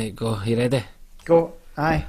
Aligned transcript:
Right, 0.00 0.16
go. 0.16 0.40
You 0.46 0.56
ready? 0.56 0.82
Go. 1.26 1.52
Aye. 1.76 2.06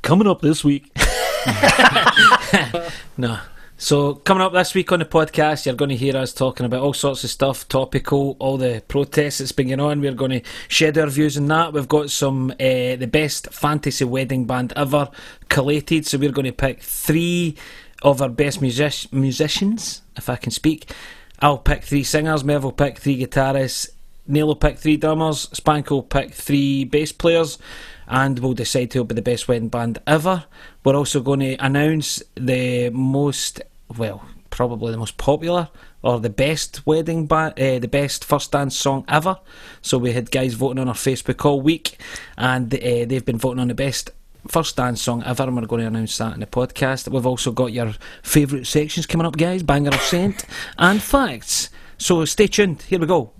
Coming 0.00 0.28
up 0.28 0.42
this 0.42 0.62
week. 0.62 0.92
no. 3.16 3.40
So, 3.76 4.14
coming 4.14 4.42
up 4.42 4.52
this 4.52 4.74
week 4.74 4.92
on 4.92 5.00
the 5.00 5.04
podcast, 5.04 5.66
you're 5.66 5.74
going 5.74 5.88
to 5.88 5.96
hear 5.96 6.16
us 6.16 6.32
talking 6.32 6.66
about 6.66 6.82
all 6.82 6.94
sorts 6.94 7.24
of 7.24 7.30
stuff, 7.30 7.66
topical, 7.66 8.36
all 8.38 8.58
the 8.58 8.80
protests 8.86 9.38
that's 9.38 9.50
been 9.50 9.66
going 9.66 9.80
on. 9.80 10.00
We're 10.00 10.14
going 10.14 10.40
to 10.40 10.42
shed 10.68 10.96
our 10.96 11.08
views 11.08 11.36
on 11.36 11.48
that. 11.48 11.72
We've 11.72 11.88
got 11.88 12.10
some, 12.10 12.52
uh, 12.52 12.94
the 12.94 13.08
best 13.10 13.52
fantasy 13.52 14.04
wedding 14.04 14.44
band 14.44 14.72
ever 14.76 15.10
collated. 15.48 16.06
So, 16.06 16.18
we're 16.18 16.30
going 16.30 16.44
to 16.44 16.52
pick 16.52 16.80
three 16.80 17.56
of 18.02 18.22
our 18.22 18.28
best 18.28 18.62
music- 18.62 19.12
musicians, 19.12 20.02
if 20.16 20.28
I 20.28 20.36
can 20.36 20.52
speak. 20.52 20.92
I'll 21.40 21.58
pick 21.58 21.82
three 21.82 22.04
singers, 22.04 22.44
Merv 22.44 22.62
will 22.62 22.70
pick 22.70 23.00
three 23.00 23.20
guitarists, 23.20 23.88
Neil 24.26 24.46
will 24.46 24.56
pick 24.56 24.78
three 24.78 24.96
drummers, 24.96 25.48
Spank 25.52 25.90
will 25.90 26.02
pick 26.02 26.32
three 26.32 26.84
bass 26.84 27.12
players, 27.12 27.58
and 28.06 28.38
we'll 28.38 28.54
decide 28.54 28.92
who'll 28.92 29.04
be 29.04 29.14
the 29.14 29.22
best 29.22 29.48
wedding 29.48 29.68
band 29.68 29.98
ever. 30.06 30.44
We're 30.84 30.96
also 30.96 31.20
going 31.20 31.40
to 31.40 31.54
announce 31.56 32.22
the 32.34 32.90
most, 32.90 33.62
well, 33.96 34.24
probably 34.50 34.92
the 34.92 34.98
most 34.98 35.16
popular 35.16 35.68
or 36.02 36.20
the 36.20 36.30
best 36.30 36.86
wedding 36.86 37.26
band, 37.26 37.58
uh, 37.58 37.78
the 37.78 37.88
best 37.88 38.24
first 38.24 38.52
dance 38.52 38.76
song 38.76 39.04
ever. 39.08 39.38
So 39.80 39.98
we 39.98 40.12
had 40.12 40.30
guys 40.30 40.54
voting 40.54 40.78
on 40.78 40.88
our 40.88 40.94
Facebook 40.94 41.44
all 41.44 41.60
week, 41.60 41.98
and 42.36 42.72
uh, 42.72 42.78
they've 42.78 43.24
been 43.24 43.38
voting 43.38 43.60
on 43.60 43.68
the 43.68 43.74
best 43.74 44.10
first 44.48 44.76
dance 44.76 45.00
song 45.00 45.22
ever, 45.24 45.44
and 45.44 45.56
we're 45.56 45.66
going 45.66 45.82
to 45.82 45.88
announce 45.88 46.18
that 46.18 46.34
in 46.34 46.40
the 46.40 46.46
podcast. 46.46 47.08
We've 47.08 47.26
also 47.26 47.52
got 47.52 47.72
your 47.72 47.94
favourite 48.22 48.66
sections 48.66 49.06
coming 49.06 49.26
up, 49.26 49.36
guys 49.36 49.62
banger 49.62 49.90
of 49.90 50.00
saint 50.02 50.44
and 50.78 51.02
facts. 51.02 51.70
So 51.98 52.24
stay 52.24 52.48
tuned. 52.48 52.82
Here 52.82 52.98
we 52.98 53.06
go. 53.06 53.32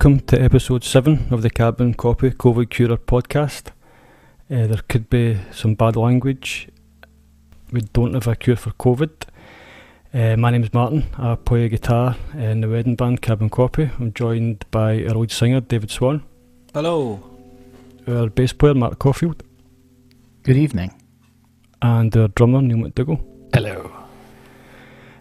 Welcome 0.00 0.20
to 0.28 0.40
episode 0.40 0.84
7 0.84 1.26
of 1.32 1.42
the 1.42 1.50
Cabin 1.50 1.92
Copy 1.92 2.30
COVID 2.30 2.70
Curer 2.70 2.98
podcast. 2.98 3.70
Uh, 4.48 4.68
there 4.68 4.80
could 4.88 5.10
be 5.10 5.36
some 5.50 5.74
bad 5.74 5.96
language. 5.96 6.68
We 7.72 7.80
don't 7.80 8.14
have 8.14 8.28
a 8.28 8.36
cure 8.36 8.54
for 8.54 8.70
COVID. 8.70 9.10
Uh, 10.14 10.36
my 10.36 10.52
name 10.52 10.62
is 10.62 10.72
Martin. 10.72 11.06
I 11.18 11.34
play 11.34 11.68
guitar 11.68 12.14
in 12.34 12.60
the 12.60 12.68
wedding 12.68 12.94
band 12.94 13.22
Cabin 13.22 13.50
Copy. 13.50 13.90
I'm 13.98 14.12
joined 14.12 14.66
by 14.70 15.02
our 15.04 15.16
lead 15.16 15.32
singer 15.32 15.60
David 15.62 15.90
Swan, 15.90 16.22
Hello. 16.72 17.20
our 18.06 18.28
bass 18.28 18.52
player 18.52 18.74
Mark 18.74 19.00
Caulfield, 19.00 19.42
Good 20.44 20.56
evening. 20.56 20.94
and 21.82 22.16
our 22.16 22.28
drummer 22.28 22.62
Neil 22.62 22.76
McDougall. 22.88 23.20
Hello. 23.52 23.90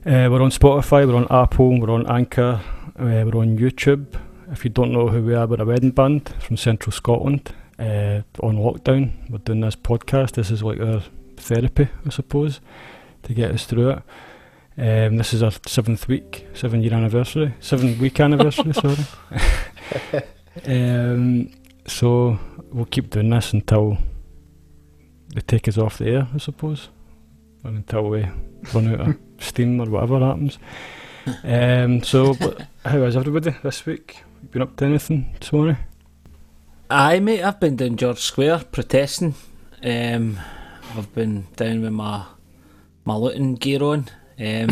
Uh, 0.06 0.30
we're 0.30 0.44
on 0.44 0.52
Spotify, 0.52 1.08
we're 1.08 1.16
on 1.16 1.26
Apple, 1.32 1.80
we're 1.82 1.90
on 1.90 2.06
Anchor, 2.06 2.62
uh, 3.00 3.24
we're 3.26 3.42
on 3.42 3.58
YouTube. 3.58 4.06
If 4.50 4.64
you 4.64 4.70
don't 4.70 4.94
know 4.94 5.10
who 5.10 5.22
we 5.24 5.36
are, 5.36 5.46
we're 5.46 5.62
a 5.62 5.66
wedding 5.66 5.92
band 5.92 6.30
from 6.40 6.56
Central 6.56 6.94
Scotland. 6.94 7.54
Uh, 7.78 8.22
on 8.42 8.56
lockdown, 8.56 9.12
we're 9.30 9.40
doing 9.40 9.60
this 9.60 9.76
podcast. 9.76 10.32
This 10.34 10.52
is 10.52 10.64
like 10.64 10.80
our 10.80 11.04
therapy, 11.36 11.90
I 12.06 12.10
suppose, 12.10 12.62
to 13.24 13.34
get 13.34 13.52
us 13.52 13.66
through 13.66 13.90
it. 13.90 14.04
Um, 14.78 15.18
this 15.18 15.34
is 15.34 15.44
our 15.44 15.52
seventh 15.66 16.08
week, 16.08 16.48
seven 16.54 16.82
year 16.82 16.94
anniversary, 16.94 17.56
seven 17.60 18.00
week 18.00 18.20
anniversary. 18.22 18.72
sorry. 18.74 18.96
um, 20.66 21.52
so 21.86 22.40
we'll 22.72 22.86
keep 22.86 23.10
doing 23.10 23.30
this 23.30 23.52
until 23.52 23.98
they 25.36 25.42
take 25.42 25.68
us 25.68 25.78
off 25.78 25.98
the 25.98 26.08
air, 26.08 26.28
I 26.34 26.38
suppose, 26.38 26.88
or 27.66 27.72
until 27.72 28.10
we 28.10 28.26
run 28.74 28.94
out 28.94 29.08
of 29.10 29.18
steam 29.40 29.82
or 29.82 29.90
whatever 29.90 30.20
happens. 30.20 30.58
Um, 31.44 32.02
so, 32.02 32.34
but 32.36 32.66
how 32.86 33.04
is 33.04 33.18
everybody 33.18 33.54
this 33.62 33.86
week? 33.86 34.24
Been 34.52 34.62
up 34.62 34.76
to 34.78 34.86
anything, 34.86 35.36
Swanee? 35.42 35.78
Aye, 36.90 37.20
mate. 37.20 37.44
I've 37.44 37.60
been 37.60 37.76
down 37.76 37.98
George 37.98 38.20
Square 38.20 38.64
protesting. 38.72 39.36
Um, 39.84 40.40
I've 40.96 41.14
been 41.14 41.48
down 41.56 41.82
with 41.82 41.92
my 41.92 42.26
my 43.04 43.16
Luton 43.16 43.56
gear 43.56 43.84
on. 43.84 44.08
Um, 44.40 44.70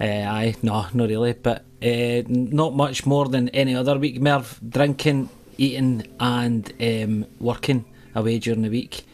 uh, 0.00 0.04
aye, 0.04 0.54
no, 0.62 0.86
not 0.94 1.08
really, 1.08 1.32
but 1.32 1.64
uh, 1.82 2.22
not 2.28 2.74
much 2.74 3.06
more 3.06 3.28
than 3.28 3.48
any 3.50 3.74
other 3.74 3.98
week. 3.98 4.20
Merv 4.20 4.60
drinking, 4.68 5.30
eating, 5.56 6.06
and 6.20 6.72
um, 6.80 7.26
working 7.40 7.84
away 8.14 8.38
during 8.38 8.62
the 8.62 8.70
week. 8.70 9.04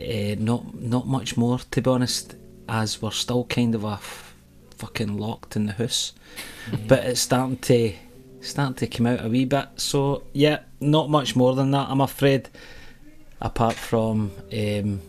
Uh, 0.00 0.34
not 0.38 0.74
not 0.74 1.06
much 1.06 1.36
more, 1.36 1.58
to 1.70 1.80
be 1.82 1.90
honest, 1.90 2.34
as 2.68 3.00
we're 3.00 3.10
still 3.10 3.44
kind 3.44 3.74
of 3.74 3.84
a 3.84 3.92
f- 3.92 4.34
fucking 4.76 5.16
locked 5.16 5.54
in 5.54 5.66
the 5.66 5.72
house. 5.72 6.12
But 6.86 7.04
it's 7.04 7.20
starting 7.20 7.58
to 7.58 7.94
starting 8.40 8.74
to 8.76 8.86
come 8.86 9.06
out 9.06 9.24
a 9.24 9.28
wee 9.28 9.44
bit. 9.44 9.68
So 9.76 10.24
yeah, 10.32 10.60
not 10.80 11.10
much 11.10 11.36
more 11.36 11.54
than 11.54 11.70
that, 11.72 11.88
I'm 11.88 12.00
afraid. 12.00 12.48
Apart 13.40 13.74
from 13.74 14.32
um, 14.52 15.00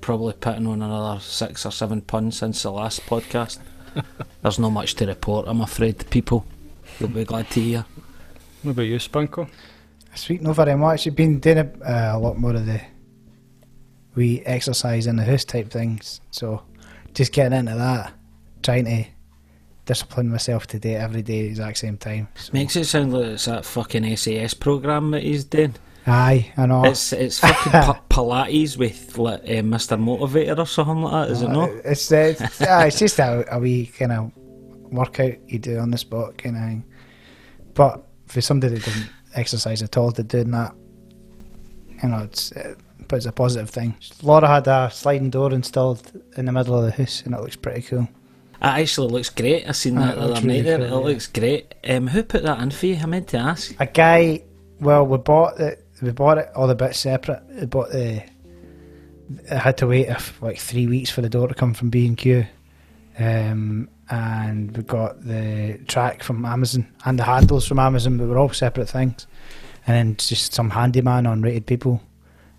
probably 0.00 0.34
putting 0.34 0.66
on 0.66 0.82
another 0.82 1.20
six 1.20 1.64
or 1.64 1.72
seven 1.72 2.02
puns 2.02 2.36
since 2.38 2.62
the 2.62 2.70
last 2.70 3.00
podcast. 3.06 3.58
There's 4.42 4.58
not 4.58 4.70
much 4.70 4.94
to 4.96 5.06
report, 5.06 5.46
I'm 5.48 5.60
afraid. 5.60 5.98
the 5.98 6.04
People, 6.04 6.44
you'll 6.98 7.08
be 7.08 7.24
glad 7.24 7.50
to 7.50 7.60
hear. 7.60 7.84
What 8.62 8.72
about 8.72 8.82
you, 8.82 8.96
Spanko? 8.96 9.48
This 10.10 10.28
week, 10.28 10.42
not 10.42 10.56
very 10.56 10.76
much. 10.76 11.06
You've 11.06 11.16
been 11.16 11.40
doing 11.40 11.58
a, 11.58 11.84
uh, 11.84 12.16
a 12.16 12.18
lot 12.18 12.38
more 12.38 12.54
of 12.54 12.66
the 12.66 12.80
wee 14.14 14.42
exercise 14.44 15.06
in 15.06 15.16
the 15.16 15.24
house 15.24 15.44
type 15.44 15.70
things. 15.70 16.20
So, 16.30 16.62
just 17.14 17.32
getting 17.32 17.58
into 17.58 17.74
that, 17.74 18.12
trying 18.62 18.84
to 18.84 19.04
discipline 19.84 20.28
myself 20.30 20.66
to 20.68 20.78
do 20.78 20.90
it 20.90 20.94
every 21.00 21.22
day 21.22 21.40
at 21.40 21.42
the 21.42 21.48
exact 21.48 21.78
same 21.78 21.96
time. 21.96 22.28
So- 22.36 22.52
Makes 22.52 22.76
it 22.76 22.84
sound 22.84 23.12
like 23.12 23.24
it's 23.26 23.44
that 23.46 23.64
fucking 23.64 24.16
SAS 24.16 24.54
program 24.54 25.10
that 25.12 25.22
he's 25.22 25.44
doing. 25.44 25.74
Aye, 26.06 26.52
I 26.56 26.66
know. 26.66 26.84
It's 26.84 27.12
it's 27.12 27.38
fucking 27.38 27.72
Pilates 28.10 28.76
with 28.76 29.16
like, 29.18 29.40
uh, 29.42 29.62
Mr. 29.62 29.96
Motivator 29.96 30.58
or 30.58 30.66
something 30.66 31.02
like 31.02 31.28
that, 31.28 31.32
is 31.32 31.42
it 31.42 31.48
Uh, 31.48 31.52
not? 31.52 31.70
It's 31.84 32.10
uh, 32.10 32.34
it's, 32.40 32.60
aye, 32.62 32.86
it's 32.86 32.98
just 32.98 33.18
a, 33.20 33.44
a 33.54 33.58
wee 33.60 33.86
kind 33.86 34.10
of 34.12 34.32
workout 34.92 35.34
you 35.48 35.58
do 35.60 35.78
on 35.78 35.90
the 35.92 35.98
spot 35.98 36.36
kind 36.38 36.56
of 36.56 36.62
thing. 36.62 36.84
But 37.74 38.04
for 38.26 38.40
somebody 38.40 38.74
that 38.74 38.84
doesn't 38.84 39.10
exercise 39.36 39.80
at 39.80 39.96
all, 39.96 40.10
to 40.12 40.22
doing 40.24 40.50
that, 40.50 40.74
you 42.02 42.08
know, 42.08 42.18
it's 42.24 42.50
uh, 42.52 42.74
but 43.06 43.16
it's 43.16 43.26
a 43.26 43.32
positive 43.32 43.70
thing. 43.70 43.94
Laura 44.22 44.48
had 44.48 44.66
a 44.66 44.90
sliding 44.92 45.30
door 45.30 45.52
installed 45.52 46.10
in 46.36 46.46
the 46.46 46.52
middle 46.52 46.76
of 46.76 46.84
the 46.84 46.90
house, 46.90 47.22
and 47.24 47.32
it 47.34 47.40
looks 47.40 47.56
pretty 47.56 47.82
cool. 47.82 48.08
It 48.62 48.66
actually 48.66 49.08
looks 49.08 49.28
great. 49.28 49.68
I 49.68 49.72
seen 49.72 49.96
that 49.96 50.14
the 50.14 50.20
other 50.20 50.34
night 50.34 50.44
really 50.44 50.62
there. 50.62 50.78
cool, 50.78 50.86
it 50.86 50.90
yeah. 50.90 50.96
looks 50.96 51.26
great. 51.26 51.74
Um, 51.82 52.06
who 52.06 52.22
put 52.22 52.44
that 52.44 52.60
in 52.60 52.70
for 52.70 52.86
you? 52.86 52.96
I 53.02 53.06
meant 53.06 53.26
to 53.28 53.38
ask. 53.38 53.74
A 53.80 53.86
guy, 53.86 54.44
well, 54.78 55.04
we 55.04 55.18
bought 55.18 55.58
it. 55.58 55.84
We 56.00 56.12
bought 56.12 56.38
it 56.38 56.48
all 56.54 56.68
the 56.68 56.76
bits 56.76 57.00
separate. 57.00 57.42
We 57.58 57.66
bought 57.66 57.90
the. 57.90 58.22
I 59.50 59.54
had 59.56 59.78
to 59.78 59.88
wait 59.88 60.06
if, 60.06 60.40
like 60.40 60.58
three 60.58 60.86
weeks 60.86 61.10
for 61.10 61.22
the 61.22 61.28
door 61.28 61.48
to 61.48 61.54
come 61.54 61.74
from 61.74 61.90
B 61.90 62.06
and 62.06 62.16
Q, 62.16 62.46
um, 63.18 63.88
and 64.08 64.76
we 64.76 64.84
got 64.84 65.24
the 65.24 65.80
track 65.88 66.22
from 66.22 66.44
Amazon 66.44 66.86
and 67.04 67.18
the 67.18 67.24
handles 67.24 67.66
from 67.66 67.80
Amazon, 67.80 68.16
but 68.16 68.28
we're 68.28 68.38
all 68.38 68.50
separate 68.50 68.88
things. 68.88 69.26
And 69.88 69.96
then 69.96 70.16
just 70.16 70.54
some 70.54 70.70
handyman 70.70 71.26
on 71.26 71.42
Rated 71.42 71.66
People. 71.66 72.00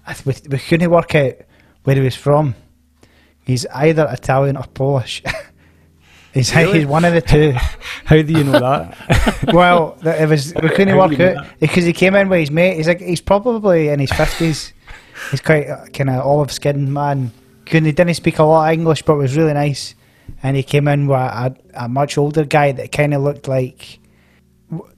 I 0.05 0.13
th- 0.13 0.25
we, 0.25 0.49
we 0.49 0.57
couldn't 0.57 0.91
work 0.91 1.15
out 1.15 1.35
where 1.85 1.95
he 1.95 2.01
was 2.01 2.15
from. 2.17 2.55
He's 3.45 3.65
either 3.67 4.05
Italian 4.11 4.57
or 4.57 4.65
Polish. 4.73 5.23
he's, 6.33 6.49
he's 6.49 6.85
one 6.85 7.05
of 7.05 7.13
the 7.13 7.21
two. 7.21 7.51
How 8.05 8.21
do 8.21 8.33
you 8.33 8.43
know 8.43 8.59
that? 8.59 9.49
well, 9.53 9.97
it 10.03 10.27
was 10.27 10.53
we 10.55 10.69
couldn't 10.69 10.89
How 10.89 11.07
work 11.07 11.19
out 11.19 11.45
because 11.59 11.85
he 11.85 11.93
came 11.93 12.15
in 12.15 12.29
with 12.29 12.39
his 12.39 12.51
mate. 12.51 12.77
He's 12.77 12.87
like 12.87 13.01
he's 13.01 13.21
probably 13.21 13.89
in 13.89 13.99
his 13.99 14.11
fifties. 14.11 14.73
he's 15.31 15.41
quite 15.41 15.67
kind 15.93 16.09
of 16.09 16.25
olive 16.25 16.51
skinned 16.51 16.93
man. 16.93 17.31
Couldn't 17.65 17.85
he 17.85 17.91
didn't 17.91 18.15
speak 18.15 18.39
a 18.39 18.43
lot 18.43 18.67
of 18.67 18.73
English, 18.73 19.03
but 19.03 19.15
was 19.15 19.37
really 19.37 19.53
nice. 19.53 19.95
And 20.41 20.55
he 20.57 20.63
came 20.63 20.87
in 20.87 21.07
with 21.07 21.19
a, 21.19 21.55
a 21.75 21.89
much 21.89 22.17
older 22.17 22.45
guy 22.45 22.71
that 22.71 22.91
kind 22.91 23.13
of 23.13 23.21
looked 23.21 23.47
like 23.47 23.99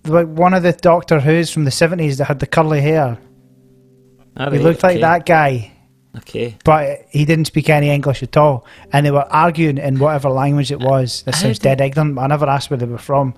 like 0.05 0.27
one 0.27 0.53
of 0.53 0.63
the 0.63 0.71
Doctor 0.71 1.19
Who's 1.19 1.49
from 1.51 1.65
the 1.65 1.71
seventies 1.71 2.17
that 2.17 2.25
had 2.25 2.39
the 2.39 2.47
curly 2.47 2.81
hair. 2.81 3.17
All 4.37 4.51
he 4.51 4.59
looked 4.59 4.83
like 4.83 4.97
okay. 4.97 5.01
that 5.01 5.25
guy. 5.25 5.71
Okay. 6.19 6.57
but 6.63 7.05
he 7.09 7.25
didn't 7.25 7.45
speak 7.45 7.69
any 7.69 7.89
English 7.89 8.23
at 8.23 8.35
all. 8.37 8.65
And 8.93 9.05
they 9.05 9.11
were 9.11 9.27
arguing 9.31 9.77
in 9.77 9.99
whatever 9.99 10.29
language 10.29 10.71
it 10.71 10.79
was. 10.79 11.23
This 11.23 11.41
sounds 11.41 11.59
dead 11.59 11.81
ignorant, 11.81 12.15
but 12.15 12.21
I 12.21 12.27
never 12.27 12.47
asked 12.47 12.69
where 12.69 12.77
they 12.77 12.85
were 12.85 12.97
from. 12.97 13.33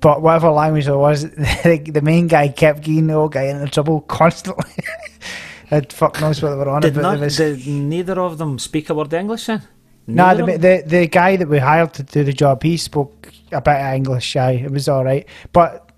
But 0.00 0.20
whatever 0.20 0.50
language 0.50 0.88
it 0.88 0.96
was, 0.96 1.22
the, 1.30 1.82
the 1.92 2.02
main 2.02 2.26
guy 2.26 2.48
kept 2.48 2.82
getting 2.82 3.06
the 3.06 3.14
old 3.14 3.32
guy 3.32 3.44
into 3.44 3.68
trouble 3.68 4.00
constantly. 4.02 4.74
and 5.70 5.92
fuck 5.92 6.20
knows 6.20 6.42
what 6.42 6.50
they 6.50 6.56
were 6.56 6.68
on 6.68 6.82
Did, 6.82 6.96
about. 6.96 7.12
not, 7.14 7.20
was- 7.20 7.36
did 7.36 7.66
neither 7.66 8.20
of 8.20 8.38
them 8.38 8.58
speak 8.58 8.90
a 8.90 8.94
word 8.94 9.06
of 9.06 9.14
English 9.14 9.46
then? 9.46 9.62
Nah, 10.08 10.34
the, 10.34 10.44
the 10.58 10.82
the 10.84 11.06
guy 11.06 11.36
that 11.36 11.48
we 11.48 11.58
hired 11.58 11.94
to 11.94 12.02
do 12.02 12.24
the 12.24 12.32
job, 12.32 12.60
he 12.64 12.76
spoke 12.76 13.32
a 13.52 13.60
bit 13.60 13.76
of 13.76 13.94
English. 13.94 14.34
Aye, 14.34 14.62
it 14.64 14.70
was 14.72 14.88
all 14.88 15.04
right, 15.04 15.24
but 15.52 15.92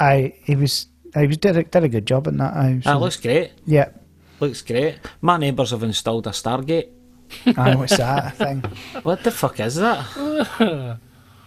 I 0.00 0.34
he 0.42 0.56
was 0.56 0.88
he 1.14 1.28
was 1.28 1.36
did 1.36 1.56
a, 1.56 1.62
did 1.62 1.84
a 1.84 1.88
good 1.88 2.04
job 2.04 2.26
in 2.26 2.38
that. 2.38 2.52
Ah, 2.56 2.80
so- 2.94 2.98
looks 2.98 3.16
great. 3.16 3.52
yeah. 3.64 3.90
Looks 4.40 4.62
great. 4.62 4.98
My 5.20 5.36
neighbours 5.38 5.70
have 5.70 5.82
installed 5.82 6.26
a 6.26 6.30
Stargate. 6.30 6.88
Aye, 7.56 7.74
what's 7.76 7.96
that 7.96 8.36
thing? 8.36 8.60
What 9.02 9.22
the 9.24 9.30
fuck 9.30 9.60
is 9.60 9.76
that? 9.76 10.98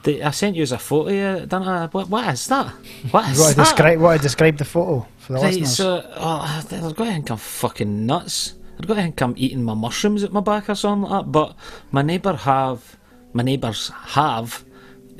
The- 0.04 0.24
I 0.24 0.31
sent 0.31 0.56
you 0.56 0.63
a 0.63 0.78
photo, 0.78 1.10
uh, 1.10 1.39
didn't 1.39 1.68
I? 1.68 1.88
What, 1.88 2.07
what 2.10 2.34
is 2.34 2.45
that? 2.48 2.68
What 3.12 3.30
is 3.31 3.39
You 3.39 3.45
that? 3.56 3.56
describe 3.57 4.00
what 4.00 4.16
to 4.18 4.22
describe 4.24 4.57
the 4.57 4.63
photo 4.63 5.06
for 5.18 5.34
the 5.34 5.39
Right, 5.39 5.45
listeners? 5.60 5.75
so 5.75 6.10
oh, 6.16 6.66
they're 6.69 6.80
going 6.81 6.94
to 6.95 7.04
think 7.06 7.31
I'm 7.31 7.38
fucking 7.38 8.06
nuts. 8.06 8.54
They're 8.78 8.88
going 8.88 8.98
to 8.98 9.04
think 9.04 9.22
I'm 9.22 9.33
eating 9.38 9.63
my 9.63 9.74
mushrooms 9.74 10.24
at 10.24 10.31
my 10.31 10.40
back 10.40 10.69
or 10.69 10.75
something 10.75 11.10
like 11.10 11.25
that. 11.25 11.31
But 11.31 11.56
my 11.92 12.04
neighbour 12.04 12.36
have, 12.36 12.95
my 13.33 13.44
neighbours 13.44 13.90
have, 13.90 14.63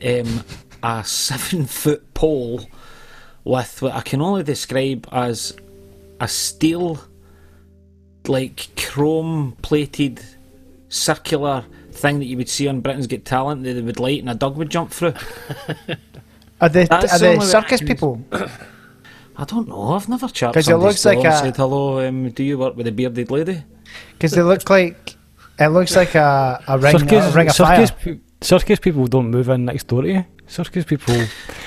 um, 0.06 0.44
a 0.84 1.04
seven 1.06 1.66
foot 1.66 2.14
pole 2.14 2.62
with 3.44 3.82
what 3.82 3.94
I 3.94 4.02
can 4.02 4.22
only 4.22 4.44
describe 4.44 5.08
as 5.12 5.58
a 6.22 6.28
steel, 6.28 7.00
like 8.30 8.68
chrome 8.78 9.56
plated, 9.62 10.22
circular 10.90 11.66
thing 11.92 12.20
that 12.20 12.26
you 12.26 12.38
would 12.38 12.50
see 12.50 12.68
on 12.68 12.82
Britain's 12.82 13.08
Got 13.08 13.26
Talent 13.26 13.64
that 13.64 13.74
they 13.74 13.82
would 13.82 14.00
light 14.00 14.20
and 14.20 14.30
a 14.30 14.36
dog 14.36 14.58
would 14.58 14.70
jump 14.70 14.92
through. 14.92 15.14
Are 16.62 16.70
they, 16.70 16.86
That's 16.86 17.14
are 17.14 17.20
the 17.20 17.40
they 17.40 17.46
circus 17.46 17.82
people? 17.82 18.24
I 19.38 19.44
don't 19.46 19.68
know. 19.68 19.90
I've 19.94 20.10
never 20.10 20.28
chatted 20.28 20.56
'Cause 20.56 20.68
it 20.68 20.72
somebody's 20.72 21.06
looks 21.06 21.06
like 21.06 21.24
a- 21.26 21.38
said 21.38 21.56
hello. 21.56 22.00
Um, 22.08 22.32
do 22.32 22.44
you 22.44 22.58
work 22.58 22.76
with 22.76 22.88
a 22.88 22.92
bearded 22.92 23.30
lady? 23.30 23.64
Because 24.14 24.32
they 24.32 24.42
look 24.42 24.68
like 24.68 25.16
it 25.60 25.68
looks 25.68 25.96
like 25.96 26.16
a, 26.16 26.64
a 26.68 26.80
ring, 26.80 26.96
a 26.96 27.00
circus, 27.00 27.36
ring 27.36 27.48
of 27.50 27.56
fire. 27.56 27.86
circus, 27.86 28.04
pe- 28.04 28.20
circus 28.42 28.80
people 28.80 29.06
don't 29.06 29.30
move 29.30 29.50
in 29.50 29.66
next 29.66 29.86
door 29.88 30.02
to 30.02 30.08
you. 30.12 30.26
Circus 30.48 30.84
people. 30.86 31.16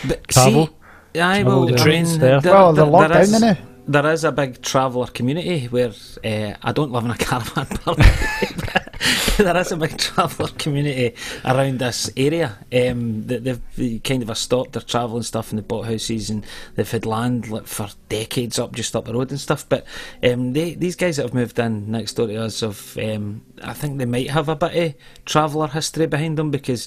But 0.09 0.27
Travel. 0.27 0.67
see, 1.15 1.21
aye, 1.21 1.43
Travel 1.43 1.61
well, 1.61 1.69
down 1.69 1.79
train. 1.79 2.19
there. 2.19 2.41
Well, 2.43 2.73
they're 2.73 2.85
locked 2.85 3.13
there 3.13 3.23
is- 3.23 3.31
down 3.31 3.41
now. 3.43 3.57
There 3.91 4.13
is 4.13 4.23
a 4.23 4.31
big 4.31 4.63
traveller 4.63 5.09
community 5.09 5.67
where 5.67 5.91
uh, 6.25 6.55
I 6.63 6.71
don't 6.71 6.93
live 6.93 7.07
in 7.07 7.11
a 7.11 7.17
caravan 7.19 7.67
park. 7.67 7.99
there 9.37 9.57
is 9.57 9.73
a 9.73 9.77
big 9.77 9.99
traveller 9.99 10.49
community 10.51 11.17
around 11.45 11.81
this 11.81 12.09
area. 12.17 12.57
Um, 12.73 13.27
that 13.27 13.43
they've 13.43 14.01
kind 14.05 14.23
of 14.23 14.39
stopped 14.39 14.75
their 14.75 14.83
travel 14.83 15.17
and 15.17 15.27
stuff, 15.27 15.51
and 15.51 15.59
they 15.59 15.65
bought 15.65 15.87
houses 15.87 16.31
and 16.31 16.47
they've 16.77 16.89
had 16.89 17.05
land 17.05 17.49
for 17.69 17.89
decades 18.09 18.61
up 18.61 18.77
just 18.77 18.95
up 18.95 19.07
the 19.07 19.13
road 19.13 19.31
and 19.31 19.41
stuff. 19.41 19.69
But 19.69 19.85
um, 20.23 20.53
they, 20.53 20.75
these 20.75 20.95
guys 20.95 21.17
that 21.17 21.25
have 21.25 21.35
moved 21.35 21.59
in 21.59 21.91
next 21.91 22.13
door 22.15 22.29
to 22.29 22.45
us 22.45 22.61
have, 22.61 22.97
um, 22.97 23.45
I 23.61 23.73
think 23.73 23.99
they 23.99 24.05
might 24.05 24.31
have 24.31 24.49
a 24.49 24.55
bit 24.55 24.77
of 24.77 24.95
traveller 25.25 25.67
history 25.67 26.07
behind 26.07 26.39
them 26.39 26.53
because 26.53 26.87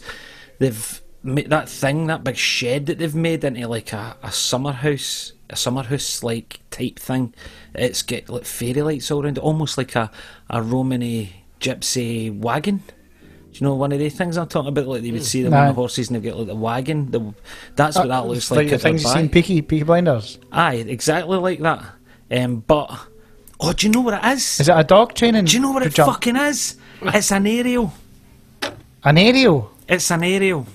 they've 0.59 1.02
that 1.23 1.69
thing, 1.69 2.07
that 2.07 2.23
big 2.23 2.35
shed 2.35 2.85
that 2.87 2.97
they've 2.99 3.15
made 3.15 3.43
into 3.43 3.67
like 3.67 3.93
a, 3.93 4.17
a 4.23 4.31
summer 4.31 4.71
house, 4.73 5.33
a 5.49 5.55
summer 5.55 5.83
house 5.83 6.21
like 6.23 6.59
type 6.69 6.99
thing. 6.99 7.33
It's 7.73 8.01
got 8.01 8.29
like 8.29 8.45
fairy 8.45 8.81
lights 8.81 9.09
all 9.11 9.23
around 9.23 9.37
it, 9.37 9.41
almost 9.41 9.77
like 9.77 9.95
a, 9.95 10.11
a 10.49 10.61
Romany 10.61 11.43
gypsy 11.59 12.35
wagon. 12.37 12.77
Do 13.51 13.59
you 13.59 13.67
know 13.67 13.75
one 13.75 13.91
of 13.91 13.99
the 13.99 14.09
things 14.09 14.35
I'm 14.35 14.47
talking 14.47 14.69
about? 14.69 14.87
Like 14.87 15.03
you 15.03 15.13
would 15.13 15.23
see 15.23 15.43
them 15.43 15.53
on 15.53 15.59
Aye. 15.59 15.67
the 15.67 15.73
horses 15.73 16.09
and 16.09 16.15
they've 16.15 16.23
got 16.31 16.39
like 16.39 16.47
the 16.47 16.55
wagon. 16.55 17.11
The, 17.11 17.33
that's 17.75 17.95
what 17.97 18.07
that 18.07 18.25
looks 18.25 18.51
Uh, 18.51 18.55
like 18.55 18.63
like. 18.65 18.71
the 18.71 18.79
things 18.79 19.03
you 19.03 19.09
seen 19.09 19.25
back. 19.27 19.31
Peaky, 19.33 19.61
Peaky 19.61 19.83
Blinders. 19.83 20.39
Aye, 20.51 20.75
exactly 20.87 21.37
like 21.37 21.59
that. 21.59 21.85
Um, 22.31 22.63
but 22.65 22.89
oh, 23.59 23.71
do 23.73 23.85
you 23.87 23.93
know 23.93 24.01
what 24.01 24.15
it 24.15 24.25
is? 24.31 24.59
Is 24.59 24.69
it 24.69 24.75
a 24.75 24.83
dog 24.83 25.13
training? 25.13 25.45
do 25.45 25.53
you 25.53 25.59
know 25.61 25.71
what 25.71 25.83
it 25.85 25.93
jump? 25.93 26.11
fucking 26.13 26.35
is? 26.35 26.77
It's 27.03 27.31
an 27.31 27.45
aerial. 27.45 27.93
An 29.03 29.17
aerial 29.17 29.71
It's 29.87 30.09
an 30.11 30.23
aerial. 30.23 30.65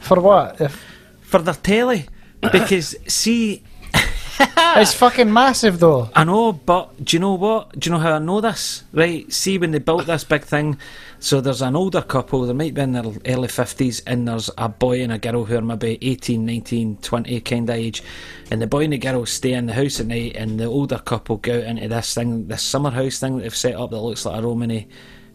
For 0.00 0.20
what? 0.20 0.60
If, 0.60 0.82
for 1.30 1.40
their 1.40 1.54
telly 1.54 2.06
because 2.52 2.96
see 3.06 3.62
it's 4.40 4.94
fucking 4.94 5.32
massive 5.32 5.78
though. 5.78 6.10
I 6.14 6.24
know 6.24 6.52
but 6.52 7.04
do 7.04 7.16
you 7.16 7.20
know 7.20 7.34
what 7.34 7.78
do 7.78 7.88
you 7.88 7.94
know 7.94 8.00
how 8.00 8.14
I 8.14 8.18
know 8.18 8.40
this 8.40 8.82
right 8.92 9.30
see 9.32 9.58
when 9.58 9.70
they 9.70 9.78
built 9.78 10.06
this 10.06 10.24
big 10.24 10.42
thing 10.42 10.78
so 11.18 11.40
there's 11.40 11.62
an 11.62 11.76
older 11.76 12.02
couple 12.02 12.42
they 12.42 12.52
might 12.52 12.74
be 12.74 12.80
in 12.80 12.92
their 12.92 13.04
early 13.04 13.48
50s 13.48 14.02
and 14.06 14.26
there's 14.26 14.50
a 14.56 14.68
boy 14.68 15.02
and 15.02 15.12
a 15.12 15.18
girl 15.18 15.44
who 15.44 15.56
are 15.56 15.62
maybe 15.62 15.98
18 16.00 16.44
19 16.44 16.96
20 16.96 17.40
kind 17.42 17.70
of 17.70 17.76
age 17.76 18.02
and 18.50 18.60
the 18.60 18.66
boy 18.66 18.84
and 18.84 18.92
the 18.92 18.98
girl 18.98 19.26
stay 19.26 19.52
in 19.52 19.66
the 19.66 19.74
house 19.74 20.00
at 20.00 20.06
night 20.06 20.34
and 20.34 20.58
the 20.58 20.64
older 20.64 20.98
couple 20.98 21.36
go 21.36 21.58
out 21.58 21.64
into 21.64 21.88
this 21.88 22.14
thing 22.14 22.48
this 22.48 22.62
summer 22.62 22.90
house 22.90 23.20
thing 23.20 23.36
that 23.36 23.42
they've 23.42 23.56
set 23.56 23.76
up 23.76 23.90
that 23.90 24.00
looks 24.00 24.24
like 24.24 24.38
a 24.38 24.42
Romany 24.42 24.88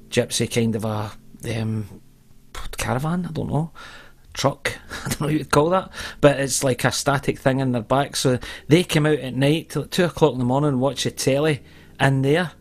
gypsy 0.09 0.51
kind 0.51 0.75
of 0.75 0.83
a 0.83 1.11
um, 1.57 2.01
caravan 2.77 3.25
I 3.27 3.31
don't 3.31 3.49
know 3.49 3.71
truck. 4.35 4.77
I 5.05 5.09
don't 5.09 5.21
know 5.21 5.27
what 5.27 5.33
you'd 5.33 5.49
call 5.49 5.69
that, 5.71 5.89
but 6.21 6.39
it's 6.39 6.63
like 6.63 6.83
a 6.83 6.91
static 6.91 7.39
thing 7.39 7.59
in 7.59 7.71
their 7.71 7.81
back. 7.81 8.15
So 8.15 8.37
they 8.67 8.83
come 8.83 9.05
out 9.07 9.19
at 9.19 9.35
night 9.35 9.69
till 9.69 9.85
two 9.85 10.05
o'clock 10.05 10.33
in 10.33 10.39
the 10.39 10.45
morning 10.45 10.69
and 10.69 10.81
watch 10.81 11.03
the 11.05 11.11
telly 11.11 11.63
in 11.99 12.21
there. 12.21 12.51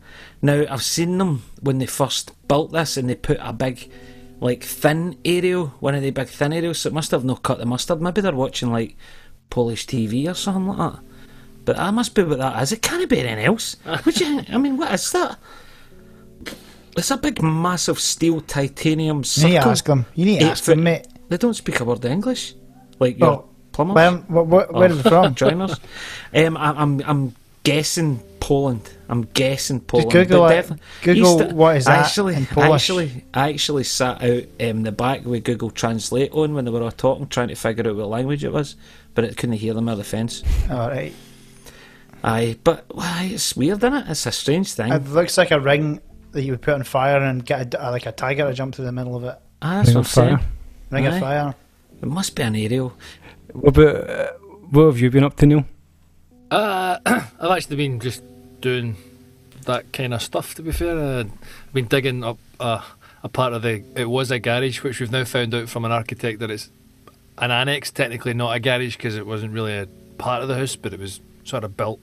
Now 0.41 0.65
I've 0.69 0.83
seen 0.83 1.17
them 1.17 1.43
when 1.61 1.77
they 1.77 1.85
first 1.85 2.31
built 2.47 2.71
this 2.71 2.97
and 2.97 3.09
they 3.09 3.15
put 3.15 3.37
a 3.39 3.53
big, 3.53 3.91
like 4.39 4.63
thin 4.63 5.17
aerial, 5.23 5.67
one 5.79 5.95
of 5.95 6.01
the 6.01 6.11
big 6.11 6.27
thin 6.27 6.53
aerials. 6.53 6.79
So 6.79 6.89
it 6.89 6.93
must 6.93 7.11
have 7.11 7.25
no 7.25 7.35
cut 7.35 7.59
the 7.59 7.65
mustard. 7.65 8.01
Maybe 8.01 8.21
they're 8.21 8.33
watching 8.33 8.71
like 8.71 8.97
Polish 9.49 9.85
TV 9.85 10.29
or 10.29 10.33
something 10.33 10.67
like 10.67 10.93
that. 10.93 11.03
But 11.65 11.77
that 11.77 11.93
must 11.93 12.13
be 12.13 12.23
what 12.23 12.37
that 12.37 12.61
is. 12.61 12.71
It 12.71 12.81
can't 12.81 13.09
be 13.09 13.19
anything 13.19 13.45
else. 13.45 13.75
Would 14.05 14.19
you? 14.19 14.43
I 14.49 14.57
mean, 14.57 14.77
what 14.77 14.93
is 14.93 15.11
that? 15.11 15.39
It's 16.97 17.11
a 17.11 17.17
big, 17.17 17.41
massive 17.41 17.99
steel 17.99 18.39
titanium 18.41 19.23
You 19.35 19.47
need 19.47 19.61
to 19.61 19.67
ask 19.67 19.85
them. 19.85 20.05
You 20.15 20.25
need 20.25 20.39
to 20.39 20.45
ask 20.45 20.63
them, 20.63 20.83
mate. 20.83 21.07
They 21.29 21.37
don't 21.37 21.53
speak 21.53 21.79
a 21.79 21.85
word 21.85 21.97
of 22.03 22.05
English, 22.11 22.53
like 22.99 23.17
your 23.19 23.27
Oh, 23.29 23.49
plumbers. 23.71 23.95
Where, 23.95 24.11
where, 24.11 24.43
where, 24.43 24.67
where 24.67 24.91
are 24.91 24.93
they 24.93 25.09
from? 25.09 25.35
Joiners. 25.41 25.79
um, 26.33 26.57
I, 26.57 26.71
I'm 26.71 27.01
I'm 27.05 27.35
guessing 27.63 28.19
Poland. 28.39 28.87
I'm 29.09 29.23
guessing 29.33 29.79
Poland. 29.79 30.11
Google 30.11 30.41
but 30.41 30.69
it. 30.71 30.79
Google 31.01 31.41
East- 31.43 31.53
what 31.55 31.77
is 31.77 31.85
that 31.85 32.05
actually, 32.05 32.35
in 32.35 32.45
Polish. 32.45 32.83
Actually, 32.83 33.23
I 33.33 33.49
actually 33.49 33.83
sat 33.83 34.21
out 34.23 34.43
um, 34.61 34.83
the 34.83 34.91
back 34.91 35.25
with 35.25 35.43
Google 35.43 35.71
Translate 35.71 36.31
on 36.31 36.53
when 36.53 36.65
they 36.65 36.71
were 36.71 36.83
all 36.83 36.91
talking, 36.91 37.27
trying 37.27 37.47
to 37.47 37.55
figure 37.55 37.89
out 37.89 37.95
what 37.95 38.07
language 38.09 38.43
it 38.43 38.51
was, 38.53 38.75
but 39.15 39.23
it 39.23 39.35
couldn't 39.37 39.55
hear 39.57 39.73
them 39.73 39.89
over 39.89 39.97
the 39.97 40.03
fence. 40.03 40.43
All 40.69 40.89
right. 40.89 41.13
Aye, 42.23 42.57
but 42.63 42.85
why? 42.89 43.29
It's 43.31 43.55
weird, 43.55 43.79
isn't 43.79 43.93
it? 43.93 44.05
It's 44.09 44.25
a 44.25 44.31
strange 44.31 44.73
thing. 44.73 44.91
It 44.91 45.07
looks 45.09 45.37
like 45.37 45.51
a 45.51 45.59
ring 45.59 46.01
that 46.31 46.43
you 46.43 46.51
would 46.53 46.61
put 46.61 46.73
on 46.73 46.83
fire 46.83 47.17
and 47.19 47.45
get 47.45 47.73
a, 47.75 47.91
like 47.91 48.05
a 48.07 48.11
tiger 48.11 48.47
to 48.47 48.53
jump 48.53 48.75
through 48.75 48.85
the 48.85 48.91
middle 48.91 49.15
of 49.15 49.23
it. 49.23 49.35
ah, 49.61 49.75
that's 49.83 49.89
Ring 49.89 49.97
what 49.97 50.17
I'm 50.17 50.33
of 50.33 50.39
Fire. 50.39 50.47
Saying. 50.91 51.03
Ring 51.03 51.13
Aye. 51.13 51.15
of 51.15 51.21
fire. 51.21 51.55
It 52.01 52.07
must 52.07 52.35
be 52.35 52.43
an 52.43 52.55
aerial. 52.55 52.93
What 53.53 53.77
about 53.77 54.09
uh, 54.09 54.31
what 54.69 54.85
have 54.85 54.99
you 54.99 55.09
been 55.09 55.23
up 55.23 55.35
to, 55.37 55.45
Neil? 55.45 55.65
Uh, 56.51 56.99
I've 57.05 57.51
actually 57.51 57.77
been 57.77 57.99
just 57.99 58.23
doing 58.61 58.95
that 59.65 59.91
kind 59.93 60.13
of 60.13 60.21
stuff. 60.21 60.55
To 60.55 60.61
be 60.61 60.71
fair, 60.71 60.97
uh, 60.97 61.19
I've 61.21 61.73
been 61.73 61.85
digging 61.87 62.23
up 62.23 62.37
uh, 62.59 62.81
a 63.23 63.29
part 63.29 63.53
of 63.53 63.61
the. 63.61 63.83
It 63.95 64.09
was 64.09 64.31
a 64.31 64.39
garage, 64.39 64.83
which 64.83 64.99
we've 64.99 65.11
now 65.11 65.23
found 65.23 65.53
out 65.53 65.69
from 65.69 65.85
an 65.85 65.91
architect 65.91 66.39
that 66.39 66.51
it's 66.51 66.69
an 67.37 67.51
annex, 67.51 67.91
technically 67.91 68.33
not 68.33 68.55
a 68.55 68.59
garage 68.59 68.97
because 68.97 69.15
it 69.15 69.25
wasn't 69.25 69.53
really 69.53 69.73
a 69.77 69.87
part 70.17 70.41
of 70.41 70.47
the 70.47 70.55
house, 70.55 70.75
but 70.75 70.93
it 70.93 70.99
was 70.99 71.19
sort 71.43 71.63
of 71.63 71.75
built 71.77 71.99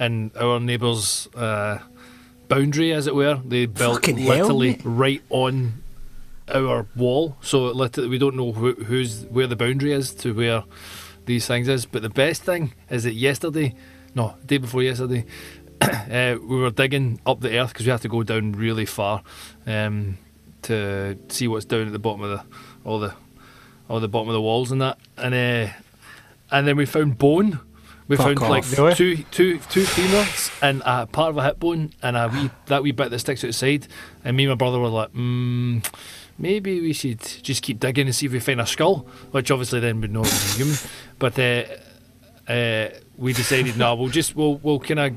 in 0.00 0.30
our 0.38 0.60
neighbours' 0.60 1.28
uh, 1.34 1.78
boundary, 2.48 2.92
as 2.92 3.06
it 3.06 3.14
were. 3.14 3.40
They 3.44 3.66
built 3.66 3.96
Fucking 3.96 4.24
literally 4.24 4.70
mate. 4.70 4.80
right 4.84 5.22
on 5.30 5.83
our 6.48 6.86
wall, 6.94 7.36
so 7.40 7.66
literally, 7.66 8.08
we 8.08 8.18
don't 8.18 8.36
know 8.36 8.52
who, 8.52 8.74
who's 8.74 9.24
where 9.26 9.46
the 9.46 9.56
boundary 9.56 9.92
is 9.92 10.14
to 10.16 10.34
where 10.34 10.64
these 11.26 11.46
things 11.46 11.68
is. 11.68 11.86
But 11.86 12.02
the 12.02 12.10
best 12.10 12.42
thing 12.42 12.74
is 12.90 13.04
that 13.04 13.14
yesterday, 13.14 13.74
no, 14.14 14.34
day 14.44 14.58
before 14.58 14.82
yesterday, 14.82 15.24
uh, 15.80 16.36
we 16.40 16.56
were 16.56 16.70
digging 16.70 17.20
up 17.26 17.40
the 17.40 17.58
earth 17.58 17.72
because 17.72 17.86
we 17.86 17.90
have 17.90 18.02
to 18.02 18.08
go 18.08 18.22
down 18.22 18.52
really 18.52 18.86
far 18.86 19.22
um, 19.66 20.18
to 20.62 21.18
see 21.28 21.48
what's 21.48 21.64
down 21.64 21.86
at 21.86 21.92
the 21.92 21.98
bottom 21.98 22.22
of 22.22 22.30
the 22.30 22.44
all 22.88 22.98
the 22.98 23.14
all 23.88 24.00
the 24.00 24.08
bottom 24.08 24.28
of 24.28 24.34
the 24.34 24.40
walls 24.40 24.70
and 24.72 24.80
that, 24.80 24.98
and 25.16 25.34
uh, 25.34 25.72
and 26.50 26.66
then 26.66 26.76
we 26.76 26.86
found 26.86 27.18
bone. 27.18 27.60
We 28.06 28.16
Fuck 28.16 28.38
found 28.38 28.40
like 28.40 28.64
off. 28.64 28.78
Really? 28.78 28.94
two 28.94 29.16
two 29.30 29.58
two 29.70 29.84
femurs 29.84 30.52
and 30.62 30.82
a 30.84 31.06
part 31.06 31.30
of 31.30 31.38
a 31.38 31.44
hip 31.44 31.58
bone 31.58 31.94
and 32.02 32.16
a 32.16 32.28
wee 32.28 32.50
that 32.66 32.82
wee 32.82 32.92
bit 32.92 33.10
that 33.10 33.18
sticks 33.18 33.42
outside. 33.44 33.86
And 34.22 34.36
me 34.36 34.44
and 34.44 34.50
my 34.50 34.56
brother 34.56 34.78
were 34.78 34.88
like, 34.88 35.12
mm, 35.12 35.82
maybe 36.38 36.80
we 36.80 36.92
should 36.92 37.20
just 37.20 37.62
keep 37.62 37.80
digging 37.80 38.06
and 38.06 38.14
see 38.14 38.26
if 38.26 38.32
we 38.32 38.40
find 38.40 38.60
a 38.60 38.66
skull, 38.66 39.06
which 39.30 39.50
obviously 39.50 39.80
then 39.80 40.00
would 40.00 40.12
not 40.12 40.24
be 40.24 40.30
human. 40.56 40.76
But 41.18 41.38
uh, 41.38 41.64
uh, 42.50 42.88
we 43.16 43.32
decided, 43.32 43.76
no, 43.76 43.94
we'll 43.94 44.08
just 44.08 44.34
we'll 44.36 44.56
we'll 44.56 44.80
kind 44.80 45.00
of 45.00 45.16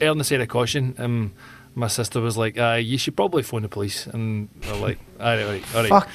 err 0.00 0.10
on 0.10 0.18
the 0.18 0.24
side 0.24 0.40
of 0.40 0.48
caution. 0.48 0.94
Um, 0.98 1.32
my 1.74 1.88
sister 1.88 2.20
was 2.20 2.36
like, 2.36 2.58
uh, 2.58 2.74
"You 2.82 2.98
should 2.98 3.16
probably 3.16 3.42
phone 3.42 3.62
the 3.62 3.68
police." 3.68 4.06
And 4.06 4.48
we're 4.66 4.76
like, 4.76 4.98
"All 5.20 5.26
right, 5.26 5.42
all 5.42 5.50
right, 5.50 5.74
all 5.74 5.80
right." 5.82 5.88
Fuck. 5.88 6.08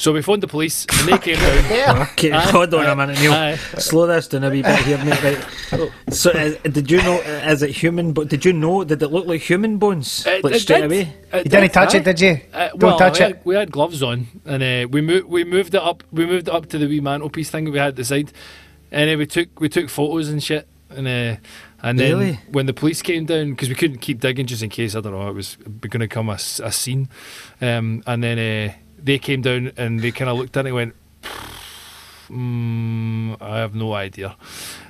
So 0.00 0.14
we 0.14 0.22
phoned 0.22 0.42
the 0.42 0.48
police, 0.48 0.86
and 0.98 1.08
they 1.12 1.18
came 1.18 1.36
down. 1.36 1.64
Yeah. 1.70 2.08
Okay, 2.12 2.32
Aye. 2.32 2.40
hold 2.50 2.72
on 2.72 2.86
a 2.86 2.96
minute, 2.96 3.20
Neil. 3.20 3.32
Aye. 3.32 3.56
Slow 3.76 4.06
this 4.06 4.28
down 4.28 4.44
a 4.44 4.48
wee 4.50 4.62
bit 4.62 4.78
here, 4.86 4.96
mate. 5.04 5.22
Right. 5.22 5.90
So, 6.10 6.30
uh, 6.30 6.54
did 6.62 6.90
you 6.90 7.02
know? 7.02 7.18
Uh, 7.18 7.50
is 7.52 7.62
it 7.62 7.68
human? 7.70 8.14
But 8.14 8.28
did 8.28 8.46
you 8.46 8.54
know? 8.54 8.82
Did 8.82 9.02
it 9.02 9.08
look 9.08 9.26
like 9.26 9.42
human 9.42 9.76
bones? 9.76 10.24
It- 10.26 10.42
like 10.42 10.54
it 10.54 10.60
straight 10.60 10.76
did. 10.80 10.84
away. 10.86 11.00
It 11.34 11.44
You 11.44 11.50
didn't 11.50 11.60
did, 11.64 11.72
touch 11.74 11.94
aye. 11.94 11.98
it, 11.98 12.04
did 12.04 12.18
you? 12.18 12.40
Uh, 12.50 12.68
Don't 12.70 12.80
well, 12.82 12.98
touch 12.98 13.18
we 13.18 13.24
it. 13.26 13.28
Had, 13.28 13.44
we 13.44 13.54
had 13.56 13.70
gloves 13.70 14.02
on, 14.02 14.26
and 14.46 14.62
uh, 14.62 14.88
we 14.90 15.02
moved 15.02 15.26
we 15.28 15.44
moved 15.44 15.74
it 15.74 15.82
up. 15.82 16.02
We 16.10 16.24
moved 16.24 16.48
it 16.48 16.54
up 16.54 16.64
to 16.70 16.78
the 16.78 16.86
wee 16.86 17.00
mantelpiece 17.02 17.50
thing 17.50 17.66
that 17.66 17.70
we 17.70 17.78
had 17.78 17.88
at 17.88 17.96
the 17.96 18.04
side, 18.06 18.32
and 18.90 19.10
uh, 19.10 19.18
we 19.18 19.26
took 19.26 19.60
we 19.60 19.68
took 19.68 19.90
photos 19.90 20.30
and 20.30 20.42
shit. 20.42 20.66
And 20.88 21.06
uh, 21.06 21.36
and 21.82 21.98
then 21.98 22.18
Really? 22.18 22.40
when 22.50 22.64
the 22.64 22.72
police 22.74 23.02
came 23.02 23.26
down, 23.26 23.50
because 23.50 23.68
we 23.68 23.74
couldn't 23.74 23.98
keep 23.98 24.20
digging 24.20 24.46
just 24.46 24.62
in 24.62 24.70
case 24.70 24.96
I 24.96 25.00
don't 25.02 25.12
know 25.12 25.28
it 25.28 25.34
was 25.34 25.56
going 25.56 26.00
to 26.00 26.08
come 26.08 26.30
a 26.30 26.38
scene, 26.38 27.10
um, 27.60 28.02
and 28.06 28.24
then 28.24 28.38
uh, 28.38 28.72
they 29.02 29.18
came 29.18 29.42
down 29.42 29.72
and 29.76 30.00
they 30.00 30.10
kind 30.10 30.30
of 30.30 30.36
looked 30.38 30.56
at 30.56 30.66
it 30.66 30.68
and 30.68 30.74
went. 30.76 30.94
Mm, 32.28 33.36
I 33.42 33.58
have 33.58 33.74
no 33.74 33.92
idea. 33.92 34.36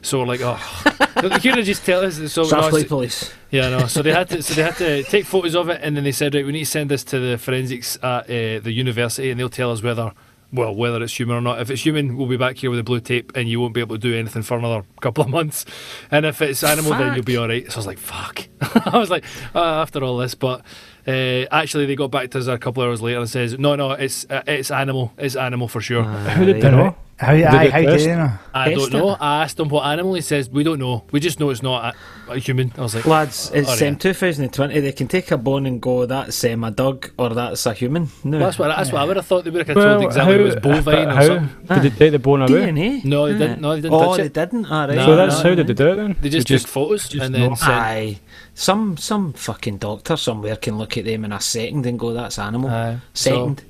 So 0.02 0.18
we're 0.18 0.26
like, 0.26 0.40
oh, 0.42 0.58
you 1.22 1.40
could 1.40 1.56
have 1.56 1.64
just 1.64 1.84
tell 1.86 2.04
us. 2.04 2.16
So 2.32 2.42
no, 2.42 2.70
so- 2.70 2.84
police. 2.84 3.32
yeah, 3.50 3.70
no. 3.70 3.86
So 3.86 4.02
they 4.02 4.12
had 4.12 4.28
to, 4.30 4.42
so 4.42 4.52
they 4.54 4.62
had 4.62 4.76
to 4.76 5.02
take 5.10 5.24
photos 5.24 5.54
of 5.54 5.70
it, 5.70 5.80
and 5.82 5.96
then 5.96 6.04
they 6.04 6.12
said, 6.12 6.34
right, 6.34 6.44
we 6.44 6.52
need 6.52 6.60
to 6.60 6.70
send 6.70 6.90
this 6.90 7.02
to 7.04 7.18
the 7.18 7.38
forensics 7.38 7.96
at 8.02 8.24
uh, 8.24 8.60
the 8.60 8.72
university, 8.72 9.30
and 9.30 9.40
they'll 9.40 9.48
tell 9.48 9.72
us 9.72 9.82
whether, 9.82 10.12
well, 10.52 10.74
whether 10.74 11.02
it's 11.02 11.18
human 11.18 11.36
or 11.36 11.40
not. 11.40 11.60
If 11.62 11.70
it's 11.70 11.82
human, 11.82 12.18
we'll 12.18 12.28
be 12.28 12.36
back 12.36 12.56
here 12.58 12.68
with 12.68 12.78
a 12.78 12.84
blue 12.84 13.00
tape, 13.00 13.32
and 13.34 13.48
you 13.48 13.58
won't 13.58 13.72
be 13.72 13.80
able 13.80 13.96
to 13.96 14.00
do 14.00 14.14
anything 14.14 14.42
for 14.42 14.58
another 14.58 14.84
couple 15.00 15.24
of 15.24 15.30
months. 15.30 15.64
And 16.10 16.26
if 16.26 16.42
it's 16.42 16.62
animal, 16.62 16.92
then 16.92 17.14
you'll 17.14 17.24
be 17.24 17.38
all 17.38 17.48
right. 17.48 17.64
So 17.72 17.76
I 17.76 17.78
was 17.78 17.86
like, 17.86 17.98
fuck. 17.98 18.48
I 18.92 18.98
was 18.98 19.08
like, 19.08 19.24
uh, 19.54 19.80
after 19.80 20.04
all 20.04 20.18
this, 20.18 20.34
but. 20.34 20.62
Uh, 21.06 21.46
actually, 21.50 21.86
they 21.86 21.96
got 21.96 22.10
back 22.10 22.30
to 22.30 22.38
us 22.38 22.46
a 22.46 22.58
couple 22.58 22.82
of 22.82 22.88
hours 22.88 23.02
later 23.02 23.18
and 23.20 23.28
says, 23.28 23.58
"No, 23.58 23.74
no, 23.76 23.92
it's 23.92 24.26
uh, 24.30 24.42
it's 24.46 24.70
animal, 24.70 25.12
it's 25.18 25.36
animal 25.36 25.68
for 25.68 25.80
sure." 25.80 26.04
How 26.04 26.44
did 26.44 26.56
Aye. 26.56 26.60
they 26.60 26.70
know? 26.70 26.96
How, 27.20 27.34
Did 27.34 27.44
aye, 27.44 27.68
how 27.68 27.80
do 27.80 27.86
test? 27.86 28.06
you 28.06 28.16
know? 28.16 28.32
I 28.54 28.72
don't 28.74 28.92
know. 28.94 29.08
I 29.20 29.42
asked 29.44 29.60
him 29.60 29.68
what 29.68 29.84
animal. 29.84 30.14
He 30.14 30.22
says, 30.22 30.48
"We 30.48 30.62
don't 30.64 30.78
know. 30.78 31.04
We 31.12 31.20
just 31.20 31.38
know 31.38 31.50
it's 31.50 31.62
not 31.62 31.94
a, 32.28 32.32
a 32.32 32.38
human." 32.38 32.72
I 32.78 32.80
was 32.80 32.94
like, 32.94 33.04
Lads, 33.04 33.50
it's 33.52 33.68
Oh, 33.68 33.74
yeah. 33.84 33.90
um, 33.90 33.96
2020. 33.96 34.80
They 34.80 34.92
can 34.92 35.06
take 35.06 35.30
a 35.30 35.36
bone 35.36 35.66
and 35.66 35.82
go, 35.82 36.06
that's 36.06 36.42
um, 36.44 36.64
a 36.64 36.70
dog 36.70 37.10
or 37.18 37.28
that's 37.34 37.66
a 37.66 37.74
human. 37.74 38.08
No. 38.24 38.38
Well, 38.38 38.46
that's 38.46 38.58
what 38.58 38.68
that's 38.68 38.90
what 38.90 39.02
I 39.02 39.04
would 39.04 39.16
have 39.16 39.26
thought. 39.26 39.44
They 39.44 39.50
would 39.50 39.68
have 39.68 39.76
Well, 39.76 39.98
told 40.00 40.04
exactly 40.06 40.32
how- 40.34 40.40
it 40.40 40.44
was 40.44 40.54
bovine 40.56 40.84
but 40.84 41.08
or 41.08 41.10
how 41.14 41.26
something. 41.26 41.82
did 41.82 41.92
they 41.92 41.98
take 41.98 42.12
the 42.12 42.18
bone 42.20 42.40
away? 42.40 42.48
DNA. 42.72 43.04
No, 43.04 43.30
they 43.30 43.38
didn't. 43.38 43.60
No, 43.60 43.74
they 43.74 43.82
didn't 43.82 43.94
Oh, 43.94 44.04
touch 44.06 44.16
they 44.16 44.24
it. 44.24 44.32
didn't. 44.32 44.64
All 44.64 44.88
right. 44.88 44.96
No, 44.96 45.04
So 45.04 45.16
that's 45.16 45.36
no, 45.44 45.50
how 45.50 45.54
did 45.56 45.66
they 45.66 45.74
do 45.74 45.88
it 45.92 45.96
then? 45.96 46.16
They 46.22 46.28
just, 46.30 46.48
They 46.48 46.56
took 46.56 46.66
photos 46.68 47.06
just 47.06 47.22
and 47.22 47.34
then 47.34 47.54
sent. 47.54 47.70
Aye. 47.70 48.20
Some 48.54 48.96
some 48.96 49.34
fucking 49.34 49.76
doctor 49.76 50.16
somewhere 50.16 50.56
can 50.56 50.78
look 50.78 50.96
at 50.96 51.04
them 51.04 51.26
in 51.26 51.32
a 51.32 51.40
second 51.40 51.84
and 51.84 51.98
go, 51.98 52.14
that's 52.14 52.38
animal. 52.38 52.70
Aye. 52.70 52.98
So, 53.12 53.30
second. 53.30 53.64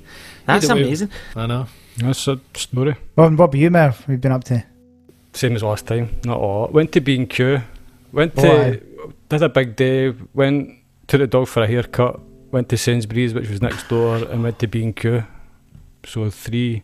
that's 0.45 0.65
either 0.65 0.75
way- 0.75 0.83
amazing. 0.83 1.11
I 1.35 1.47
know. 1.47 1.67
That's 1.97 2.27
a 2.27 2.39
story. 2.55 2.95
Well, 3.15 3.27
and 3.27 3.37
what 3.37 3.45
about 3.45 3.59
you, 3.59 3.69
Merv? 3.69 4.05
We've 4.07 4.21
been 4.21 4.31
up 4.31 4.43
to. 4.45 4.63
Same 5.33 5.55
as 5.55 5.63
last 5.63 5.85
time. 5.87 6.19
Not 6.25 6.37
a 6.37 6.41
lot. 6.41 6.73
Went 6.73 6.91
to 6.93 7.01
B 7.01 7.15
and 7.15 7.29
Q. 7.29 7.61
Went 8.11 8.33
Oh, 8.37 8.41
to 8.41 8.65
aye. 8.73 8.79
did 9.29 9.43
a 9.43 9.49
big 9.49 9.75
day. 9.75 10.13
Went 10.33 10.75
to 11.07 11.17
the 11.17 11.27
dog 11.27 11.47
for 11.47 11.63
a 11.63 11.67
haircut. 11.67 12.19
Went 12.51 12.69
to 12.69 12.77
Sainsbury's, 12.77 13.33
which 13.33 13.49
was 13.49 13.61
next 13.61 13.87
door, 13.87 14.17
and 14.17 14.43
went 14.43 14.59
to 14.59 14.67
B 14.67 14.83
and 14.83 14.95
Q. 14.95 15.23
So 16.05 16.29
three 16.29 16.83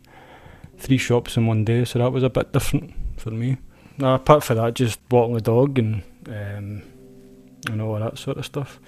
three 0.78 0.98
shops 0.98 1.36
in 1.38 1.48
one 1.48 1.66
day. 1.66 1.84
So 1.86 2.00
that 2.00 2.12
was 2.12 2.24
a 2.24 2.30
bit 2.30 2.54
different 2.54 2.94
for 3.18 3.32
me. 3.32 3.58
No, 3.98 4.14
apart 4.14 4.44
from 4.44 4.58
that, 4.58 4.76
just 4.76 5.00
walking 5.10 5.34
the 5.34 5.42
dog 5.42 5.80
and 5.80 6.04
um, 6.28 6.84
and 7.70 7.82
all 7.82 8.00
that 8.00 8.18
sort 8.18 8.38
of 8.38 8.46
stuff. 8.46 8.80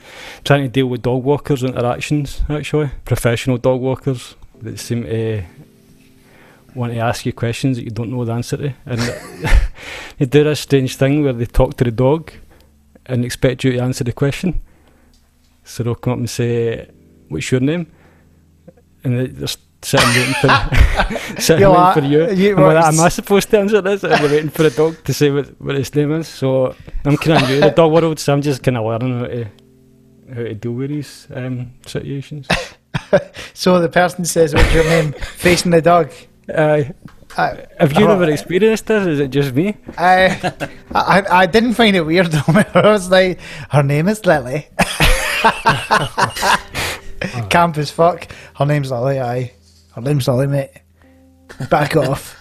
Trying 0.45 0.63
to 0.63 0.69
deal 0.69 0.85
with 0.87 1.01
dog 1.01 1.23
walkers 1.23 1.63
interactions. 1.63 2.43
Actually, 2.47 2.91
professional 3.05 3.57
dog 3.57 3.81
walkers 3.81 4.35
that 4.61 4.79
seem 4.79 5.03
to 5.03 5.43
want 6.75 6.93
to 6.93 6.99
ask 6.99 7.25
you 7.25 7.33
questions 7.33 7.77
that 7.77 7.83
you 7.83 7.91
don't 7.91 8.11
know 8.11 8.23
the 8.25 8.33
answer 8.33 8.57
to, 8.57 8.73
and 8.85 8.99
they 10.17 10.25
do 10.25 10.43
this 10.43 10.59
strange 10.61 10.95
thing 10.95 11.23
where 11.23 11.33
they 11.33 11.45
talk 11.45 11.75
to 11.77 11.83
the 11.83 11.91
dog 11.91 12.31
and 13.05 13.23
expect 13.25 13.63
you 13.63 13.71
to 13.73 13.79
answer 13.79 14.03
the 14.03 14.13
question. 14.13 14.61
So 15.63 15.83
they'll 15.83 15.95
come 15.95 16.13
up 16.13 16.19
and 16.19 16.29
say, 16.29 16.89
"What's 17.29 17.51
your 17.51 17.61
name?" 17.61 17.87
And 19.03 19.19
they- 19.19 19.27
they're 19.27 19.47
sitting 19.81 20.09
waiting 20.09 20.33
for 20.41 20.47
sitting 21.41 21.67
waiting 21.67 21.83
like- 21.83 21.93
for 21.97 22.03
you. 22.05 22.31
you- 22.31 22.57
I'm 22.57 22.63
like, 22.75 22.85
am 22.85 22.99
I 22.99 23.09
supposed 23.09 23.49
to 23.51 23.59
answer 23.59 23.81
this? 23.81 24.03
And 24.03 24.13
they're 24.13 24.29
waiting 24.31 24.49
for 24.49 24.63
the 24.63 24.71
dog 24.71 25.03
to 25.05 25.13
say 25.13 25.29
what, 25.31 25.47
what 25.61 25.75
its 25.75 25.93
name 25.95 26.11
is. 26.13 26.27
So 26.27 26.75
I'm 27.05 27.17
kind 27.17 27.41
of 27.43 27.49
new 27.49 27.55
to 27.55 27.61
the 27.61 27.71
dog 27.71 27.91
world, 27.91 28.19
so 28.19 28.33
I'm 28.33 28.41
just 28.41 28.61
kind 28.63 28.77
of 28.77 28.85
learning 28.85 29.19
how 29.19 29.27
to 29.27 29.45
how 30.35 30.43
to 30.43 30.53
deal 30.53 30.73
with 30.73 30.89
these 30.89 31.27
um, 31.33 31.71
situations. 31.85 32.47
So 33.53 33.79
the 33.79 33.89
person 33.89 34.25
says, 34.25 34.53
"What's 34.53 34.73
your 34.73 34.83
name?" 34.83 35.13
Facing 35.13 35.71
the 35.71 35.81
dog. 35.81 36.11
I, 36.55 36.93
have 37.79 37.93
you 37.93 38.07
Oh. 38.07 38.11
ever 38.13 38.29
experienced 38.29 38.87
this? 38.87 39.05
Is 39.07 39.19
it 39.19 39.29
just 39.29 39.53
me? 39.53 39.75
I, 39.97 40.51
I, 40.93 41.23
I 41.29 41.45
didn't 41.45 41.73
find 41.75 41.95
it 41.95 42.01
weird. 42.01 42.27
though. 42.31 42.41
I 42.73 42.89
was 42.91 43.09
like, 43.11 43.39
"Her 43.69 43.83
name 43.83 44.07
is 44.07 44.25
Lily." 44.25 44.67
Camp 47.49 47.77
as 47.77 47.91
fuck. 47.91 48.27
Her 48.55 48.65
name's 48.65 48.91
Lily. 48.91 49.19
Aye. 49.19 49.51
Her 49.93 50.01
name's 50.01 50.27
Lily, 50.27 50.47
mate. 50.47 50.71
Back 51.69 51.95
off. 51.95 52.35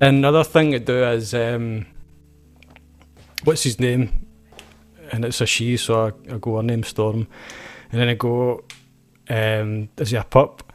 Another 0.00 0.44
thing 0.44 0.72
to 0.72 0.78
do 0.78 1.04
is, 1.04 1.34
um, 1.34 1.86
what's 3.44 3.62
his 3.62 3.78
name? 3.80 4.26
And 5.12 5.24
it's 5.24 5.40
a 5.40 5.46
she, 5.46 5.76
so 5.76 6.06
I, 6.06 6.34
I 6.34 6.38
go, 6.38 6.56
her 6.56 6.62
name's 6.62 6.88
Storm. 6.88 7.26
And 7.90 8.00
then 8.00 8.08
I 8.08 8.14
go, 8.14 8.64
um, 9.28 9.88
is 9.96 10.10
he 10.10 10.16
a 10.16 10.24
pup? 10.24 10.72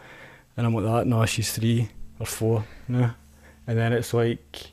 And 0.58 0.66
I'm 0.68 0.74
like 0.74 0.86
that, 0.86 1.08
no, 1.08 1.26
she's 1.26 1.52
three 1.54 1.90
or 2.20 2.26
four 2.26 2.66
now. 2.88 3.16
And 3.68 3.78
then 3.78 3.94
it's 3.94 4.14
like, 4.14 4.72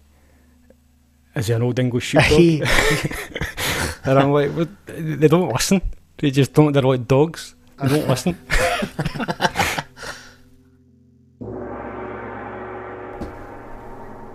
is 1.35 1.47
he 1.47 1.53
an 1.55 1.63
old 1.63 1.79
English 1.79 2.05
sheepdog? 2.05 2.69
And 4.05 4.19
I'm 4.19 4.33
like, 4.33 4.51
what? 4.51 4.69
they 4.87 5.29
don't 5.29 5.53
listen. 5.53 5.81
They 6.19 6.33
just 6.33 6.53
don't, 6.55 6.73
they're 6.73 6.83
like 6.83 7.07
dogs. 7.07 7.55
They 7.81 7.89
don't 7.89 8.09
listen. 8.09 8.37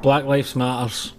Black 0.01 0.23
Lives 0.25 0.55
Matters. 0.55 1.13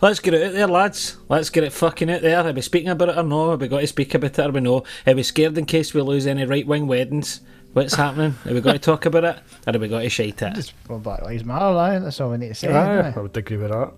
Let's 0.00 0.20
get 0.20 0.34
it 0.34 0.42
out 0.46 0.52
there, 0.52 0.66
lads. 0.66 1.16
Let's 1.28 1.50
get 1.50 1.64
it 1.64 1.72
fucking 1.72 2.10
out 2.10 2.22
there. 2.22 2.38
Are 2.46 2.52
we 2.52 2.60
speaking 2.60 2.90
about 2.90 3.08
it 3.10 3.16
or 3.18 3.22
no? 3.22 3.50
Have 3.50 3.60
we 3.60 3.68
got 3.68 3.80
to 3.80 3.86
speak 3.86 4.14
about 4.14 4.38
it 4.38 4.46
or 4.46 4.50
we 4.50 4.60
know? 4.60 4.84
Are 5.06 5.14
we 5.14 5.22
scared 5.22 5.56
in 5.56 5.64
case 5.66 5.94
we 5.94 6.02
lose 6.02 6.26
any 6.26 6.44
right 6.44 6.66
wing 6.66 6.86
weddings? 6.86 7.40
What's 7.74 7.94
happening? 7.94 8.34
Are 8.46 8.54
we 8.54 8.60
got 8.60 8.72
to 8.74 8.78
talk 8.78 9.04
about 9.04 9.24
it? 9.24 9.36
Or 9.66 9.72
have 9.72 9.80
we 9.80 9.88
got 9.88 10.00
to 10.02 10.08
shite 10.08 10.40
it? 10.42 10.54
Just 10.54 10.74
well, 10.88 11.00
Black 11.00 11.22
Lives 11.22 11.44
Matter. 11.44 11.64
Aye. 11.64 11.98
That's 11.98 12.20
all 12.20 12.30
we 12.30 12.36
need 12.38 12.48
to 12.48 12.54
say. 12.54 12.68
Aye, 12.72 13.08
aye. 13.08 13.12
I 13.16 13.18
would 13.20 13.36
agree 13.36 13.56
with 13.56 13.70
that. 13.70 13.92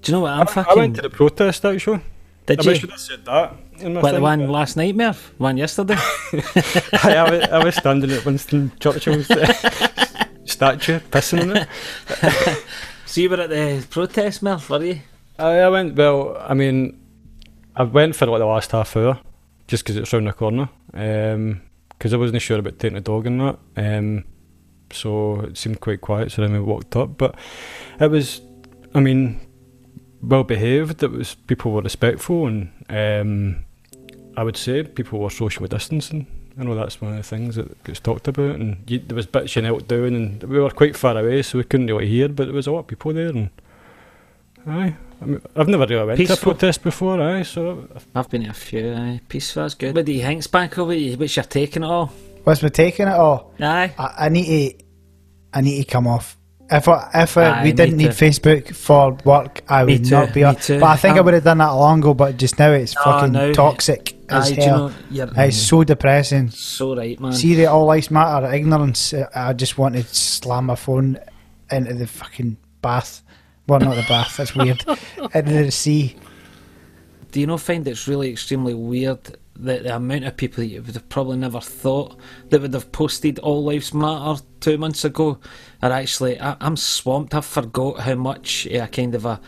Do 0.00 0.10
you 0.12 0.16
know 0.16 0.22
what 0.22 0.32
I'm 0.32 0.64
I, 0.64 0.70
I 0.70 0.74
went 0.74 0.96
to 0.96 1.02
the 1.02 1.10
protest 1.10 1.64
actually. 1.64 2.00
Did 2.46 2.60
I 2.60 2.62
you? 2.62 2.70
I 2.70 2.74
should 2.74 2.90
have 2.90 3.00
said 3.00 3.24
that. 3.26 3.54
In 3.80 3.94
my 3.94 4.00
What, 4.00 4.12
the 4.12 4.20
one 4.22 4.40
but- 4.40 4.48
last 4.50 4.76
night, 4.78 4.96
Merv? 4.96 5.34
One 5.36 5.58
yesterday? 5.58 5.94
I, 5.98 7.14
I, 7.16 7.30
was, 7.30 7.42
I 7.50 7.64
was 7.64 7.74
standing 7.76 8.10
at 8.12 8.24
Winston 8.24 8.72
Churchill's 8.80 9.30
uh, 9.30 9.46
statue, 10.46 10.98
pissing 11.00 11.42
on 11.50 11.56
it. 11.58 12.58
So 13.04 13.22
you 13.22 13.30
were 13.30 13.40
at 13.40 13.48
the 13.48 13.86
protest, 13.88 14.42
Merv, 14.42 14.68
were 14.68 14.84
you? 14.84 15.00
I, 15.38 15.60
I 15.60 15.68
went, 15.70 15.94
well, 15.96 16.36
I 16.46 16.52
mean, 16.52 17.00
I 17.74 17.82
went 17.82 18.14
for 18.14 18.26
like 18.26 18.38
the 18.40 18.44
last 18.44 18.70
half 18.72 18.94
hour, 18.98 19.18
just 19.66 19.82
because 19.82 19.96
it's 19.96 20.12
round 20.12 20.26
the 20.26 20.34
corner, 20.34 20.68
because 21.98 22.14
I 22.14 22.16
wasn't 22.16 22.40
sure 22.40 22.58
about 22.58 22.78
taking 22.78 22.94
the 22.94 23.00
dog 23.00 23.26
and 23.26 23.40
that. 23.40 23.58
Um, 23.76 24.24
so 24.92 25.40
it 25.40 25.58
seemed 25.58 25.80
quite 25.80 26.00
quiet, 26.00 26.32
so 26.32 26.42
then 26.42 26.52
we 26.52 26.60
walked 26.60 26.94
up. 26.96 27.18
But 27.18 27.34
it 28.00 28.10
was, 28.10 28.40
I 28.94 29.00
mean, 29.00 29.40
well 30.22 30.44
behaved. 30.44 31.02
It 31.02 31.10
was 31.10 31.34
people 31.34 31.72
were 31.72 31.82
respectful, 31.82 32.46
and 32.46 32.70
um, 32.88 33.64
I 34.36 34.44
would 34.44 34.56
say 34.56 34.84
people 34.84 35.18
were 35.18 35.30
socially 35.30 35.68
distancing. 35.68 36.26
I 36.58 36.64
know 36.64 36.74
that's 36.74 37.00
one 37.00 37.12
of 37.12 37.16
the 37.16 37.22
things 37.22 37.54
that 37.56 37.82
gets 37.84 38.00
talked 38.00 38.28
about, 38.28 38.56
and 38.56 38.82
you, 38.90 38.98
there 38.98 39.16
was 39.16 39.26
bits 39.26 39.54
you 39.56 39.62
knelt 39.62 39.88
down, 39.88 40.14
and 40.14 40.42
we 40.44 40.58
were 40.58 40.70
quite 40.70 40.96
far 40.96 41.16
away, 41.16 41.42
so 41.42 41.58
we 41.58 41.64
couldn't 41.64 41.86
really 41.86 42.08
hear. 42.08 42.28
But 42.28 42.46
there 42.46 42.54
was 42.54 42.66
a 42.66 42.72
lot 42.72 42.80
of 42.80 42.86
people 42.86 43.12
there, 43.12 43.28
and 43.28 43.50
aye, 44.66 44.96
I 45.20 45.24
mean, 45.24 45.40
I've 45.56 45.68
never 45.68 45.84
really 45.86 46.06
went 46.06 46.26
to 46.26 46.32
a 46.32 46.36
protest 46.36 46.82
before, 46.84 47.20
aye. 47.20 47.42
So 47.42 47.88
I've 48.14 48.28
been 48.30 48.44
to 48.44 48.50
a 48.50 48.52
few, 48.52 48.92
aye. 48.94 49.20
Peaceful, 49.28 49.62
that's 49.62 49.74
good. 49.74 49.94
What 49.96 50.04
do 50.04 50.12
you 50.12 50.22
think's 50.22 50.46
back 50.46 50.78
over 50.78 50.94
you? 50.94 51.16
What's 51.16 51.34
your 51.36 51.44
taking 51.44 51.82
it 51.82 51.86
all? 51.86 52.12
What's 52.44 52.62
me 52.62 52.70
taking 52.70 53.08
it 53.08 53.12
all? 53.14 53.52
Aye. 53.60 53.92
I, 53.98 54.14
I 54.18 54.28
need 54.28 54.78
to. 54.78 54.84
I 55.52 55.60
need 55.62 55.78
to 55.82 55.90
come 55.90 56.06
off. 56.06 56.36
If 56.70 56.86
I, 56.86 57.10
if 57.14 57.36
I, 57.38 57.44
Aye, 57.60 57.64
we 57.64 57.72
didn't 57.72 57.96
need 57.96 58.12
too. 58.12 58.24
Facebook 58.26 58.74
for 58.76 59.12
work, 59.24 59.62
I 59.68 59.84
Me 59.84 59.94
would 59.94 60.04
too, 60.04 60.10
not 60.10 60.34
be 60.34 60.44
on. 60.44 60.54
too. 60.56 60.78
But 60.78 60.86
I 60.90 60.96
think 60.96 61.16
I 61.16 61.20
Um, 61.20 61.24
would 61.24 61.34
have 61.34 61.44
done 61.44 61.58
that 61.58 61.70
long 61.70 61.98
ago. 62.00 62.12
But 62.14 62.36
just 62.36 62.58
now, 62.58 62.70
it's 62.72 62.94
No, 62.94 63.02
fucking 63.04 63.32
now- 63.32 63.52
toxic 63.52 64.14
as 64.28 64.50
Aye, 64.52 64.54
do 64.54 64.60
you 64.60 64.66
hell. 64.68 64.88
know, 64.90 64.94
you're 65.10 65.28
it's 65.36 65.56
so 65.56 65.82
depressing. 65.84 66.50
so 66.50 66.94
right, 66.94 67.18
man. 67.18 67.32
See 67.32 67.54
the 67.54 67.66
all 67.66 67.86
lives 67.86 68.10
matter 68.10 68.52
ignorance. 68.52 69.14
uh, 69.14 69.26
I 69.34 69.54
just 69.54 69.78
want 69.78 69.94
to 69.96 70.02
slam 70.04 70.66
my 70.66 70.74
phone 70.74 71.18
into 71.72 71.94
the 71.94 72.06
fucking 72.06 72.58
bath. 72.82 73.22
Well, 73.68 73.80
not 73.80 73.96
the 73.96 74.04
bath. 74.08 74.38
That's 74.38 74.54
weird. 74.54 74.82
into 74.86 74.92
uh, 75.34 75.40
the 75.42 75.70
sea. 75.70 76.16
do 77.32 77.40
you 77.40 77.46
not 77.46 77.60
find 77.60 77.86
it's 77.86 78.08
really 78.08 78.30
extremely 78.30 78.74
weird 78.74 79.36
that 79.56 79.82
the 79.82 79.94
amount 79.94 80.24
of 80.24 80.36
people 80.36 80.62
that 80.62 80.68
you 80.68 80.80
would 80.82 80.94
have 80.94 81.08
probably 81.08 81.36
never 81.36 81.60
thought 81.60 82.16
that 82.48 82.62
would 82.62 82.72
have 82.72 82.92
posted 82.92 83.38
All 83.40 83.64
Lives 83.64 83.92
Matter 83.92 84.42
two 84.60 84.78
months 84.78 85.04
ago 85.04 85.38
are 85.82 85.92
actually. 85.92 86.40
I, 86.40 86.56
I'm 86.60 86.76
swamped. 86.76 87.34
I've 87.34 87.44
forgot 87.44 88.00
how 88.00 88.14
much 88.14 88.66
a 88.66 88.86
kind 88.86 89.14
of 89.14 89.26
a 89.26 89.40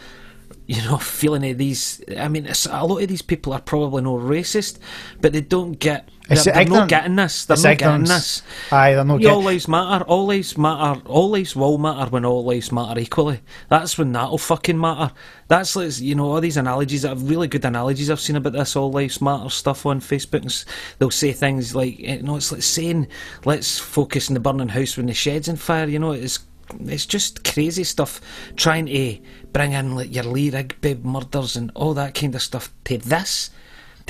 you 0.67 0.83
know, 0.83 0.97
feeling 0.99 1.51
of 1.51 1.59
these. 1.59 2.03
I 2.17 2.29
mean, 2.29 2.47
it's, 2.47 2.67
a 2.67 2.85
lot 2.85 3.03
of 3.03 3.09
these 3.09 3.23
people 3.23 3.53
are 3.53 3.61
probably 3.61 4.03
no 4.03 4.17
racist, 4.17 4.79
but 5.21 5.33
they 5.33 5.41
don't 5.41 5.73
get. 5.73 6.09
It's 6.31 6.45
They're, 6.45 6.55
they're 6.55 6.65
not 6.67 6.89
getting 6.89 7.17
this. 7.17 7.45
They're 7.45 7.57
not 7.57 7.79
getting 7.79 8.05
this. 8.05 8.43
Aye, 8.71 8.95
they're 8.95 9.05
not 9.05 9.21
Yeah, 9.21 9.33
all 9.33 9.43
lives 9.43 9.67
matter. 9.67 10.05
All 10.05 10.27
lives 10.27 10.57
matter. 10.57 11.01
All 11.07 11.31
lives 11.31 11.57
will 11.57 11.77
matter 11.77 12.09
when 12.09 12.25
all 12.25 12.45
lives 12.45 12.71
matter 12.71 13.01
equally. 13.01 13.41
That's 13.69 13.99
when 13.99 14.13
that'll 14.13 14.39
fucking 14.39 14.81
matter. 14.81 15.13
That's 15.49 15.75
like 15.75 16.01
you 16.01 16.15
know 16.15 16.31
all 16.31 16.41
these 16.41 16.57
analogies. 16.57 17.03
That 17.03 17.17
are 17.17 17.21
really 17.21 17.49
good 17.49 17.65
analogies 17.65 18.11
I've 18.11 18.21
seen 18.21 18.37
about 18.37 18.53
this 18.53 18.77
all 18.77 18.93
lives 18.93 19.21
matter 19.21 19.51
stuff 19.51 19.85
on 19.87 20.01
Facebook. 20.01 20.43
And 20.43 20.65
they'll 20.99 21.11
say 21.11 21.33
things 21.33 21.75
like, 21.75 21.99
eh, 22.01 22.17
you 22.17 22.23
know, 22.23 22.37
it's 22.37 22.53
like 22.53 22.63
saying 22.63 23.09
let's 23.45 23.81
focus 23.81 24.31
on 24.31 24.35
the 24.35 24.41
burning 24.41 24.69
house 24.69 24.97
when 24.97 25.07
the 25.07 25.15
shed's 25.15 25.49
on 25.49 25.57
fire." 25.57 25.89
You 25.89 25.99
know, 25.99 26.13
it's 26.13 26.39
it's 26.79 27.07
just 27.07 27.43
crazy 27.43 27.83
stuff 27.83 28.21
trying 28.55 28.87
to 28.87 29.19
bring 29.53 29.73
in 29.73 29.97
like 29.97 30.15
your 30.15 30.25
Lee 30.25 30.51
Rigby 30.51 30.95
murders 31.03 31.57
and 31.57 31.73
all 31.75 31.95
that 31.95 32.15
kind 32.15 32.37
of 32.37 32.43
stuff 32.43 32.73
to 32.85 32.99
this 32.99 33.51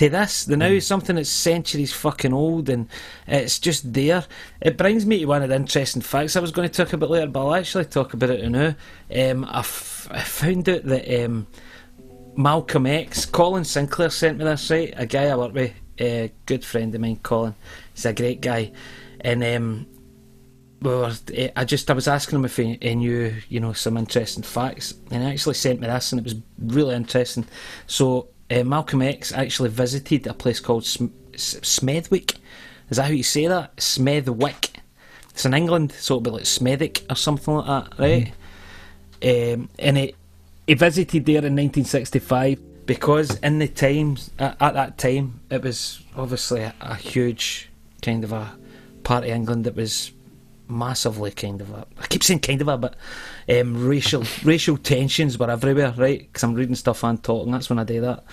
to 0.00 0.08
this. 0.08 0.46
The 0.46 0.56
now 0.56 0.66
is 0.66 0.86
something 0.86 1.16
that's 1.16 1.28
centuries 1.28 1.92
fucking 1.92 2.32
old 2.32 2.70
and 2.70 2.88
it's 3.26 3.58
just 3.58 3.92
there. 3.92 4.24
It 4.62 4.78
brings 4.78 5.04
me 5.04 5.18
to 5.18 5.24
one 5.26 5.42
of 5.42 5.50
the 5.50 5.56
interesting 5.56 6.00
facts 6.00 6.36
I 6.36 6.40
was 6.40 6.52
going 6.52 6.66
to 6.66 6.74
talk 6.74 6.94
about 6.94 7.10
later, 7.10 7.26
but 7.26 7.40
I'll 7.40 7.54
actually 7.54 7.84
talk 7.84 8.14
about 8.14 8.30
it 8.30 8.48
now. 8.48 8.74
Um, 9.14 9.44
I, 9.44 9.58
f- 9.58 10.08
I 10.10 10.22
found 10.22 10.70
out 10.70 10.84
that 10.84 11.24
um, 11.24 11.46
Malcolm 12.34 12.86
X, 12.86 13.26
Colin 13.26 13.64
Sinclair 13.64 14.08
sent 14.08 14.38
me 14.38 14.44
this, 14.44 14.70
right? 14.70 14.94
A 14.96 15.04
guy 15.04 15.26
I 15.26 15.36
work 15.36 15.52
with, 15.52 15.74
a 16.00 16.32
good 16.46 16.64
friend 16.64 16.94
of 16.94 17.00
mine, 17.02 17.20
Colin. 17.22 17.54
He's 17.92 18.06
a 18.06 18.14
great 18.14 18.40
guy. 18.40 18.72
And 19.20 19.44
um, 19.44 19.86
we 20.80 20.88
were, 20.88 21.12
eh, 21.34 21.50
I 21.54 21.66
just 21.66 21.90
I 21.90 21.92
was 21.92 22.08
asking 22.08 22.38
him 22.38 22.46
if 22.46 22.56
he, 22.56 22.78
he 22.80 22.94
knew 22.94 23.34
you 23.50 23.60
know 23.60 23.74
some 23.74 23.98
interesting 23.98 24.44
facts, 24.44 24.94
and 25.10 25.22
he 25.22 25.28
actually 25.28 25.56
sent 25.56 25.78
me 25.78 25.88
this, 25.88 26.10
and 26.10 26.20
it 26.20 26.24
was 26.24 26.36
really 26.58 26.94
interesting. 26.94 27.44
So 27.86 28.29
uh, 28.50 28.64
Malcolm 28.64 29.02
X 29.02 29.32
actually 29.32 29.68
visited 29.68 30.26
a 30.26 30.34
place 30.34 30.60
called 30.60 30.84
Sm- 30.84 31.06
S- 31.34 31.56
Smethwick. 31.62 32.36
Is 32.88 32.96
that 32.96 33.04
how 33.04 33.12
you 33.12 33.22
say 33.22 33.46
that? 33.46 33.76
Smethwick. 33.76 34.70
It's 35.30 35.44
in 35.46 35.54
England, 35.54 35.92
so 35.92 36.14
it'll 36.14 36.20
be 36.22 36.30
like 36.30 36.42
Smethwick 36.44 37.10
or 37.10 37.14
something 37.14 37.54
like 37.54 37.66
that, 37.66 37.98
right? 37.98 38.32
Um, 39.22 39.68
and 39.78 39.98
it, 39.98 40.16
he 40.66 40.74
visited 40.74 41.24
there 41.26 41.44
in 41.44 41.56
1965 41.56 42.86
because 42.86 43.36
in 43.38 43.58
the 43.58 43.68
times 43.68 44.30
at, 44.38 44.56
at 44.60 44.74
that 44.74 44.98
time 44.98 45.40
it 45.50 45.62
was 45.62 46.00
obviously 46.16 46.62
a, 46.62 46.74
a 46.80 46.94
huge 46.96 47.68
kind 48.02 48.24
of 48.24 48.32
a 48.32 48.50
part 49.04 49.24
of 49.24 49.30
England 49.30 49.64
that 49.64 49.76
was 49.76 50.10
massively 50.70 51.30
kind 51.32 51.60
of 51.60 51.70
a 51.72 51.86
I 52.00 52.06
keep 52.06 52.22
saying 52.22 52.40
kind 52.40 52.60
of 52.62 52.68
a 52.68 52.78
but 52.78 52.96
um, 53.48 53.86
racial 53.88 54.24
racial 54.44 54.76
tensions 54.78 55.38
were 55.38 55.50
everywhere 55.50 55.92
right? 55.96 56.20
Because 56.20 56.42
I'm 56.44 56.54
reading 56.54 56.74
stuff 56.76 57.04
and 57.04 57.22
talking 57.22 57.52
that's 57.52 57.68
when 57.70 57.78
I 57.78 57.84
do 57.84 58.00
that. 58.00 58.24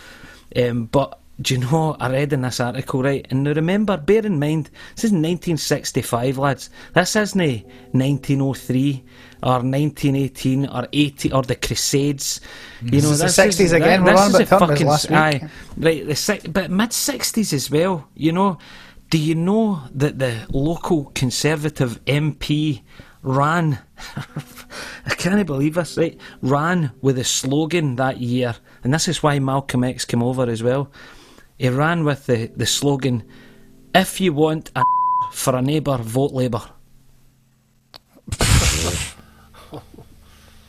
Um, 0.55 0.85
but 0.85 1.19
do 1.39 1.53
you 1.53 1.59
know 1.59 1.95
I 1.99 2.09
read 2.09 2.33
in 2.33 2.41
this 2.41 2.59
article 2.59 3.03
right 3.03 3.27
and 3.29 3.43
now 3.43 3.51
remember 3.53 3.95
bear 3.97 4.25
in 4.25 4.39
mind 4.39 4.71
this 4.95 5.03
is 5.03 5.11
1965 5.11 6.37
lads. 6.39 6.69
This 6.93 7.15
isn't 7.15 7.39
1903 7.91 9.03
or 9.43 9.49
1918 9.61 10.65
or 10.67 10.87
80 10.91 11.31
or 11.33 11.43
the 11.43 11.55
Crusades. 11.55 12.41
You 12.81 13.01
know 13.01 13.09
This 13.11 13.21
is 13.21 13.35
the 13.35 13.43
60s 13.43 13.73
again, 13.73 14.03
we're 14.03 14.13
this 14.13 14.21
on 14.21 14.41
is 14.41 14.47
about 14.51 14.69
fucking- 14.69 14.87
last 14.87 15.09
week. 15.09 15.17
aye, 15.19 15.49
right 15.77 16.07
the 16.07 16.49
but 16.51 16.71
mid 16.71 16.89
60s 16.89 17.53
as 17.53 17.69
well 17.69 18.07
you 18.15 18.31
know 18.31 18.57
do 19.09 19.17
you 19.17 19.35
know 19.35 19.83
that 19.93 20.19
the 20.19 20.45
local 20.49 21.05
Conservative 21.15 22.03
MP 22.05 22.81
ran? 23.21 23.79
I 25.05 25.15
can't 25.15 25.45
believe 25.45 25.75
this, 25.75 25.97
right? 25.97 26.19
Ran 26.41 26.91
with 27.01 27.17
a 27.17 27.23
slogan 27.23 27.95
that 27.95 28.17
year, 28.19 28.55
and 28.83 28.93
this 28.93 29.07
is 29.07 29.23
why 29.23 29.39
Malcolm 29.39 29.83
X 29.83 30.03
came 30.05 30.21
over 30.21 30.49
as 30.49 30.61
well. 30.61 30.91
He 31.57 31.69
ran 31.69 32.03
with 32.03 32.25
the, 32.25 32.51
the 32.55 32.65
slogan, 32.65 33.23
If 33.95 34.19
you 34.19 34.33
want 34.33 34.71
a 34.75 34.83
for 35.31 35.55
a 35.55 35.61
neighbour, 35.61 35.97
vote 35.97 36.33
Labour. 36.33 36.61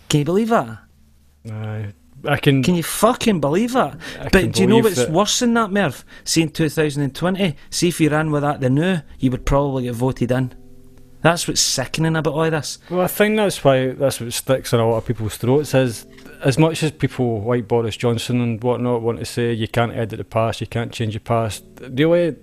Can 0.08 0.20
you 0.20 0.24
believe 0.24 0.48
that? 0.48 0.78
Aye. 1.50 1.92
I 2.24 2.36
can. 2.36 2.62
Can 2.62 2.74
you 2.74 2.82
fucking 2.82 3.40
believe 3.40 3.72
that? 3.72 3.98
I 4.20 4.28
but 4.28 4.52
do 4.52 4.62
you 4.62 4.66
know 4.66 4.78
what's 4.78 4.96
that- 4.96 5.10
worse 5.10 5.38
than 5.38 5.54
that, 5.54 5.70
Merv? 5.70 6.04
See, 6.24 6.42
in 6.42 6.50
2020, 6.50 7.56
see 7.70 7.88
if 7.88 8.00
you 8.00 8.10
ran 8.10 8.30
with 8.30 8.42
that 8.42 8.60
the 8.60 8.70
new, 8.70 8.98
you 9.18 9.30
would 9.30 9.46
probably 9.46 9.84
get 9.84 9.94
voted 9.94 10.32
in. 10.32 10.52
That's 11.20 11.48
what's 11.48 11.60
sickening 11.60 12.16
about 12.16 12.34
all 12.34 12.50
this. 12.50 12.78
Well, 12.90 13.00
I 13.00 13.06
think 13.08 13.36
that's 13.36 13.62
why 13.64 13.88
that's 13.88 14.20
what 14.20 14.32
sticks 14.32 14.72
in 14.72 14.80
a 14.80 14.88
lot 14.88 14.98
of 14.98 15.06
people's 15.06 15.36
throats. 15.36 15.74
Is 15.74 16.06
as 16.44 16.58
much 16.58 16.82
as 16.82 16.92
people 16.92 17.42
like 17.42 17.66
Boris 17.66 17.96
Johnson 17.96 18.40
and 18.40 18.62
whatnot 18.62 19.02
want 19.02 19.18
to 19.18 19.24
say 19.24 19.52
you 19.52 19.68
can't 19.68 19.92
edit 19.92 20.18
the 20.18 20.24
past, 20.24 20.60
you 20.60 20.66
can't 20.66 20.92
change 20.92 21.14
the 21.14 21.20
past. 21.20 21.64
Really, 21.80 22.36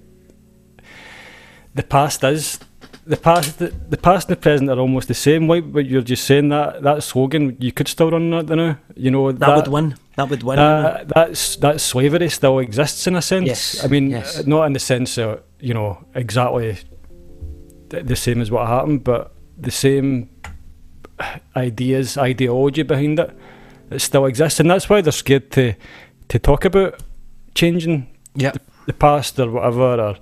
the 1.74 1.84
past 1.84 2.24
is 2.24 2.60
the 3.06 3.18
past. 3.18 3.60
The, 3.60 3.68
the 3.68 3.98
past 3.98 4.28
and 4.30 4.38
the 4.38 4.42
present 4.42 4.70
are 4.70 4.80
almost 4.80 5.08
the 5.08 5.14
same. 5.14 5.48
Like 5.48 5.70
what 5.72 5.86
you're 5.86 6.02
just 6.02 6.26
saying 6.26 6.50
that 6.50 6.82
that 6.84 7.04
slogan, 7.04 7.56
you 7.60 7.72
could 7.72 7.88
still 7.88 8.12
run 8.12 8.30
that 8.32 8.48
now. 8.48 8.78
You 8.96 9.12
know 9.12 9.32
That, 9.32 9.56
would 9.56 9.68
win. 9.68 9.96
That 10.16 10.30
would 10.30 10.44
win. 10.44 10.58
that, 10.58 11.10
that's 11.10 11.56
that 11.58 11.82
slavery 11.82 12.30
still 12.30 12.60
exists 12.60 13.08
in 13.08 13.16
a 13.16 13.22
sense. 13.22 13.48
Yes, 13.48 13.84
I 13.84 13.88
mean, 13.88 14.10
yes. 14.10 14.40
uh, 14.40 14.44
not 14.46 14.66
in 14.66 14.74
the 14.74 14.80
sense 14.80 15.18
of 15.18 15.42
you 15.60 15.74
know 15.74 16.04
exactly 16.14 16.78
th- 17.90 18.06
the 18.06 18.16
same 18.16 18.42
as 18.42 18.52
what 18.52 18.68
happened, 18.68 19.04
but 19.04 19.34
the 19.58 19.72
same 19.72 20.30
ideas, 21.56 22.18
ideology 22.18 22.84
behind 22.84 23.20
it, 23.20 23.38
it 23.92 24.00
still 24.00 24.26
exists, 24.26 24.60
and 24.60 24.70
that's 24.70 24.90
why 24.90 25.02
they're 25.02 25.12
scared 25.12 25.52
to 25.52 25.76
to 26.28 26.40
talk 26.40 26.66
about 26.66 27.02
changing 27.54 28.08
yeah. 28.34 28.52
the 28.88 28.94
past 28.94 29.40
or 29.40 29.52
whatever, 29.52 30.02
or 30.02 30.18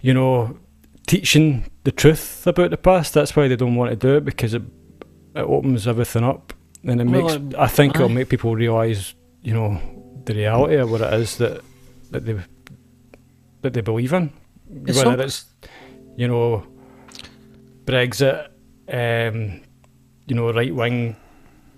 you 0.00 0.14
know, 0.14 0.58
teaching 1.06 1.64
the 1.84 1.92
truth 1.92 2.46
about 2.46 2.70
the 2.70 2.76
past. 2.76 3.14
That's 3.14 3.34
why 3.36 3.48
they 3.48 3.56
don't 3.56 3.74
want 3.76 3.90
to 3.90 3.96
do 3.96 4.16
it 4.16 4.24
because 4.24 4.54
it 4.54 4.62
it 5.34 5.40
opens 5.42 5.86
everything 5.88 6.24
up, 6.24 6.52
and 6.84 7.00
it 7.00 7.06
Well, 7.06 7.22
makes. 7.22 7.34
um, 7.34 7.50
I 7.58 7.66
think 7.66 7.94
it'll 7.96 8.08
make 8.08 8.28
people 8.28 8.54
realise, 8.54 9.14
you 9.42 9.52
know, 9.54 9.80
the 10.24 10.34
reality 10.34 10.76
of 10.76 10.90
what 10.90 11.00
it 11.00 11.12
is 11.14 11.36
that 11.38 11.60
that 12.10 12.24
they 12.24 12.36
that 13.62 13.72
they 13.72 13.80
believe 13.80 14.12
in, 14.12 14.30
It's 14.86 15.02
whether 15.04 15.24
it's 15.24 15.44
you 16.16 16.28
know, 16.28 16.64
Brexit, 17.84 18.48
um, 18.88 19.60
you 20.26 20.34
know, 20.34 20.52
right 20.52 20.74
wing 20.74 21.16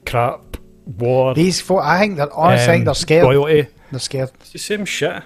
crap, 0.04 0.56
war. 0.84 1.34
These 1.34 1.60
four, 1.60 1.82
I 1.82 1.98
think 2.00 2.16
they're 2.16 2.32
honestly, 2.32 2.64
I 2.64 2.66
think 2.66 2.80
um, 2.82 2.84
they're 2.86 2.94
scared. 2.94 3.24
Loyalty. 3.24 3.68
They're 3.90 4.00
scared. 4.00 4.30
It's 4.40 4.52
the 4.52 4.58
same 4.58 4.84
shit. 4.84 5.22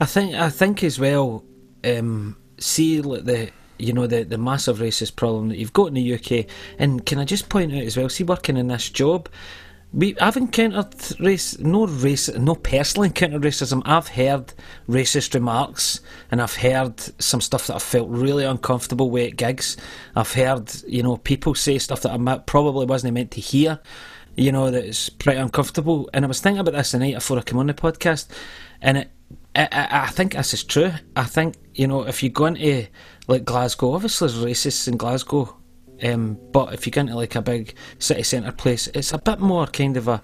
I 0.00 0.04
think 0.06 0.34
I 0.34 0.50
think 0.50 0.82
as 0.84 0.98
well. 0.98 1.44
Um, 1.84 2.36
see 2.58 3.00
like 3.02 3.24
the 3.24 3.50
you 3.78 3.92
know 3.92 4.06
the 4.06 4.24
the 4.24 4.38
massive 4.38 4.78
racist 4.78 5.16
problem 5.16 5.48
that 5.48 5.58
you've 5.58 5.72
got 5.72 5.86
in 5.86 5.94
the 5.94 6.14
UK, 6.14 6.46
and 6.78 7.04
can 7.04 7.18
I 7.18 7.24
just 7.24 7.48
point 7.48 7.72
out 7.72 7.82
as 7.82 7.96
well? 7.96 8.08
See, 8.08 8.24
working 8.24 8.56
in 8.56 8.68
this 8.68 8.88
job, 8.90 9.28
we 9.94 10.18
I've 10.18 10.36
encountered 10.36 10.94
race, 11.20 11.58
no 11.58 11.86
race, 11.86 12.28
no 12.34 12.56
personal 12.56 13.04
encountered 13.04 13.42
racism. 13.42 13.82
I've 13.84 14.08
heard 14.08 14.52
racist 14.88 15.34
remarks, 15.34 16.00
and 16.30 16.42
I've 16.42 16.56
heard 16.56 17.00
some 17.22 17.40
stuff 17.40 17.68
that 17.68 17.76
I 17.76 17.78
felt 17.78 18.08
really 18.08 18.44
uncomfortable 18.44 19.10
with 19.10 19.32
at 19.32 19.36
gigs. 19.36 19.76
I've 20.16 20.32
heard 20.32 20.72
you 20.86 21.02
know 21.02 21.16
people 21.18 21.54
say 21.54 21.78
stuff 21.78 22.02
that 22.02 22.12
I 22.12 22.38
probably 22.38 22.86
wasn't 22.86 23.14
meant 23.14 23.30
to 23.32 23.40
hear. 23.40 23.78
You 24.36 24.50
know 24.50 24.70
that 24.72 24.84
it's 24.84 25.08
pretty 25.08 25.38
uncomfortable, 25.38 26.10
and 26.12 26.24
I 26.24 26.28
was 26.28 26.40
thinking 26.40 26.58
about 26.58 26.74
this 26.74 26.90
the 26.90 26.98
night 26.98 27.14
before 27.14 27.38
I 27.38 27.42
came 27.42 27.58
on 27.58 27.68
the 27.68 27.74
podcast, 27.74 28.26
and 28.84 28.98
it 28.98 29.10
I, 29.56 29.68
I, 29.90 30.06
think 30.08 30.34
this 30.34 30.52
is 30.52 30.64
true. 30.64 30.92
I 31.14 31.24
think 31.24 31.54
you 31.74 31.86
know 31.86 32.02
if 32.02 32.22
you 32.22 32.28
go 32.28 32.46
into 32.46 32.86
like 33.28 33.44
Glasgow, 33.44 33.94
obviously 33.94 34.28
there's 34.28 34.44
racists 34.44 34.88
in 34.88 34.96
Glasgow, 34.96 35.56
um, 36.02 36.38
but 36.52 36.74
if 36.74 36.86
you 36.86 36.92
go 36.92 37.02
into 37.02 37.14
like 37.14 37.36
a 37.36 37.42
big 37.42 37.74
city 37.98 38.24
centre 38.24 38.52
place, 38.52 38.88
it's 38.88 39.12
a 39.12 39.18
bit 39.18 39.38
more 39.38 39.66
kind 39.66 39.96
of 39.96 40.08
a 40.08 40.22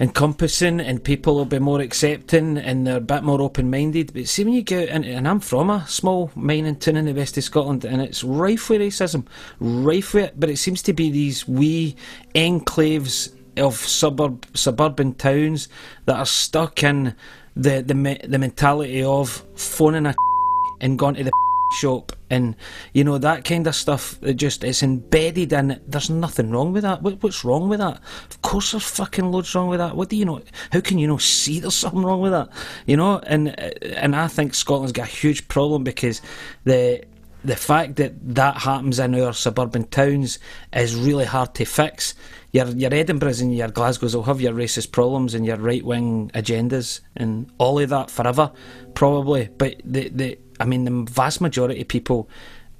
encompassing, 0.00 0.80
and 0.80 1.04
people 1.04 1.34
will 1.34 1.44
be 1.44 1.58
more 1.58 1.80
accepting, 1.80 2.56
and 2.56 2.86
they're 2.86 2.96
a 2.96 3.00
bit 3.00 3.22
more 3.22 3.42
open 3.42 3.70
minded. 3.70 4.14
But 4.14 4.28
see 4.28 4.44
when 4.44 4.54
you 4.54 4.62
get 4.62 4.88
into, 4.88 5.10
and 5.10 5.28
I'm 5.28 5.40
from 5.40 5.68
a 5.68 5.86
small 5.86 6.30
mining 6.34 6.76
town 6.76 6.96
in 6.96 7.04
the 7.04 7.12
west 7.12 7.36
of 7.36 7.44
Scotland, 7.44 7.84
and 7.84 8.00
it's 8.00 8.24
rife 8.24 8.70
with 8.70 8.80
racism, 8.80 9.26
rife 9.60 10.14
with 10.14 10.24
it. 10.24 10.40
But 10.40 10.48
it 10.48 10.56
seems 10.56 10.80
to 10.82 10.94
be 10.94 11.10
these 11.10 11.46
wee 11.46 11.96
enclaves 12.34 13.34
of 13.58 13.76
suburb 13.76 14.46
suburban 14.54 15.12
towns 15.14 15.68
that 16.06 16.16
are 16.16 16.24
stuck 16.24 16.82
in 16.82 17.14
the 17.56 17.82
the 17.82 18.20
the 18.26 18.38
mentality 18.38 19.02
of 19.02 19.44
phoning 19.54 20.06
a 20.06 20.14
and 20.80 20.98
going 20.98 21.14
to 21.14 21.24
the 21.24 21.32
shop 21.72 22.12
and 22.28 22.54
you 22.92 23.02
know 23.04 23.18
that 23.18 23.44
kind 23.44 23.66
of 23.66 23.74
stuff. 23.74 24.18
It 24.22 24.34
just 24.34 24.64
it's 24.64 24.82
embedded 24.82 25.52
in. 25.52 25.80
There's 25.86 26.10
nothing 26.10 26.50
wrong 26.50 26.72
with 26.72 26.82
that. 26.82 27.02
What, 27.02 27.22
what's 27.22 27.44
wrong 27.44 27.68
with 27.68 27.80
that? 27.80 28.00
Of 28.30 28.42
course, 28.42 28.72
there's 28.72 28.88
fucking 28.88 29.30
loads 29.30 29.54
wrong 29.54 29.68
with 29.68 29.78
that. 29.78 29.96
What 29.96 30.08
do 30.08 30.16
you 30.16 30.24
know? 30.24 30.40
How 30.70 30.80
can 30.80 30.98
you 30.98 31.06
know 31.06 31.18
see 31.18 31.60
there's 31.60 31.74
something 31.74 32.02
wrong 32.02 32.20
with 32.20 32.32
that? 32.32 32.48
You 32.86 32.96
know, 32.96 33.18
and 33.20 33.58
and 33.96 34.16
I 34.16 34.28
think 34.28 34.54
Scotland's 34.54 34.92
got 34.92 35.08
a 35.08 35.10
huge 35.10 35.48
problem 35.48 35.84
because 35.84 36.20
the 36.64 37.04
the 37.44 37.56
fact 37.56 37.96
that 37.96 38.12
that 38.34 38.58
happens 38.58 38.98
in 38.98 39.20
our 39.20 39.32
suburban 39.32 39.84
towns 39.84 40.38
is 40.72 40.94
really 40.94 41.24
hard 41.24 41.54
to 41.54 41.64
fix. 41.64 42.14
Your 42.52 42.66
your 42.68 42.90
Edinburghs 42.90 43.40
and 43.40 43.54
your 43.56 43.68
Glasgows 43.68 44.14
will 44.14 44.24
have 44.24 44.40
your 44.40 44.52
racist 44.52 44.92
problems 44.92 45.34
and 45.34 45.46
your 45.46 45.56
right 45.56 45.84
wing 45.84 46.30
agendas 46.34 47.00
and 47.16 47.50
all 47.58 47.78
of 47.78 47.88
that 47.88 48.10
forever, 48.10 48.52
probably. 48.94 49.48
But 49.56 49.80
the 49.84 50.10
the 50.10 50.38
I 50.60 50.66
mean 50.66 50.84
the 50.84 51.10
vast 51.10 51.40
majority 51.40 51.80
of 51.80 51.88
people 51.88 52.28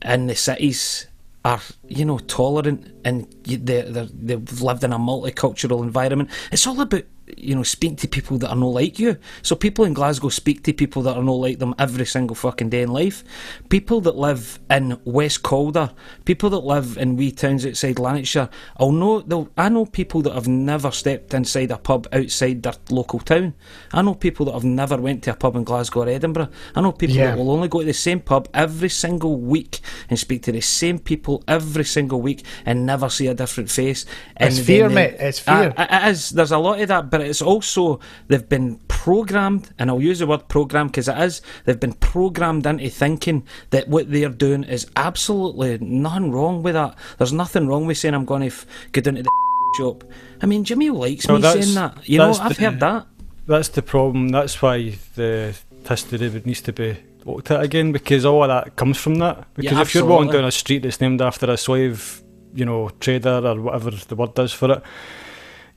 in 0.03 0.27
the 0.27 0.37
cities 0.37 1.07
are 1.45 1.61
you 1.89 2.05
know 2.05 2.19
tolerant 2.19 2.87
and 3.05 3.27
they 3.45 3.57
they've 3.83 4.61
lived 4.61 4.85
in 4.85 4.93
a 4.93 4.99
multicultural 4.99 5.83
environment. 5.83 6.31
It's 6.51 6.67
all 6.67 6.81
about 6.81 7.05
you 7.37 7.55
know, 7.55 7.63
speak 7.63 7.99
to 7.99 8.09
people 8.09 8.39
that 8.39 8.51
are 8.51 8.57
no 8.57 8.69
like 8.69 8.99
you. 8.99 9.17
So 9.43 9.57
people 9.57 9.85
in 9.85 9.95
Glasgow 9.95 10.29
speak 10.29 10.63
to 10.65 10.73
people 10.73 11.03
that 11.03 11.17
are 11.17 11.23
no 11.23 11.35
like 11.35 11.59
them 11.59 11.75
every 11.79 12.07
single 12.07 12.37
fucking 12.37 12.71
day 12.71 12.83
in 12.83 12.91
life. 12.91 13.25
People 13.69 14.01
that 14.03 14.17
live 14.17 14.59
in 14.71 15.01
West 15.05 15.43
Calder, 15.43 15.91
people 16.25 16.51
that 16.51 16.65
live 16.65 16.97
in 16.99 17.17
wee 17.17 17.33
towns 17.33 17.67
outside 17.67 17.99
Lanarkshire, 17.99 18.49
I'll 18.77 18.93
know. 18.93 19.49
I 19.57 19.69
know 19.69 19.87
people 19.87 20.23
that 20.23 20.35
have 20.35 20.49
never 20.49 20.91
stepped 20.91 21.35
inside 21.35 21.71
a 21.71 21.79
pub 21.79 22.07
outside 22.13 22.63
their 22.63 22.75
local 22.91 23.21
town. 23.21 23.55
I 23.93 24.03
know 24.03 24.15
people 24.15 24.47
that 24.47 24.53
have 24.53 24.65
never 24.65 24.97
went 24.97 25.23
to 25.25 25.33
a 25.33 25.35
pub 25.35 25.57
in 25.57 25.65
Glasgow 25.65 26.03
or 26.03 26.09
Edinburgh. 26.09 26.49
I 26.75 26.81
know 26.81 26.93
people 26.93 27.17
yeah. 27.17 27.29
that 27.29 27.39
will 27.39 27.51
only 27.51 27.69
go 27.69 27.81
to 27.81 27.87
the 27.87 27.93
same 27.93 28.21
pub 28.21 28.49
every 28.55 28.89
single 28.89 29.39
week 29.39 29.81
and 30.09 30.19
speak 30.19 30.43
to 30.45 30.53
the 30.53 30.61
same 30.61 30.99
people 30.99 31.43
every 31.49 31.85
single 31.85 32.21
week 32.21 32.45
and 32.67 32.87
never 32.87 33.09
see 33.09 33.27
a 33.27 33.35
different 33.35 33.71
face. 33.71 34.07
It's 34.37 34.59
fear, 34.59 34.89
mate. 34.89 35.17
It's 35.19 35.39
fear. 35.39 35.73
Uh, 35.77 35.87
it 35.91 36.11
is. 36.11 36.31
There's 36.31 36.53
a 36.53 36.59
lot 36.59 36.81
of 36.81 36.89
that, 36.89 37.11
but 37.11 37.22
it's 37.27 37.43
also 37.43 38.01
they've 38.29 38.49
been 38.49 38.77
programmed, 38.89 39.71
and 39.79 39.91
I'll 39.91 40.01
use 40.01 40.21
the 40.21 40.27
word 40.27 40.49
program 40.49 40.87
because 40.87 41.09
it 41.09 41.19
is. 41.19 41.43
They've 41.65 41.79
been 41.79 41.95
programmed 41.95 42.67
into 42.67 42.89
thinking 42.89 43.45
that 43.71 43.89
what 43.89 44.11
they're 44.11 44.29
doing 44.29 44.65
is 44.65 44.87
absolutely 44.97 45.79
nothing 45.79 46.31
wrong 46.31 46.63
with 46.63 46.75
that. 46.75 46.97
There's 47.19 47.33
nothing 47.33 47.67
wrong 47.67 47.87
with 47.87 47.99
saying 47.99 48.15
I'm 48.15 48.25
going 48.25 48.43
to 48.43 48.47
f- 48.49 48.67
go 48.93 49.01
down 49.01 49.17
to 49.17 49.23
the 49.23 49.31
shop. 49.77 50.05
I 50.41 50.47
mean, 50.47 50.65
Jimmy 50.65 50.91
likes 50.91 51.29
me 51.29 51.43
saying 51.43 51.75
that. 51.75 52.09
You 52.09 52.19
know, 52.19 52.33
I've 52.33 52.57
the, 52.57 52.65
heard 52.65 52.81
that. 52.81 53.07
That's 53.47 53.69
the 53.69 53.83
problem. 53.83 54.29
That's 54.29 54.63
why 54.63 54.97
the 55.17 55.57
history 55.89 56.43
needs 56.45 56.63
to 56.63 56.73
be 56.73 56.97
looked 57.25 57.51
at 57.51 57.63
again 57.63 57.93
because 57.93 58.25
all 58.25 58.43
of 58.43 58.49
that 58.49 58.77
comes 58.77 58.99
from 58.99 59.17
that. 59.17 59.47
Because 59.55 59.73
yeah, 59.73 59.83
if 59.83 59.95
you're 59.95 60.05
walking 60.05 60.31
down 60.31 60.45
a 60.45 60.53
street 60.53 60.83
that's 60.83 61.01
named 61.01 61.21
after 61.21 61.51
a 61.51 61.57
slave, 61.57 62.23
you 62.55 62.65
know, 62.65 62.91
trader 63.01 63.41
or 63.45 63.61
whatever 63.61 63.91
the 63.91 64.15
word 64.15 64.39
is 64.39 64.53
for 64.53 64.73
it 64.73 64.83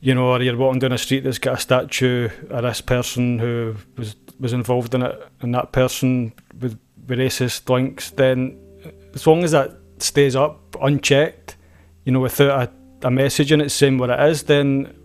you 0.06 0.14
know, 0.14 0.28
or 0.28 0.42
you're 0.44 0.56
walking 0.56 0.78
down 0.78 0.92
a 0.92 1.00
street 1.00 1.24
that's 1.24 1.40
got 1.40 1.58
a 1.58 1.60
statue 1.60 2.30
of 2.52 2.62
this 2.62 2.80
person 2.80 3.40
who 3.40 3.76
was 3.98 4.16
was 4.40 4.54
involved 4.54 4.94
in 4.94 5.02
it, 5.02 5.20
and 5.42 5.56
that 5.56 5.72
person 5.72 6.32
with, 6.62 6.78
with 7.08 7.18
racist 7.18 7.68
links, 7.70 8.12
then 8.12 8.56
as 9.16 9.26
long 9.26 9.44
as 9.44 9.50
that 9.52 9.72
stays 9.98 10.36
up 10.36 10.78
unchecked, 10.80 11.58
you 12.04 12.12
know, 12.12 12.20
without 12.20 12.70
a, 13.02 13.08
a 13.08 13.10
message 13.10 13.52
in 13.52 13.62
it 13.62 13.70
saying 13.70 13.98
what 13.98 14.12
it 14.12 14.20
is, 14.30 14.44
then 14.44 14.96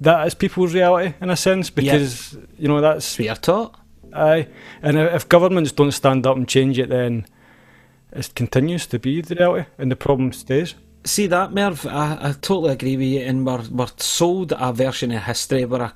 that 0.00 0.26
is 0.26 0.34
people's 0.34 0.72
reality 0.72 1.12
in 1.20 1.28
a 1.28 1.36
sense 1.36 1.68
because 1.68 2.32
yep. 2.32 2.48
you 2.56 2.68
know 2.68 2.80
that's 2.80 3.18
what 3.18 3.26
you're 3.26 3.34
taught. 3.34 3.78
Aye, 4.14 4.48
and 4.80 4.96
if 4.96 5.28
governments 5.28 5.70
don't 5.70 5.92
stand 5.92 6.26
up 6.26 6.34
and 6.34 6.48
change 6.48 6.78
it, 6.78 6.88
then 6.88 7.26
it 8.12 8.34
continues 8.34 8.86
to 8.86 8.98
be 8.98 9.20
the 9.20 9.34
reality, 9.34 9.68
and 9.76 9.90
the 9.90 9.96
problem 9.96 10.32
stays 10.32 10.76
see 11.04 11.26
that, 11.28 11.52
Merv, 11.52 11.86
I, 11.86 12.18
I 12.20 12.32
totally 12.32 12.72
agree 12.72 12.96
with 12.96 13.06
you. 13.06 13.20
And 13.20 13.46
we're, 13.46 13.62
we're 13.70 13.88
sold 13.96 14.52
a 14.56 14.72
version 14.72 15.12
of 15.12 15.22
history 15.22 15.64
where, 15.64 15.82
a, 15.82 15.94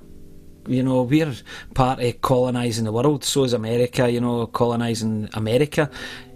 you 0.66 0.82
know, 0.82 1.02
we're 1.02 1.34
part 1.74 2.00
of 2.00 2.20
colonising 2.20 2.84
the 2.84 2.92
world. 2.92 3.24
So 3.24 3.44
is 3.44 3.52
America, 3.52 4.10
you 4.10 4.20
know, 4.20 4.46
colonising 4.46 5.28
America. 5.34 5.90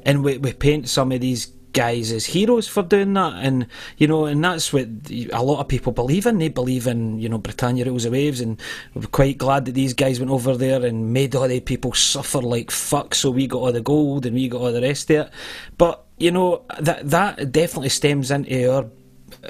And 0.04 0.22
we, 0.24 0.38
we 0.38 0.52
paint 0.52 0.88
some 0.88 1.12
of 1.12 1.20
these 1.20 1.56
guys 1.76 2.10
as 2.10 2.24
heroes 2.24 2.66
for 2.66 2.82
doing 2.82 3.12
that, 3.12 3.34
and 3.34 3.66
you 3.98 4.08
know, 4.08 4.24
and 4.24 4.42
that's 4.42 4.72
what 4.72 4.88
a 5.10 5.42
lot 5.42 5.60
of 5.60 5.68
people 5.68 5.92
believe 5.92 6.24
in. 6.24 6.38
They 6.38 6.48
believe 6.48 6.86
in 6.86 7.20
you 7.20 7.28
know 7.28 7.36
Britannia 7.36 7.84
rules 7.84 8.04
the 8.04 8.10
waves, 8.10 8.40
and 8.40 8.58
we're 8.94 9.02
quite 9.02 9.36
glad 9.36 9.66
that 9.66 9.72
these 9.72 9.92
guys 9.92 10.18
went 10.18 10.32
over 10.32 10.56
there 10.56 10.84
and 10.84 11.12
made 11.12 11.34
all 11.34 11.46
the 11.46 11.60
people 11.60 11.92
suffer 11.92 12.40
like 12.40 12.70
fuck. 12.70 13.14
So 13.14 13.30
we 13.30 13.46
got 13.46 13.58
all 13.58 13.72
the 13.72 13.82
gold 13.82 14.24
and 14.24 14.34
we 14.34 14.48
got 14.48 14.62
all 14.62 14.72
the 14.72 14.80
rest 14.80 15.10
of 15.10 15.26
it. 15.26 15.32
But 15.76 16.05
you 16.18 16.30
know 16.30 16.62
that 16.80 17.08
that 17.10 17.52
definitely 17.52 17.90
stems 17.90 18.30
into 18.30 18.72
our 18.72 18.86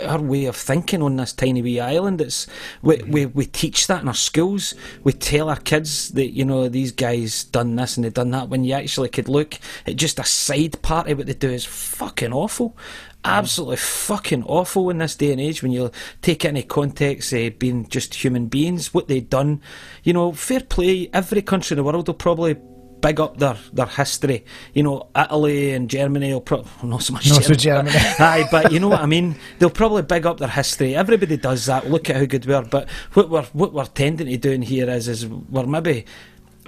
our 0.05 0.21
way 0.21 0.47
of 0.47 0.57
thinking 0.57 1.03
on 1.03 1.17
this 1.17 1.33
tiny 1.33 1.63
wee 1.63 1.81
island. 1.81 2.21
It's 2.21 2.47
we, 2.83 2.97
we 3.03 3.27
we 3.27 3.47
teach 3.47 3.87
that 3.87 4.03
in 4.03 4.09
our 4.09 4.15
schools. 4.15 4.75
We 5.05 5.13
tell 5.13 5.49
our 5.49 5.61
kids 5.61 6.11
that 6.11 6.33
you 6.33 6.45
know 6.45 6.69
these 6.69 6.93
guys 6.93 7.45
done 7.45 7.77
this 7.77 7.97
and 7.97 8.05
they 8.05 8.11
done 8.11 8.31
that. 8.31 8.49
When 8.49 8.65
you 8.65 8.75
actually 8.75 9.09
could 9.09 9.29
look 9.29 9.59
at 9.87 9.97
just 9.97 10.19
a 10.19 10.25
side 10.25 10.81
part 10.83 11.09
of 11.09 11.19
what 11.19 11.27
they 11.27 11.35
do 11.35 11.51
is 11.51 11.65
fucking 11.65 12.33
awful. 12.33 12.77
Absolutely 13.25 13.77
fucking 13.77 14.45
awful 14.45 14.89
in 14.89 14.99
this 14.99 15.17
day 15.17 15.33
and 15.33 15.41
age 15.41 15.63
when 15.63 15.73
you 15.73 15.91
take 16.23 16.45
any 16.45 16.63
context, 16.63 17.33
uh, 17.35 17.51
being 17.59 17.89
just 17.89 18.15
human 18.15 18.47
beings, 18.47 18.95
what 18.95 19.09
they've 19.09 19.29
done. 19.29 19.61
You 20.05 20.13
know, 20.13 20.33
fair 20.33 20.61
play. 20.61 21.11
Every 21.13 21.43
country 21.43 21.75
in 21.75 21.79
the 21.79 21.85
world 21.85 22.07
will 22.07 22.15
probably 22.15 22.57
big 23.01 23.21
up 23.21 23.39
their, 23.39 23.57
their 23.73 23.87
history. 23.87 24.45
You 24.75 24.83
know, 24.83 25.09
Italy 25.17 25.73
and 25.73 25.89
Germany 25.89 26.33
will 26.33 26.41
probably 26.41 26.71
not 26.89 27.03
so 27.03 27.13
much 27.13 27.29
not 27.29 27.43
Germany, 27.43 27.55
so 27.55 27.55
Germany. 27.55 27.97
aye, 28.19 28.49
but 28.51 28.73
you 28.73 28.81
know 28.81 28.89
what 28.89 29.01
I 29.01 29.07
mean. 29.07 29.37
They'll 29.59 29.71
probably 29.71 30.03
big 30.03 30.27
up 30.27 30.39
their 30.39 30.49
history. 30.49 30.95
Everybody 30.95 31.37
does 31.37 31.67
that. 31.67 31.91
Look 31.91 32.11
at 32.11 32.17
how 32.17 32.25
good 32.25 32.47
we 32.47 32.55
are. 32.55 32.65
But 32.65 32.89
what 33.15 33.31
we're 33.31 33.45
what 33.45 33.73
we're 33.73 33.87
tending 33.87 34.29
to 34.29 34.37
do 34.37 34.61
here 34.61 34.89
is 34.91 35.09
is 35.09 35.27
we're 35.27 35.67
maybe 35.67 36.05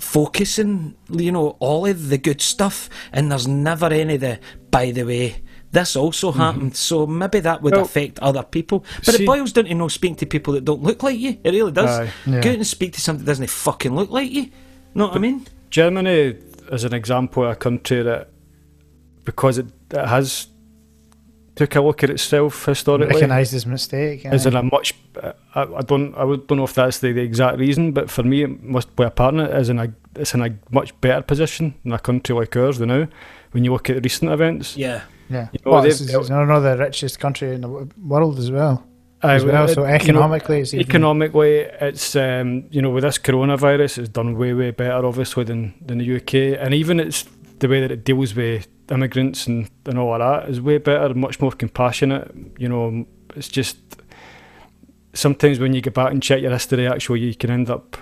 focusing, 0.01 0.95
you 1.11 1.33
know, 1.33 1.57
all 1.59 1.87
of 1.87 2.09
the 2.09 2.19
good 2.19 2.41
stuff, 2.41 2.89
and 3.13 3.31
there's 3.31 3.49
never 3.49 3.87
any 3.87 4.15
of 4.15 4.21
the 4.21 4.41
by 4.71 4.91
the 4.91 5.05
way. 5.05 5.43
This 5.71 5.97
also 5.97 6.31
mm-hmm. 6.31 6.41
happened, 6.41 6.77
so 6.77 7.07
maybe 7.07 7.41
that 7.41 7.61
would 7.61 7.75
well, 7.75 7.83
affect 7.85 8.19
other 8.21 8.43
people. 8.43 8.87
But 9.05 9.17
see, 9.17 9.25
it 9.25 9.27
boils 9.27 9.53
down 9.53 9.67
to 9.67 9.75
no 9.75 9.89
speaking 9.89 10.17
to 10.17 10.27
people 10.27 10.55
that 10.55 10.65
don't 10.65 10.83
look 10.83 11.03
like 11.03 11.19
you. 11.19 11.39
It 11.45 11.51
really 11.51 11.73
does. 11.73 12.09
yeah. 12.27 12.41
Go 12.41 12.49
out 12.49 12.55
and 12.57 12.67
speak 12.67 12.95
to 12.95 13.03
somebody 13.03 13.27
that 13.27 13.33
doesn't 13.33 13.51
fucking 13.51 13.95
look 13.95 14.09
like 14.09 14.31
you. 14.31 14.49
Know 14.95 15.05
what 15.05 15.13
but, 15.13 15.19
I 15.19 15.21
mean? 15.21 15.47
Germany 15.71 16.37
is 16.71 16.85
an 16.85 16.95
example 16.95 17.45
of 17.45 17.51
a 17.51 17.57
country 17.57 18.03
that, 18.03 18.31
because 19.25 19.59
it, 19.59 19.67
it 19.91 20.07
has 20.07 20.49
took 21.55 21.75
a 21.75 21.81
look 21.81 22.05
at 22.05 22.11
itself 22.11 22.65
historically, 22.65 23.15
recognised 23.15 23.53
his 23.53 23.67
mistake, 23.67 24.25
is 24.25 24.47
in 24.47 24.57
a 24.57 24.63
much. 24.63 24.95
I, 25.55 25.63
I 25.63 25.83
don't. 25.83 26.15
I 26.15 26.25
don't 26.25 26.51
know 26.53 26.65
if 26.65 26.75
that's 26.75 26.99
the, 27.01 27.13
the, 27.13 27.23
exact 27.23 27.59
reason, 27.59 27.93
but 27.93 28.11
for 28.11 28.23
me, 28.23 28.43
it 28.43 28.63
must 28.63 28.95
play 28.95 29.07
a 29.07 29.11
part 29.11 29.35
in 29.35 29.41
it. 29.41 29.55
Is 29.55 29.69
in 29.69 29.79
a. 29.79 29.93
It's 30.17 30.35
in 30.35 30.43
a 30.43 30.57
much 30.71 30.99
better 31.01 31.23
position 31.23 31.75
in 31.85 31.93
a 31.93 31.99
country 31.99 32.35
like 32.35 32.57
ours 32.57 32.79
than 32.79 32.89
now. 32.89 33.09
When 33.51 33.65
you 33.65 33.73
look 33.73 33.91
at 33.91 34.03
recent 34.05 34.31
events, 34.31 34.77
yeah, 34.77 35.03
yeah. 35.29 35.49
You 35.53 35.61
know, 35.65 35.73
well, 35.73 35.85
it's, 35.85 36.01
it's 36.01 36.29
another 36.29 36.77
richest 36.77 37.19
country 37.19 37.55
in 37.55 37.63
the 37.63 37.89
world 37.99 38.39
as 38.39 38.51
well 38.51 38.88
as 39.23 39.45
well. 39.45 39.69
So 39.69 39.85
economically, 39.85 40.61
it's 40.61 40.75
economically, 40.75 41.61
it's 41.81 42.15
um, 42.17 42.65
you 42.71 42.83
know 42.83 42.91
with 42.91 43.05
this 43.05 43.19
coronavirus, 43.19 43.99
it's 43.99 44.09
done 44.09 44.37
way 44.37 44.53
way 44.53 44.71
better, 44.71 45.05
obviously 45.07 45.45
than 45.45 45.75
than 45.85 45.99
the 45.99 46.17
UK, 46.17 46.59
and 46.61 46.75
even 46.75 47.01
it's 47.01 47.25
the 47.59 47.69
way 47.69 47.81
that 47.81 47.91
it 47.91 48.05
deals 48.05 48.35
with 48.35 48.69
immigrants 48.91 49.47
and 49.47 49.71
and 49.87 49.99
all 49.99 50.15
of 50.15 50.21
that 50.21 50.49
is 50.49 50.61
way 50.61 50.79
better, 50.79 51.13
much 51.15 51.41
more 51.41 51.53
compassionate. 51.53 52.35
You 52.59 52.69
know, 52.69 53.07
it's 53.35 53.49
just 53.49 53.79
sometimes 55.15 55.59
when 55.59 55.75
you 55.75 55.81
get 55.81 55.95
back 55.95 56.13
and 56.13 56.23
check 56.23 56.41
your 56.41 56.53
history, 56.53 56.87
actually, 56.87 57.21
you 57.21 57.35
can 57.35 57.51
end 57.51 57.71
up 57.71 57.97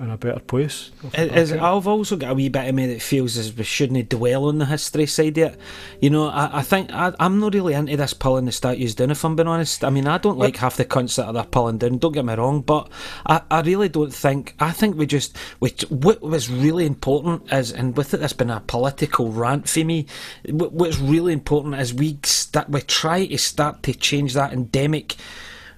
in 0.00 0.10
a 0.10 0.16
better 0.16 0.40
place. 0.40 0.90
Is, 1.14 1.52
I've 1.52 1.86
also 1.86 2.16
got 2.16 2.30
a 2.30 2.34
wee 2.34 2.48
bit 2.48 2.68
of 2.68 2.74
me 2.74 2.86
that 2.86 3.02
feels 3.02 3.36
as 3.36 3.52
we 3.52 3.64
shouldn't 3.64 4.08
dwell 4.08 4.46
on 4.46 4.58
the 4.58 4.66
history 4.66 5.06
side 5.06 5.36
yet. 5.36 5.56
You 6.00 6.10
know, 6.10 6.28
I, 6.28 6.58
I 6.58 6.62
think 6.62 6.92
I, 6.92 7.12
am 7.18 7.40
not 7.40 7.54
really 7.54 7.74
into 7.74 7.96
this 7.96 8.14
pulling 8.14 8.44
the 8.44 8.52
statues 8.52 8.94
down. 8.94 9.10
If 9.10 9.24
I'm 9.24 9.34
being 9.34 9.48
honest, 9.48 9.84
I 9.84 9.90
mean 9.90 10.06
I 10.06 10.18
don't 10.18 10.38
like 10.38 10.56
half 10.56 10.76
the 10.76 10.84
cunts 10.84 11.16
that 11.16 11.34
are 11.34 11.46
pulling 11.46 11.78
down. 11.78 11.98
Don't 11.98 12.12
get 12.12 12.24
me 12.24 12.34
wrong, 12.34 12.60
but 12.60 12.88
I, 13.26 13.42
I 13.50 13.60
really 13.62 13.88
don't 13.88 14.14
think. 14.14 14.54
I 14.60 14.70
think 14.70 14.96
we 14.96 15.06
just 15.06 15.36
which 15.58 15.82
what 15.90 16.22
was 16.22 16.48
really 16.48 16.86
important 16.86 17.52
is, 17.52 17.72
and 17.72 17.96
with 17.96 18.14
it, 18.14 18.18
there's 18.18 18.32
been 18.32 18.50
a 18.50 18.60
political 18.60 19.32
rant 19.32 19.68
for 19.68 19.84
me. 19.84 20.06
What's 20.48 20.98
really 20.98 21.32
important 21.32 21.74
is 21.74 21.92
we 21.92 22.18
start 22.22 22.68
we 22.68 22.80
try 22.82 23.26
to 23.26 23.38
start 23.38 23.82
to 23.84 23.94
change 23.94 24.34
that 24.34 24.52
endemic. 24.52 25.16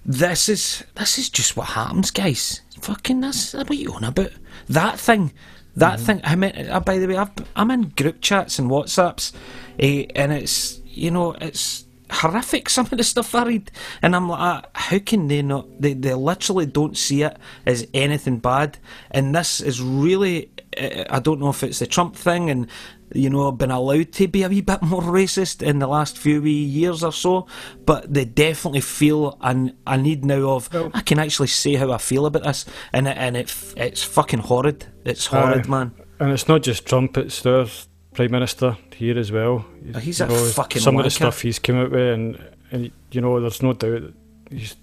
This 0.04 0.48
is 0.48 0.84
this 0.94 1.18
is 1.18 1.28
just 1.28 1.56
what 1.56 1.68
happens, 1.68 2.10
guys 2.10 2.62
fucking 2.80 3.20
that's 3.20 3.54
what 3.54 3.76
you 3.76 3.92
on 3.92 4.04
about. 4.04 4.32
That 4.68 4.98
thing, 4.98 5.32
that 5.76 5.98
mm-hmm. 5.98 6.04
thing. 6.04 6.20
I 6.24 6.36
mean, 6.36 6.68
uh, 6.68 6.80
by 6.80 6.98
the 6.98 7.06
way, 7.06 7.16
i 7.16 7.28
am 7.56 7.70
in 7.70 7.90
group 7.90 8.20
chats 8.20 8.58
and 8.58 8.70
WhatsApps, 8.70 9.32
uh, 9.80 10.12
and 10.14 10.32
it's 10.32 10.80
you 10.84 11.10
know 11.10 11.32
it's 11.40 11.84
horrific 12.10 12.68
some 12.68 12.86
of 12.86 12.98
the 12.98 13.04
stuff 13.04 13.34
I 13.34 13.44
read, 13.44 13.70
and 14.02 14.16
I'm 14.16 14.28
like, 14.28 14.40
ah, 14.40 14.62
how 14.74 14.98
can 14.98 15.28
they 15.28 15.42
not? 15.42 15.80
They 15.80 15.94
they 15.94 16.14
literally 16.14 16.66
don't 16.66 16.96
see 16.96 17.22
it 17.22 17.36
as 17.66 17.86
anything 17.94 18.38
bad, 18.38 18.78
and 19.10 19.34
this 19.34 19.60
is 19.60 19.80
really. 19.80 20.50
Uh, 20.80 21.04
I 21.10 21.18
don't 21.18 21.40
know 21.40 21.50
if 21.50 21.64
it's 21.64 21.80
the 21.80 21.86
Trump 21.86 22.14
thing, 22.14 22.48
and 22.48 22.68
you 23.12 23.28
know, 23.30 23.50
been 23.52 23.70
allowed 23.70 24.12
to 24.12 24.28
be 24.28 24.42
a 24.42 24.48
wee 24.48 24.60
bit 24.60 24.82
more 24.82 25.02
racist 25.02 25.62
in 25.62 25.78
the 25.78 25.86
last 25.86 26.16
few 26.16 26.40
wee 26.42 26.50
years 26.52 27.02
or 27.02 27.12
so, 27.12 27.46
but 27.84 28.12
they 28.12 28.24
definitely 28.24 28.80
feel 28.80 29.36
an, 29.40 29.76
a 29.86 29.96
need 29.96 30.24
now 30.24 30.50
of 30.50 30.72
Well- 30.72 30.90
I 30.94 31.00
can 31.00 31.18
actually 31.18 31.48
say 31.48 31.74
how 31.74 31.90
I 31.92 31.98
feel 31.98 32.26
about 32.26 32.44
this, 32.44 32.64
and 32.92 33.08
it, 33.08 33.16
and 33.16 33.36
it 33.36 33.54
it's 33.76 34.02
fucking 34.02 34.40
horrid. 34.40 34.86
It's 35.04 35.26
horrid, 35.26 35.66
Aye. 35.66 35.70
man. 35.70 35.92
And 36.18 36.32
it's 36.32 36.48
not 36.48 36.62
just 36.62 36.86
Trump; 36.86 37.16
it's 37.16 37.42
their 37.42 37.66
prime 38.14 38.30
minister 38.30 38.76
here 38.94 39.18
as 39.18 39.32
well. 39.32 39.64
Oh, 39.94 39.98
he's 39.98 40.20
You 40.20 40.26
a 40.26 40.28
fucking 40.28 40.82
some 40.82 40.96
of 40.96 41.04
the 41.04 41.10
stuff 41.10 41.40
he's 41.40 41.58
come 41.58 41.76
out 41.76 41.90
with, 41.90 42.14
and, 42.14 42.38
and 42.70 42.90
you 43.10 43.20
know, 43.20 43.40
there's 43.40 43.62
no 43.62 43.72
doubt 43.72 44.02
that 44.02 44.14
he's 44.50 44.76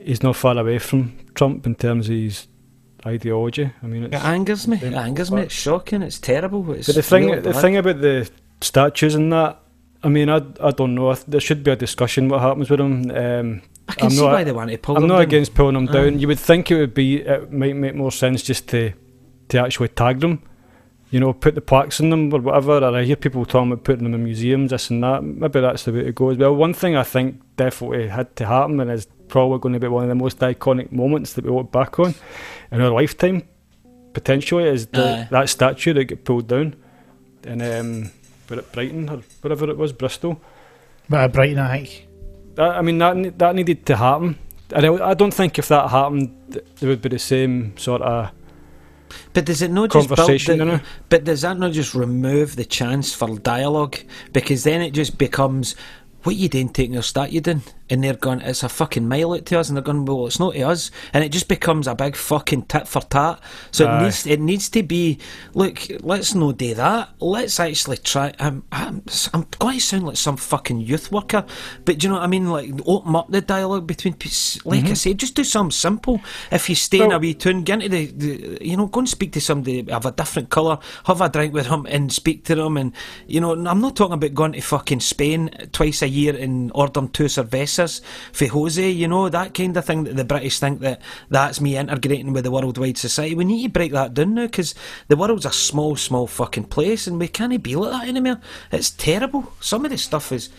he's 0.00 0.22
not 0.22 0.36
far 0.36 0.56
away 0.58 0.78
from 0.78 1.16
Trump 1.34 1.66
in 1.66 1.74
terms 1.74 2.08
of 2.08 2.14
his 2.14 2.47
ideology. 3.06 3.70
I 3.82 3.86
mean, 3.86 4.04
it's, 4.04 4.14
It 4.14 4.24
angers 4.24 4.66
me. 4.68 4.78
It 4.82 4.94
angers 4.94 5.30
me. 5.30 5.42
It's 5.42 5.54
shocking. 5.54 6.02
It's 6.02 6.18
terrible. 6.18 6.70
It's 6.72 6.86
But 6.86 6.96
the 6.96 7.02
thing, 7.02 7.30
the 7.30 7.40
bad. 7.52 7.56
thing 7.62 7.76
about 7.76 8.00
the 8.00 8.28
statues 8.60 9.14
and 9.14 9.32
that, 9.32 9.58
I 10.02 10.08
mean, 10.08 10.28
I, 10.28 10.42
I 10.60 10.70
don't 10.70 10.94
know. 10.94 11.10
I 11.10 11.14
th- 11.14 11.26
There 11.26 11.40
should 11.40 11.62
be 11.64 11.70
a 11.70 11.76
discussion 11.76 12.28
what 12.28 12.40
happens 12.40 12.70
with 12.70 12.78
them. 12.78 13.10
Um, 13.10 13.62
I 13.88 13.94
can 13.94 14.04
I'm 14.06 14.10
see 14.10 14.20
not- 14.22 14.32
why 14.32 14.44
they 14.44 14.52
want 14.52 14.70
to 14.70 14.78
pull 14.78 14.96
I'm 14.96 15.02
them 15.02 15.08
not 15.08 15.14
down. 15.16 15.22
against 15.24 15.54
pulling 15.54 15.74
them 15.74 15.88
Aye. 15.88 15.92
down. 15.92 16.18
You 16.18 16.26
would 16.28 16.38
think 16.38 16.70
it 16.70 16.76
would 16.78 16.94
be, 16.94 17.16
it 17.22 17.52
might 17.52 17.74
make 17.76 17.94
more 17.94 18.12
sense 18.12 18.42
just 18.42 18.68
to 18.68 18.92
to 19.48 19.58
actually 19.58 19.88
tag 19.88 20.20
them. 20.20 20.42
You 21.10 21.20
know, 21.20 21.32
put 21.32 21.54
the 21.54 21.62
plaques 21.62 22.00
in 22.00 22.10
them 22.10 22.30
or 22.34 22.38
whatever. 22.40 22.78
Or 22.84 22.94
I 22.94 23.04
hear 23.04 23.16
people 23.16 23.46
talking 23.46 23.72
about 23.72 23.82
putting 23.84 24.04
them 24.04 24.12
in 24.12 24.22
museums, 24.24 24.70
this 24.72 24.90
and 24.90 25.02
that. 25.02 25.22
Maybe 25.24 25.58
that's 25.60 25.84
the 25.84 25.92
way 25.92 26.02
to 26.04 26.12
go 26.12 26.28
as 26.28 26.36
well. 26.36 26.54
One 26.54 26.74
thing 26.74 26.96
I 26.96 27.02
think 27.02 27.40
definitely 27.56 28.08
had 28.08 28.36
to 28.36 28.44
happen 28.46 28.78
and 28.78 28.90
is 28.90 29.06
probably 29.28 29.58
going 29.58 29.74
to 29.74 29.80
be 29.80 29.88
one 29.88 30.02
of 30.04 30.08
the 30.08 30.14
most 30.14 30.38
iconic 30.40 30.90
moments 30.92 31.32
that 31.34 31.44
we 31.44 31.50
look 31.50 31.70
back 31.72 31.98
on 31.98 32.14
in 32.72 32.80
our 32.80 32.90
lifetime, 32.90 33.42
potentially, 34.12 34.64
is 34.64 34.86
the, 34.88 35.04
Aye. 35.20 35.28
that 35.30 35.48
statue 35.48 35.92
that 35.94 36.04
got 36.04 36.24
pulled 36.24 36.48
down 36.48 36.74
in 37.44 37.62
um, 37.62 38.10
where 38.48 38.58
at 38.60 38.72
Brighton 38.72 39.08
or 39.08 39.18
wherever 39.42 39.68
it 39.70 39.76
was, 39.76 39.92
Bristol. 39.92 40.40
But 41.08 41.20
at 41.20 41.32
Brighton, 41.32 41.58
I 41.58 41.78
think. 41.84 42.08
That, 42.56 42.70
I 42.76 42.82
mean, 42.82 42.98
that 42.98 43.38
that 43.38 43.54
needed 43.54 43.86
to 43.86 43.96
happen. 43.96 44.38
And 44.72 44.84
I, 44.84 45.10
I 45.10 45.14
don't 45.14 45.32
think 45.32 45.58
if 45.58 45.68
that 45.68 45.88
happened, 45.90 46.34
th- 46.52 46.64
there 46.80 46.88
would 46.90 47.00
be 47.00 47.08
the 47.08 47.18
same 47.18 47.76
sort 47.78 48.02
of 48.02 48.30
But 49.32 49.46
does 49.46 49.62
it 49.62 49.70
not 49.70 49.90
just 49.90 50.08
build 50.08 50.18
conversation. 50.18 50.58
the- 50.58 50.64
you 50.64 50.70
know? 50.72 50.80
But 51.08 51.24
does 51.24 51.40
that 51.42 51.56
not 51.58 51.72
just 51.72 51.94
remove 51.94 52.56
the 52.56 52.64
chance 52.66 53.14
for 53.14 53.38
dialogue? 53.38 53.96
Because 54.32 54.64
then 54.64 54.82
it 54.82 54.90
just 54.90 55.16
becomes, 55.16 55.74
what 56.22 56.36
you 56.36 56.48
doing 56.48 56.68
taking 56.68 56.94
your 56.94 57.02
statue 57.02 57.40
doing? 57.40 57.62
And 57.90 58.04
they're 58.04 58.12
going, 58.12 58.42
it's 58.42 58.62
a 58.62 58.68
fucking 58.68 59.08
mile 59.08 59.32
out 59.32 59.46
to 59.46 59.58
us, 59.58 59.70
and 59.70 59.76
they're 59.76 59.82
going, 59.82 60.04
well, 60.04 60.26
it's 60.26 60.38
not 60.38 60.52
to 60.52 60.60
us, 60.60 60.90
and 61.14 61.24
it 61.24 61.30
just 61.30 61.48
becomes 61.48 61.86
a 61.86 61.94
big 61.94 62.16
fucking 62.16 62.62
tit 62.62 62.86
for 62.86 63.00
tat. 63.00 63.40
So 63.70 63.90
it 63.90 64.02
needs 64.02 64.26
it 64.26 64.40
needs 64.40 64.68
to 64.70 64.82
be. 64.82 65.18
Look, 65.54 65.86
let's 66.00 66.34
not 66.34 66.58
do 66.58 66.74
that. 66.74 67.10
Let's 67.18 67.58
actually 67.58 67.96
try. 67.96 68.34
I'm, 68.38 68.62
I'm, 68.72 69.02
I'm 69.32 69.46
going 69.58 69.78
to 69.78 69.80
sound 69.80 70.06
like 70.06 70.18
some 70.18 70.36
fucking 70.36 70.80
youth 70.80 71.10
worker, 71.10 71.46
but 71.86 71.98
do 71.98 72.06
you 72.06 72.08
know 72.10 72.18
what 72.18 72.24
I 72.24 72.26
mean? 72.26 72.50
Like 72.50 72.70
open 72.84 73.16
up 73.16 73.30
the 73.30 73.40
dialogue 73.40 73.86
between. 73.86 74.12
Like 74.12 74.20
I 74.20 74.86
mm-hmm. 74.88 74.94
say, 74.94 75.14
just 75.14 75.34
do 75.34 75.44
something 75.44 75.70
simple. 75.70 76.20
If 76.50 76.68
you 76.68 76.74
stay 76.74 76.98
in 76.98 77.04
a 77.04 77.08
Well- 77.08 77.20
wee 77.20 77.34
tune, 77.34 77.62
get 77.62 77.82
into 77.82 77.88
the, 77.88 78.06
the, 78.06 78.66
you 78.66 78.76
know, 78.76 78.86
go 78.86 79.00
and 79.00 79.08
speak 79.08 79.32
to 79.32 79.40
somebody 79.40 79.90
of 79.90 80.04
a 80.04 80.12
different 80.12 80.50
colour, 80.50 80.78
have 81.06 81.22
a 81.22 81.30
drink 81.30 81.54
with 81.54 81.68
him, 81.68 81.86
and 81.86 82.12
speak 82.12 82.44
to 82.44 82.54
them. 82.54 82.76
And 82.76 82.92
you 83.26 83.40
know, 83.40 83.52
I'm 83.52 83.80
not 83.80 83.96
talking 83.96 84.12
about 84.14 84.34
going 84.34 84.52
to 84.52 84.60
fucking 84.60 85.00
Spain 85.00 85.48
twice 85.72 86.02
a 86.02 86.08
year 86.08 86.17
and 86.26 86.72
ordering 86.74 87.10
two 87.10 87.24
cervezas 87.24 88.00
for 88.32 88.46
Jose. 88.46 88.90
You 88.90 89.06
know 89.06 89.28
that 89.28 89.54
kind 89.54 89.76
of 89.76 89.84
thing 89.84 90.04
that 90.04 90.16
the 90.16 90.24
British 90.24 90.58
think 90.58 90.80
that 90.80 91.00
that's 91.28 91.60
me 91.60 91.76
integrating 91.76 92.32
with 92.32 92.44
the 92.44 92.50
worldwide 92.50 92.98
society. 92.98 93.34
We 93.34 93.44
need 93.44 93.62
to 93.62 93.68
break 93.68 93.92
that 93.92 94.14
down 94.14 94.34
now 94.34 94.46
because 94.46 94.74
the 95.08 95.16
world's 95.16 95.46
a 95.46 95.52
small, 95.52 95.96
small 95.96 96.26
fucking 96.26 96.64
place, 96.64 97.06
and 97.06 97.20
we 97.20 97.28
can't 97.28 97.62
be 97.62 97.76
like 97.76 97.92
that 97.92 98.08
anymore. 98.08 98.40
It's 98.72 98.90
terrible. 98.90 99.52
Some 99.60 99.84
of 99.84 99.90
the 99.90 99.98
stuff 99.98 100.32
is. 100.32 100.50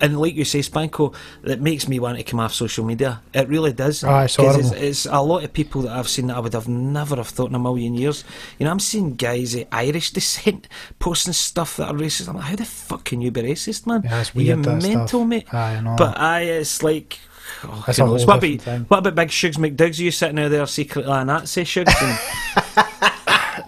And 0.00 0.18
like 0.20 0.34
you 0.34 0.44
say, 0.44 0.60
Spanko, 0.60 1.14
that 1.42 1.60
makes 1.60 1.86
me 1.88 1.98
want 2.00 2.18
to 2.18 2.24
come 2.24 2.40
off 2.40 2.54
social 2.54 2.84
media. 2.84 3.20
It 3.34 3.48
really 3.48 3.72
does. 3.72 4.02
Ah, 4.04 4.22
it's 4.24 4.36
horrible. 4.36 4.72
it's 4.72 5.06
a 5.06 5.20
lot 5.20 5.44
of 5.44 5.52
people 5.52 5.82
that 5.82 5.92
I've 5.96 6.08
seen 6.08 6.28
that 6.28 6.36
I 6.36 6.40
would 6.40 6.54
have 6.54 6.68
never 6.68 7.16
have 7.16 7.28
thought 7.28 7.50
in 7.50 7.54
a 7.54 7.58
million 7.58 7.94
years. 7.94 8.24
You 8.58 8.64
know, 8.64 8.70
I'm 8.70 8.80
seeing 8.80 9.14
guys 9.16 9.54
of 9.54 9.66
Irish 9.72 10.10
descent 10.12 10.68
posting 10.98 11.32
stuff 11.32 11.76
that 11.76 11.88
are 11.88 11.94
racist. 11.94 12.28
I'm 12.28 12.36
like, 12.36 12.44
how 12.46 12.56
the 12.56 12.64
fuck 12.64 13.04
can 13.04 13.20
you 13.20 13.30
be 13.30 13.42
racist, 13.42 13.86
man? 13.86 14.02
Yeah, 14.04 14.20
it's 14.20 14.34
Are 14.34 14.40
you 14.40 14.54
weird, 14.56 14.66
mental, 14.82 15.06
stuff. 15.08 15.26
mate? 15.26 15.52
Aye, 15.54 15.76
I 15.76 15.80
know. 15.80 15.96
But 15.96 16.18
I, 16.18 16.40
it's 16.42 16.82
like. 16.82 17.18
Oh, 17.64 17.82
That's 17.86 17.98
a 17.98 18.06
whole 18.06 18.14
what, 18.14 18.22
about, 18.22 18.40
thing. 18.40 18.84
what 18.88 18.98
about 18.98 19.14
Big 19.16 19.28
Shugs 19.28 19.56
McDougs? 19.58 19.98
You 19.98 20.10
sitting 20.12 20.38
out 20.38 20.50
there 20.50 20.64
secretly 20.66 21.12
a 21.12 21.24
Nazi, 21.24 21.64
Shugs? 21.64 21.92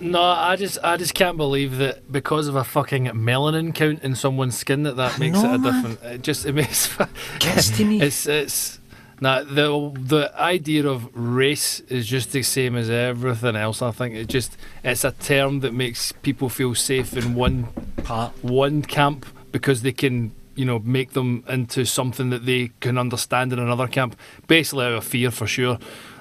No, 0.02 0.22
I 0.22 0.56
just 0.56 0.78
I 0.82 0.96
just 0.96 1.14
can't 1.14 1.36
believe 1.36 1.78
that 1.78 2.10
because 2.10 2.48
of 2.48 2.56
a 2.56 2.64
fucking 2.64 3.04
melanin 3.06 3.74
count 3.74 4.02
in 4.02 4.14
someone's 4.16 4.58
skin 4.58 4.82
that 4.82 4.96
that 4.96 5.18
makes 5.18 5.40
know, 5.42 5.52
it 5.52 5.54
a 5.54 5.58
man. 5.58 5.74
different. 5.74 6.02
It 6.02 6.22
just 6.22 6.44
it 6.44 6.54
makes 6.54 6.96
gets 7.38 7.70
to 7.76 7.84
me. 7.84 8.00
it's 8.02 8.26
it's 8.26 8.80
nah, 9.20 9.42
the 9.44 9.92
the 9.94 10.32
idea 10.38 10.86
of 10.86 11.08
race 11.14 11.80
is 11.88 12.06
just 12.06 12.32
the 12.32 12.42
same 12.42 12.76
as 12.76 12.90
everything 12.90 13.54
else. 13.54 13.80
I 13.80 13.92
think 13.92 14.14
it 14.16 14.26
just 14.28 14.56
it's 14.82 15.04
a 15.04 15.12
term 15.12 15.60
that 15.60 15.72
makes 15.72 16.10
people 16.12 16.48
feel 16.48 16.74
safe 16.74 17.16
in 17.16 17.34
one 17.34 17.68
part. 18.02 18.32
one 18.42 18.82
camp 18.82 19.24
because 19.52 19.82
they 19.82 19.92
can 19.92 20.32
you 20.56 20.64
know 20.64 20.80
make 20.80 21.12
them 21.12 21.44
into 21.48 21.84
something 21.84 22.30
that 22.30 22.44
they 22.44 22.72
can 22.80 22.98
understand 22.98 23.52
in 23.52 23.58
another 23.58 23.86
camp 23.86 24.16
basically 24.48 24.84
out 24.84 24.92
of 24.92 25.04
fear 25.04 25.30
for 25.30 25.46
sure 25.46 25.78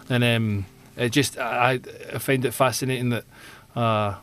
and 0.10 0.24
um 0.24 0.65
it 0.96 1.10
just 1.10 1.38
i 1.38 1.80
i 2.13 2.17
find 2.17 2.46
it 2.46 2.52
fascinating 2.54 3.10
that 3.10 3.26
uh 3.75 4.15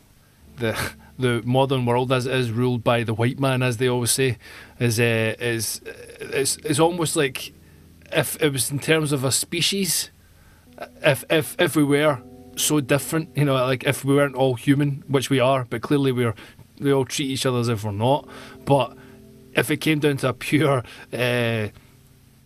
the 0.57 0.77
the 1.19 1.43
modern 1.45 1.85
world 1.85 2.13
as 2.13 2.27
it 2.27 2.35
is 2.35 2.51
ruled 2.51 2.85
by 2.85 3.03
the 3.03 3.15
white 3.15 3.41
man 3.41 3.63
as 3.63 3.79
they 3.79 3.89
always 3.89 4.13
say 4.13 4.39
is 4.79 5.01
uh, 5.01 5.35
is 5.41 5.81
it's, 6.21 6.57
it's 6.59 6.79
almost 6.79 7.17
like 7.17 7.53
if 8.13 8.41
it 8.41 8.53
was 8.53 8.71
in 8.71 8.79
terms 8.79 9.11
of 9.11 9.25
a 9.25 9.33
species 9.33 10.11
if 11.03 11.25
if 11.29 11.57
if 11.59 11.75
we 11.75 11.85
were 11.85 12.21
so 12.61 12.81
different, 12.81 13.37
you 13.37 13.45
know, 13.45 13.55
like 13.55 13.85
if 13.85 14.05
we 14.05 14.15
weren't 14.15 14.35
all 14.35 14.55
human, 14.55 15.05
which 15.09 15.31
we 15.31 15.41
are, 15.41 15.65
but 15.69 15.83
clearly 15.83 16.13
we're 16.13 16.35
we 16.81 16.93
all 16.93 17.05
treat 17.05 17.31
each 17.31 17.47
other 17.47 17.59
as 17.59 17.69
if 17.69 17.85
we're 17.85 17.93
not. 17.93 18.29
But 18.65 18.97
if 19.55 19.71
it 19.71 19.79
came 19.79 19.99
down 19.99 20.19
to 20.19 20.29
a 20.29 20.33
pure 20.33 20.85
uh, 21.13 21.69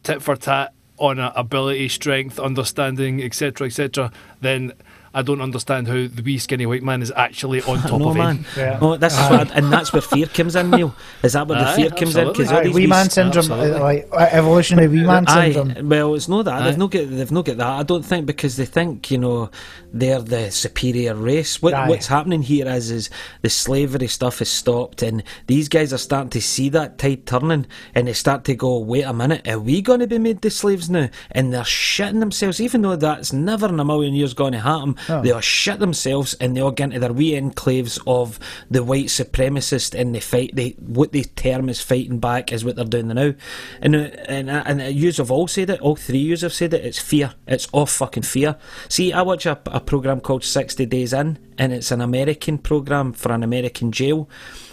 tit 0.02 0.22
for 0.22 0.36
tat 0.36 0.72
on 0.98 1.18
ability, 1.18 1.88
strength, 1.88 2.38
understanding, 2.38 3.22
etc., 3.22 3.66
etc., 3.66 4.12
then 4.40 4.72
I 5.14 5.22
don't 5.22 5.40
understand 5.40 5.88
how 5.88 5.94
the 5.94 6.22
wee 6.24 6.38
skinny 6.38 6.66
white 6.66 6.82
man 6.82 7.02
is 7.02 7.12
actually 7.14 7.62
on 7.62 7.78
top 7.82 8.00
no, 8.00 8.10
of 8.10 8.16
man. 8.16 8.36
him. 8.38 8.46
Yeah. 8.56 8.78
Oh, 8.80 8.96
this 8.96 9.12
is 9.12 9.18
Aye. 9.18 9.36
what, 9.38 9.50
and 9.52 9.72
that's 9.72 9.92
where 9.92 10.02
fear 10.02 10.26
comes 10.26 10.56
in, 10.56 10.70
Neil. 10.70 10.94
Is 11.22 11.34
that 11.34 11.46
where 11.46 11.58
the 11.58 11.66
fear 11.72 11.90
comes 11.90 12.16
in? 12.16 12.28
absolutely. 12.28 12.46
all 12.46 12.60
Aye, 12.60 12.64
these 12.64 12.74
wee 12.74 12.86
man 12.86 13.10
syndrome, 13.10 13.38
absolutely. 13.52 13.72
uh, 13.72 13.80
like 13.80 14.08
uh, 14.12 14.28
evolutionary 14.30 14.88
wee 14.88 15.04
man 15.04 15.24
Aye, 15.28 15.52
syndrome. 15.52 15.88
well, 15.88 16.14
it's 16.14 16.28
not 16.28 16.44
that 16.46 16.62
Aye. 16.62 16.64
they've 16.70 16.78
not 16.78 16.90
get 16.90 17.10
they've 17.10 17.32
not 17.32 17.44
get 17.44 17.58
that. 17.58 17.66
I 17.68 17.82
don't 17.82 18.04
think 18.04 18.26
because 18.26 18.56
they 18.56 18.64
think 18.64 19.10
you 19.10 19.18
know 19.18 19.50
they're 19.92 20.20
the 20.22 20.50
superior 20.50 21.14
race. 21.14 21.60
What 21.60 21.72
what's 21.88 22.06
happening 22.06 22.42
here 22.42 22.66
is 22.68 22.90
is 22.90 23.10
the 23.42 23.50
slavery 23.50 24.06
stuff 24.08 24.40
is 24.40 24.48
stopped, 24.48 25.02
and 25.02 25.22
these 25.46 25.68
guys 25.68 25.92
are 25.92 25.98
starting 25.98 26.30
to 26.30 26.40
see 26.40 26.68
that 26.70 26.98
tide 26.98 27.26
turning, 27.26 27.66
and 27.94 28.08
they 28.08 28.12
start 28.14 28.44
to 28.44 28.54
go, 28.54 28.78
wait 28.78 29.02
a 29.02 29.12
minute, 29.12 29.46
are 29.46 29.58
we 29.60 29.82
going 29.82 30.00
to 30.00 30.06
be 30.06 30.18
made 30.18 30.40
the 30.40 30.50
slaves 30.50 30.88
now? 30.88 31.08
And 31.32 31.52
they're 31.52 31.62
shitting 31.62 32.20
themselves, 32.20 32.60
even 32.60 32.82
though 32.82 32.96
that's 32.96 33.32
never 33.32 33.68
in 33.68 33.78
a 33.78 33.84
million 33.84 34.14
years 34.14 34.32
going 34.34 34.52
to 34.52 34.60
happen. 34.60 34.96
Oh. 35.08 35.22
They 35.22 35.30
all 35.30 35.40
shit 35.40 35.78
themselves, 35.78 36.34
and 36.34 36.56
they 36.56 36.60
all 36.60 36.70
get 36.70 36.84
into 36.84 37.00
their 37.00 37.12
wee 37.12 37.32
enclaves 37.32 37.98
of 38.06 38.38
the 38.70 38.82
white 38.82 39.06
supremacist, 39.06 39.98
and 39.98 40.14
they 40.14 40.20
fight. 40.20 40.54
They 40.54 40.70
what 40.78 41.12
they 41.12 41.22
term 41.22 41.68
as 41.68 41.80
fighting 41.80 42.18
back 42.18 42.52
is 42.52 42.64
what 42.64 42.76
they're 42.76 42.84
doing 42.84 43.08
now, 43.08 43.34
and 43.80 43.96
uh, 43.96 44.10
and 44.28 44.50
uh, 44.50 44.62
and 44.66 44.94
yous 44.94 45.18
have 45.18 45.30
all 45.30 45.48
said 45.48 45.70
it. 45.70 45.80
All 45.80 45.96
three 45.96 46.18
yous 46.18 46.42
have 46.42 46.52
said 46.52 46.74
it. 46.74 46.84
It's 46.84 46.98
fear. 46.98 47.34
It's 47.46 47.68
all 47.72 47.86
fucking 47.86 48.24
fear. 48.24 48.56
See, 48.88 49.12
I 49.12 49.22
watch 49.22 49.46
a, 49.46 49.58
a 49.66 49.80
program 49.80 50.20
called 50.20 50.44
Sixty 50.44 50.86
Days 50.86 51.12
In, 51.12 51.38
and 51.58 51.72
it's 51.72 51.90
an 51.90 52.00
American 52.00 52.58
program 52.58 53.12
for 53.12 53.32
an 53.32 53.42
American 53.42 53.92
jail. 53.92 54.28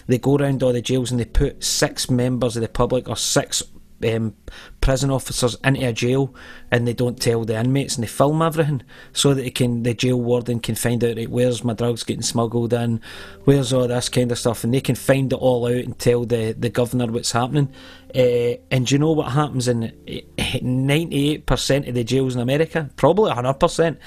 They 0.07 0.17
go 0.17 0.37
around 0.37 0.63
all 0.63 0.73
the 0.73 0.81
jails 0.81 1.11
and 1.11 1.19
they 1.19 1.25
put 1.25 1.63
six 1.63 2.09
members 2.09 2.55
of 2.55 2.61
the 2.63 2.67
public 2.67 3.07
or 3.07 3.15
six 3.15 3.61
um, 4.05 4.35
prison 4.81 5.09
officers 5.09 5.55
into 5.63 5.87
a 5.87 5.93
jail 5.93 6.33
and 6.71 6.87
they 6.87 6.93
don't 6.93 7.21
tell 7.21 7.45
the 7.45 7.59
inmates 7.59 7.95
and 7.95 8.03
they 8.03 8.07
film 8.07 8.41
everything 8.41 8.81
so 9.13 9.33
that 9.33 9.55
can 9.55 9.83
the 9.83 9.93
jail 9.93 10.19
warden 10.19 10.59
can 10.59 10.75
find 10.75 11.03
out 11.03 11.17
right, 11.17 11.29
where's 11.29 11.63
my 11.63 11.73
drugs 11.73 12.03
getting 12.03 12.21
smuggled 12.21 12.73
in? 12.73 13.01
Where's 13.45 13.73
all 13.73 13.87
this 13.87 14.09
kind 14.09 14.31
of 14.31 14.39
stuff? 14.39 14.63
And 14.63 14.73
they 14.73 14.81
can 14.81 14.95
find 14.95 15.31
it 15.31 15.35
all 15.35 15.65
out 15.67 15.85
and 15.85 15.97
tell 15.97 16.25
the, 16.25 16.53
the 16.57 16.69
governor 16.69 17.07
what's 17.07 17.31
happening. 17.31 17.71
Uh, 18.15 18.57
and 18.71 18.89
you 18.89 18.97
know 18.97 19.11
what 19.11 19.31
happens 19.31 19.67
in 19.67 19.93
eh, 20.07 20.21
98% 20.37 21.87
of 21.87 21.93
the 21.93 22.03
jails 22.03 22.35
in 22.35 22.41
America? 22.41 22.89
Probably 22.95 23.31
100% 23.31 23.97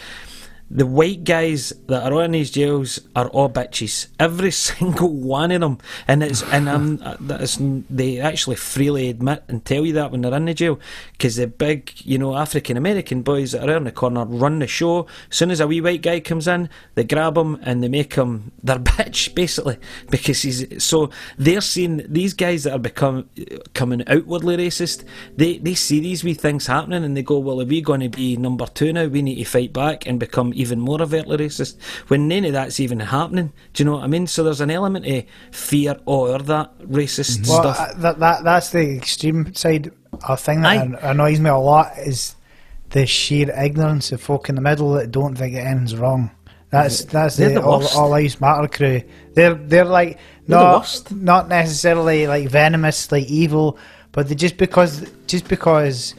the 0.75 0.87
white 0.87 1.23
guys 1.25 1.73
that 1.87 2.11
are 2.11 2.23
on 2.23 2.33
these 2.33 2.51
jails 2.51 2.99
are 3.15 3.29
all 3.29 3.51
bitches. 3.51 4.07
Every 4.19 4.51
single 4.69 5.13
one 5.13 5.51
of 5.51 5.61
them, 5.61 5.79
and 6.09 6.23
it's 6.23 6.43
and 6.45 6.69
I'm 6.69 7.03
uh, 7.05 7.17
that's 7.21 7.59
they 7.61 8.21
actually 8.21 8.57
freely 8.57 9.11
admit 9.11 9.45
and 9.49 9.65
tell 9.65 9.85
you 9.85 9.93
that 9.95 10.11
when 10.11 10.23
they're 10.23 10.35
in 10.35 10.47
the 10.47 10.55
jail 10.55 10.81
because 11.13 11.37
the 11.37 11.47
big 11.47 11.93
you 12.05 12.19
know 12.19 12.37
African 12.37 12.77
American 12.77 13.23
boys 13.23 13.53
that 13.53 13.69
are 13.69 13.73
around 13.73 13.85
the 13.85 13.93
corner 13.93 14.25
run 14.25 14.61
the 14.61 14.67
show. 14.67 15.07
As 15.31 15.37
soon 15.37 15.51
as 15.51 15.61
a 15.61 15.67
wee 15.67 15.81
white 15.81 16.03
guy 16.03 16.21
comes 16.21 16.49
in, 16.49 16.71
they 16.95 17.05
grab 17.05 17.37
him 17.37 17.59
and 17.63 17.83
they 17.83 17.89
make 17.89 18.15
him 18.15 18.53
their 18.63 18.79
bitch 18.79 19.35
basically 19.35 19.79
because 20.11 20.41
he's 20.43 20.83
so 20.83 21.11
they're 21.37 21.61
seeing 21.61 22.03
these 22.09 22.33
guys 22.33 22.65
that 22.65 22.73
are 22.73 22.79
become 22.79 23.29
coming 23.75 24.03
outwardly 24.09 24.57
racist. 24.57 25.05
They 25.37 25.59
they 25.59 25.75
see 25.75 26.01
these 26.01 26.25
wee 26.25 26.35
things 26.35 26.67
happening 26.67 27.05
and 27.05 27.15
they 27.15 27.23
go, 27.23 27.39
well, 27.39 27.61
are 27.61 27.67
we're 27.67 27.83
going 27.83 28.01
to 28.01 28.09
be 28.09 28.37
number 28.37 28.67
two 28.67 28.93
now, 28.93 29.07
we 29.07 29.21
need 29.21 29.37
to 29.37 29.45
fight 29.45 29.73
back 29.73 30.07
and 30.07 30.19
become 30.19 30.53
even 30.63 30.81
more 30.81 31.03
overtly 31.03 31.37
racist 31.37 31.77
when 32.09 32.29
none 32.29 32.45
of 32.47 32.53
that's 32.55 32.81
even 32.81 33.01
happening. 33.01 33.53
Do 33.75 33.83
you 33.83 33.85
know 33.91 33.97
what 33.97 34.05
I 34.05 34.07
mean? 34.07 34.27
So 34.27 34.43
there's 34.43 34.61
an 34.63 34.71
element 34.71 35.05
of 35.07 35.25
fear 35.51 35.97
or 36.07 36.39
that 36.39 36.79
racist 36.81 37.41
Mm-hmm. 37.41 37.51
Well, 37.51 37.75
stuff. 37.75 37.79
uh, 37.91 37.95
that, 38.01 38.19
that 38.21 38.45
that's 38.45 38.71
the 38.71 38.97
extreme 38.97 39.53
side. 39.55 39.93
A 40.29 40.37
thing 40.37 40.61
that 40.63 40.69
Aye. 40.79 40.83
an- 40.85 40.95
annoys 40.97 41.41
me 41.41 41.51
a 41.51 41.57
lot 41.57 41.93
is 41.99 42.35
the 42.91 43.07
sheer 43.07 43.51
ignorance 43.59 44.13
of 44.13 44.21
folk 44.21 44.49
in 44.49 44.55
the 44.55 44.61
middle 44.61 44.93
that 44.95 45.11
don't 45.11 45.35
think 45.37 45.55
it 45.55 45.61
ends 45.75 45.97
wrong. 45.97 46.31
That's 46.71 47.05
that's 47.05 47.37
the, 47.37 47.49
the 47.51 47.63
all, 47.63 47.81
worst. 47.81 47.97
all 47.97 48.11
lives 48.11 48.41
matter 48.41 48.67
crew. 48.69 49.03
They're 49.35 49.55
they're 49.55 49.85
like 50.01 50.19
They're 50.47 50.59
the 50.59 50.65
not 50.65 50.79
worst. 50.81 51.13
not 51.13 51.49
necessarily 51.49 52.27
like 52.27 52.49
venomous, 52.49 53.11
like 53.13 53.27
evil, 53.27 53.79
but 54.13 54.29
they 54.29 54.35
just 54.35 54.57
because 54.59 55.05
just 55.27 55.49
because 55.49 56.15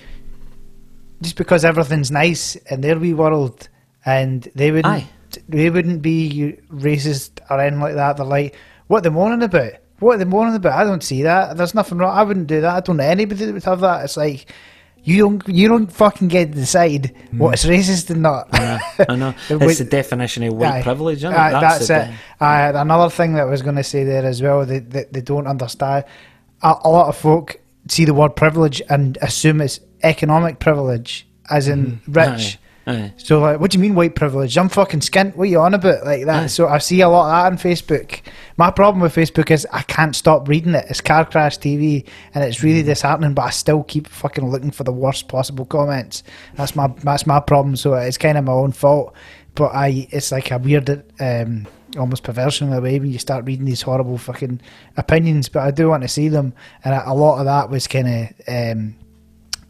just 1.22 1.38
because 1.38 1.64
everything's 1.66 2.12
nice 2.12 2.56
in 2.56 2.82
their 2.82 3.00
wee 3.00 3.14
world, 3.14 3.70
and 4.06 4.48
they 4.56 4.72
wouldn't 4.72 4.94
Aye. 4.94 5.08
they 5.48 5.70
wouldn't 5.70 6.02
be 6.02 6.58
racist 6.72 7.40
or 7.50 7.60
anything 7.60 7.82
like 7.82 7.96
that. 7.96 8.18
They're 8.18 8.26
like, 8.26 8.56
what 8.88 9.00
are 9.00 9.02
they 9.02 9.10
moaning 9.10 9.44
about? 9.44 9.74
What 10.00 10.16
are 10.16 10.18
they 10.18 10.26
moaning 10.26 10.56
about? 10.56 10.74
I 10.80 10.84
don't 10.84 11.04
see 11.04 11.24
that. 11.24 11.58
There's 11.58 11.74
nothing 11.74 11.98
wrong. 11.98 12.16
I 12.16 12.24
wouldn't 12.24 12.48
do 12.48 12.62
that. 12.62 12.76
I 12.76 12.80
don't 12.82 12.98
know 12.98 13.04
anybody 13.04 13.46
that 13.46 13.54
would 13.54 13.64
have 13.64 13.80
that. 13.82 14.04
It's 14.04 14.18
like 14.18 14.48
you 15.04 15.18
don't 15.20 15.48
you 15.48 15.68
don't 15.68 15.92
fucking 15.92 16.30
get 16.30 16.52
to 16.52 16.58
decide 16.58 17.14
mm. 17.32 17.38
what's 17.38 17.66
racist 17.66 18.10
and 18.10 18.22
not. 18.22 18.48
I 18.54 18.60
know, 18.60 19.06
I 19.10 19.16
know. 19.16 19.36
The 19.48 19.56
It's 19.56 19.66
way- 19.66 19.74
the 19.74 19.86
definition 19.86 20.44
of 20.44 20.54
white 20.54 20.72
Aye. 20.72 20.82
privilege, 20.84 21.18
isn't 21.18 21.34
it? 21.34 21.38
Aye, 21.38 21.60
that's, 21.60 21.88
the 21.88 22.10
it. 22.10 22.14
Aye, 22.40 22.70
another 22.70 23.10
thing 23.10 23.34
that 23.34 23.42
I 23.42 23.46
was 23.46 23.62
going 23.62 23.76
to 23.76 23.84
say 23.84 24.04
there 24.04 24.26
as 24.26 24.42
well 24.42 24.66
that 24.66 24.90
they, 24.90 25.06
they 25.12 25.22
don't 25.22 25.48
understand. 25.48 26.06
A, 26.62 26.76
a 26.84 26.90
lot 26.90 27.10
of 27.10 27.18
folk 27.18 27.60
see 27.90 28.06
the 28.06 28.14
word 28.14 28.36
privilege 28.36 28.82
and 28.90 29.18
assume 29.22 29.60
it's 29.60 29.82
economic 30.04 30.60
privilege, 30.60 31.28
as 31.50 31.68
in 31.68 32.00
mm-hmm. 32.08 32.14
rich. 32.14 32.58
Aye. 32.86 33.14
So 33.18 33.40
like, 33.40 33.60
what 33.60 33.72
do 33.72 33.78
you 33.78 33.82
mean 33.82 33.96
white 33.96 34.16
privilege? 34.16 34.58
I'm 34.58 34.68
fucking 34.68 35.00
skint. 35.00 35.36
What 35.36 35.44
are 35.44 35.52
you 35.52 35.60
on 35.60 35.74
about 35.74 36.04
like 36.06 36.26
that? 36.26 36.44
Aye. 36.44 36.48
So 36.48 36.68
I 36.68 36.80
see 36.80 37.02
a 37.02 37.10
lot 37.10 37.26
of 37.26 37.32
that 37.32 37.52
on 37.52 37.74
Facebook. 37.74 38.22
My 38.58 38.72
problem 38.72 39.02
with 39.02 39.16
Facebook 39.16 39.52
is 39.52 39.66
I 39.72 39.84
can't 39.84 40.16
stop 40.16 40.48
reading 40.48 40.76
it. 40.76 40.86
It's 40.90 41.00
car 41.00 41.26
crash 41.26 41.58
TV, 41.58 42.06
and 42.34 42.44
it's 42.44 42.62
really 42.62 42.84
disheartening. 42.84 43.34
But 43.34 43.44
I 43.44 43.50
still 43.52 43.84
keep 43.84 44.08
fucking 44.08 44.50
looking 44.50 44.72
for 44.72 44.84
the 44.84 44.92
worst 44.92 45.28
possible 45.30 45.66
comments. 45.66 46.24
That's 46.56 46.76
my 46.76 46.88
that's 47.04 47.26
my 47.26 47.40
problem. 47.40 47.76
So 47.78 47.94
it's 47.94 48.18
kind 48.18 48.38
of 48.38 48.44
my 48.44 48.52
own 48.52 48.74
fault. 48.74 49.14
But 49.56 49.76
I, 49.76 50.08
it's 50.10 50.32
like 50.32 50.50
a 50.50 50.58
weird, 50.58 50.90
um, 51.20 51.68
almost 51.96 52.24
perversion 52.24 52.70
in 52.70 52.74
a 52.74 52.82
way 52.82 53.00
when 53.00 53.12
you 53.12 53.20
start 53.20 53.46
reading 53.46 53.66
these 53.66 53.84
horrible 53.84 54.18
fucking 54.18 54.60
opinions. 54.98 55.48
But 55.48 55.62
I 55.62 55.72
do 55.72 55.90
want 55.90 56.02
to 56.02 56.10
see 56.10 56.28
them, 56.28 56.54
and 56.84 56.96
a, 56.96 57.12
a 57.12 57.14
lot 57.14 57.40
of 57.40 57.46
that 57.46 57.70
was 57.70 57.88
kind 57.88 58.08
of. 58.08 58.42
Um, 58.48 58.96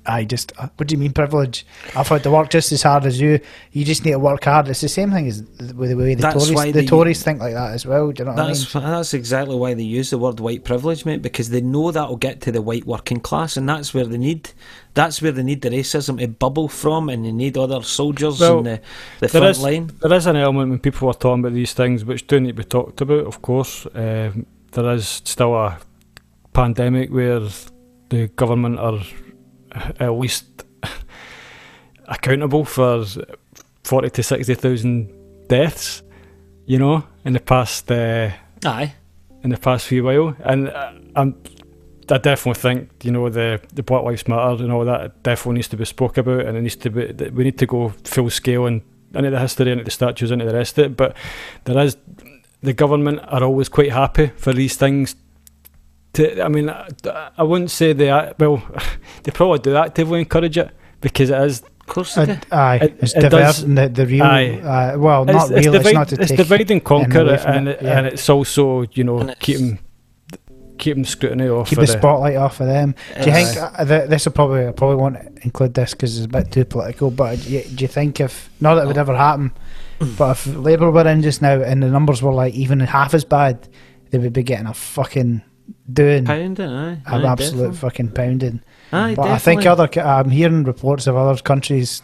I 0.06 0.26
just, 0.26 0.52
uh, 0.58 0.68
what 0.76 0.88
do 0.88 0.94
you 0.96 1.00
mean 1.00 1.14
privilege? 1.14 1.66
I've 1.96 2.08
had 2.10 2.24
to 2.24 2.32
work 2.32 2.50
just 2.50 2.72
as 2.74 2.84
hard 2.84 3.06
as 3.06 3.22
you. 3.22 3.40
You 3.72 3.86
just 3.86 4.04
need 4.04 4.12
to 4.12 4.20
work 4.20 4.44
hard. 4.44 4.68
It's 4.68 4.82
the 4.82 4.90
same 4.90 5.12
thing 5.12 5.28
as 5.28 5.44
the 5.44 5.74
way 5.76 5.88
the, 5.88 5.96
way 5.96 6.16
the 6.16 6.22
That's 6.24 6.36
Tories, 6.46 6.52
why 6.56 6.66
the 6.72 6.82
they- 6.82 6.86
Tories 6.86 7.24
think 7.24 7.40
like 7.40 7.54
that 7.54 7.72
as 7.74 7.86
well. 7.86 8.12
Do 8.12 8.22
you 8.22 8.26
know 8.26 8.36
what 8.36 8.48
That's 8.48 8.76
I 8.76 8.80
mean? 8.80 8.90
that's 8.90 9.14
exactly 9.14 9.56
why 9.56 9.74
they 9.74 9.84
use 9.84 10.10
the 10.10 10.18
word 10.18 10.40
white 10.42 10.66
privilege, 10.66 11.06
mate, 11.06 11.22
because 11.22 11.50
they 11.52 11.62
know 11.62 11.92
that'll 11.92 12.18
get 12.18 12.42
to 12.42 12.52
the 12.52 12.62
white 12.62 12.86
working 12.86 13.20
class, 13.22 13.56
and 13.56 13.68
that's 13.70 13.94
where 13.94 14.06
they 14.06 14.18
need 14.18 14.52
that's 14.94 15.22
where 15.22 15.32
they 15.32 15.42
need 15.42 15.62
the 15.62 15.70
racism 15.70 16.20
to 16.20 16.28
bubble 16.28 16.68
from, 16.68 17.08
and 17.10 17.26
they 17.26 17.32
need 17.32 17.58
other 17.58 17.82
soldiers 17.82 18.40
Well, 18.42 18.60
in 18.60 18.64
the, 18.66 18.82
the 19.22 19.30
front 19.30 19.46
is, 19.48 19.62
line. 19.64 19.90
there 20.02 20.14
is 20.14 20.26
an 20.28 20.36
element 20.36 20.70
when 20.70 20.80
people 20.80 21.08
are 21.08 21.14
talking 21.16 21.40
about 21.46 21.54
these 21.54 21.74
things 21.74 22.04
which 22.06 22.28
do 22.28 22.40
need 22.40 22.50
to 22.50 22.54
be 22.54 22.64
talked 22.64 23.02
about, 23.02 23.26
of 23.26 23.42
course. 23.42 23.88
Um, 23.96 24.46
there 24.74 24.92
is 24.94 25.22
still 25.24 25.56
a 25.56 25.80
pandemic 26.52 27.10
where 27.12 27.40
the 28.10 28.28
government 28.36 28.78
are 28.80 29.00
at 30.00 30.12
least 30.12 30.46
accountable 32.06 32.66
for 32.66 33.06
40 33.84 34.10
to 34.10 34.24
60,000 34.24 35.48
deaths, 35.48 36.04
you 36.66 36.80
know, 36.80 37.04
in 37.26 37.34
the 37.34 37.40
past 37.40 37.92
uh, 37.92 38.32
Aye, 38.66 38.94
in 39.44 39.50
the 39.50 39.58
past 39.58 39.88
few 39.88 40.04
while. 40.04 40.36
And 40.44 40.70
uh, 40.70 40.94
I'm, 41.16 41.42
I 42.10 42.18
definitely 42.18 42.62
think, 42.62 43.04
you 43.04 43.12
know, 43.12 43.30
the, 43.30 43.62
the 43.74 43.84
Black 43.84 44.04
Lives 44.04 44.28
Matter 44.28 44.64
and 44.64 44.72
all 44.72 44.86
that 44.86 45.24
definitely 45.24 45.56
needs 45.56 45.68
to 45.70 45.78
be 45.78 45.86
spoke 45.86 46.18
about 46.18 46.46
and 46.46 46.58
it 46.58 46.62
needs 46.62 46.76
to 46.78 46.90
be, 46.90 47.30
we 47.30 47.44
need 47.44 47.58
to 47.60 47.66
go 47.66 47.90
full 48.04 48.30
scale 48.30 48.66
and 48.66 48.82
into 49.14 49.30
the 49.30 49.40
history, 49.40 49.72
into 49.72 49.84
the 49.84 49.92
statues, 49.92 50.32
into 50.32 50.46
the 50.46 50.54
rest 50.54 50.78
of 50.78 50.86
it. 50.86 50.98
But 50.98 51.16
there 51.66 51.78
is, 51.80 51.98
the 52.62 52.74
government 52.74 53.20
are 53.28 53.44
always 53.44 53.70
quite 53.70 53.92
happy 53.92 54.28
for 54.36 54.54
these 54.54 54.76
things. 54.76 55.16
To, 56.14 56.44
I 56.44 56.48
mean, 56.48 56.70
I, 56.70 56.88
I 57.38 57.44
wouldn't 57.44 57.72
say 57.72 57.94
they, 57.94 58.10
are- 58.10 58.34
well, 58.40 58.62
they 59.24 59.32
probably 59.32 59.60
do 59.60 59.76
actively 59.76 60.20
encourage 60.20 60.58
it 60.58 60.70
because 61.02 61.30
it 61.32 61.42
is 61.42 61.62
of 61.62 61.88
course 61.88 62.16
they 62.16 62.26
do. 62.28 62.32
Uh, 62.34 62.56
aye, 62.56 62.76
It- 62.84 62.98
it's 63.02 63.14
it 63.16 63.22
does- 63.30 63.32
diverting 63.62 63.76
the, 63.76 63.90
the 63.90 64.06
real. 64.08 64.24
Aye. 64.24 64.60
Uh, 64.94 64.98
well, 65.00 65.26
not 65.26 65.50
real. 65.50 65.58
It's, 65.58 65.68
divide- 65.68 65.94
not 65.94 66.08
to 66.10 66.16
it's 66.22 66.30
take. 66.30 66.38
divide 66.38 66.72
and 66.72 66.84
conquer, 66.84 67.22
away 67.22 67.34
it, 67.34 67.46
and, 67.46 67.68
it, 67.68 67.78
it, 67.80 67.84
yeah. 67.84 67.98
and 67.98 68.08
it's 68.08 68.30
also 68.30 68.84
you 68.94 69.04
know 69.04 69.20
And 69.20 69.32
it's- 69.32 69.46
keeping 69.46 69.80
keeping 70.78 71.06
scrutiny 71.06 71.48
off 71.48 71.70
Keep 71.70 71.78
of 71.80 71.88
the 71.88 71.92
spotlight 71.94 72.36
off 72.36 72.60
of 72.60 72.68
them. 72.68 72.96
Do 73.22 73.26
you 73.26 73.32
Aye. 73.32 73.44
think 73.46 73.58
uh, 73.80 73.86
th- 73.86 74.10
this 74.10 74.26
will 74.26 74.32
probably 74.34 74.68
I 74.68 74.72
probably 74.72 74.98
won't 74.98 75.18
include 75.44 75.74
this 75.74 75.92
because 75.94 76.18
it's 76.18 76.26
a 76.26 76.30
bit 76.30 76.52
too 76.52 76.66
political? 76.66 77.10
But 77.12 77.40
do 77.42 77.50
you, 77.52 77.64
do 77.64 77.84
you 77.84 77.88
think 77.88 78.20
if 78.20 78.50
not 78.60 78.76
that 78.76 78.84
it 78.84 78.88
would 78.88 78.98
ever 78.98 79.16
happen, 79.16 79.52
but 80.18 80.32
if 80.32 80.46
Labour 80.48 80.92
were 80.92 81.08
in 81.08 81.22
just 81.22 81.42
now 81.42 81.62
and 81.62 81.82
the 81.84 81.88
numbers 81.90 82.22
were 82.22 82.34
like 82.34 82.54
even 82.56 82.80
half 82.82 83.14
as 83.14 83.24
bad, 83.24 83.68
they 84.10 84.18
would 84.18 84.34
be 84.34 84.44
getting 84.44 84.66
a 84.68 84.74
fucking 84.74 85.42
doing 85.92 86.26
Pounding, 86.26 86.70
aye, 86.70 86.92
an 86.92 87.02
aye, 87.26 87.32
absolute 87.32 87.52
definitely. 87.52 87.78
fucking 87.78 88.12
pounding. 88.12 88.62
Aye, 88.92 89.16
But 89.16 89.28
I 89.28 89.38
think 89.38 89.66
other 89.66 89.90
I'm 90.00 90.30
hearing 90.30 90.64
reports 90.64 91.08
of 91.08 91.16
other 91.16 91.42
countries 91.42 92.02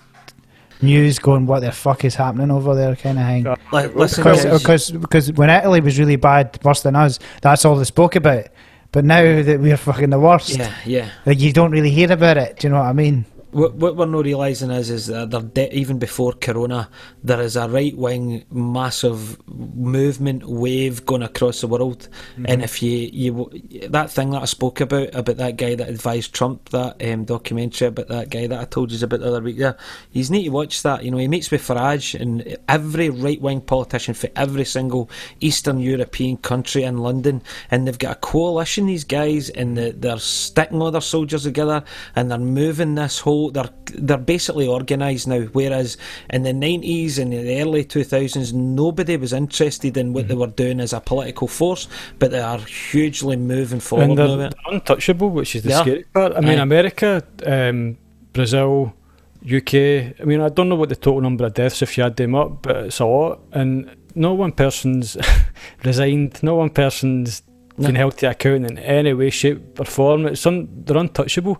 news 0.81 1.19
going 1.19 1.45
what 1.45 1.59
the 1.59 1.71
fuck 1.71 2.05
is 2.05 2.15
happening 2.15 2.51
over 2.51 2.73
there 2.73 2.95
kind 2.95 3.19
of 3.19 3.25
thing. 3.25 3.45
Yeah. 3.45 3.55
Like, 3.71 3.95
listen, 3.95 4.23
Because, 4.23 4.45
because 4.45 4.91
because 4.91 5.31
when 5.33 5.49
Italy 5.49 5.81
was 5.81 5.99
really 5.99 6.15
bad, 6.15 6.57
worse 6.63 6.81
than 6.83 6.95
us, 6.95 7.19
that's 7.41 7.65
all 7.65 7.75
they 7.75 7.83
spoke 7.83 8.15
about. 8.15 8.45
But 8.91 9.05
now 9.05 9.21
that 9.43 9.59
we're 9.59 9.77
fucking 9.77 10.09
the 10.09 10.19
worst, 10.19 10.57
yeah, 10.57 10.73
yeah. 10.85 11.09
like 11.25 11.39
you 11.39 11.53
don't 11.53 11.71
really 11.71 11.91
hear 11.91 12.11
about 12.11 12.37
it. 12.37 12.57
Do 12.59 12.67
you 12.67 12.73
know 12.73 12.79
what 12.79 12.87
I 12.87 12.93
mean? 12.93 13.25
What, 13.51 13.73
what 13.73 13.95
we're 13.95 14.05
not 14.05 14.25
realising 14.25 14.69
is, 14.69 14.91
is 14.91 15.07
that 15.07 15.53
de- 15.53 15.75
even 15.75 15.97
before 15.97 16.33
Corona, 16.33 16.87
there 17.23 17.41
is 17.41 17.55
a 17.55 17.67
right 17.67 17.97
wing 17.97 18.45
massive 18.51 19.37
movement 19.49 20.47
wave 20.47 21.03
going 21.05 21.23
across 21.23 21.61
the 21.61 21.67
world. 21.67 22.09
And 22.45 22.61
if 22.61 22.83
you 22.83 23.09
you 23.11 23.89
that 23.89 24.11
thing 24.11 24.29
that 24.31 24.43
I 24.43 24.45
spoke 24.45 24.81
about 24.81 25.15
about 25.15 25.37
that 25.37 25.57
guy 25.57 25.73
that 25.73 25.89
advised 25.89 26.33
Trump 26.33 26.69
that 26.69 27.03
um, 27.03 27.25
documentary 27.25 27.87
about 27.87 28.07
that 28.09 28.29
guy 28.29 28.45
that 28.45 28.59
I 28.59 28.65
told 28.65 28.91
you 28.91 29.03
about 29.03 29.21
the 29.21 29.27
other 29.27 29.41
week 29.41 29.57
there, 29.57 29.77
you 30.11 30.23
need 30.29 30.43
to 30.43 30.49
watch 30.49 30.83
that. 30.83 31.03
You 31.03 31.09
know, 31.09 31.17
he 31.17 31.27
meets 31.27 31.49
with 31.49 31.65
Farage 31.65 32.19
and 32.19 32.55
every 32.67 33.09
right 33.09 33.41
wing 33.41 33.61
politician 33.61 34.13
for 34.13 34.29
every 34.35 34.65
single 34.65 35.09
Eastern 35.39 35.79
European 35.79 36.37
country 36.37 36.83
in 36.83 36.99
London, 36.99 37.41
and 37.71 37.87
they've 37.87 37.97
got 37.97 38.17
a 38.17 38.19
coalition. 38.19 38.85
These 38.85 39.05
guys 39.05 39.49
and 39.49 39.75
the, 39.75 39.91
they're 39.91 40.19
sticking 40.19 40.81
all 40.81 40.91
their 40.91 41.01
soldiers 41.01 41.43
together 41.43 41.83
and 42.15 42.29
they're 42.29 42.37
moving 42.37 42.93
this 42.93 43.19
whole. 43.19 43.38
They're 43.53 43.69
they're 44.07 44.17
basically 44.35 44.67
organised 44.67 45.27
now. 45.27 45.41
Whereas 45.53 45.97
in 46.29 46.43
the 46.43 46.53
nineties 46.53 47.17
and 47.19 47.31
the 47.33 47.61
early 47.61 47.83
two 47.85 48.03
thousands, 48.03 48.53
nobody 48.53 49.15
was 49.17 49.33
interested 49.33 49.97
in 49.97 50.13
what 50.13 50.27
they 50.27 50.35
were 50.35 50.47
doing 50.63 50.79
as 50.79 50.93
a 50.93 50.99
political 50.99 51.47
force, 51.47 51.87
but 52.19 52.31
they 52.31 52.41
are 52.41 52.59
hugely 52.91 53.35
moving 53.37 53.79
forward 53.79 54.09
and 54.09 54.17
they're, 54.17 54.37
they're 54.37 54.51
untouchable, 54.71 55.29
which 55.29 55.55
is 55.55 55.63
the 55.63 55.73
are. 55.73 55.81
scary 55.83 56.03
part. 56.13 56.33
I 56.35 56.41
mean. 56.41 56.59
America, 56.59 57.23
um, 57.45 57.97
Brazil, 58.33 58.93
UK. 59.45 59.73
I 60.19 60.23
mean, 60.25 60.41
I 60.41 60.49
don't 60.49 60.69
know 60.69 60.75
what 60.75 60.89
the 60.89 60.95
total 60.95 61.21
number 61.21 61.45
of 61.45 61.53
deaths 61.53 61.81
if 61.81 61.97
you 61.97 62.03
add 62.03 62.15
them 62.17 62.35
up, 62.35 62.61
but 62.61 62.75
it's 62.87 62.99
a 62.99 63.05
lot. 63.05 63.39
And 63.53 63.89
no 64.15 64.33
one 64.33 64.51
person's 64.51 65.17
resigned. 65.83 66.41
No 66.43 66.55
one 66.55 66.69
person's 66.69 67.41
No. 67.77 67.87
been 67.87 67.95
held 67.95 68.17
to 68.17 68.29
account 68.29 68.65
in 68.69 68.77
any 68.79 69.13
way, 69.13 69.29
shape, 69.29 69.79
or 69.79 69.85
form. 69.85 70.25
It's 70.27 70.45
un, 70.45 70.67
they're 70.85 70.97
untouchable. 70.97 71.57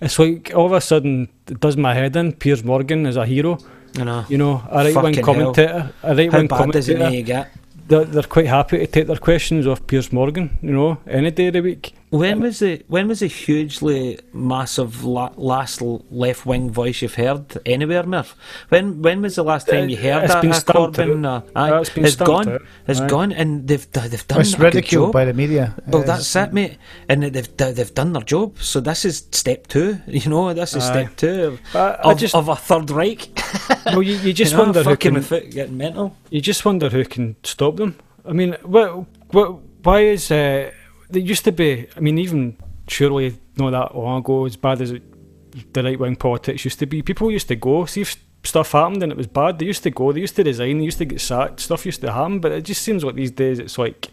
It's 0.00 0.18
like 0.18 0.52
all 0.54 0.66
of 0.66 0.72
a 0.72 0.80
sudden 0.80 1.28
it 1.48 1.60
does 1.60 1.76
my 1.76 1.94
head 1.94 2.16
in. 2.16 2.32
Piers 2.32 2.62
Morgan 2.64 3.06
is 3.06 3.16
a 3.16 3.26
hero. 3.26 3.58
You 3.96 4.04
know, 4.04 4.24
You 4.28 4.38
know, 4.38 4.62
a 4.70 4.84
right 4.84 4.84
wing 4.84 4.94
Fucking 4.94 5.14
hell. 5.14 5.24
commentator. 5.34 5.92
A 6.02 6.14
right 6.14 6.30
how 6.32 6.38
wing 6.38 6.46
bad 6.48 6.70
does 6.70 6.88
it 6.88 6.98
commentator 6.98 7.46
they're, 7.88 8.04
they're 8.04 8.22
quite 8.22 8.46
happy 8.46 8.78
to 8.78 8.86
take 8.86 9.06
their 9.06 9.16
questions 9.16 9.66
off 9.66 9.86
Piers 9.86 10.12
Morgan, 10.12 10.58
you 10.62 10.72
know, 10.72 10.98
any 11.06 11.30
day 11.30 11.46
of 11.48 11.54
the 11.54 11.60
week. 11.62 11.94
When 12.10 12.40
was 12.40 12.60
the 12.60 12.82
when 12.88 13.06
was 13.08 13.20
the 13.20 13.26
hugely 13.26 14.18
massive 14.32 15.04
la- 15.04 15.32
last 15.36 15.82
left 15.82 16.46
wing 16.46 16.70
voice 16.70 17.02
you've 17.02 17.16
heard 17.16 17.58
anywhere, 17.66 18.02
Murph? 18.04 18.34
When 18.70 19.02
when 19.02 19.20
was 19.20 19.34
the 19.36 19.44
last 19.44 19.68
time 19.68 19.90
you 19.90 19.98
heard 19.98 20.24
It's 20.24 20.32
that? 20.32 20.40
been 20.42 20.52
Corbyn? 20.52 21.26
Uh, 21.26 21.42
Uh, 21.54 21.80
it's 21.80 21.90
been 21.90 22.06
it's 22.06 22.16
gone. 22.16 22.48
out. 22.48 22.62
It's 22.86 23.00
gone, 23.00 23.32
and 23.32 23.68
they've 23.68 23.86
they've 23.92 24.26
done 24.26 24.40
It's 24.40 24.58
ridiculed 24.58 25.08
job. 25.08 25.12
by 25.12 25.24
the 25.26 25.34
media. 25.34 25.74
Well, 25.86 26.02
that's 26.02 26.34
it, 26.34 26.52
mate. 26.54 26.78
And 27.10 27.22
they've 27.24 27.56
they've 27.56 27.94
done 27.94 28.14
their 28.14 28.22
job. 28.22 28.58
So 28.60 28.80
this 28.80 29.04
is 29.04 29.26
step 29.32 29.66
two. 29.66 29.98
You 30.18 30.30
know, 30.30 30.52
this 30.54 30.74
is 30.74 30.84
Aye. 30.84 30.92
step 30.92 31.16
two 31.16 31.44
of, 31.44 31.60
I, 31.76 32.10
I 32.10 32.14
just, 32.14 32.34
of 32.34 32.48
a 32.48 32.56
third 32.56 32.90
Reich. 32.90 33.28
well, 33.86 34.02
you, 34.02 34.14
you 34.16 34.32
just 34.32 34.52
you 34.52 34.58
know, 34.58 34.64
wonder 34.64 34.82
who 34.82 34.96
can, 34.96 35.14
getting 35.50 35.76
mental. 35.76 36.16
you 36.30 36.40
just 36.40 36.64
wonder 36.64 36.88
who 36.88 37.04
can 37.04 37.36
stop 37.44 37.76
them. 37.76 37.96
I 38.26 38.32
mean, 38.32 38.56
what, 38.62 39.06
what, 39.30 39.60
why 39.84 40.00
is 40.00 40.30
uh, 40.30 40.70
there 41.10 41.22
used 41.22 41.44
to 41.44 41.52
be? 41.52 41.88
I 41.96 42.00
mean, 42.00 42.18
even 42.18 42.56
surely 42.88 43.38
not 43.56 43.70
that 43.70 43.96
long 43.96 44.20
ago, 44.20 44.46
as 44.46 44.56
bad 44.56 44.80
as 44.80 44.92
it, 44.92 45.02
the 45.72 45.82
right 45.82 45.98
wing 45.98 46.16
politics 46.16 46.64
used 46.64 46.78
to 46.78 46.86
be, 46.86 47.02
people 47.02 47.30
used 47.30 47.48
to 47.48 47.56
go 47.56 47.84
see 47.86 48.02
if 48.02 48.16
stuff 48.44 48.72
happened 48.72 49.02
and 49.02 49.12
it 49.12 49.18
was 49.18 49.26
bad. 49.26 49.58
They 49.58 49.66
used 49.66 49.82
to 49.84 49.90
go, 49.90 50.12
they 50.12 50.20
used 50.20 50.36
to 50.36 50.44
resign, 50.44 50.78
they 50.78 50.84
used 50.84 50.98
to 50.98 51.04
get 51.04 51.20
sacked. 51.20 51.60
Stuff 51.60 51.86
used 51.86 52.00
to 52.02 52.12
happen, 52.12 52.40
but 52.40 52.52
it 52.52 52.62
just 52.62 52.82
seems 52.82 53.04
like 53.04 53.14
these 53.14 53.30
days 53.30 53.58
it's 53.58 53.78
like 53.78 54.08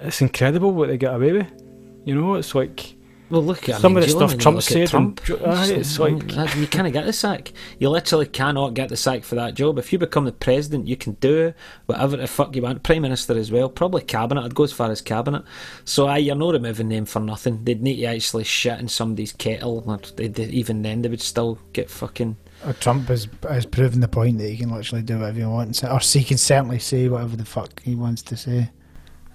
it's 0.00 0.20
incredible 0.20 0.72
what 0.72 0.88
they 0.88 0.98
get 0.98 1.14
away 1.14 1.32
with. 1.32 1.62
You 2.04 2.14
know, 2.14 2.34
it's 2.34 2.54
like 2.54 2.94
Well, 3.28 3.42
look 3.42 3.68
at 3.68 3.80
Some 3.80 3.96
I 3.96 4.00
of 4.00 4.06
the 4.06 4.12
do 4.12 4.16
stuff 4.18 4.38
Trump 4.38 4.54
look 4.56 4.64
said 4.64 4.80
and 4.82 4.88
Trump. 4.90 5.24
Ju- 5.24 5.38
it's 5.42 5.98
like- 5.98 6.56
you 6.56 6.66
can't 6.68 6.92
get 6.92 7.06
the 7.06 7.12
sack. 7.12 7.52
You 7.78 7.90
literally 7.90 8.26
cannot 8.26 8.74
get 8.74 8.88
the 8.88 8.96
sack 8.96 9.24
for 9.24 9.34
that 9.34 9.54
job. 9.54 9.78
If 9.78 9.92
you 9.92 9.98
become 9.98 10.26
the 10.26 10.32
president, 10.32 10.86
you 10.86 10.96
can 10.96 11.14
do 11.14 11.52
whatever 11.86 12.16
the 12.16 12.28
fuck 12.28 12.54
you 12.54 12.62
want. 12.62 12.84
Prime 12.84 13.02
minister 13.02 13.36
as 13.36 13.50
well, 13.50 13.68
probably 13.68 14.02
cabinet. 14.02 14.44
I'd 14.44 14.54
go 14.54 14.62
as 14.62 14.72
far 14.72 14.92
as 14.92 15.00
cabinet. 15.00 15.42
So 15.84 16.06
aye, 16.06 16.18
you're 16.18 16.36
not 16.36 16.52
removing 16.52 16.88
them 16.88 17.04
for 17.04 17.18
nothing. 17.18 17.64
They'd 17.64 17.82
need 17.82 17.96
to 17.96 18.04
actually 18.06 18.44
shit 18.44 18.78
in 18.78 18.86
somebody's 18.88 19.32
kettle. 19.32 19.82
Or 19.86 19.98
they, 20.14 20.28
they, 20.28 20.44
even 20.44 20.82
then, 20.82 21.02
they 21.02 21.08
would 21.08 21.20
still 21.20 21.58
get 21.72 21.90
fucking. 21.90 22.36
Uh, 22.64 22.72
Trump 22.80 23.08
has 23.08 23.28
has 23.48 23.66
proven 23.66 24.00
the 24.00 24.08
point 24.08 24.38
that 24.38 24.48
he 24.48 24.56
can 24.56 24.70
literally 24.70 25.02
do 25.02 25.18
whatever 25.18 25.38
he 25.40 25.44
wants, 25.44 25.82
or 25.82 25.98
he 25.98 26.24
can 26.24 26.38
certainly 26.38 26.78
say 26.78 27.08
whatever 27.08 27.36
the 27.36 27.44
fuck 27.44 27.82
he 27.82 27.94
wants 27.94 28.22
to 28.22 28.36
say. 28.36 28.70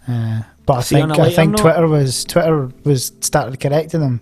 Uh, 0.07 0.41
but 0.65 0.73
I 0.77 0.81
See, 0.81 0.95
think 0.95 1.09
a 1.09 1.13
I 1.13 1.17
lighter 1.17 1.35
think 1.35 1.51
note- 1.51 1.59
Twitter 1.61 1.87
was 1.87 2.23
Twitter 2.25 2.69
was 2.83 3.11
started 3.21 3.59
correcting 3.59 4.01
him. 4.01 4.21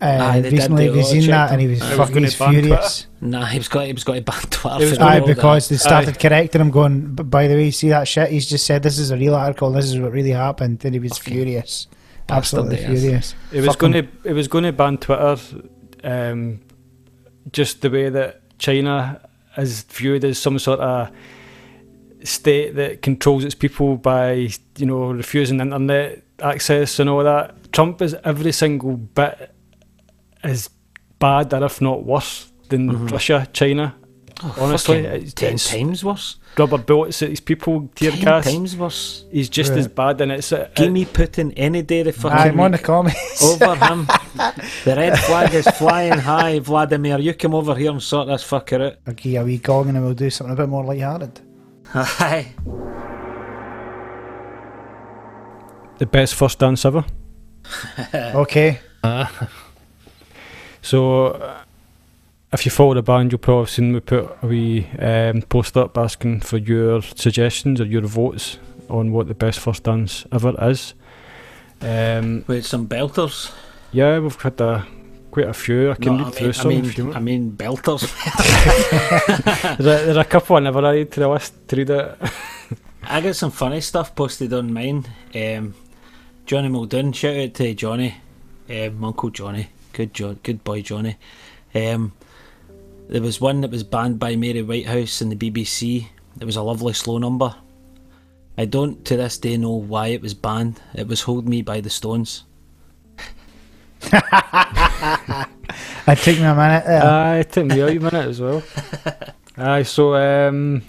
Uh, 0.00 0.04
Aye, 0.04 0.40
recently, 0.40 0.86
do 0.88 0.94
have 0.94 0.96
you 0.96 1.00
a 1.00 1.04
lot 1.04 1.04
of 1.04 1.06
seen 1.06 1.30
that? 1.30 1.48
checking. 1.50 1.52
And 1.52 1.60
he 1.62 1.66
was 1.68 1.78
He 1.78 1.84
was 1.88 1.96
fucking 1.96 2.14
gonna 2.14 2.26
he's 2.26 2.38
ban 2.38 2.52
furious. 2.54 3.06
Nah, 3.20 3.44
he 3.46 3.58
was 3.58 3.68
got 3.68 3.86
he 3.86 3.92
was 3.92 4.02
got 4.04 4.14
to 4.14 4.20
ban 4.22 4.40
Twitter. 4.50 4.76
He 4.78 4.82
was 4.84 4.90
for 4.94 4.98
gonna- 4.98 5.10
Aye, 5.12 5.20
all 5.20 5.26
that. 5.28 5.34
because 5.36 5.68
they 5.68 5.76
started 5.76 6.16
Aye. 6.16 6.18
correcting 6.28 6.60
him, 6.60 6.70
going. 6.72 7.14
By 7.14 7.46
the 7.46 7.54
way, 7.54 7.70
see 7.70 7.88
that 7.90 8.08
shit? 8.08 8.30
He's 8.30 8.48
just 8.48 8.66
said 8.66 8.82
this 8.82 8.98
is 8.98 9.12
a 9.12 9.16
real 9.16 9.34
article. 9.36 9.68
and 9.68 9.76
This 9.76 9.86
is 9.92 10.00
what 10.00 10.10
really 10.10 10.30
happened, 10.30 10.84
and 10.84 10.92
he 10.94 10.98
was 10.98 11.18
Fucking 11.18 11.34
furious, 11.34 11.86
bastard 12.26 12.36
absolutely 12.36 12.76
furious. 12.78 13.34
It 13.52 13.60
was 13.60 13.76
going 13.76 13.92
to 13.92 14.08
it 14.24 14.32
was 14.32 14.48
going 14.48 14.64
to 14.64 14.72
ban 14.72 14.98
Twitter, 14.98 15.36
um, 16.02 16.60
just 17.52 17.80
the 17.82 17.90
way 17.90 18.08
that 18.08 18.40
China 18.58 19.20
is 19.56 19.82
viewed 19.82 20.24
as 20.24 20.36
some 20.38 20.58
sort 20.58 20.80
of 20.80 21.10
state 22.24 22.74
that 22.76 23.02
controls 23.02 23.44
its 23.44 23.54
people 23.54 23.96
by 23.96 24.48
you 24.78 24.86
know 24.86 25.12
refusing 25.12 25.60
internet 25.60 26.22
access 26.40 26.98
and 26.98 27.08
all 27.10 27.22
that. 27.24 27.72
Trump 27.72 28.02
is 28.02 28.14
every 28.24 28.52
single 28.52 28.96
bit 28.96 29.50
as 30.42 30.68
bad, 31.18 31.52
or 31.54 31.64
if 31.64 31.80
not 31.80 32.04
worse, 32.04 32.50
than 32.68 32.90
Mhm. 32.90 33.10
Russia, 33.12 33.46
China. 33.52 33.94
Oh, 34.44 34.54
honestly, 34.60 34.98
it's- 34.98 35.34
ten 35.34 35.54
it's- 35.54 35.70
times 35.70 36.04
worse. 36.04 36.36
Rubber 36.58 36.76
bullets 36.78 37.22
at 37.22 37.28
these 37.30 37.40
people, 37.40 37.88
tear 37.94 38.10
Ten 38.10 38.20
gas. 38.20 38.44
times 38.44 38.76
worse. 38.76 39.24
He's 39.30 39.48
just 39.48 39.70
Right. 39.70 39.78
as 39.78 39.88
bad, 39.88 40.20
and 40.20 40.32
it's 40.32 40.52
uh, 40.52 40.68
Give 40.74 40.92
me 40.92 41.04
Putin 41.06 41.52
any 41.56 41.80
day. 41.82 42.02
The 42.02 42.12
fucking 42.12 42.36
I'm 42.38 42.60
on 42.60 42.72
the 42.72 42.76
week. 42.78 42.84
comments. 42.84 43.42
over 43.62 43.76
him. 43.76 44.06
The 44.84 44.96
red 44.96 45.18
flag 45.20 45.54
is 45.54 45.66
flying 45.68 46.18
high, 46.18 46.58
Vladimir. 46.58 47.18
You 47.20 47.32
come 47.34 47.54
over 47.54 47.74
here 47.76 47.90
and 47.92 48.02
sort 48.02 48.26
this 48.28 48.42
fucker 48.42 48.84
out. 48.84 48.94
I'll 49.06 49.14
give 49.14 49.32
you 49.32 49.40
a 49.40 49.44
wee 49.44 49.58
gong 49.58 49.88
and 49.90 50.02
we'll 50.04 50.12
do 50.14 50.28
something 50.28 50.52
a 50.52 50.56
bit 50.56 50.68
more 50.68 50.84
lighthearted. 50.84 51.40
Aye. 51.94 52.52
the 55.98 56.06
best 56.06 56.34
first 56.34 56.58
dance 56.58 56.84
ever. 56.84 57.04
Okay. 58.14 58.80
So, 60.84 61.26
uh, 61.26 61.62
if 62.52 62.64
you 62.64 62.72
follow 62.72 62.94
the 62.94 63.02
band, 63.02 63.30
you'll 63.30 63.38
probably 63.38 63.62
have 63.62 63.70
seen 63.70 63.92
we 63.92 64.00
put 64.00 64.36
a 64.42 64.46
wee 64.48 64.84
um, 64.98 65.42
post 65.42 65.76
up 65.76 65.96
asking 65.96 66.40
for 66.40 66.56
your 66.58 67.02
suggestions 67.02 67.80
or 67.80 67.84
your 67.84 68.02
votes 68.02 68.58
on 68.90 69.12
what 69.12 69.28
the 69.28 69.34
best 69.34 69.60
first 69.60 69.84
dance 69.84 70.26
ever 70.32 70.54
is. 70.68 70.94
Um, 71.80 72.44
With 72.48 72.66
some 72.66 72.88
belters. 72.88 73.52
yeah, 73.92 74.18
we've 74.18 74.34
had 74.42 74.60
a, 74.60 74.84
quite 75.32 75.48
a 75.48 75.52
few. 75.54 75.90
I 75.90 75.94
can 75.96 76.16
No, 76.16 76.24
read 76.24 76.26
I 76.26 76.30
through 76.30 76.46
mean, 76.46 76.52
some 76.54 76.66
I 76.66 76.74
mean, 76.74 76.84
if 76.84 76.98
you 76.98 77.04
want. 77.06 77.16
I 77.16 77.20
mean 77.20 77.52
belters. 77.52 78.02
there's, 79.76 79.80
a, 79.80 80.04
there's 80.04 80.16
a 80.16 80.24
couple 80.24 80.56
I 80.56 80.60
never 80.60 80.84
added 80.86 81.10
to 81.12 81.20
the 81.20 81.28
list 81.28 81.68
to 81.68 81.76
read 81.76 81.90
it. 81.90 82.18
I 83.02 83.20
got 83.20 83.34
some 83.34 83.50
funny 83.50 83.80
stuff 83.80 84.14
posted 84.14 84.52
on 84.52 84.72
mine. 84.72 85.06
Um, 85.34 85.74
Johnny 86.46 86.68
Muldoon, 86.68 87.12
shout 87.12 87.36
out 87.36 87.54
to 87.54 87.74
Johnny, 87.74 88.14
um, 88.70 89.02
Uncle 89.04 89.30
Johnny, 89.30 89.68
good 89.92 90.14
jo- 90.14 90.36
good 90.42 90.62
boy 90.62 90.82
Johnny. 90.82 91.16
Um, 91.74 92.12
there 93.08 93.22
was 93.22 93.40
one 93.40 93.60
that 93.62 93.70
was 93.70 93.82
banned 93.82 94.18
by 94.18 94.36
Mary 94.36 94.62
Whitehouse 94.62 95.20
and 95.20 95.32
the 95.32 95.36
BBC. 95.50 96.06
It 96.40 96.44
was 96.44 96.56
a 96.56 96.62
lovely 96.62 96.92
slow 96.92 97.18
number. 97.18 97.54
I 98.56 98.64
don't 98.66 99.04
to 99.06 99.16
this 99.16 99.38
day 99.38 99.56
know 99.56 99.72
why 99.72 100.08
it 100.08 100.20
was 100.22 100.34
banned. 100.34 100.80
It 100.94 101.08
was 101.08 101.22
"Hold 101.22 101.48
Me" 101.48 101.62
by 101.62 101.80
the 101.80 101.90
Stones. 101.90 102.44
It 106.06 106.18
took 106.18 106.36
me 106.36 106.44
a 106.44 106.54
minute 106.54 106.84
there. 106.84 107.02
Aye, 107.02 107.38
it 107.38 107.52
took 107.52 107.66
me 107.66 107.80
a 107.80 107.86
minute 107.86 108.14
as 108.14 108.40
well. 108.40 108.62
Aye, 109.56 109.84
so 109.84 110.14
um, 110.16 110.82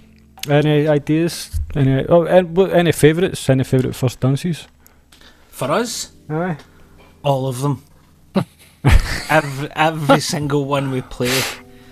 any 0.49 0.87
ideas? 0.87 1.59
Any 1.75 2.05
oh, 2.07 2.23
any, 2.23 2.47
what- 2.47 2.73
any 2.73 2.91
favourites? 2.91 3.47
Any 3.49 3.63
favourite 3.63 3.95
first 3.95 4.19
dances? 4.19 4.67
For 5.49 5.71
us, 5.71 6.11
Aye. 6.29 6.57
all 7.23 7.47
of 7.47 7.61
them. 7.61 7.83
every 9.29 9.69
every 9.75 10.19
single 10.19 10.65
one 10.65 10.91
we 10.91 11.01
play. 11.01 11.41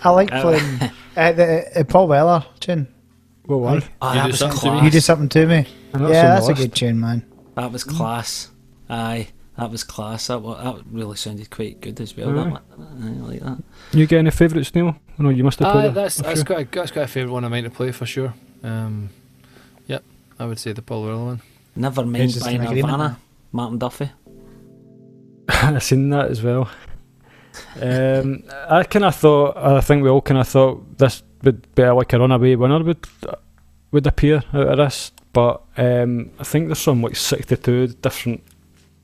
I 0.04 0.10
like 0.10 0.32
uh, 0.34 0.42
playing 0.42 0.80
uh, 1.16 1.32
the 1.32 1.80
uh, 1.80 1.84
Paul 1.84 2.08
Weller 2.08 2.44
tune. 2.60 2.88
What 3.46 3.60
one? 3.60 3.84
Oh, 4.02 4.10
You 4.10 4.16
that 4.16 4.24
do 4.26 4.32
was 4.32 4.40
something 4.40 4.60
to 4.60 4.66
me? 4.66 4.72
class. 4.72 4.84
You 4.84 4.92
do 4.92 5.00
something 5.00 5.30
to 5.30 5.46
me. 5.46 5.68
Yeah, 5.94 6.28
that's 6.34 6.48
the 6.48 6.54
a 6.54 6.56
good 6.56 6.74
tune, 6.74 7.00
man. 7.00 7.24
That 7.56 7.72
was 7.72 7.84
class. 7.84 8.50
Aye, 8.90 9.28
that 9.62 9.70
was 9.72 9.84
class. 9.84 10.28
That, 10.28 10.42
wa- 10.42 10.62
that 10.74 10.84
really 10.92 11.16
sounded 11.16 11.50
quite 11.52 11.80
good 11.82 12.02
as 12.02 12.18
well. 12.18 12.34
That 12.34 12.52
one. 12.52 12.62
I 12.80 13.28
like 13.28 13.40
that. 13.42 13.64
You 13.94 14.08
get 14.08 14.18
any 14.20 14.32
favourites, 14.32 14.74
Neil? 14.74 14.96
I 15.20 15.24
know 15.24 15.30
you 15.30 15.44
must 15.44 15.60
have 15.60 15.68
Aye, 15.68 15.72
played 15.74 15.86
it. 15.86 15.94
that's 15.94 16.20
I'm 16.20 16.24
that's 16.26 16.40
sure. 16.40 16.46
quite 16.46 16.68
a, 16.68 16.72
that's 16.72 16.92
quite 16.92 17.04
a 17.04 17.08
favourite 17.08 17.32
one 17.34 17.44
of 17.44 17.52
mine 17.52 17.64
to 17.66 17.70
play 17.70 17.92
for 17.92 18.06
sure. 18.08 18.34
Um, 18.64 19.10
yep, 19.86 20.04
I 20.40 20.46
would 20.46 20.58
say 20.60 20.74
the 20.74 20.82
Paul 20.82 21.04
Weller 21.04 21.24
one. 21.26 21.42
Never 21.76 22.04
mind 22.04 22.24
It's 22.26 22.34
just 22.34 22.46
by 22.46 22.52
an 22.54 22.62
agreement, 22.62 22.92
Nirvana. 22.92 23.20
Martin 23.52 23.78
Duffy. 23.78 24.10
I've 25.50 25.84
seen 25.84 26.10
that 26.10 26.32
as 26.32 26.42
well. 26.42 26.70
Um, 27.80 28.44
I 28.68 28.84
kind 28.84 29.06
of 29.06 29.16
thought. 29.16 29.58
I 29.58 29.82
think 29.82 30.04
we 30.04 30.10
all 30.10 30.22
kind 30.22 30.40
of 30.40 30.48
thought 30.48 30.98
this 30.98 31.22
would 31.44 31.74
be 31.76 31.84
like 31.86 32.14
a 32.14 32.20
runaway 32.20 32.56
winner 32.56 32.84
would 32.84 33.06
would 33.92 34.08
appear 34.08 34.44
out 34.54 34.68
of 34.70 34.78
this, 34.78 35.12
but 35.34 35.62
um, 35.78 36.32
I 36.40 36.44
think 36.46 36.68
there's 36.68 36.80
some 36.80 37.02
like 37.04 37.16
62 37.16 37.88
different 38.02 38.42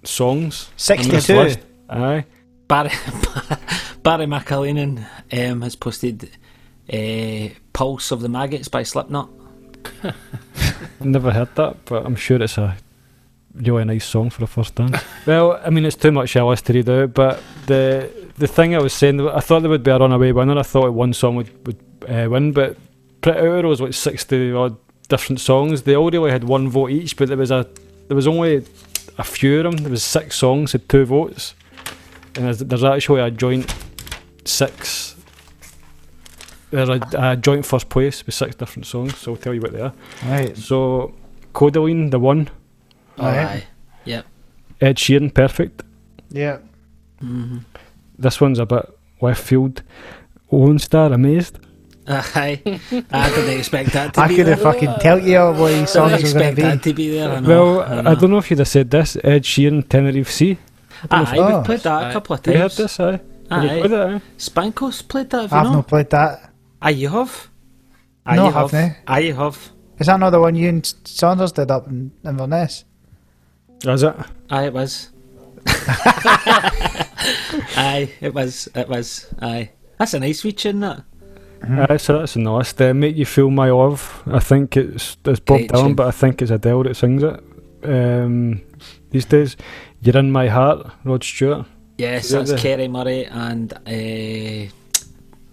songs. 0.03 0.69
on 0.89 0.97
this 0.97 1.25
62. 1.25 1.61
Aye. 1.89 2.25
Barry 2.67 2.89
Barry 4.03 4.25
McAleenan 4.25 5.05
um, 5.31 5.61
has 5.61 5.75
posted 5.75 6.29
uh, 6.91 7.49
"Pulse 7.73 8.11
of 8.11 8.21
the 8.21 8.29
Maggots" 8.29 8.67
by 8.67 8.83
Slipknot. 8.83 9.29
Never 10.99 11.31
heard 11.31 11.55
that, 11.55 11.85
but 11.85 12.05
I'm 12.05 12.15
sure 12.15 12.41
it's 12.41 12.57
a 12.57 12.77
really 13.53 13.85
nice 13.85 14.05
song 14.05 14.29
for 14.29 14.43
a 14.43 14.47
first 14.47 14.75
dance. 14.75 15.01
well, 15.25 15.61
I 15.63 15.69
mean, 15.69 15.85
it's 15.85 15.95
too 15.95 16.11
much 16.11 16.35
a 16.35 16.45
list 16.45 16.65
to 16.65 16.73
read 16.73 16.89
out, 16.89 17.13
but 17.13 17.41
the 17.67 18.11
the 18.37 18.47
thing 18.47 18.75
I 18.75 18.79
was 18.79 18.93
saying, 18.93 19.25
I 19.27 19.39
thought 19.39 19.61
there 19.61 19.69
would 19.69 19.83
be 19.83 19.91
a 19.91 19.99
runaway 19.99 20.31
winner. 20.31 20.57
I 20.57 20.63
thought 20.63 20.91
one 20.91 21.13
song 21.13 21.35
would 21.37 21.67
would 21.67 21.79
uh, 22.07 22.29
win, 22.29 22.51
but 22.51 22.77
Pretty 23.21 23.39
Hour 23.39 23.67
was 23.67 23.81
like 23.81 23.93
sixty 23.93 24.51
odd 24.51 24.77
different 25.07 25.39
songs. 25.39 25.83
They 25.83 25.95
all 25.95 26.11
really 26.11 26.31
had 26.31 26.43
one 26.43 26.69
vote 26.69 26.89
each, 26.89 27.15
but 27.15 27.29
there 27.29 27.37
was 27.37 27.51
a 27.51 27.67
there 28.07 28.15
was 28.15 28.27
only 28.27 28.65
a 29.17 29.23
few 29.23 29.59
of 29.59 29.63
them. 29.63 29.77
There 29.83 29.91
was 29.91 30.03
six 30.03 30.35
songs 30.35 30.71
had 30.71 30.87
two 30.89 31.05
votes, 31.05 31.55
and 32.35 32.45
there's, 32.45 32.59
there's 32.59 32.83
actually 32.83 33.21
a 33.21 33.31
joint 33.31 33.73
six. 34.45 35.15
There's 36.69 36.89
a, 36.89 36.99
a 37.17 37.37
joint 37.37 37.65
first 37.65 37.89
place 37.89 38.25
with 38.25 38.35
six 38.35 38.55
different 38.55 38.85
songs, 38.85 39.17
so 39.17 39.31
I'll 39.31 39.37
tell 39.37 39.53
you 39.53 39.61
what 39.61 39.71
they 39.71 39.81
are. 39.81 39.93
Right. 40.25 40.57
So, 40.57 41.13
Kodaline, 41.53 42.11
the 42.11 42.19
one. 42.19 42.49
Aye. 43.17 43.63
Yep. 44.05 44.25
Ed 44.81 44.97
Sheeran, 44.97 45.33
perfect. 45.33 45.83
Yeah. 46.29 46.59
Mm-hmm. 47.21 47.59
This 48.19 48.41
one's 48.41 48.59
a 48.59 48.65
bit 48.65 48.85
left 49.21 49.41
field. 49.41 49.81
Lone 50.51 50.79
Star, 50.79 51.11
amazed. 51.11 51.59
Aye, 52.09 52.61
I 53.11 53.29
didn't 53.29 53.59
expect 53.59 53.91
that 53.93 54.13
to 54.13 54.21
be. 54.21 54.23
I 54.23 54.27
be 54.29 54.35
could 54.35 54.45
there. 54.47 54.55
have 54.55 54.63
fucking 54.63 54.93
tell 55.01 55.19
you 55.19 55.37
all 55.37 55.53
what 55.53 55.69
these 55.69 55.81
I 55.81 55.85
songs 55.85 56.11
didn't 56.23 56.33
were 56.35 56.39
going 56.39 56.47
expect 56.53 56.55
to 56.55 56.61
that 56.61 56.83
be. 56.83 56.89
to 56.89 56.93
be 56.95 57.09
there. 57.11 57.31
I 57.31 57.39
know, 57.41 57.47
well, 57.77 58.07
I, 58.07 58.11
I, 58.11 58.15
don't 58.15 58.31
know 58.31 58.37
if 58.37 58.49
you'd 58.49 58.59
have 58.59 58.67
said 58.69 58.89
this. 58.89 59.17
Ed 59.23 59.43
Sheeran, 59.43 59.87
Tenerife 59.89 60.31
Sea. 60.31 60.57
Aye, 61.11 61.35
Oh. 61.37 61.57
we've 61.57 61.65
played 61.65 61.79
that 61.81 62.03
a 62.03 62.05
Aye. 62.07 62.13
couple 62.13 62.33
of 62.35 62.43
times. 62.43 62.55
You 62.55 62.61
heard 62.61 62.71
this, 62.71 62.99
aye? 62.99 63.19
Have 63.51 63.63
you 63.63 63.69
Aye. 63.69 63.79
played 63.81 63.91
it, 63.91 63.99
aye? 63.99 64.21
Spankos 64.37 65.07
played 65.07 65.29
that, 65.31 65.41
have 65.41 65.51
you 65.51 65.57
I've 65.57 65.63
not? 65.65 65.73
not 65.73 65.87
played 65.87 66.09
that. 66.11 66.49
Aye, 66.81 66.89
you 66.91 67.09
have. 67.09 67.49
Aye, 68.25 68.35
No, 68.37 68.43
you 68.43 68.49
I 68.49 68.59
haven't. 68.61 68.95
Aye, 69.07 69.19
you 69.19 69.33
have. 69.35 69.69
Is 69.99 70.07
that 70.07 70.19
not 70.19 70.29
the 70.29 70.39
one 70.39 70.55
you 70.55 70.69
and 70.69 70.85
Saunders 71.05 71.51
did 71.51 71.69
up 71.71 71.87
in 71.87 72.11
Inverness? 72.23 72.85
Is 73.83 74.03
it? 74.03 74.15
Aye, 74.49 74.65
it 74.67 74.73
was. 74.73 75.09
aye, 77.75 78.09
it 78.21 78.33
was. 78.33 78.67
It 78.75 78.87
was. 78.87 79.27
Aye. 79.41 79.71
That's 79.97 80.13
a 80.13 80.19
nice 80.19 80.41
feature, 80.41 80.69
isn't 80.69 80.83
it? 80.83 80.99
Aye, 81.89 81.97
so 81.97 82.19
that's 82.19 82.35
a 82.35 82.39
nice. 82.39 82.79
Uh, 82.79 82.93
Make 82.93 83.15
You 83.17 83.25
Feel 83.25 83.49
My 83.49 83.69
Love. 83.71 84.23
I 84.27 84.39
think 84.39 84.77
it's, 84.77 85.17
it's 85.25 85.39
Bob 85.39 85.57
Great 85.59 85.71
Dylan, 85.71 85.83
tune. 85.87 85.95
but 85.95 86.07
I 86.07 86.11
think 86.11 86.41
it's 86.41 86.51
Adele 86.51 86.83
that 86.83 86.95
sings 86.95 87.23
it 87.23 87.39
um, 87.83 88.61
these 89.11 89.25
days. 89.25 89.57
You're 90.01 90.17
in 90.17 90.31
My 90.31 90.47
Heart, 90.47 90.87
Rod 91.03 91.23
Stewart. 91.23 91.65
Yes, 91.97 92.29
that 92.29 92.37
that's 92.39 92.51
the- 92.51 92.57
Kerry 92.57 92.87
Murray 92.87 93.25
and 93.25 93.73
uh, 93.73 94.71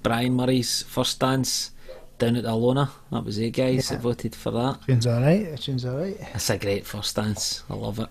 Brian 0.02 0.34
Murray's 0.34 0.82
first 0.82 1.18
dance 1.20 1.70
down 2.18 2.36
at 2.36 2.42
the 2.44 2.50
Alona. 2.50 2.90
That 3.10 3.24
was 3.24 3.38
it, 3.38 3.50
guys 3.50 3.88
that 3.88 4.00
voted 4.00 4.34
for 4.34 4.50
that. 4.52 4.80
Tune's 4.86 5.06
alright. 5.06 5.56
Tune's 5.58 5.84
alright. 5.86 6.18
That's 6.20 6.50
a 6.50 6.58
great 6.58 6.84
first 6.86 7.16
dance. 7.16 7.62
I 7.70 7.74
love 7.74 7.98
it. 7.98 8.08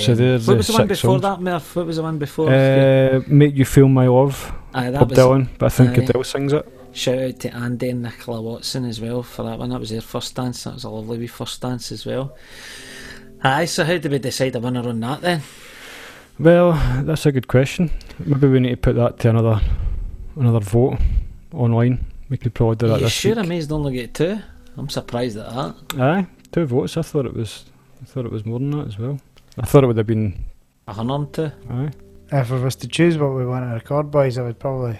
So 0.00 0.12
Um, 0.12 0.18
there's 0.18 0.48
what 0.48 0.56
was 0.56 0.66
the 0.66 0.72
one 0.72 0.86
before 0.88 1.10
songs. 1.20 1.22
that, 1.22 1.40
Murph? 1.40 1.76
What 1.76 1.86
was 1.86 1.96
the 1.96 2.02
one 2.02 2.18
before? 2.18 2.48
Uh, 2.52 3.20
Make 3.28 3.54
You 3.54 3.64
Feel 3.64 3.86
My 3.88 4.08
Love, 4.08 4.50
Aye, 4.72 4.90
that 4.90 4.98
Bob 4.98 5.10
was 5.10 5.18
Dylan, 5.18 5.48
but 5.58 5.66
I 5.66 5.68
think 5.68 5.90
aye. 5.98 6.02
Adele 6.02 6.24
sings 6.24 6.52
it. 6.52 6.66
Shout 6.94 7.18
out 7.18 7.40
to 7.40 7.54
Andy 7.54 7.90
and 7.90 8.02
Nicola 8.02 8.40
Watson 8.40 8.84
as 8.84 9.00
well 9.00 9.22
for 9.24 9.42
that 9.42 9.58
one. 9.58 9.70
That 9.70 9.80
was 9.80 9.90
their 9.90 10.00
first 10.00 10.36
dance. 10.36 10.62
That 10.64 10.74
was 10.74 10.84
a 10.84 10.88
lovely 10.90 11.18
wee 11.18 11.26
first 11.26 11.60
dance 11.60 11.90
as 11.90 12.06
well. 12.06 12.36
Aye, 13.42 13.64
so 13.64 13.84
how 13.84 13.98
did 13.98 14.10
we 14.12 14.18
decide 14.18 14.54
a 14.54 14.60
winner 14.60 14.88
on 14.88 15.00
that 15.00 15.20
then? 15.20 15.42
Well, 16.38 16.72
that's 17.04 17.26
a 17.26 17.32
good 17.32 17.48
question. 17.48 17.90
Maybe 18.24 18.48
we 18.48 18.60
need 18.60 18.70
to 18.70 18.76
put 18.76 18.94
that 18.96 19.18
to 19.20 19.30
another 19.30 19.60
another 20.36 20.60
vote 20.60 20.98
online. 21.52 22.06
We 22.28 22.36
could 22.36 22.54
probably 22.54 22.76
do 22.76 22.86
that 22.88 22.94
Are 22.94 22.98
you 22.98 23.04
this 23.04 23.12
sure 23.12 23.34
week. 23.34 23.44
Amazed 23.44 23.72
only 23.72 23.94
get 23.94 24.14
two? 24.14 24.38
I'm 24.76 24.88
surprised 24.88 25.36
at 25.36 25.52
that. 25.52 25.74
Aye, 26.00 26.26
two 26.52 26.64
votes. 26.64 26.96
I 26.96 27.02
thought 27.02 27.26
it 27.26 27.34
was. 27.34 27.64
I 28.02 28.06
thought 28.06 28.24
it 28.24 28.32
was 28.32 28.46
more 28.46 28.58
than 28.60 28.70
that 28.70 28.86
as 28.86 28.98
well. 28.98 29.20
I 29.58 29.66
thought 29.66 29.84
it 29.84 29.88
would 29.88 29.96
have 29.96 30.06
been. 30.06 30.44
A 30.86 30.92
hundred 30.92 31.14
and 31.14 31.32
two. 31.32 31.50
Aye. 31.70 31.90
If 32.32 32.52
I 32.52 32.56
was 32.56 32.76
to 32.76 32.88
choose 32.88 33.18
what 33.18 33.34
we 33.34 33.44
want 33.44 33.68
to 33.68 33.74
record, 33.74 34.10
boys, 34.10 34.38
I 34.38 34.42
would 34.42 34.58
probably 34.58 34.98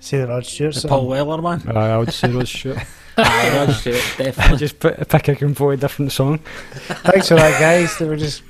say 0.00 0.18
the 0.18 0.26
Rod 0.26 0.44
Stewart 0.44 0.74
The. 0.74 0.88
Paul 0.88 1.06
Weller 1.08 1.40
one. 1.40 1.62
Aye, 1.68 1.90
I 1.90 1.98
would 1.98 2.12
say 2.12 2.30
Rod 2.30 2.48
Stewart. 2.48 2.78
Aye, 3.16 3.52
Rod 3.66 3.72
Stewart, 3.74 4.02
definitely. 4.18 4.56
Just 4.58 4.80
pick, 4.80 5.08
pick 5.08 5.28
a 5.28 5.36
completely 5.36 5.76
different 5.76 6.10
song. 6.12 6.38
Thanks 6.38 7.28
for 7.28 7.34
that, 7.34 7.60
guys. 7.60 7.96
They 7.98 8.06
were 8.08 8.16
just 8.16 8.42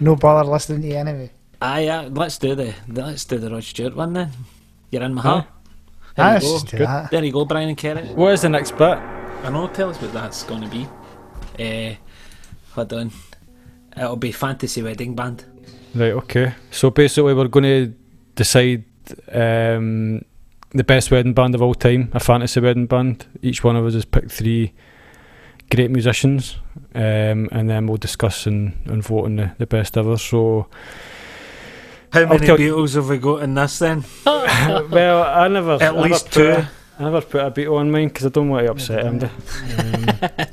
no 0.00 0.16
bother 0.16 0.48
listening 0.50 0.82
to 0.82 0.88
you 0.88 0.96
anyway. 0.96 1.30
Aye, 1.60 1.80
yeah, 1.80 2.08
let's 2.10 2.38
do 2.38 2.54
the 2.54 2.74
let's 2.88 3.24
do 3.24 3.38
the 3.38 3.50
Rod 3.50 3.62
Stewart 3.64 3.94
one 3.94 4.12
then. 4.14 4.30
You're 4.90 5.02
in 5.02 5.14
my 5.14 5.20
Aye. 5.20 5.24
heart. 5.24 5.46
There 6.16 6.24
Ah, 6.26 6.34
you 6.34 6.40
go. 6.40 6.52
just 6.52 6.66
do 6.68 6.78
that. 6.78 7.10
There 7.10 7.24
you 7.24 7.32
go, 7.32 7.44
Brian 7.44 7.68
and 7.68 7.76
Kerry. 7.78 8.06
What 8.08 8.32
is 8.34 8.42
the 8.42 8.48
next 8.48 8.72
bit? 8.72 8.98
I 8.98 9.50
know. 9.50 9.66
Tell 9.68 9.90
us 9.90 10.00
what 10.00 10.12
that's 10.12 10.42
going 10.44 10.62
to 10.62 10.68
be. 10.68 10.86
Uh, 11.58 11.94
hold 12.72 12.92
on. 12.92 13.10
It'll 13.96 14.16
be 14.16 14.32
Fantasy 14.32 14.82
Wedding 14.82 15.14
Band. 15.14 15.44
Right. 15.94 16.12
Okay. 16.12 16.54
So 16.70 16.90
basically, 16.90 17.34
we're 17.34 17.48
going 17.48 17.64
to 17.64 17.94
decide 18.36 18.84
um, 19.32 20.24
the 20.74 20.84
best 20.84 21.10
wedding 21.10 21.32
band 21.32 21.54
of 21.54 21.62
all 21.62 21.74
time, 21.74 22.10
a 22.12 22.20
fantasy 22.20 22.60
wedding 22.60 22.86
band. 22.86 23.26
Each 23.42 23.62
one 23.62 23.76
of 23.76 23.86
us 23.86 23.94
has 23.94 24.04
picked 24.04 24.32
three 24.32 24.72
great 25.70 25.90
musicians, 25.90 26.56
um, 26.94 27.48
and 27.52 27.70
then 27.70 27.86
we'll 27.86 27.96
discuss 27.96 28.46
and, 28.46 28.76
and 28.86 29.02
vote 29.02 29.24
on 29.26 29.36
the, 29.36 29.52
the 29.58 29.66
best 29.66 29.96
ever. 29.96 30.16
So, 30.18 30.66
How 32.10 32.20
I'll 32.22 32.28
many 32.28 32.46
tell- 32.46 32.56
Beatles 32.58 32.94
have 32.96 33.08
we 33.08 33.18
got 33.18 33.42
in 33.42 33.54
this 33.54 33.78
then? 33.78 34.04
well, 34.26 35.22
I 35.22 35.48
never 35.48 35.74
At 35.74 35.82
I 35.96 36.00
least 36.00 36.24
put 36.26 36.32
two. 36.32 36.50
a- 36.50 36.70
I 36.96 37.02
never 37.02 37.22
put 37.22 37.40
a 37.44 37.50
Beatle 37.50 37.78
on 37.78 37.90
mine 37.90 38.06
because 38.06 38.24
I 38.24 38.28
don't 38.28 38.48
want 38.50 38.66
to 38.66 38.70
upset 38.70 39.04
him. 39.04 39.14
Um, 39.14 39.20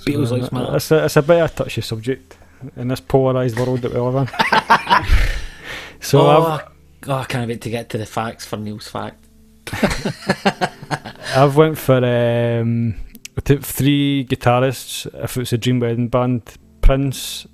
Beatles 0.06 0.30
so, 0.30 0.36
likes 0.38 0.52
matter. 0.52 0.76
It's 0.76 0.90
a, 0.90 1.06
it's 1.06 1.16
a 1.16 1.22
bit 1.22 1.40
of 1.40 1.52
a 1.52 1.54
touchy 1.54 1.82
subject 1.82 2.36
in 2.76 2.88
this 2.88 3.00
polarised 3.00 3.60
world 3.60 3.82
that 3.84 3.94
we 3.94 4.00
live 4.00 4.28
in. 4.28 4.28
so 6.00 6.22
oh, 6.22 6.42
I've, 6.48 6.68
oh, 7.08 7.14
I 7.14 7.26
can't 7.26 7.48
wait 7.48 7.62
to 7.62 7.70
get 7.70 7.90
to 7.90 8.00
the 8.00 8.08
facts 8.08 8.44
for 8.48 8.58
Neil's 8.58 8.88
fact. 8.88 9.24
I've 11.36 11.56
went 11.56 11.78
for 11.78 11.98
um, 11.98 12.96
three 13.38 14.26
guitarists. 14.26 15.06
If 15.24 15.38
it's 15.38 15.54
a 15.54 15.58
dream 15.58 15.80
wedding 15.80 16.10
band, 16.10 16.58
Prince, 16.82 17.48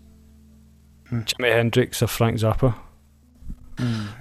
Hmm. 1.10 1.22
Jimi 1.22 1.52
Hendrix, 1.54 2.02
or 2.02 2.08
Frank 2.08 2.38
Zappa. 2.38 2.76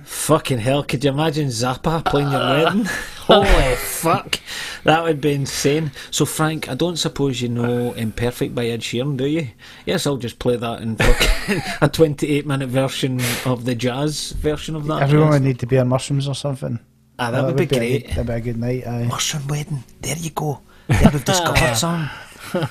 Fucking 0.04 0.58
hell, 0.58 0.82
could 0.82 1.02
you 1.02 1.10
imagine 1.10 1.48
Zappa 1.48 2.04
playing 2.04 2.30
your 2.30 2.40
wedding? 2.40 2.84
Holy 3.26 3.74
fuck, 3.76 4.38
that 4.84 5.02
would 5.02 5.20
be 5.20 5.32
insane. 5.32 5.90
So, 6.10 6.26
Frank, 6.26 6.68
I 6.68 6.74
don't 6.74 6.98
suppose 6.98 7.40
you 7.40 7.48
know 7.48 7.92
Imperfect 7.94 8.54
by 8.54 8.66
Ed 8.66 8.82
Sheeran, 8.82 9.16
do 9.16 9.26
you? 9.26 9.48
Yes, 9.86 10.06
I'll 10.06 10.18
just 10.18 10.38
play 10.38 10.56
that 10.56 10.82
in 10.82 10.96
fucking 10.96 11.62
a 11.80 11.88
28 11.88 12.46
minute 12.46 12.68
version 12.68 13.20
of 13.46 13.64
the 13.64 13.74
jazz 13.74 14.32
version 14.32 14.76
of 14.76 14.86
that. 14.86 15.02
Everyone 15.02 15.28
yes. 15.28 15.40
would 15.40 15.42
need 15.42 15.58
to 15.60 15.66
be 15.66 15.78
on 15.78 15.88
mushrooms 15.88 16.28
or 16.28 16.34
something. 16.34 16.78
Ah, 17.18 17.30
that 17.30 17.44
would 17.44 17.56
be 17.56 17.62
a 17.64 17.66
great. 17.66 18.08
that'd 18.08 18.26
be 18.26 18.32
a 18.32 18.40
good 18.40 18.58
night. 18.58 18.86
Aye. 18.86 19.04
Mushroom 19.04 19.48
wedding, 19.48 19.84
there 20.00 20.16
you 20.16 20.30
go. 20.30 20.60
There 20.88 21.10
we've 21.12 21.24
discovered 21.24 21.74
some. 21.76 22.10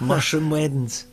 Mushroom 0.01 0.49
weddings. 0.49 1.07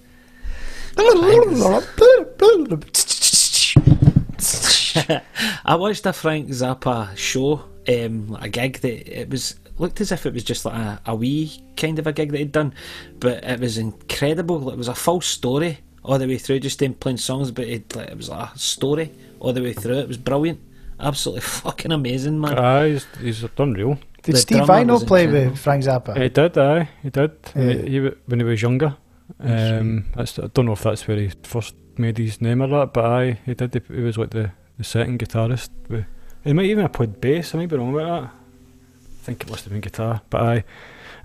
I 5.64 5.76
watched 5.76 6.04
a 6.06 6.12
Frank 6.12 6.48
Zappa 6.48 7.16
show, 7.16 7.64
um, 7.88 8.36
a 8.40 8.48
gig 8.48 8.80
that 8.80 9.20
it 9.20 9.30
was 9.30 9.56
looked 9.78 10.00
as 10.00 10.12
if 10.12 10.26
it 10.26 10.34
was 10.34 10.44
just 10.44 10.64
like 10.64 10.74
a, 10.74 11.00
a 11.06 11.14
wee 11.14 11.50
kind 11.76 11.98
of 11.98 12.06
a 12.06 12.12
gig 12.12 12.30
that 12.32 12.38
he'd 12.38 12.52
done, 12.52 12.74
but 13.18 13.42
it 13.44 13.60
was 13.60 13.78
incredible. 13.78 14.70
It 14.70 14.76
was 14.76 14.88
a 14.88 14.94
full 14.94 15.20
story 15.20 15.78
all 16.04 16.18
the 16.18 16.26
way 16.26 16.38
through, 16.38 16.60
just 16.60 16.82
him 16.82 16.94
playing 16.94 17.16
songs, 17.18 17.50
but 17.50 17.66
it, 17.66 17.94
like, 17.96 18.08
it 18.08 18.16
was 18.16 18.28
a 18.28 18.50
story 18.56 19.12
all 19.40 19.52
the 19.52 19.62
way 19.62 19.72
through. 19.72 19.98
It 19.98 20.08
was 20.08 20.18
brilliant, 20.18 20.60
absolutely 21.02 21.40
fucking 21.64 21.92
amazing, 21.92 22.40
man. 22.40 22.58
Aye, 22.58 22.88
he's, 22.90 23.06
he's 23.20 23.44
unreal. 23.58 23.98
Did 24.22 24.36
The 24.36 24.38
Steve 24.38 24.58
drummer 24.58 24.78
Vino 24.80 24.92
was 24.94 25.04
play 25.04 25.24
incredible. 25.24 25.50
with 25.52 25.60
Frank 25.60 25.84
Zappa? 25.84 26.16
He 26.22 26.28
did, 26.28 26.56
aye, 26.56 26.88
he 27.02 27.10
did. 27.10 27.32
Yeah. 27.56 27.62
He, 27.62 27.72
he 27.90 27.96
w- 27.98 28.16
when 28.26 28.38
he 28.40 28.44
was 28.44 28.62
younger. 28.62 28.96
Um, 29.40 30.04
that's, 30.14 30.38
I 30.38 30.46
don't 30.48 30.66
know 30.66 30.72
if 30.72 30.82
that's 30.82 31.06
where 31.08 31.16
he 31.16 31.30
first 31.42 31.74
made 31.98 32.18
his 32.18 32.40
name 32.40 32.62
or 32.62 32.68
that, 32.68 32.92
but 32.92 33.04
aye, 33.04 33.38
he 33.44 33.54
did. 33.54 33.74
He, 33.74 33.94
he 33.96 34.00
was 34.02 34.16
like 34.18 34.30
the, 34.30 34.52
the 34.78 34.84
second 34.84 35.18
guitarist. 35.18 35.70
with- 35.88 36.04
He 36.44 36.52
might 36.52 36.66
even 36.66 36.82
have 36.82 36.92
played 36.92 37.20
bass. 37.20 37.54
I 37.54 37.58
might 37.58 37.68
be 37.68 37.76
wrong 37.76 37.94
about 37.94 38.22
that. 38.22 38.30
I 38.30 39.24
think 39.24 39.42
it 39.42 39.50
must 39.50 39.64
have 39.64 39.72
been 39.72 39.80
guitar, 39.80 40.20
but 40.30 40.40
aye, 40.42 40.64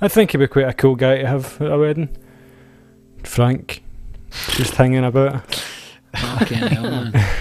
I 0.02 0.08
think 0.08 0.32
he'd 0.32 0.38
be 0.38 0.48
quite 0.48 0.68
a 0.68 0.74
cool 0.74 0.96
guy 0.96 1.18
to 1.20 1.28
have 1.28 1.62
at 1.62 1.72
a 1.72 1.78
wedding. 1.78 2.10
Frank, 3.24 3.84
just 4.52 4.76
hanging 4.76 5.04
about. 5.04 5.56
Fucking 6.16 6.58
hell, 6.58 6.84
man. 6.84 7.14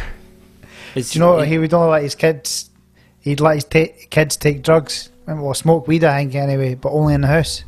It's, 0.97 1.11
Do 1.13 1.19
you 1.19 1.25
know 1.25 1.35
what? 1.35 1.47
He 1.49 1.59
would 1.59 1.73
only 1.75 1.91
let 1.91 2.03
his 2.03 2.15
kids. 2.15 2.71
He'd 3.21 3.41
let 3.41 3.55
his 3.57 3.65
ta- 3.65 3.95
kids 4.11 4.37
take 4.37 4.63
drugs. 4.63 5.11
Well, 5.27 5.55
smoke 5.55 5.87
weed, 5.89 6.05
I 6.05 6.19
think, 6.21 6.35
anyway, 6.35 6.75
but 6.75 6.91
only 6.91 7.15
in 7.15 7.21
the 7.23 7.27
house. 7.27 7.65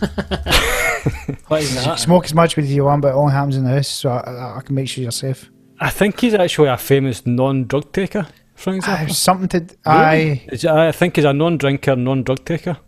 what 1.48 1.62
is 1.62 1.74
that? 1.74 1.98
smoke 1.98 2.24
as 2.24 2.34
much 2.34 2.56
weed 2.56 2.64
as 2.64 2.72
you 2.72 2.84
want, 2.84 3.02
but 3.02 3.08
it 3.08 3.14
only 3.14 3.32
happens 3.32 3.56
in 3.56 3.64
the 3.64 3.70
house, 3.70 3.88
so 3.88 4.10
I, 4.10 4.20
I, 4.30 4.58
I 4.58 4.60
can 4.60 4.74
make 4.74 4.88
sure 4.88 5.02
you're 5.02 5.10
safe. 5.10 5.50
I 5.80 5.90
think 5.90 6.20
he's 6.20 6.34
actually 6.34 6.68
a 6.68 6.76
famous 6.76 7.26
non-drug 7.26 7.92
taker. 7.92 8.26
Frank 8.54 8.88
ah, 8.88 8.98
Zappa. 8.98 9.12
something 9.14 9.48
to. 9.48 9.76
Aye. 9.84 10.42
Is- 10.50 10.64
I 10.64 10.92
think 10.92 11.16
he's 11.16 11.24
a 11.24 11.32
non-drinker, 11.32 11.96
non-drug 11.96 12.44
taker. 12.44 12.78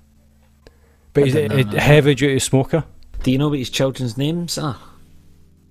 But 1.13 1.23
I 1.23 1.27
he's 1.27 1.35
a, 1.37 1.47
a 1.77 1.81
heavy-duty 1.81 2.39
smoker. 2.39 2.85
Do 3.23 3.31
you 3.31 3.39
know 3.39 3.49
what 3.49 3.59
his 3.59 3.71
children's 3.71 4.17
names 4.17 4.57
are? 4.59 4.79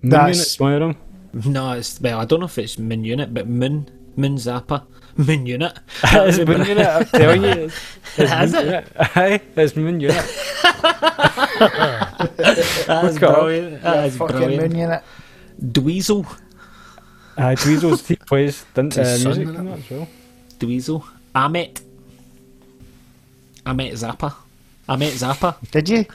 Moon 0.02 0.10
That's- 0.12 0.36
Unit's 0.38 0.60
one 0.60 0.74
of 0.74 0.80
them. 0.82 0.96
No, 1.34 1.74
it's 1.74 2.00
well, 2.02 2.20
I 2.20 2.26
don't 2.26 2.40
know 2.40 2.46
if 2.48 2.58
it's 2.58 2.78
Moon 2.80 3.04
Unit, 3.04 3.34
but 3.34 3.48
Moon 3.48 3.90
Moon 4.16 4.36
Zappa, 4.36 4.84
Moon 5.18 5.46
Unit. 5.46 5.78
it's 6.04 6.38
Moon 6.40 6.66
Unit, 6.66 6.88
I'm 6.88 7.06
telling 7.20 7.44
you. 7.44 7.50
It's, 7.50 7.76
it's 8.18 8.32
Has 8.32 8.52
Moon 8.54 8.62
it? 8.62 8.66
Unit. 8.68 8.88
Aye, 9.18 9.42
it's 9.56 9.76
Moon 9.76 10.00
Unit. 10.00 10.16
That's 12.38 13.20
Look 13.22 13.34
brilliant. 13.34 13.82
That 13.84 14.06
is 14.08 14.18
Fucking 14.18 14.36
brilliant. 14.36 14.72
moon 14.74 14.80
unit. 14.80 15.04
Dweezil, 15.62 16.26
Aye, 17.38 17.56
Dweezil's 17.56 18.08
he 18.08 18.16
plays 18.16 18.66
didn't, 18.74 18.98
uh, 18.98 19.04
His 19.04 19.22
son, 19.24 19.38
music 19.38 19.56
in 19.58 19.66
that 19.66 19.78
as 19.80 19.90
well. 19.90 20.08
Dweezil, 20.60 21.04
Ahmet, 21.36 21.82
Ahmet 23.66 23.94
Zappa, 23.94 24.34
Ahmet 24.88 25.14
Zappa. 25.14 25.56
Did 25.72 25.90
you? 25.90 26.06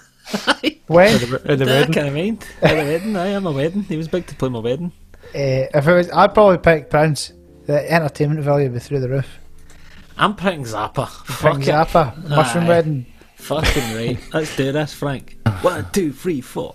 when? 0.86 1.14
At 1.14 1.20
the, 1.20 1.42
at 1.52 1.58
the 1.58 1.64
I 1.64 1.68
wedding. 1.68 1.92
kind 1.94 2.08
of 2.08 2.14
mind. 2.14 2.44
At 2.62 2.70
the 2.70 2.76
wedding, 2.84 3.16
aye, 3.16 3.28
I'm 3.36 3.46
a 3.46 3.52
wedding. 3.52 3.82
He 3.84 3.96
was 3.96 4.08
big 4.08 4.26
to 4.26 4.34
play 4.34 4.48
my 4.48 4.58
wedding. 4.60 4.92
Uh, 5.35 5.66
if 5.74 5.87
it 5.89 5.93
was, 5.93 6.11
I'd 6.11 6.32
probably 6.32 6.59
pick 6.59 6.91
Prince. 6.91 7.32
The 7.66 7.91
entertainment 7.93 8.41
value 8.41 8.66
would 8.66 8.74
be 8.74 8.78
through 8.80 9.01
the 9.01 9.09
roof. 9.09 9.39
I'm 10.16 10.37
picking 10.37 10.62
Zappa. 10.64 11.09
Fuck 11.09 11.61
it. 11.61 11.66
Zappa, 11.66 12.28
Mushroom 12.28 12.64
Aye. 12.64 12.68
Wedding. 12.68 13.07
Fucking 13.37 13.95
right. 13.95 14.18
Let's 14.32 14.57
do 14.57 14.70
this, 14.70 14.95
Frank. 14.95 15.39
One, 15.62 15.87
two, 15.93 16.12
three, 16.12 16.41
four. 16.41 16.72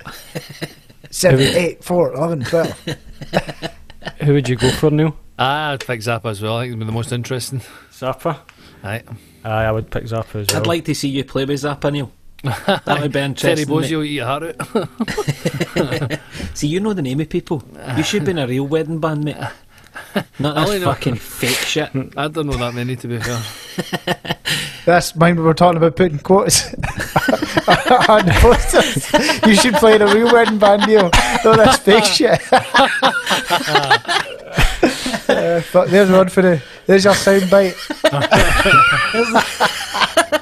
Seven, 1.10 1.39
eight, 1.39 1.84
four, 1.84 2.14
eleven, 2.14 2.41
twelve. 2.43 2.78
Who 4.24 4.34
would 4.34 4.49
you 4.49 4.55
go 4.55 4.70
for, 4.72 4.91
Neil? 4.91 5.16
Ah, 5.38 5.72
I'd 5.72 5.80
pick 5.86 6.01
Zappa 6.01 6.26
as 6.26 6.41
well. 6.41 6.57
I 6.57 6.64
think 6.64 6.72
it'd 6.72 6.80
be 6.80 6.86
the 6.86 6.91
most 6.91 7.12
interesting. 7.12 7.62
Zappa. 7.91 8.39
Aye. 8.84 9.03
Aye, 9.45 9.64
I 9.66 9.72
would 9.72 9.89
pick 9.89 10.03
Zappa 10.03 10.41
as 10.41 10.47
well. 10.49 10.62
I'd 10.62 10.68
like 10.68 10.86
to 10.86 10.93
see 10.95 11.07
you 11.10 11.24
play 11.24 11.45
with 11.45 11.62
Zappa, 11.62 11.91
Neil. 11.91 12.12
That 12.43 13.01
would 13.01 13.11
be 13.11 13.19
Terry 13.19 13.25
interesting. 13.25 13.67
mate. 13.75 13.89
Bozzio, 13.89 14.05
eat 14.05 14.11
your 14.11 14.25
heart 14.25 14.43
out. 16.11 16.19
See, 16.53 16.67
you 16.67 16.79
know 16.79 16.93
the 16.93 17.01
name 17.01 17.19
of 17.19 17.29
people. 17.29 17.63
You 17.97 18.03
should 18.03 18.23
be 18.25 18.31
in 18.31 18.37
a 18.39 18.47
real 18.47 18.65
wedding 18.67 18.99
band, 18.99 19.23
mate. 19.25 19.35
Not 20.39 20.57
I 20.57 20.63
only 20.63 20.79
know- 20.79 20.85
fucking 20.93 21.15
fake 21.15 21.57
shit. 21.57 21.89
I 22.15 22.27
don't 22.29 22.45
know 22.47 22.57
that 22.57 22.73
many, 22.73 22.95
to 22.95 23.07
be 23.07 23.19
fair. 23.19 23.41
That's 24.85 25.15
mine. 25.15 25.35
We 25.35 25.43
were 25.43 25.53
talking 25.53 25.77
about 25.77 25.95
putting 25.97 26.19
quotes 26.19 26.73
on 28.09 28.23
posters. 28.39 29.11
You 29.45 29.55
should 29.55 29.73
play 29.75 29.95
in 29.95 30.01
a 30.01 30.07
real 30.07 30.31
wedding 30.31 30.57
band, 30.57 30.87
Neil. 30.87 31.11
No, 31.43 31.55
that's 31.55 31.77
fake 31.79 32.05
shit. 32.05 32.39
Uh, 35.29 35.61
fuck, 35.61 35.87
there's 35.89 36.09
one 36.09 36.27
for 36.27 36.41
the. 36.41 36.59
There's 36.87 37.05
your 37.05 37.13
sound 37.13 37.49
bite. 37.51 37.75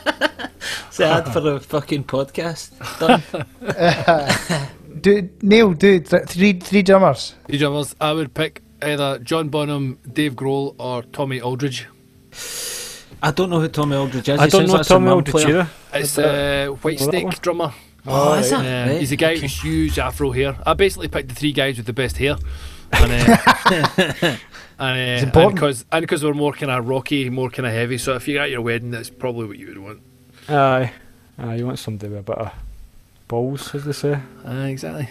It's 0.97 1.05
the 1.05 1.13
ad 1.13 1.31
for 1.31 1.41
the 1.41 1.59
fucking 1.59 2.05
podcast. 2.05 2.71
Done. 2.97 3.21
Do 5.01 5.29
Neil? 5.43 5.73
Do 5.73 5.99
th- 5.99 6.23
three 6.23 6.53
three 6.53 6.81
drummers. 6.81 7.35
The 7.45 7.59
drummers, 7.59 7.95
I 8.01 8.13
would 8.13 8.33
pick 8.33 8.63
either 8.81 9.19
John 9.19 9.49
Bonham, 9.49 9.99
Dave 10.11 10.33
Grohl, 10.33 10.73
or 10.79 11.03
Tommy 11.03 11.39
Aldridge. 11.39 11.85
I 13.21 13.29
don't 13.29 13.51
know 13.51 13.59
who 13.59 13.67
Tommy 13.67 13.95
Aldridge 13.95 14.27
is. 14.27 14.39
I 14.39 14.45
He 14.45 14.49
don't 14.49 14.65
know 14.65 14.73
like 14.73 14.87
Tommy 14.87 15.05
mum 15.05 15.17
Aldridge 15.17 15.43
player. 15.43 15.47
either. 15.59 15.69
It's 15.93 16.17
Uh, 16.17 16.67
uh, 16.71 16.75
White 16.77 16.99
know 16.99 17.09
Snake 17.09 17.41
drummer. 17.41 17.73
Oh, 18.07 18.33
is 18.33 18.49
that? 18.49 18.63
Yeah, 18.63 18.87
Right, 18.89 18.99
he's 18.99 19.11
a 19.11 19.15
guy 19.17 19.33
okay. 19.33 19.41
with 19.43 19.51
huge 19.51 19.99
afro 19.99 20.31
hair. 20.31 20.57
I 20.65 20.73
basically 20.73 21.09
picked 21.09 21.29
the 21.29 21.35
three 21.35 21.51
guys 21.51 21.77
with 21.77 21.85
the 21.85 21.93
best 21.93 22.17
hair. 22.17 22.37
And, 22.91 23.11
uh, 23.11 23.37
and, 24.79 24.99
It's 24.99 25.23
uh, 25.23 25.25
important. 25.27 25.55
because 25.55 25.85
and 25.91 26.01
because 26.01 26.23
we're 26.23 26.33
more 26.33 26.53
kind 26.53 26.71
of 26.71 26.87
rocky, 26.87 27.29
more 27.29 27.51
kind 27.51 27.67
of 27.67 27.73
heavy. 27.73 27.99
So 27.99 28.15
if 28.15 28.27
you're 28.27 28.41
at 28.41 28.49
your 28.49 28.61
wedding, 28.61 28.89
that's 28.89 29.11
probably 29.11 29.45
what 29.45 29.59
you 29.59 29.67
would 29.67 29.77
want. 29.77 30.01
Aye. 30.49 30.91
Aye, 31.39 31.55
you 31.55 31.65
want 31.65 31.79
somebody 31.79 32.09
with 32.09 32.19
a 32.19 32.23
bit 32.23 32.37
of 32.37 32.51
balls, 33.27 33.73
as 33.75 33.85
they 33.85 33.91
say. 33.91 34.19
Uh, 34.45 34.51
exactly. 34.69 35.09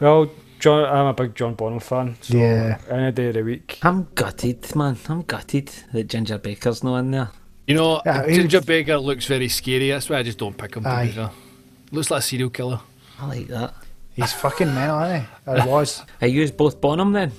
Well, 0.00 0.30
John, 0.60 0.84
I'm 0.84 1.06
a 1.06 1.14
big 1.14 1.34
John 1.34 1.54
Bonham 1.54 1.80
fan. 1.80 2.16
So 2.20 2.36
Yeah. 2.36 2.78
Any 2.90 3.12
day 3.12 3.28
of 3.28 3.34
the 3.34 3.42
week. 3.42 3.78
I'm 3.82 4.08
gutted, 4.14 4.74
man. 4.76 4.96
I'm 5.08 5.22
gutted 5.22 5.70
that 5.92 6.08
Ginger 6.08 6.38
Baker's 6.38 6.82
not 6.84 6.98
in 6.98 7.10
there. 7.12 7.30
You 7.66 7.74
know, 7.74 8.00
Yeah, 8.06 8.26
Ginger 8.26 8.58
was- 8.58 8.66
Baker 8.66 8.98
looks 8.98 9.26
very 9.26 9.48
scary. 9.48 9.90
That's 9.90 10.08
why 10.08 10.18
I 10.18 10.22
just 10.22 10.38
don't 10.38 10.56
pick 10.56 10.74
him. 10.76 10.84
To 10.84 10.88
Aye. 10.88 11.12
be. 11.14 11.96
Looks 11.96 12.10
like 12.10 12.20
a 12.20 12.22
serial 12.22 12.50
killer. 12.50 12.80
I 13.20 13.26
like 13.26 13.46
that. 13.48 13.74
He's 14.14 14.32
fucking 14.32 14.72
mental, 14.74 15.00
isn't 15.02 15.20
he? 15.22 15.26
Or 15.62 15.66
was. 15.72 16.02
I 16.20 16.26
use 16.26 16.50
both 16.50 16.80
Bonham 16.80 17.12
then. 17.12 17.32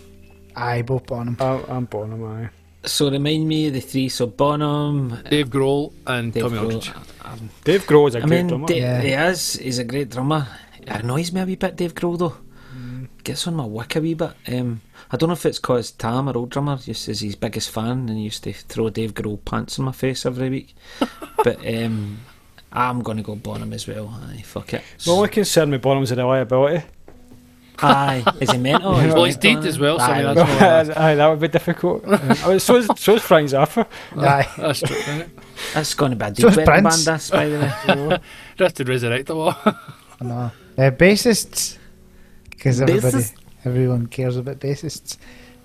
Aye, 0.55 0.81
both 0.81 1.05
Bonham. 1.05 1.37
I'm, 1.39 1.63
I'm 1.69 1.85
Bonham, 1.85 2.23
aye. 2.25 2.49
So 2.85 3.09
remind 3.11 3.47
me 3.47 3.69
the 3.69 3.81
three. 3.81 4.09
So 4.09 4.27
Bonham, 4.27 5.19
Dave 5.29 5.49
Grohl 5.49 5.91
and 6.07 6.31
Dave 6.33 6.43
Tommy 6.43 6.57
Grohl. 6.57 6.63
Aldridge. 6.75 6.91
Um, 7.25 7.49
Dave 7.63 7.83
Grohl 7.85 8.07
is 8.09 8.15
a 8.15 8.17
I 8.19 8.21
great 8.21 8.29
mean, 8.29 8.47
drummer. 8.47 8.67
Da- 8.67 8.79
Yeah. 8.79 9.01
he 9.01 9.09
is. 9.11 9.53
He's 9.53 9.79
a 9.79 9.83
great 9.83 10.09
drummer. 10.09 10.47
It 10.81 10.87
annoys 10.89 11.31
me 11.31 11.41
a 11.41 11.45
wee 11.45 11.55
bit, 11.55 11.75
Dave 11.75 11.93
Grohl 11.93 12.17
though. 12.17 12.37
Gets 13.23 13.47
on 13.47 13.55
my 13.55 13.65
wick 13.65 13.95
a 13.97 13.99
wee 14.01 14.13
bit. 14.13 14.31
Um, 14.47 14.81
I 15.11 15.17
don't 15.17 15.27
know 15.27 15.33
if 15.33 15.45
it's 15.45 15.59
because 15.59 15.91
Tam, 15.91 16.29
our 16.29 16.37
old 16.37 16.49
drummer, 16.51 16.77
just 16.77 17.09
is 17.09 17.19
his 17.19 17.35
biggest 17.35 17.69
fan 17.69 18.07
and 18.07 18.11
he 18.11 18.21
used 18.23 18.43
to 18.45 18.53
throw 18.53 18.89
Dave 18.89 19.13
Grohl 19.13 19.43
pants 19.43 19.77
in 19.77 19.83
my 19.83 19.91
face 19.91 20.25
every 20.25 20.49
week. 20.49 20.73
but 21.43 21.57
um, 21.67 22.19
I'm 22.71 23.01
gonna 23.01 23.21
go 23.21 23.35
Bonham 23.35 23.73
as 23.73 23.87
well. 23.87 24.07
Aye, 24.29 24.41
fuck 24.45 24.73
it. 24.73 24.83
The 25.03 25.11
only 25.11 25.27
concern 25.29 25.71
with 25.71 25.81
Bonham's 25.81 26.11
a 26.11 26.15
reliability. 26.15 26.85
Aye, 27.81 28.23
is 28.39 28.51
he 28.51 28.57
mental? 28.57 28.93
Is 28.99 29.05
he 29.05 29.11
Well, 29.13 29.23
he's 29.25 29.37
dead 29.37 29.57
aye? 29.63 29.67
as 29.67 29.79
well, 29.79 29.99
so 29.99 30.05
I 30.05 30.17
mean, 30.17 30.27
Aye. 30.27 30.33
that's, 30.35 30.89
aye, 30.97 31.15
that 31.15 31.27
would 31.27 31.39
be 31.39 31.47
difficult. 31.47 32.03
I 32.07 32.49
mean, 32.49 32.59
so, 32.59 32.75
is, 32.75 32.87
so 32.97 33.15
is 33.15 33.21
Frank 33.21 33.49
Zappa. 33.49 33.87
Aye. 34.17 34.47
that's 34.57 34.81
true. 34.81 35.25
That's 35.73 35.93
going 35.93 36.11
to 36.11 36.17
be 36.17 36.25
a 36.25 36.27
So 36.29 36.33
deep 36.35 36.45
is 36.51 36.57
wedding 36.57 36.65
band, 36.65 36.83
Prince. 36.83 37.05
this, 37.05 37.29
by 37.31 37.45
the 37.47 37.59
way. 38.09 38.19
Just 38.57 38.75
to 38.77 38.83
resurrect 38.83 39.27
them 39.27 39.37
all. 39.37 39.55
No. 40.21 40.51
Uh, 40.77 40.91
bassists. 40.91 41.77
Because 42.49 42.81
everybody, 42.81 43.17
Bassists? 43.17 43.33
everyone 43.65 44.07
cares 44.07 44.35
about 44.37 44.59
bassists. 44.59 45.17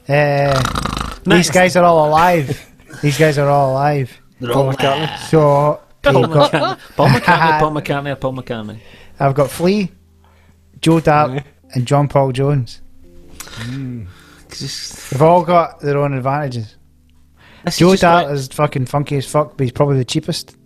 Uh, 0.08 1.18
these 1.24 1.50
guys 1.50 1.74
are 1.76 1.84
all 1.84 2.06
alive. 2.08 2.70
these 3.02 3.18
guys 3.18 3.38
are 3.38 3.48
all 3.48 3.72
alive. 3.72 4.20
Paul 4.40 4.72
McCartney. 4.72 5.18
So 5.28 5.80
Paul 6.02 6.20
you've 6.20 6.30
got, 6.32 6.52
McCartney, 6.52 6.78
Paul 6.96 7.08
McCartney, 7.08 7.58
Paul 7.58 7.72
McCartney, 7.72 8.20
Paul 8.20 8.32
McCartney. 8.34 8.78
I've 9.18 9.34
got 9.34 9.50
Flea, 9.50 9.90
Joe 10.80 11.00
Dart, 11.00 11.30
Aye. 11.30 11.44
And 11.74 11.86
John 11.86 12.08
Paul 12.08 12.32
Jones. 12.32 12.80
Just, 14.50 15.10
They've 15.10 15.22
all 15.22 15.44
got 15.44 15.80
their 15.80 15.98
own 15.98 16.14
advantages. 16.14 16.76
this 17.64 17.78
Joe 17.78 17.96
Dart 17.96 18.26
like- 18.26 18.34
is 18.34 18.48
fucking 18.48 18.86
funky 18.86 19.16
as 19.16 19.26
fuck, 19.30 19.56
but 19.56 19.64
he's 19.64 19.72
probably 19.72 19.98
the 19.98 20.04
cheapest. 20.04 20.56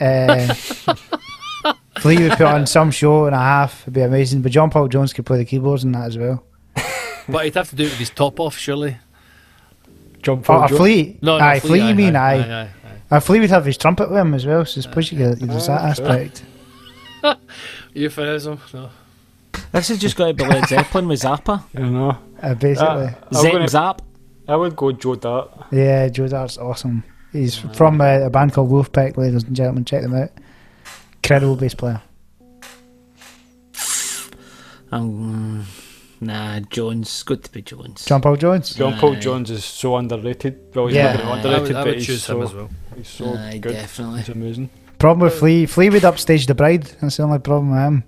Uh, 0.00 0.52
Flea 2.00 2.22
would 2.24 2.32
put 2.32 2.42
on 2.42 2.66
some 2.66 2.90
show 2.90 3.26
and 3.26 3.34
a 3.34 3.38
half, 3.38 3.82
it'd 3.82 3.94
be 3.94 4.02
amazing. 4.02 4.42
But 4.42 4.52
John 4.52 4.70
Paul 4.70 4.88
Jones 4.88 5.12
could 5.12 5.24
play 5.26 5.38
the 5.38 5.44
keyboards 5.44 5.84
and 5.84 5.94
that 5.94 6.06
as 6.06 6.18
well. 6.18 6.44
but 7.28 7.44
he'd 7.44 7.54
have 7.54 7.70
to 7.70 7.76
do 7.76 7.84
it 7.84 7.90
with 7.90 7.98
his 7.98 8.10
top 8.10 8.38
off, 8.40 8.56
surely. 8.58 8.96
John 10.22 10.38
Oh, 10.38 10.42
Paul 10.42 10.64
a 10.64 10.68
Jo- 10.68 10.76
Flea? 10.76 11.18
No, 11.22 11.38
no, 11.38 11.44
aye, 11.44 11.60
Flea, 11.60 11.88
you 11.88 11.94
mean 11.94 12.16
aye. 12.16 12.34
aye, 12.42 12.62
aye. 12.62 12.70
A 13.10 13.20
Flea 13.20 13.38
would 13.40 13.50
have 13.50 13.64
his 13.64 13.78
trumpet 13.78 14.10
with 14.10 14.18
him 14.18 14.34
as 14.34 14.44
well, 14.44 14.64
so 14.64 14.80
I 14.80 14.82
suppose 14.82 15.12
you 15.12 15.18
could 15.18 15.38
there's 15.38 15.68
that 15.68 15.96
sure. 15.96 16.06
aspect. 16.08 16.44
Euphemism. 17.94 18.60
No. 18.74 18.90
This 19.72 19.88
has 19.88 19.98
just 19.98 20.16
got 20.16 20.28
to 20.28 20.34
be 20.34 20.44
Led 20.44 20.66
Zeppelin 20.68 21.08
with 21.08 21.20
Zappa. 21.22 21.62
I 21.74 21.78
don't 21.78 21.92
know. 21.92 22.18
Uh, 22.42 22.54
basically. 22.54 22.86
Uh, 23.06 23.10
I'm 23.26 23.32
Zep 23.42 23.52
gonna- 23.52 23.68
Zap. 23.68 24.02
I 24.48 24.54
would 24.56 24.76
go 24.76 24.92
Joe 24.92 25.16
Dart. 25.16 25.50
yeah, 25.72 26.08
Joe 26.08 26.28
Dart's 26.28 26.56
awesome. 26.56 27.02
He's 27.32 27.56
from 27.58 28.00
uh, 28.00 28.20
a 28.20 28.30
band 28.30 28.52
called 28.52 28.70
Vulfpeck, 28.70 29.16
ladies 29.16 29.42
and 29.42 29.56
gentlemen. 29.56 29.84
Check 29.84 30.02
them 30.02 30.14
out. 30.14 30.30
Incredible 31.16 31.56
bass 31.56 31.74
player. 31.74 32.00
Um, 34.92 35.66
nah, 36.20 36.60
Jones. 36.70 37.22
Good 37.24 37.42
to 37.44 37.50
be 37.52 37.62
Jones. 37.62 38.04
John 38.04 38.20
Paul 38.22 38.36
Jones. 38.36 38.74
John 38.74 38.96
Paul 38.98 39.16
Aye. 39.16 39.20
Jones 39.20 39.50
is 39.50 39.64
so 39.64 39.96
underrated. 39.96 40.74
Well, 40.74 40.86
he's 40.86 40.96
Yeah. 40.96 41.14
not 41.14 41.18
really 41.18 41.24
Aye. 41.28 41.32
I 41.32 41.36
underrated, 41.38 41.66
would, 41.68 41.76
I 41.76 41.84
but 41.84 41.94
he's 41.94 42.06
choose 42.06 42.22
so, 42.22 42.36
him 42.38 42.42
as 42.46 42.54
well. 42.54 42.70
he's 42.96 43.08
so 43.08 43.34
Aye, 43.34 43.58
good. 43.60 43.72
definitely. 43.72 44.18
He's 44.20 44.28
amazing. 44.28 44.70
Problem 44.98 45.24
with 45.24 45.34
Flea, 45.38 45.66
Flea 45.66 45.90
would 45.90 46.04
upstage 46.04 46.46
the 46.46 46.54
bride. 46.54 46.84
That's 47.02 47.16
the 47.16 47.24
only 47.24 47.38
problem 47.40 47.70
with 47.72 47.80
him. 47.80 48.04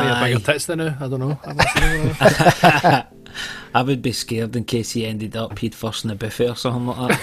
May 0.00 0.06
have 0.06 0.16
Aye. 0.18 0.32
bigger 0.34 0.44
tits 0.44 0.66
than 0.66 0.78
now. 0.78 0.96
I 1.00 1.08
don't 1.08 1.20
know. 1.20 1.38
I'm. 1.44 1.56
I 3.74 3.82
would 3.82 4.00
be 4.00 4.12
scared 4.12 4.56
in 4.56 4.64
case 4.64 4.92
he 4.92 5.06
ended 5.06 5.36
up 5.36 5.58
he'd 5.58 5.74
first 5.74 6.04
in 6.04 6.08
the 6.08 6.14
buffet 6.14 6.48
or 6.50 6.56
something 6.56 6.86
like 6.86 7.10
that. 7.10 7.20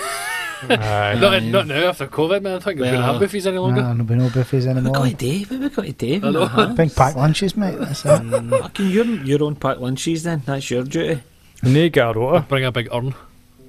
Aye. 0.70 1.20
not, 1.20 1.34
Aye. 1.34 1.40
not 1.40 1.68
now 1.68 1.88
after 1.90 2.08
COVID, 2.08 2.42
man. 2.44 2.56
I 2.58 2.60
think 2.60 2.80
we're 2.80 2.86
going 2.86 2.94
to 2.94 3.00
Well, 3.00 3.20
have 3.20 3.22
buffies 3.30 3.48
any 3.48 3.58
longer. 3.58 3.82
Nah, 3.82 3.90
there'll 3.94 4.06
be 4.06 4.16
no 4.16 4.30
buffets 4.30 4.66
we 4.66 4.72
anymore. 4.72 4.94
got 4.94 5.12
a 5.12 5.14
Dave. 5.16 5.50
We've 5.52 5.76
got 5.76 5.86
a 5.88 5.92
Dave. 5.92 6.24
I 6.24 6.30
know. 6.30 6.74
Big 6.76 6.96
pack 6.96 7.16
lunches, 7.16 7.58
mate. 7.58 7.78
That's 7.80 8.06
it. 8.06 8.08
Mm, 8.22 8.60
fucking 8.62 8.90
your 8.90 9.06
your 9.06 9.44
own 9.44 9.56
packed 9.56 9.82
lunches 9.82 10.24
then. 10.24 10.44
That's 10.46 10.70
your 10.70 10.84
duty. 10.84 11.22
And 11.64 11.76
they 11.76 11.90
get 11.90 12.08
a 12.16 12.20
rota. 12.20 12.46
Bring 12.48 12.66
a 12.66 12.72
big 12.72 12.88
urn. 12.94 13.14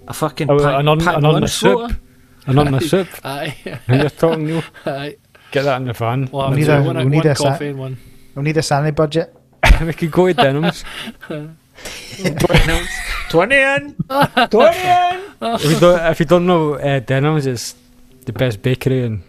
A 0.07 0.13
fucking 0.13 0.51
Oh, 0.51 0.59
pack, 0.59 0.81
an 0.81 0.89
un- 0.89 1.01
packed 1.01 1.19
an 1.19 1.25
un- 1.25 1.33
lunch 1.33 1.51
soup. 1.51 1.79
rota? 1.81 1.99
And 2.47 2.59
on 2.59 2.71
the 2.73 2.81
soup. 2.81 3.09
Aye. 3.25 3.57
And 3.89 4.01
you're 4.03 4.11
talking, 4.11 4.45
Neil. 4.47 4.63
Aye. 4.87 5.17
Get 5.51 5.63
that 5.63 5.79
in 5.81 5.87
the 5.87 5.95
van. 5.95 6.29
We'll 6.31 6.43
have 6.43 6.51
We 6.53 6.59
need 6.59 6.67
two, 6.67 6.73
a- 6.73 6.83
one, 6.83 6.97
we 6.99 7.03
one 7.05 7.11
need 7.11 7.25
a 7.27 7.35
sa- 7.35 7.45
coffee 7.45 7.69
and 7.69 7.79
one. 7.79 7.97
We'll 8.35 8.43
need 8.43 8.57
a 8.57 8.63
sanity 8.63 8.93
budget. 8.93 9.35
we 9.81 9.93
could 9.93 10.11
go 10.11 10.27
to 10.27 10.35
Denham's. 10.35 10.85
Twenty 13.31 13.57
in. 13.57 13.97
if, 14.11 15.65
you 15.65 15.81
don't, 15.81 16.01
if 16.13 16.21
you 16.21 16.27
don't 16.27 16.47
know, 16.47 16.75
uh, 16.75 17.01
Denham's 17.01 17.47
is 17.47 17.75
the 18.25 18.33
best 18.33 18.63
bakery 18.63 19.05
in 19.05 19.23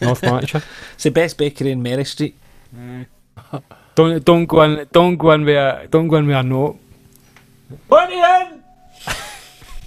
North 0.00 0.22
Lanarkshire. 0.24 0.62
It's 0.94 1.04
the 1.04 1.10
best 1.10 1.38
bakery 1.38 1.72
in 1.72 1.82
Mary 1.82 2.04
Street. 2.04 2.36
Don't 3.94 4.24
don't 4.24 4.46
go 4.46 4.62
in 4.62 4.86
don't 4.92 5.16
go 5.16 5.30
in 5.32 5.44
with 5.44 5.56
a 5.56 5.88
don't 5.90 6.08
go 6.08 6.16
in 6.16 6.26
with 6.26 6.36
a 6.36 6.42
note. 6.42 6.78
Twenty 7.88 8.20
in. 8.20 8.62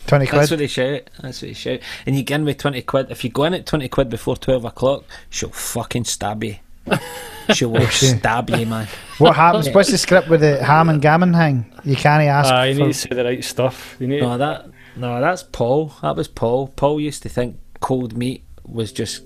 20 0.08 0.26
quid. 0.26 0.40
That's 0.40 0.50
quid. 0.50 0.58
what 0.58 0.60
they 0.64 0.68
shout. 0.68 1.10
That's 1.22 1.42
what 1.42 1.48
they 1.50 1.54
shout. 1.54 1.80
And 2.08 2.16
you 2.16 2.24
get 2.24 2.40
in 2.40 2.46
with 2.46 2.58
20 2.58 2.82
quid. 2.82 3.12
If 3.12 3.24
you 3.24 3.30
go 3.30 3.44
in 3.44 3.54
at 3.54 3.68
20 3.68 3.88
quid 3.90 4.10
before 4.10 4.36
12 4.36 4.66
o'clock, 4.66 5.04
she'll 5.30 5.50
fucking 5.50 6.06
stab 6.06 6.44
you. 6.44 6.56
She 7.54 7.66
will 7.66 7.88
she? 7.88 8.06
stab 8.06 8.48
you, 8.52 8.64
man. 8.68 8.88
What 9.18 9.36
happens? 9.36 9.70
What's 9.72 9.90
the 9.90 9.98
script 9.98 10.30
with 10.30 10.42
the 10.42 10.64
ham 10.64 10.88
and 10.88 11.02
gammon 11.02 11.34
thing? 11.34 11.66
You 11.84 11.96
can't 11.96 12.22
ask. 12.24 12.54
Ah, 12.54 12.64
you 12.64 12.76
for- 12.76 12.82
need 12.82 12.94
to 12.94 13.00
say 13.00 13.10
the 13.10 13.24
right 13.24 13.44
stuff. 13.44 13.96
You 14.00 14.08
need 14.08 14.22
No, 14.22 14.38
that 14.38 14.68
no, 14.96 15.20
that's 15.20 15.42
Paul. 15.42 15.92
That 16.04 16.16
was 16.16 16.28
Paul. 16.28 16.68
Paul 16.68 17.00
used 17.02 17.24
to 17.24 17.30
think 17.30 17.58
cold 17.80 18.16
meat 18.16 18.44
was 18.66 18.92
just 18.92 19.24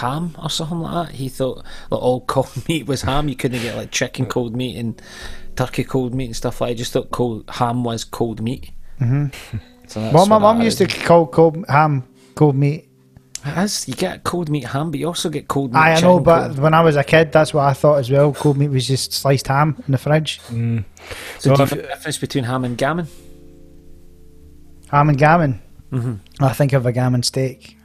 ham 0.00 0.34
or 0.42 0.50
something 0.50 0.80
like 0.80 1.08
that. 1.10 1.14
He 1.14 1.28
thought 1.28 1.64
that 1.90 1.96
all 1.96 2.20
cold 2.26 2.68
meat 2.68 2.86
was 2.88 3.02
ham. 3.02 3.28
You 3.28 3.36
couldn't 3.36 3.62
get 3.62 3.76
like 3.76 3.92
chicken 3.92 4.26
cold 4.26 4.56
meat 4.56 4.76
and 4.76 5.00
turkey 5.54 5.84
cold 5.84 6.12
meat 6.12 6.26
and 6.26 6.34
stuff 6.36 6.60
like. 6.60 6.70
that. 6.70 6.72
He 6.72 6.78
just 6.78 6.92
thought 6.92 7.12
cold 7.12 7.44
ham 7.50 7.84
was 7.84 8.02
cold 8.02 8.42
meat. 8.42 8.72
Mm-hmm. 9.00 9.58
So 9.86 10.00
Well, 10.12 10.26
my 10.26 10.36
what 10.38 10.54
mum 10.54 10.62
used 10.62 10.78
to 10.78 10.88
call 10.88 11.28
cold 11.28 11.64
ham 11.68 12.02
cold 12.34 12.56
meat. 12.56 12.83
As 13.44 13.86
you 13.86 13.94
get 13.94 14.24
cold 14.24 14.48
meat 14.48 14.64
ham, 14.64 14.90
but 14.90 14.98
you 14.98 15.06
also 15.06 15.28
get 15.28 15.48
cold 15.48 15.72
meat. 15.72 15.78
I 15.78 15.94
chicken 15.96 16.08
know, 16.08 16.20
but 16.20 16.46
cold. 16.48 16.58
when 16.60 16.72
I 16.72 16.80
was 16.80 16.96
a 16.96 17.04
kid, 17.04 17.30
that's 17.30 17.52
what 17.52 17.64
I 17.64 17.74
thought 17.74 17.96
as 17.98 18.10
well. 18.10 18.32
Cold 18.32 18.56
meat 18.56 18.68
was 18.68 18.86
just 18.86 19.12
sliced 19.12 19.48
ham 19.48 19.82
in 19.86 19.92
the 19.92 19.98
fridge. 19.98 20.40
Mm. 20.48 20.84
so 21.38 21.50
well, 21.50 21.56
do 21.58 21.62
you 21.64 21.70
know 21.76 21.82
the 21.82 21.88
difference 21.88 22.18
between 22.18 22.44
ham 22.44 22.64
and 22.64 22.78
gammon? 22.78 23.06
Ham 24.90 25.08
and 25.10 25.18
gammon. 25.18 25.60
Mm-hmm. 25.92 26.44
I 26.44 26.52
think 26.54 26.72
of 26.72 26.86
a 26.86 26.92
gammon 26.92 27.22
steak. 27.22 27.76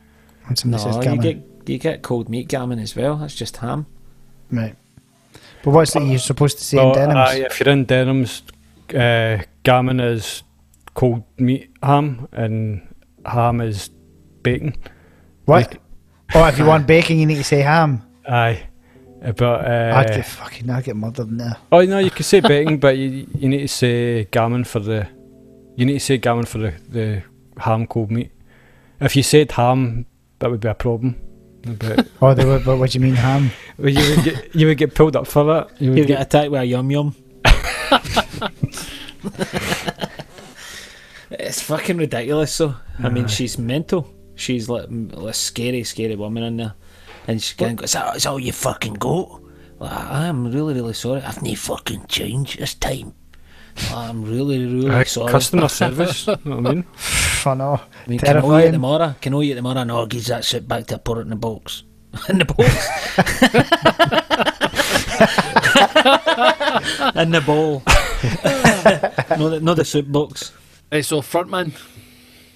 When 0.45 0.55
somebody 0.55 0.81
says 0.83 0.95
No, 0.97 1.13
you 1.13 1.21
get 1.21 1.37
you 1.67 1.77
get 1.77 2.01
cold 2.01 2.29
meat 2.29 2.47
gammon 2.47 2.79
as 2.79 2.95
well. 2.95 3.17
That's 3.17 3.35
just 3.35 3.57
ham. 3.57 3.85
Right. 4.51 4.75
But 5.63 5.71
what's 5.71 5.95
it 5.95 6.03
you're 6.03 6.19
supposed 6.19 6.57
to 6.59 6.63
say 6.63 6.77
Well, 6.77 6.89
in 6.89 6.93
Denham's? 6.93 7.29
aye, 7.29 7.45
if 7.45 7.59
you're 7.59 7.69
in 7.69 7.85
Denham's, 7.85 8.43
uh, 8.95 9.43
gammon 9.63 9.99
is 9.99 10.43
cold 10.93 11.23
meat 11.37 11.69
ham 11.83 12.27
and 12.31 12.87
ham 13.25 13.61
is 13.61 13.89
bacon. 14.41 14.75
What? 15.49 15.77
oh, 16.35 16.45
if 16.47 16.57
you 16.57 16.65
want 16.65 16.85
bacon, 16.87 17.17
you 17.17 17.25
need 17.25 17.37
to 17.37 17.43
say 17.43 17.59
ham. 17.61 18.01
Aye. 18.27 18.63
Uh, 19.23 19.31
But 19.33 19.65
I'd 19.65 20.11
uh, 20.11 20.15
get 20.15 20.25
fucking, 20.25 20.69
I'd 20.69 20.83
get 20.85 20.95
murdered 20.95 21.27
in 21.27 21.37
there. 21.37 21.57
oh 21.71 21.81
no, 21.83 21.99
you 21.99 22.11
can 22.11 22.23
say 22.23 22.39
bacon, 22.39 22.77
but 22.77 22.97
you, 22.97 23.27
you 23.37 23.49
need 23.49 23.61
to 23.61 23.67
say 23.67 24.25
gammon 24.31 24.63
for 24.63 24.79
the 24.79 25.07
you 25.75 25.85
need 25.85 25.93
to 25.93 25.99
say 25.99 26.17
gammon 26.17 26.45
for 26.45 26.57
the, 26.59 26.73
the 26.89 27.23
ham 27.57 27.85
cold 27.87 28.11
meat. 28.11 28.31
If 29.01 29.15
you 29.15 29.23
said 29.23 29.51
ham, 29.51 30.05
that 30.39 30.49
would 30.51 30.59
be 30.59 30.67
a 30.67 30.73
problem. 30.73 31.15
But 31.61 32.07
Oh, 32.21 32.33
they 32.33 32.45
would, 32.45 32.63
but 32.65 32.77
what 32.77 32.91
do 32.91 32.99
you 32.99 33.03
mean 33.03 33.15
ham? 33.15 33.51
well, 33.77 33.89
you 33.89 34.15
would 34.15 34.23
get 34.23 34.55
you 34.55 34.67
would 34.67 34.77
get 34.77 34.93
pulled 34.95 35.15
up 35.15 35.27
for 35.27 35.43
that. 35.45 35.81
You 35.81 35.89
would 35.91 35.97
You 35.99 36.05
get, 36.05 36.17
get 36.17 36.27
attacked 36.27 36.51
with 36.51 36.61
a 36.61 36.65
yum 36.65 36.91
yum. 36.91 37.15
it's 41.31 41.61
fucking 41.61 41.97
ridiculous. 41.97 42.53
So 42.53 42.75
I 42.99 43.09
mean, 43.09 43.27
she's 43.27 43.57
mental. 43.57 44.13
She's 44.39 44.69
like 44.69 44.85
m- 44.85 45.11
a 45.17 45.33
scary, 45.33 45.83
scary 45.83 46.15
woman 46.15 46.43
in 46.43 46.57
there, 46.57 46.73
and 47.27 47.41
she 47.41 47.55
kind 47.55 47.71
of 47.71 47.77
goes, 47.77 47.89
"Is 47.89 47.93
that, 47.93 48.15
is 48.15 48.25
all 48.25 48.39
you 48.39 48.51
fucking 48.53 48.93
got?" 48.95 49.41
Like, 49.79 49.91
I'm 49.91 50.51
really, 50.51 50.73
really 50.73 50.93
sorry. 50.93 51.21
I've 51.21 51.41
no 51.43 51.53
fucking 51.55 52.05
change 52.07 52.57
this 52.57 52.73
time. 52.73 53.13
I'm 53.91 54.23
really, 54.25 54.65
really 54.65 54.91
Aye, 54.91 55.03
sorry. 55.03 55.31
customer 55.31 55.67
service. 55.69 56.27
you 56.27 56.35
know 56.45 56.57
what 56.57 56.67
I 56.67 56.73
mean? 56.73 56.85
I 57.45 57.53
know. 57.53 57.79
I 58.05 58.09
mean, 58.09 58.19
can 58.19 58.37
I 58.37 58.41
owe 58.41 58.43
you 58.43 58.55
it 58.55 58.61
Terrifying. 58.61 58.71
tomorrow? 58.73 59.15
Can 59.21 59.33
I 59.33 59.37
owe 59.37 59.41
you 59.41 59.51
it 59.53 59.55
tomorrow? 59.55 59.83
No, 59.83 60.05
gives 60.05 60.27
that 60.27 60.43
shit 60.43 60.67
back 60.67 60.87
to 60.87 60.97
put 60.97 61.17
it 61.17 61.21
in 61.21 61.29
the 61.29 61.35
box. 61.37 61.83
in 62.29 62.39
the 62.39 62.45
box? 62.45 62.59
in 67.15 67.31
the 67.31 67.41
bowl. 67.41 67.81
no, 69.39 69.49
the, 69.49 69.59
no, 69.61 69.73
the 69.73 69.85
soup 69.85 70.11
box. 70.11 70.51
Eh, 70.91 71.01
so 71.01 71.21
front 71.21 71.49
man 71.49 71.71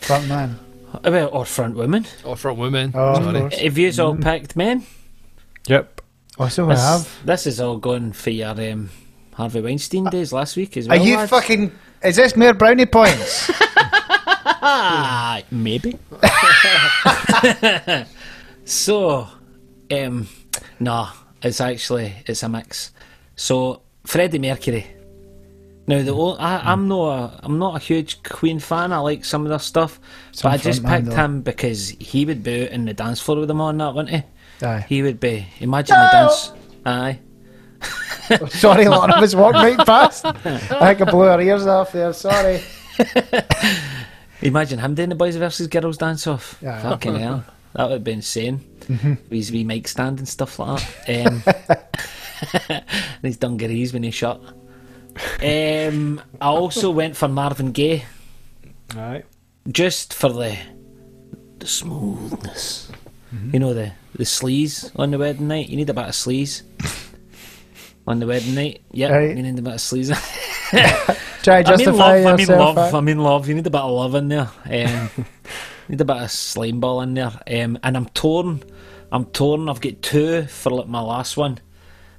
Front 0.02 0.28
man. 0.28 0.50
Uh, 0.50 0.56
Well, 1.04 1.30
or 1.32 1.46
front 1.46 1.76
women. 1.76 2.06
or 2.24 2.36
front 2.36 2.60
women. 2.60 2.92
Oh, 2.94 3.14
of 3.14 3.24
sorry. 3.24 3.40
course. 3.40 3.56
If 3.60 3.78
all 4.00 4.16
picked 4.16 4.56
men, 4.56 4.84
Yep. 5.68 6.02
Oh, 6.40 6.48
so 6.50 6.66
I 6.66 6.70
this, 6.74 6.82
have. 6.82 7.26
this 7.26 7.48
is 7.48 7.62
all 7.62 7.78
gone 7.78 8.12
for 8.12 8.32
your 8.32 8.50
um, 8.50 8.90
Harvey 9.34 9.62
Weinstein 9.62 10.06
days 10.06 10.34
last 10.34 10.58
week 10.58 10.76
as 10.78 10.88
Are 10.90 10.98
you 10.98 11.16
lads. 11.18 11.30
fucking. 11.30 11.72
Is 12.04 12.18
this 12.18 12.36
mere 12.36 12.54
brownie 12.54 12.86
points? 12.86 13.50
Maybe. 15.52 15.98
so, 18.66 19.28
um, 19.92 20.28
no, 20.80 21.08
it's 21.42 21.62
actually 21.62 22.14
it's 22.26 22.44
a 22.44 22.50
mix. 22.50 22.92
So 23.36 23.82
Freddie 24.06 24.40
Mercury. 24.40 24.86
Now 25.86 26.02
the 26.02 26.14
ol 26.14 26.38
I, 26.40 26.60
I'm 26.60 26.88
not 26.88 27.08
a, 27.20 27.40
I'm 27.44 27.60
not 27.60 27.76
a 27.76 27.80
huge 27.80 28.24
Queen 28.24 28.60
fan. 28.60 28.94
I 28.94 29.00
like 29.00 29.26
some 29.26 29.44
of 29.44 29.50
their 29.50 29.60
stuff, 29.60 30.00
Some 30.32 30.50
but 30.50 30.60
I 30.60 30.64
just 30.64 30.86
picked 30.86 31.08
though. 31.08 31.16
him 31.16 31.42
because 31.42 31.90
he 31.90 32.26
would 32.26 32.42
be 32.44 32.64
out 32.64 32.72
in 32.72 32.86
the 32.86 32.94
dance 32.94 33.20
floor 33.20 33.40
with 33.40 33.50
them 33.50 33.60
on 33.62 33.78
that, 33.80 33.94
wouldn't 33.94 34.16
he? 34.16 34.66
Aye. 34.66 34.86
He 34.88 35.02
would 35.02 35.20
be. 35.20 35.46
Imagine 35.60 35.98
the 35.98 36.10
dance. 36.12 36.54
Aye. 36.86 37.20
Sorry, 38.50 38.88
Lana 38.88 39.20
was 39.20 39.36
walking 39.36 39.62
right 39.62 39.86
past. 39.86 40.26
I 40.26 40.34
think 40.38 41.02
I 41.02 41.12
blew 41.12 41.24
her 41.24 41.42
ears 41.42 41.68
off 41.68 41.92
there. 41.92 42.14
Sorry. 42.14 42.62
Imagine 44.42 44.80
him 44.80 44.96
doing 44.96 45.10
the 45.10 45.16
boys 45.16 45.36
versus 45.36 45.68
girls 45.68 45.98
dance 45.98 46.28
off. 46.28 46.58
Yeah. 46.62 46.82
Fucking 46.82 47.16
hell. 47.16 47.44
That 47.74 47.90
would 47.90 48.04
be 48.04 48.12
insane. 48.14 48.60
Mm-hmm. 48.82 49.10
With 49.10 49.32
his 49.32 49.52
wee 49.52 49.64
mic 49.64 49.88
stand 49.88 50.20
and 50.20 50.28
stuff 50.28 50.60
like 50.60 50.84
that. 51.08 51.28
Um, 51.28 51.44
and 52.70 52.84
his 53.24 53.38
dungarees 53.38 53.94
when 53.94 54.04
he 54.04 54.12
shot. 54.12 54.42
Um, 55.42 56.22
I 56.42 56.48
also 56.48 56.90
went 56.92 57.16
for 57.16 57.28
Marvin 57.28 57.72
Gaye 57.72 58.04
Aye. 58.96 59.24
just 59.68 60.14
for 60.14 60.30
the 60.30 60.58
the 61.60 61.68
smoothness. 61.68 62.92
Mm-hmm. 63.34 63.50
You 63.54 63.60
know 63.60 63.74
the 63.74 63.92
the 64.16 64.24
sleaze 64.24 64.92
on 64.96 65.12
the 65.12 65.18
wedding 65.18 65.48
night. 65.48 65.70
You 65.70 65.78
need 65.78 65.90
a 65.90 65.94
bit 65.94 66.06
of 66.06 66.12
sleaze 66.12 66.64
on 68.08 68.20
the 68.20 68.28
wedding 68.28 68.56
night. 68.56 68.82
Yeah, 68.92 69.10
Right. 69.12 69.36
you 69.36 69.44
need 69.44 69.58
a 69.58 69.62
bit 69.62 69.74
of 69.74 69.80
sleaze. 69.80 70.12
Try 71.44 71.62
to 71.64 71.74
I 71.74 71.76
mean 71.78 71.86
justify 71.86 72.20
love. 72.24 72.34
I 72.34 72.36
mean 72.38 72.48
love. 72.48 72.96
I 72.96 73.02
mean 73.02 73.18
love. 73.20 73.48
You 73.50 73.56
need 73.56 73.68
a 73.68 73.70
bit 73.70 73.82
of 73.82 73.92
love 73.92 74.16
in 74.16 74.28
there. 74.30 74.50
Um, 74.66 75.10
need 75.90 76.02
a 76.02 76.06
bit 76.06 76.18
of 76.18 76.32
slime 76.32 76.80
ball 76.80 77.02
in 77.02 77.14
there. 77.16 77.32
Um, 77.48 77.78
and 77.84 77.98
I'm 77.98 78.06
torn. 78.10 78.64
I'm 79.12 79.26
torn. 79.26 79.68
I've 79.70 79.82
got 79.82 80.02
two 80.02 80.44
for 80.44 80.70
like 80.72 80.88
my 80.88 81.02
last 81.02 81.38
one. 81.38 81.60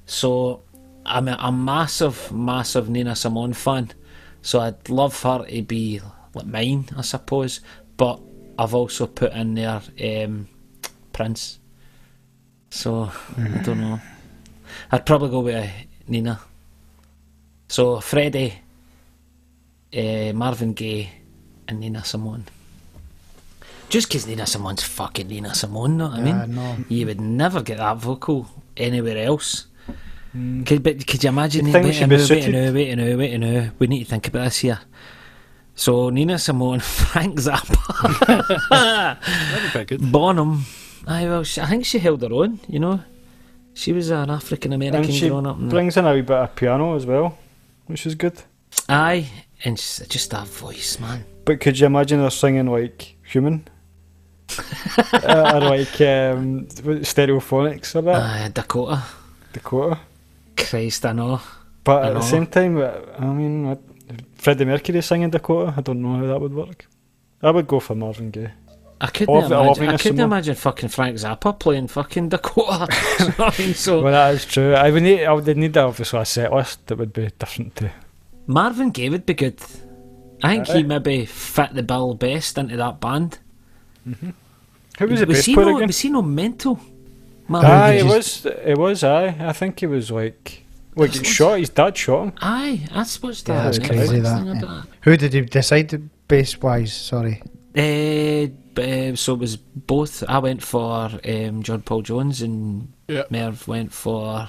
So 0.07 0.64
I'm 1.07 1.29
a, 1.29 1.37
a 1.41 1.53
massive, 1.53 2.33
massive 2.33 2.89
Nina 2.89 3.15
Simone 3.17 3.53
fan. 3.53 3.91
So 4.43 4.61
I'd 4.61 4.89
love 4.89 5.21
her 5.23 5.45
to 5.47 5.63
be 5.63 6.01
like 6.35 6.47
mine, 6.47 6.89
I 6.97 7.03
suppose. 7.03 7.61
But 7.97 8.21
I've 8.59 8.75
also 8.75 9.07
put 9.07 9.33
in 9.33 9.55
there 9.55 9.81
um, 10.03 10.49
Prince. 11.13 11.59
So 12.71 13.11
I 13.39 13.49
don't 13.63 13.81
know. 13.81 14.01
I'd 14.91 15.07
probably 15.07 15.31
go 15.31 15.41
with 15.41 15.55
uh, 15.65 15.69
Nina. 16.09 16.41
So 17.69 18.01
Freddie, 18.01 18.55
uh, 19.97 20.33
Marvin 20.35 20.73
Gaye, 20.73 21.11
and 21.69 21.81
Nina 21.81 22.05
Simone. 22.05 22.45
Just 23.89 24.11
'cause 24.11 24.27
Nina 24.27 24.45
Simone's 24.47 24.83
fucking 24.83 25.29
Nina 25.29 25.55
Simone, 25.55 25.97
know 25.99 26.09
what 26.09 26.19
I 26.19 26.23
mean? 26.23 26.55
No. 26.55 26.77
You 26.89 27.07
would 27.07 27.21
never 27.21 27.63
get 27.63 27.79
that 27.79 27.99
vocal 27.99 28.49
anywhere 28.77 29.19
else. 29.19 29.67
Could, 30.67 30.83
but 30.83 31.07
could 31.07 31.23
you 31.23 31.29
imagine? 31.29 31.67
You'd 31.67 31.73
think 31.73 31.85
wait, 31.87 31.95
she'd 31.95 32.05
a 32.05 32.09
be 32.09 32.17
now, 32.17 32.19
wait, 32.19 32.23
a 32.23 32.27
suited. 32.27 32.97
now, 32.97 33.17
wait, 33.17 33.41
wait. 33.41 33.71
We 33.79 33.87
need 33.87 34.05
to 34.05 34.11
think 34.11 34.27
about 34.29 34.45
this 34.45 34.59
here. 34.59 34.81
So 35.77 36.11
Nina 36.11 36.39
Simone, 36.39 36.81
Frank 36.81 37.39
Zappa, 37.39 37.77
That'd 38.69 39.63
be 39.65 39.71
quite 39.71 39.87
good. 39.87 40.13
Bonham. 40.13 40.65
Aye, 41.07 41.27
well, 41.27 41.45
she, 41.45 41.61
I 41.61 41.67
think 41.67 41.85
she 41.85 41.99
held 41.99 42.23
her 42.23 42.33
own. 42.33 42.61
You 42.69 42.79
know, 42.81 43.01
she 43.75 43.93
was 43.93 44.11
an 44.11 44.31
African 44.31 44.73
American 44.73 45.05
And 45.05 45.15
she 45.15 45.29
growing 45.29 45.47
up. 45.47 45.59
in 45.59 45.69
brings 45.69 45.97
in 45.97 46.07
a 46.07 46.15
wee 46.15 46.23
bit 46.23 46.37
of 46.37 46.55
piano 46.57 46.95
as 46.97 47.07
well, 47.07 47.39
which 47.87 48.07
is 48.07 48.15
good. 48.15 48.43
Aye, 48.89 49.29
and 49.65 49.79
she's 49.79 50.07
just 50.09 50.31
that 50.31 50.47
voice, 50.49 50.99
man. 50.99 51.25
But 51.45 51.61
could 51.61 51.79
you 51.79 51.87
imagine 51.87 52.21
her 52.21 52.31
singing 52.31 52.67
like 52.67 53.17
human? 53.25 53.69
uh, 55.13 55.53
or 55.55 55.61
like 55.61 56.01
um, 56.01 56.67
stereophonics 56.67 57.95
or 57.95 58.03
that? 58.03 58.23
Aye, 58.23 58.51
Dakota. 58.53 59.03
Dakota. 59.53 60.01
Christ, 60.57 61.07
I 61.07 61.13
know. 61.13 61.41
But 61.83 62.05
I 62.05 62.09
at 62.09 62.15
the 62.15 62.21
same 62.23 62.47
time, 62.47 62.79
I 62.79 63.27
mean, 63.27 63.79
Freddie 64.37 64.65
Mercury 64.65 65.03
singing 65.03 65.31
Dakota, 65.31 65.75
I 65.77 65.81
don't 65.81 66.01
know 66.03 66.17
how 66.17 66.27
that 66.27 66.41
would 66.41 66.55
work. 66.55 66.87
I 67.43 67.51
would 67.51 67.67
go 67.67 67.81
for 67.81 67.95
Marvin 67.95 68.31
Gaye. 68.31 68.53
I 69.01 69.09
couldn't, 69.09 69.35
of 69.35 69.53
imagine, 69.53 69.89
I 69.89 69.97
couldn't 69.99 70.21
imagine 70.21 70.55
fucking 70.55 70.89
Frank 70.89 71.17
Zappa 71.17 71.59
playing 71.59 71.89
fucking 71.89 72.31
Dakota. 72.31 72.89
Know 73.39 73.47
I 73.47 73.55
mean, 73.59 73.75
so 73.75 74.03
Well, 74.03 74.13
that 74.13 74.35
is 74.35 74.47
true. 74.47 74.73
I 74.75 74.91
would 74.91 75.03
need, 75.03 75.25
I 75.25 75.33
would 75.33 75.57
need 75.57 75.77
obviously 75.77 76.21
a 76.21 76.25
set 76.25 76.53
list 76.53 76.87
that 76.87 76.97
would 76.97 77.13
be 77.13 77.29
different 77.39 77.77
to. 77.77 77.91
Marvin 78.47 78.91
Gaye 78.91 79.11
would 79.11 79.27
be 79.27 79.35
good. 79.35 79.61
I 80.43 80.57
think 80.57 80.69
he 80.69 80.83
maybe 80.85 81.27
fit 81.27 81.75
the 81.75 81.83
bill 81.83 82.15
best 82.15 82.57
into 82.57 82.77
that 82.77 83.01
band. 83.01 83.39
Mm-hmm. 84.09 84.31
Who 84.99 85.07
was 85.07 85.21
the 85.21 85.27
bass 85.27 85.45
he 85.45 85.55
player 85.55 85.67
no, 85.67 85.77
again? 85.77 85.87
was 85.89 86.01
he 86.01 86.11
no 86.11 86.23
mental? 86.23 86.81
Marvin 87.49 87.71
Aye, 87.71 87.93
it 87.95 88.03
just- 88.05 88.45
was. 88.45 88.53
It 88.65 88.79
was. 88.79 89.05
Aye, 89.05 89.37
I 89.41 89.53
think 89.53 89.81
he 89.81 89.87
was 89.87 90.11
like. 90.11 90.65
Well, 90.95 91.09
he 91.09 91.19
got 91.19 91.27
shot. 91.27 91.59
His 91.59 91.71
dad 91.71 91.97
shot 91.97 92.23
him. 92.25 92.33
Aye, 92.41 92.87
that's 92.95 93.21
what's 93.23 93.43
Yeah, 93.47 93.55
that. 93.55 93.65
that's 93.65 93.79
next 93.79 93.91
crazy, 93.91 94.15
thing 94.15 94.23
that, 94.23 94.63
about 94.63 94.87
Who 95.03 95.17
did 95.17 95.35
you 95.35 95.45
decide 95.45 95.89
to 95.91 95.99
base 96.29 96.61
wise? 96.61 96.93
Sorry. 96.93 97.43
Uh, 97.77 98.47
uh, 98.81 99.17
so 99.17 99.35
it 99.35 99.39
was 99.41 99.57
both. 99.57 100.23
I 100.29 100.39
went 100.39 100.63
for 100.63 101.11
um, 101.25 101.63
John 101.63 101.83
Paul 101.83 102.03
Jones 102.03 102.41
and 102.43 102.93
Yeah. 103.09 103.25
Merv 103.31 103.67
went 103.67 103.93
for. 103.93 104.47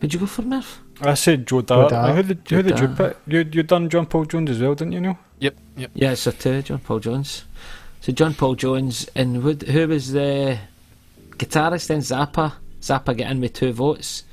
Did 0.00 0.14
you 0.14 0.20
go 0.20 0.26
for 0.26 0.42
Merv? 0.42 0.80
I 1.02 1.14
said 1.14 1.46
Joe 1.46 1.60
Dart. 1.60 1.90
Dart. 1.90 2.16
Who 2.16 2.22
did, 2.22 2.48
who 2.48 2.62
did 2.62 2.78
you 2.80 2.86
Dart. 2.88 2.96
pick? 3.26 3.32
You 3.32 3.48
you 3.52 3.62
done 3.62 3.88
John 3.90 4.06
Paul 4.06 4.24
Jones 4.24 4.50
as 4.50 4.60
well, 4.60 4.74
didn't 4.74 4.92
you? 4.94 5.00
Know? 5.00 5.18
Yep, 5.40 5.54
yep. 5.76 5.90
Yeah, 5.94 6.14
so 6.14 6.30
two 6.32 6.62
John 6.62 6.78
Paul 6.78 6.98
Jones. 7.00 7.44
So 8.00 8.10
John 8.12 8.32
Paul 8.34 8.54
Jones 8.54 9.06
and 9.14 9.36
who, 9.36 9.52
who 9.52 9.86
was 9.88 10.12
the 10.12 10.58
guitarist 11.38 11.86
then? 11.88 12.00
Zappa. 12.00 12.52
Zappa 12.80 13.16
get 13.16 13.30
in 13.30 13.40
with 13.40 13.52
two 13.54 13.72
votes, 13.72 14.24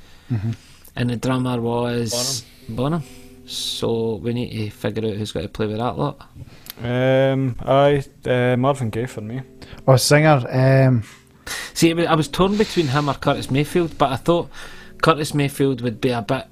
and 0.94 1.10
the 1.10 1.16
drummer 1.16 1.60
was 1.60 2.44
Bonham. 2.68 3.02
So 3.46 4.16
we 4.16 4.32
need 4.34 4.50
to 4.50 4.70
figure 4.70 5.08
out 5.08 5.16
who's 5.16 5.32
got 5.32 5.42
to 5.42 5.48
play 5.48 5.66
with 5.66 5.78
that 5.78 5.96
lot. 5.96 6.20
Um, 6.82 7.56
aye, 7.60 8.04
uh, 8.26 8.56
Marvin 8.56 8.90
Gaye 8.90 9.06
for 9.06 9.20
me. 9.20 9.42
Or 9.86 9.98
singer. 9.98 10.44
Um, 10.50 11.04
See, 11.74 11.92
I 12.06 12.14
was 12.14 12.28
torn 12.28 12.56
between 12.56 12.88
him 12.88 13.08
or 13.08 13.14
Curtis 13.14 13.50
Mayfield, 13.50 13.96
but 13.98 14.10
I 14.10 14.16
thought 14.16 14.50
Curtis 15.02 15.34
Mayfield 15.34 15.80
would 15.82 16.00
be 16.00 16.10
a 16.10 16.22
bit. 16.22 16.46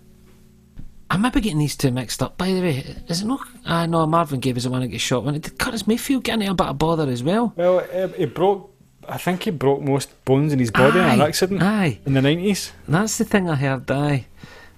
I 1.11 1.16
might 1.16 1.32
be 1.32 1.40
getting 1.40 1.59
these 1.59 1.76
two 1.76 1.90
mixed 1.90 2.22
up. 2.22 2.38
By 2.38 2.52
the 2.52 2.61
way, 2.61 2.78
is 3.09 3.22
it 3.22 3.26
not? 3.26 3.40
I 3.64 3.86
know 3.86 4.07
Marvin 4.07 4.40
Gaye 4.40 4.52
was 4.52 4.64
the 4.64 4.70
one 4.70 4.80
that 4.82 4.88
got 4.88 5.00
shot. 5.00 5.24
When 5.24 5.38
did 5.38 5.59
Curtis 5.59 5.86
Mayfield 5.86 6.24
get 6.24 6.34
into 6.34 6.50
a 6.50 6.55
bit 6.55 6.66
of 6.66 6.78
bother 6.78 7.09
as 7.09 7.22
well? 7.22 7.52
Well, 7.57 7.78
uh, 7.92 8.09
he 8.09 8.26
broke. 8.26 8.70
I 9.09 9.18
think 9.18 9.42
he 9.44 9.50
broke 9.50 9.80
most 9.82 10.11
bones 10.24 10.52
in 10.52 10.59
his 10.59 10.70
body 10.70 10.98
in 10.98 11.05
an 11.05 11.20
accident 11.20 11.62
Aye, 11.62 11.98
in 12.07 12.14
the 12.14 12.22
nineties. 12.22 12.72
that's 12.88 13.18
the 13.18 13.24
thing 13.24 13.48
I 13.50 13.55
heard. 13.55 13.90
Aye, 13.90 14.26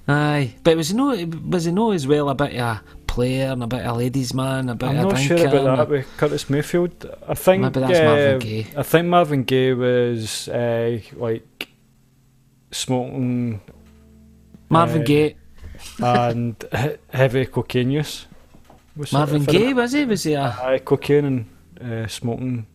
aye. 0.08 0.54
But 0.64 0.76
was 0.76 0.88
he 0.90 0.96
no? 0.96 1.14
Was 1.48 1.64
he 1.64 1.72
no 1.72 1.92
as 1.92 2.06
well 2.06 2.28
a 2.28 2.34
bit 2.34 2.54
of 2.54 2.60
a 2.60 2.82
player 3.06 3.52
and 3.52 3.62
a 3.62 3.66
bit 3.66 3.80
of 3.86 3.94
a 3.94 3.98
ladies' 3.98 4.34
man, 4.34 4.68
a 4.68 4.74
bit 4.74 4.88
I'm 4.88 4.98
of 4.98 5.04
a 5.06 5.12
not 5.12 5.18
sure 5.20 5.46
about 5.46 5.76
that 5.78 5.88
with 5.88 6.06
Curtis 6.16 6.50
Mayfield. 6.50 7.10
I 7.28 7.34
think 7.34 7.62
Maybe 7.62 7.80
that's 7.80 7.98
uh, 7.98 8.04
Marvin 8.04 8.38
Gaye. 8.40 8.66
I 8.76 8.82
think 8.82 9.06
Marvin 9.06 9.42
Gaye 9.44 9.72
was 9.74 10.48
uh, 10.48 10.98
like 11.16 11.68
smoking 12.70 13.60
Marvin 14.68 15.02
uh, 15.02 15.04
Gaye. 15.04 15.36
and 16.02 16.56
heavy 17.12 17.46
cocaine 17.46 17.90
use. 17.90 18.26
Was 18.96 19.12
Marvin 19.12 19.44
Gaye 19.44 19.72
was 19.74 19.92
he? 19.92 20.04
Was 20.04 20.22
he 20.24 20.32
a 20.34 20.56
Aye, 20.62 20.78
cocaine 20.84 21.24
and 21.24 21.46
uh, 21.80 22.06
smoking 22.08 22.66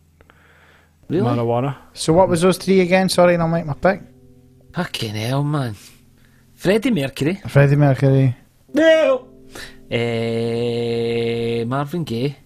really? 1.12 1.26
marijuana. 1.26 1.76
so 1.92 2.12
what 2.12 2.28
was 2.28 2.40
those 2.42 2.58
three 2.58 2.80
again? 2.80 3.08
Sorry, 3.08 3.34
and 3.34 3.42
I'll 3.42 3.48
make 3.48 3.66
my 3.66 3.74
pick. 3.74 4.02
Fucking 4.74 5.14
hell, 5.14 5.44
man. 5.44 5.74
Freddie 6.54 6.90
Mercury. 6.90 7.40
Freddie 7.48 7.76
Mercury 7.76 8.34
No. 8.72 9.28
Uh, 9.90 11.64
Marvin 11.66 12.04
Gaye. 12.04 12.36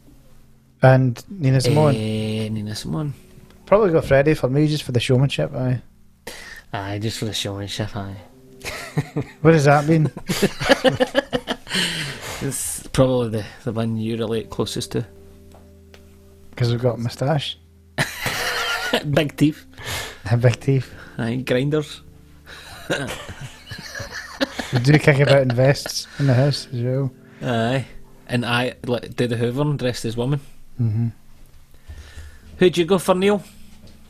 and 0.83 1.23
Nina 1.29 1.61
Simone. 1.61 1.95
Eh, 1.95 2.49
Nina 2.49 2.75
Simone. 2.75 3.15
Probably 3.67 3.93
got 3.93 4.05
Freddie 4.05 4.35
for 4.35 4.49
me 4.49 4.67
just 4.67 4.83
for 4.83 4.93
the 4.93 5.01
showmanship. 5.01 5.55
Aye. 5.55 5.81
Aye, 6.73 6.99
just 6.99 7.19
for 7.19 7.25
the 7.27 7.33
showmanship, 7.35 7.95
aye. 7.97 8.17
What 9.43 9.53
does 9.53 9.65
that 9.65 9.87
mean? 9.87 10.11
It's 12.43 12.87
probably 12.89 13.31
the, 13.31 13.45
the 13.65 13.73
one 13.73 13.97
you 13.97 14.17
relate 14.19 14.51
closest 14.51 14.93
to. 14.93 15.07
Because 16.51 16.71
we've 16.71 16.83
got 16.83 16.97
a 16.99 17.01
moustache 17.01 17.59
Big 19.11 19.37
teeth. 19.37 19.67
and 20.31 20.41
big 20.43 20.61
teeth. 20.61 20.93
Aye, 21.19 21.37
grinders. 21.37 22.03
We 24.73 24.81
do 24.81 24.99
kick 24.99 25.21
about 25.21 25.43
in 25.43 25.51
vests 25.51 26.07
in 26.19 26.27
the 26.27 26.35
house 26.35 26.69
as 26.73 26.83
well. 26.83 27.11
Aye. 27.43 27.85
And 28.29 28.45
I 28.45 28.75
like, 28.85 29.15
did 29.15 29.31
the 29.31 29.37
Hoover 29.37 29.65
dressed 29.77 30.05
as 30.05 30.17
woman. 30.17 30.41
Mm-hmm. 30.81 31.09
Who'd 32.59 32.77
you 32.77 32.85
go 32.85 32.99
for, 32.99 33.15
Neil? 33.15 33.43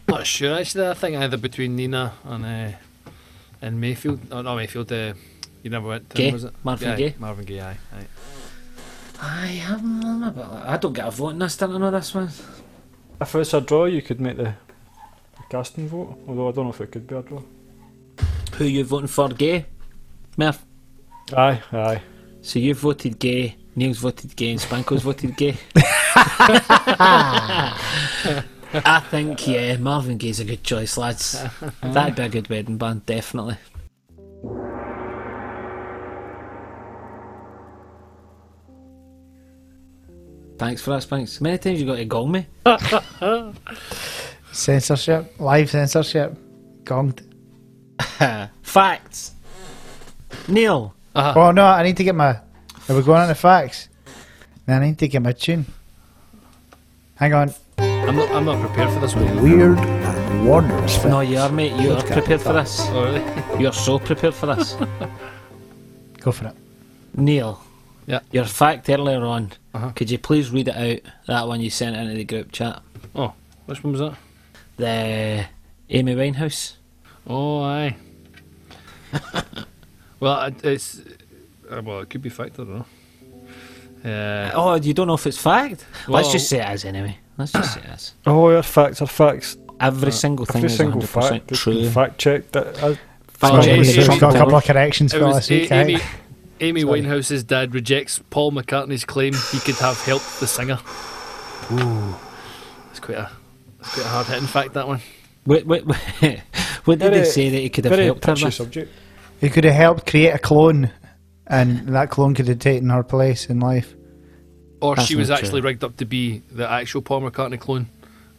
Not 0.08 0.26
sure 0.26 0.58
actually. 0.58 0.88
I 0.88 0.94
think 0.94 1.16
either 1.16 1.36
between 1.36 1.76
Nina 1.76 2.12
and 2.24 2.44
uh, 2.44 2.76
and 3.60 3.80
Mayfield. 3.80 4.20
Oh, 4.30 4.42
not 4.42 4.56
Mayfield. 4.56 4.90
Uh, 4.90 5.14
you 5.62 5.70
never 5.70 5.88
went. 5.88 6.10
To 6.10 6.16
Gaye. 6.16 6.28
him, 6.28 6.32
was 6.32 6.44
it? 6.44 6.54
Marvin 6.64 6.88
Aye, 6.90 6.96
Gaye. 6.96 7.14
Marvin 7.18 7.44
Gaye. 7.44 7.60
Aye. 7.60 7.76
aye. 7.92 8.06
Aye, 9.20 9.64
I'm, 9.66 10.04
I'm 10.04 10.22
a 10.22 10.30
bit, 10.30 10.44
I 10.44 10.76
don't 10.76 10.92
get 10.92 11.06
a 11.06 11.10
vote 11.10 11.30
in 11.30 11.38
this, 11.38 11.56
don't 11.56 11.74
I 11.74 11.78
know 11.78 11.90
this 11.90 12.14
one? 12.14 12.28
If 13.20 13.34
it's 13.34 13.54
a 13.54 13.60
draw, 13.62 13.86
you 13.86 14.02
could 14.02 14.20
make 14.20 14.36
the, 14.36 14.54
the 14.65 14.65
casting 15.48 15.88
vote. 15.88 16.18
Although 16.26 16.48
I 16.48 16.52
don't 16.52 16.64
know 16.64 16.70
if 16.70 16.80
it 16.80 16.90
could 16.92 17.06
be 17.06 17.14
a 17.14 17.22
draw. 17.22 17.42
Who 18.54 18.64
you 18.64 18.84
voting 18.84 19.08
for, 19.08 19.28
Gay? 19.28 19.66
Murph. 20.36 20.64
Aye, 21.36 21.60
aye. 21.72 22.02
So 22.42 22.58
you 22.60 22.74
voted 22.74 23.18
gay, 23.18 23.56
Neil's 23.74 23.98
voted 23.98 24.36
gay, 24.36 24.52
and 24.52 24.60
Spanko's 24.60 25.02
voted 25.02 25.36
gay. 25.36 25.56
I 28.72 29.02
think, 29.10 29.46
yeah, 29.48 29.76
Marvin 29.78 30.16
Gaye's 30.16 30.38
a 30.38 30.44
good 30.44 30.62
choice, 30.62 30.96
lads. 30.96 31.42
That'd 31.82 32.14
be 32.14 32.22
a 32.22 32.28
good 32.28 32.48
wedding 32.48 32.78
band, 32.78 33.04
definitely. 33.04 33.56
Thanks 40.58 40.80
for 40.82 40.90
that, 40.90 41.02
Spanks. 41.02 41.40
Many 41.40 41.58
times 41.58 41.80
you 41.80 41.86
got 41.86 41.96
to 41.96 42.04
gong 42.04 42.30
me. 42.32 42.46
Censorship, 44.56 45.38
live 45.38 45.68
censorship, 45.68 46.34
gonged. 46.84 47.20
Facts. 48.62 49.34
Neil. 50.48 50.94
Uh-huh. 51.14 51.40
Oh 51.40 51.50
no, 51.50 51.66
I 51.66 51.82
need 51.82 51.98
to 51.98 52.04
get 52.04 52.14
my. 52.14 52.38
Are 52.88 52.96
we 52.96 53.02
going 53.02 53.20
on 53.20 53.28
the 53.28 53.34
facts? 53.34 53.90
No, 54.66 54.74
I 54.74 54.78
need 54.78 54.98
to 55.00 55.08
get 55.08 55.20
my 55.20 55.32
tune. 55.32 55.66
Hang 57.16 57.34
on. 57.34 57.52
I'm 57.78 58.16
not. 58.16 58.30
I'm 58.30 58.44
not 58.46 58.66
prepared 58.66 58.94
for 58.94 59.00
this 59.00 59.14
one. 59.14 59.42
Weird 59.42 59.78
and 59.78 60.48
wondrous 60.48 61.04
No, 61.04 61.20
you 61.20 61.36
are, 61.36 61.52
mate. 61.52 61.78
You 61.78 61.92
are 61.92 62.02
prepared 62.02 62.40
for 62.40 62.54
this. 62.54 62.80
Oh 62.88 63.04
really? 63.04 63.24
You're 63.62 63.74
so 63.74 63.98
prepared 63.98 64.34
for 64.34 64.46
this. 64.46 64.74
Go 66.20 66.32
for 66.32 66.46
it. 66.46 66.54
Neil. 67.14 67.62
Yeah. 68.06 68.20
Your 68.32 68.46
fact 68.46 68.88
earlier 68.88 69.22
on. 69.22 69.52
Uh-huh. 69.74 69.90
Could 69.90 70.10
you 70.10 70.18
please 70.18 70.50
read 70.50 70.68
it 70.68 70.76
out? 70.76 71.12
That 71.26 71.46
one 71.46 71.60
you 71.60 71.68
sent 71.68 71.94
into 71.94 72.14
the 72.14 72.24
group 72.24 72.52
chat. 72.52 72.80
Oh, 73.14 73.34
which 73.66 73.84
one 73.84 73.92
was 73.92 74.00
that? 74.00 74.16
The 74.76 75.44
Amy 75.90 76.14
Winehouse. 76.14 76.74
Oh, 77.26 77.62
aye. 77.62 77.96
well, 80.20 80.42
it- 80.46 80.64
it's 80.64 81.00
uh, 81.70 81.82
well, 81.82 82.00
it 82.00 82.10
could 82.10 82.22
be 82.22 82.28
fact. 82.28 82.54
I 82.60 82.64
don't 82.64 82.78
know. 82.78 82.86
Uh, 84.04 84.50
Oh, 84.54 84.74
you 84.76 84.94
don't 84.94 85.06
know 85.08 85.14
if 85.14 85.26
it's 85.26 85.38
fact? 85.38 85.84
Let's 86.06 86.30
just 86.30 86.48
say 86.48 86.60
it 86.64 86.74
is 86.74 86.84
anyway. 86.84 87.18
Let's 87.38 87.52
just 87.52 87.74
say 87.74 87.80
it 87.80 87.90
is. 87.94 88.14
Oh, 88.26 88.50
your 88.50 88.62
facts 88.62 89.02
are 89.02 89.06
facts. 89.06 89.56
Every 89.80 90.12
single 90.12 90.46
thing 90.46 90.56
Every 90.58 90.70
is 90.70 90.76
single 90.76 91.00
100% 91.02 91.06
fact. 91.28 91.50
has 91.50 91.58
true. 91.58 91.90
Fact 91.90 92.18
checked. 92.18 92.52
That, 92.52 92.82
uh, 92.82 92.94
Fact 93.28 93.64
check 93.64 94.08
we've 94.08 94.20
got 94.20 94.34
a 94.34 94.38
couple 94.38 94.56
of 94.56 94.64
corrections 94.64 95.12
it 95.12 95.18
for 95.18 95.26
was 95.26 95.46
this 95.48 95.70
A- 95.70 95.74
eh? 95.74 95.82
Amy. 95.82 96.00
Amy 96.60 96.80
Sorry. 96.82 97.02
Winehouse's 97.02 97.44
dad 97.44 97.74
rejects 97.74 98.18
Paul 98.30 98.52
McCartney's 98.52 99.04
claim 99.04 99.34
he 99.52 99.58
could 99.58 99.74
have 99.76 100.00
helped 100.02 100.40
the 100.40 100.46
singer. 100.46 100.78
Ooh, 101.72 102.14
that's 102.86 103.00
quite 103.00 103.18
a 103.18 103.30
that's 103.86 103.94
quite 103.94 104.06
a 104.06 104.08
hard 104.08 104.26
hitting 104.26 104.46
fact. 104.46 104.74
That 104.74 104.88
one. 104.88 105.00
Wait, 105.46 105.66
wait, 105.66 105.86
wait. 105.86 106.40
what 106.84 106.98
did 106.98 107.12
they 107.12 107.18
Very- 107.18 107.24
say 107.26 107.48
that 107.50 107.58
he 107.58 107.68
could 107.70 107.84
have 107.84 107.92
very 107.92 108.06
helped 108.06 108.24
her 108.24 108.34
touchy 108.34 108.50
subject. 108.50 108.92
He 109.40 109.48
could 109.50 109.64
have 109.64 109.74
helped 109.74 110.06
create 110.06 110.30
a 110.30 110.38
clone, 110.38 110.90
and 111.46 111.88
that 111.88 112.10
clone 112.10 112.34
could 112.34 112.48
have 112.48 112.58
taken 112.58 112.88
her 112.90 113.02
place 113.02 113.46
in 113.46 113.60
life. 113.60 113.94
Or 114.80 114.94
That's 114.96 115.06
she 115.08 115.14
was 115.16 115.30
actually 115.30 115.60
true. 115.60 115.68
rigged 115.70 115.84
up 115.84 115.96
to 115.98 116.04
be 116.04 116.42
the 116.50 116.68
actual 116.68 117.02
Paul 117.02 117.22
McCartney 117.22 117.60
clone, 117.60 117.86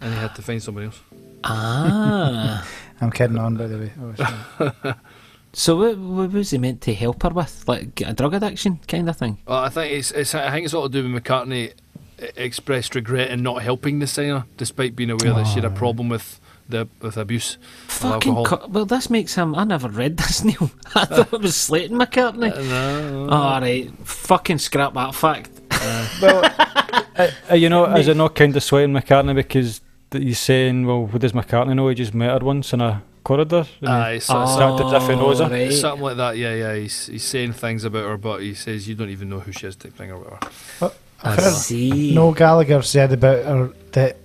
and 0.01 0.13
he 0.13 0.19
had 0.19 0.35
to 0.35 0.41
find 0.41 0.61
somebody 0.61 0.87
else. 0.87 0.99
Ah. 1.43 2.67
I'm 3.01 3.11
kidding 3.11 3.37
on, 3.37 3.55
by 3.57 3.67
the 3.67 3.77
way. 3.77 3.91
Oh, 4.59 4.93
so 5.53 5.75
what, 5.77 5.97
what 5.97 6.31
was 6.31 6.49
he 6.49 6.57
meant 6.57 6.81
to 6.81 6.93
help 6.95 7.21
her 7.23 7.29
with? 7.29 7.63
Like 7.67 8.01
a 8.01 8.13
drug 8.13 8.33
addiction 8.33 8.79
kind 8.87 9.07
of 9.07 9.17
thing? 9.17 9.37
Well, 9.47 9.59
I 9.59 9.69
think 9.69 9.93
it's, 9.93 10.11
it's 10.11 10.33
I 10.33 10.49
think 10.51 10.65
it's 10.65 10.73
all 10.73 10.89
to 10.89 11.01
do 11.01 11.03
with 11.11 11.23
McCartney 11.23 11.73
expressed 12.35 12.95
regret 12.95 13.29
in 13.29 13.43
not 13.43 13.61
helping 13.61 13.99
the 13.99 14.07
singer, 14.07 14.45
despite 14.57 14.95
being 14.95 15.09
aware 15.09 15.33
that 15.33 15.47
she 15.47 15.55
had 15.55 15.65
a 15.65 15.69
problem 15.69 16.09
with 16.09 16.39
the 16.69 16.87
with 17.01 17.17
abuse. 17.17 17.57
Fucking 17.87 18.35
alcohol. 18.35 18.45
co- 18.45 18.67
well, 18.67 18.85
this 18.85 19.09
makes 19.09 19.35
him. 19.35 19.55
I 19.55 19.63
never 19.63 19.89
read 19.89 20.17
this, 20.17 20.43
Neil. 20.43 20.71
I 20.95 21.05
thought 21.05 21.33
it 21.33 21.41
was 21.41 21.55
Slayton 21.55 21.97
McCartney. 21.97 22.51
Uh, 22.55 22.61
no, 22.61 23.29
All 23.29 23.61
right, 23.61 23.91
fucking 24.03 24.59
scrap 24.59 24.93
that 24.93 25.15
fact. 25.15 25.49
well, 26.21 26.43
uh, 27.17 27.31
uh, 27.51 27.55
you 27.55 27.69
know, 27.69 27.85
is 27.95 28.07
it 28.07 28.17
not 28.17 28.35
kind 28.35 28.55
of 28.55 28.63
sweating 28.63 28.93
McCartney 28.93 29.35
because 29.35 29.81
th- 30.11 30.23
he's 30.23 30.39
saying, 30.39 30.85
well, 30.85 31.05
what 31.05 31.21
does 31.21 31.33
McCartney 31.33 31.75
know? 31.75 31.87
He 31.89 31.95
just 31.95 32.13
met 32.13 32.29
her 32.29 32.45
once 32.45 32.73
in 32.73 32.81
a 32.81 33.03
corridor. 33.23 33.65
Aye, 33.85 34.13
it's, 34.13 34.29
it's, 34.29 34.31
acted 34.31 34.87
as 34.87 35.03
if 35.03 35.09
he 35.09 35.15
knows 35.15 35.39
her. 35.39 35.49
right. 35.49 35.71
something 35.71 36.03
like 36.03 36.17
that. 36.17 36.37
Yeah, 36.37 36.53
yeah. 36.55 36.75
He's 36.75 37.07
he's 37.07 37.23
saying 37.23 37.53
things 37.53 37.83
about 37.83 38.05
her, 38.05 38.17
but 38.17 38.41
he 38.41 38.53
says 38.53 38.87
you 38.87 38.95
don't 38.95 39.09
even 39.09 39.29
know 39.29 39.39
who 39.39 39.51
she 39.51 39.67
is, 39.67 39.75
type 39.75 39.93
thing 39.93 40.11
or 40.11 40.19
whatever. 40.19 40.39
I've 40.81 41.06
I 41.23 41.35
heard 41.35 41.53
see. 41.53 42.13
Noel 42.13 42.33
Gallagher 42.33 42.81
said 42.81 43.11
about 43.11 43.43
her 43.45 43.73
that 43.93 44.17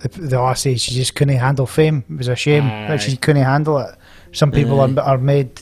the, 0.00 0.08
the 0.08 0.40
lassie 0.40 0.76
she 0.76 0.94
just 0.94 1.14
couldn't 1.14 1.36
handle 1.36 1.66
fame. 1.66 2.04
It 2.10 2.18
was 2.18 2.28
a 2.28 2.36
shame 2.36 2.66
that 2.66 3.00
she 3.00 3.16
couldn't 3.16 3.42
handle 3.42 3.78
it. 3.78 3.94
Some 4.32 4.50
people 4.50 4.80
Aye. 4.80 4.92
are, 4.94 5.00
are 5.00 5.18
made, 5.18 5.60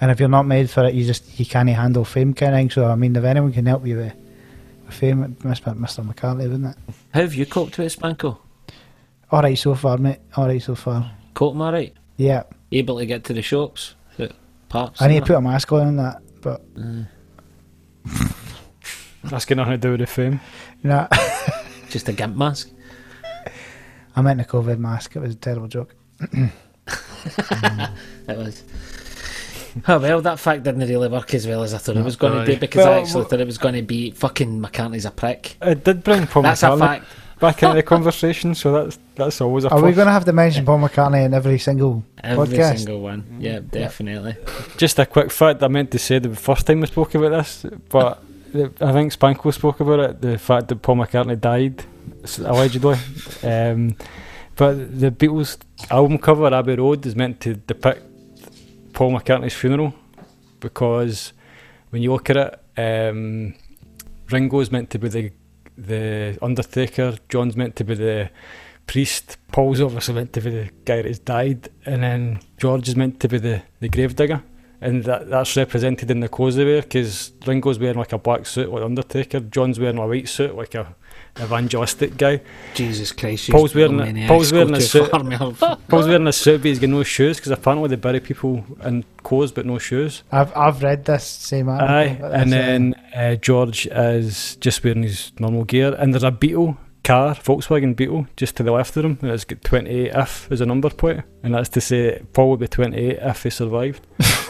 and 0.00 0.10
if 0.10 0.18
you're 0.18 0.28
not 0.28 0.46
made 0.46 0.70
for 0.70 0.84
it, 0.84 0.94
you 0.94 1.04
just 1.04 1.38
you 1.38 1.46
can't 1.46 1.68
handle 1.68 2.04
fame 2.04 2.34
kind 2.34 2.54
of 2.54 2.58
thing. 2.58 2.70
So 2.70 2.86
I 2.86 2.94
mean, 2.96 3.14
if 3.14 3.24
anyone 3.24 3.52
can 3.52 3.66
help 3.66 3.86
you 3.86 3.98
with, 3.98 4.14
with 4.86 4.94
fame, 4.94 5.22
it 5.22 5.44
must 5.44 5.64
be 5.64 5.70
Mr. 5.70 6.04
McCartney, 6.04 6.50
wouldn't 6.50 6.76
it? 6.76 6.94
How 7.14 7.20
have 7.20 7.34
you 7.34 7.46
coped 7.46 7.78
with 7.78 7.92
it, 7.92 8.00
Spanko? 8.00 8.38
All 9.30 9.42
right 9.42 9.56
so 9.56 9.74
far, 9.74 9.98
mate. 9.98 10.18
All 10.36 10.46
right 10.46 10.62
so 10.62 10.74
far. 10.74 11.10
Coped 11.34 11.58
all 11.58 11.72
right? 11.72 11.94
Yeah, 12.16 12.42
Able 12.70 12.98
to 12.98 13.06
get 13.06 13.24
to 13.24 13.32
the 13.32 13.42
shops? 13.42 13.94
Parks? 14.68 15.02
I 15.02 15.08
need 15.08 15.20
to 15.20 15.26
put 15.26 15.36
a 15.36 15.40
mask 15.42 15.70
on 15.72 15.86
and 15.86 15.98
that, 15.98 16.22
but 16.40 16.62
That's 19.24 19.44
got 19.44 19.56
nothing 19.56 19.72
to 19.72 19.78
do 19.78 19.90
with 19.92 20.00
the 20.00 20.06
fame. 20.06 20.40
No. 20.82 21.06
Just 21.90 22.08
a 22.08 22.12
gimp 22.12 22.36
mask? 22.36 22.70
I 24.16 24.22
meant 24.22 24.40
a 24.40 24.44
COVID 24.44 24.78
mask. 24.78 25.16
It 25.16 25.20
was 25.20 25.32
a 25.32 25.36
terrible 25.36 25.68
joke. 25.68 25.94
It 28.28 28.36
was. 28.38 28.62
Oh 29.88 29.98
well, 29.98 30.20
that 30.22 30.38
fact 30.38 30.64
didn't 30.64 30.86
really 30.86 31.08
work 31.08 31.32
as 31.34 31.46
well 31.46 31.62
as 31.62 31.72
I 31.72 31.78
thought 31.78 31.96
it 31.96 32.04
was 32.04 32.16
going 32.16 32.34
to 32.34 32.40
Aye. 32.40 32.44
do 32.44 32.56
because 32.58 32.84
Well, 32.84 32.92
I 32.94 32.98
actually 33.00 33.20
well- 33.22 33.28
thought 33.30 33.40
it 33.40 33.46
was 33.46 33.58
going 33.58 33.74
to 33.74 33.82
be 33.82 34.10
fucking 34.10 34.60
McCartney's 34.60 35.04
a 35.06 35.10
prick. 35.10 35.56
It 35.62 35.84
did 35.84 36.02
bring 36.04 36.26
Paul 36.26 36.42
That's 36.42 36.62
a 36.62 36.66
McCartney 36.66 36.78
fact. 36.80 37.04
back 37.40 37.62
into 37.62 37.76
the 37.76 37.82
conversation, 37.94 38.54
so 38.54 38.72
that's 38.72 38.98
that's 39.14 39.40
always 39.40 39.64
a 39.64 39.70
Are 39.70 39.76
we 39.76 39.88
first. 39.90 39.96
going 39.96 40.06
to 40.06 40.12
have 40.12 40.24
to 40.26 40.32
mention 40.32 40.66
Paul 40.66 40.78
McCartney 40.80 41.24
in 41.24 41.32
every 41.32 41.58
single 41.58 42.04
Every 42.22 42.58
podcast? 42.58 42.78
single 42.78 43.00
one. 43.00 43.24
Yeah, 43.40 43.60
definitely. 43.60 44.36
Just 44.76 44.98
a 44.98 45.06
quick 45.06 45.30
fact 45.30 45.62
I 45.62 45.68
meant 45.68 45.90
to 45.92 45.98
say 45.98 46.18
the 46.18 46.34
first 46.36 46.66
time 46.66 46.80
we 46.80 46.86
spoke 46.88 47.14
about 47.14 47.30
this, 47.30 47.64
but 47.88 48.22
I 48.54 48.92
think 48.92 49.12
Spanko 49.12 49.52
spoke 49.52 49.80
about 49.80 50.00
it. 50.00 50.20
The 50.20 50.38
fact 50.38 50.68
that 50.68 50.82
Paul 50.82 50.96
McCartney 50.96 51.40
died, 51.40 51.84
allegedly. 52.38 52.96
Um, 53.44 53.96
but 54.54 55.00
the 55.00 55.10
Beatles 55.10 55.58
album 55.90 56.18
cover, 56.18 56.54
Abbey 56.54 56.76
Road, 56.76 57.04
is 57.06 57.16
meant 57.16 57.40
to 57.40 57.54
depict 57.54 58.04
Paul 58.92 59.12
McCartney's 59.12 59.54
funeral 59.54 59.94
because 60.60 61.32
when 61.90 62.02
you 62.02 62.12
look 62.12 62.30
at 62.30 62.36
it, 62.36 62.52
um, 62.78 63.54
Ringo's 64.28 64.70
meant 64.70 64.90
to 64.90 64.98
be 64.98 65.08
the 65.08 65.32
the 65.76 66.38
Undertaker, 66.42 67.16
John's 67.28 67.56
meant 67.56 67.74
to 67.76 67.84
be 67.84 67.94
the 67.94 68.30
priest, 68.86 69.38
Paul's 69.50 69.80
obviously 69.80 70.14
meant 70.14 70.32
to 70.34 70.40
be 70.40 70.50
the 70.50 70.70
guy 70.84 71.02
that's 71.02 71.18
died, 71.18 71.68
and 71.86 72.02
then 72.02 72.40
George 72.58 72.88
is 72.88 72.96
meant 72.96 73.20
to 73.20 73.28
be 73.28 73.38
the, 73.38 73.62
the 73.80 73.88
gravedigger. 73.88 74.42
And 74.82 75.04
that, 75.04 75.30
that's 75.30 75.56
represented 75.56 76.10
in 76.10 76.20
the 76.20 76.28
clothes 76.28 76.56
they 76.56 76.64
wear 76.64 76.82
because 76.82 77.32
Ringo's 77.46 77.78
wearing 77.78 77.98
like 77.98 78.12
a 78.12 78.18
black 78.18 78.46
suit 78.46 78.68
like 78.68 78.82
Undertaker, 78.82 79.38
John's 79.40 79.78
wearing 79.78 79.98
a 79.98 80.06
white 80.06 80.28
suit 80.28 80.56
like 80.56 80.74
a 80.74 80.94
evangelistic 81.40 82.16
guy. 82.16 82.40
Jesus 82.74 83.12
Christ. 83.12 83.48
you 83.48 83.52
Paul's 83.52 83.74
wearing 83.74 84.00
a- 84.00 84.26
Paul's 84.26 84.52
wearing 84.52 84.74
a 84.74 84.80
suit. 84.80 85.10
Paul's 85.88 86.08
wearing 86.08 86.26
a 86.26 86.32
suit 86.32 86.58
but 86.62 86.68
he's 86.68 86.78
got 86.78 86.90
no 86.90 87.02
shoes 87.02 87.36
because 87.36 87.52
apparently 87.52 87.88
they 87.88 87.96
bury 87.96 88.20
people 88.20 88.64
in 88.84 89.04
clothes 89.22 89.52
but 89.52 89.66
no 89.66 89.78
shoes. 89.78 90.24
I've 90.32 90.54
I've 90.56 90.82
read 90.82 91.04
this 91.04 91.24
same 91.24 91.68
article. 91.68 92.26
Aye, 92.26 92.40
and 92.40 92.52
then 92.52 92.94
uh, 93.14 93.36
George 93.36 93.86
is 93.86 94.56
just 94.56 94.82
wearing 94.84 95.04
his 95.04 95.32
normal 95.38 95.64
gear, 95.64 95.94
and 95.94 96.12
there's 96.12 96.24
a 96.24 96.30
Beetle 96.30 96.76
car, 97.04 97.34
Volkswagen 97.34 97.96
Beetle, 97.96 98.26
just 98.36 98.56
to 98.56 98.62
the 98.62 98.72
left 98.72 98.96
of 98.96 99.04
him, 99.04 99.18
and 99.22 99.30
it's 99.30 99.44
got 99.44 99.60
28F 99.60 100.50
as 100.52 100.60
a 100.60 100.66
number 100.66 100.90
plate, 100.90 101.20
and 101.42 101.54
that's 101.54 101.68
to 101.70 101.80
say 101.80 102.22
Paul 102.32 102.50
would 102.50 102.60
be 102.60 102.68
28 102.68 103.18
if 103.20 103.42
he 103.42 103.50
survived. 103.50 104.06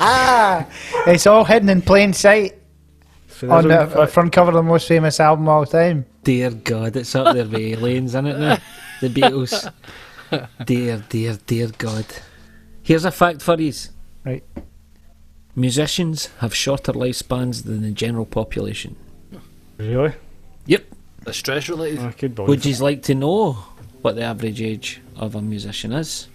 ah, 0.00 0.66
it's 1.06 1.26
all 1.26 1.44
hidden 1.44 1.68
in 1.68 1.82
plain 1.82 2.12
sight 2.12 2.54
So 3.28 3.50
on 3.50 3.68
the 3.68 4.00
a- 4.02 4.06
front 4.06 4.32
cover 4.32 4.50
of 4.50 4.54
the 4.56 4.62
most 4.62 4.88
famous 4.88 5.20
album 5.20 5.44
of 5.48 5.54
all 5.54 5.66
time. 5.66 6.06
Dear 6.24 6.50
God, 6.50 6.96
it's 6.96 7.14
up 7.14 7.34
there 7.34 7.44
with 7.44 7.54
aliens, 7.54 8.10
isn't 8.12 8.26
it 8.26 8.38
now? 8.38 8.58
The 9.00 9.08
Beatles. 9.08 9.72
dear, 10.64 11.04
dear, 11.08 11.38
dear 11.46 11.68
God. 11.78 12.04
Here's 12.82 13.04
a 13.04 13.10
fact 13.10 13.42
for 13.42 13.60
you. 13.60 13.72
Right. 14.24 14.42
Musicians 15.54 16.26
have 16.38 16.54
shorter 16.54 16.92
lifespans 16.92 17.64
than 17.64 17.82
the 17.82 17.90
general 17.92 18.26
population. 18.26 18.96
really? 19.78 20.12
Yep. 20.66 20.84
The 21.24 21.32
stress 21.32 21.68
related. 21.68 22.00
I 22.00 22.12
could 22.12 22.36
Would 22.38 22.64
you 22.64 22.74
like 22.76 23.02
to 23.04 23.14
know 23.14 23.52
what 24.02 24.16
the 24.16 24.22
average 24.22 24.60
age 24.60 25.00
of 25.16 25.34
a 25.34 25.42
musician 25.42 25.92
is? 25.92 26.28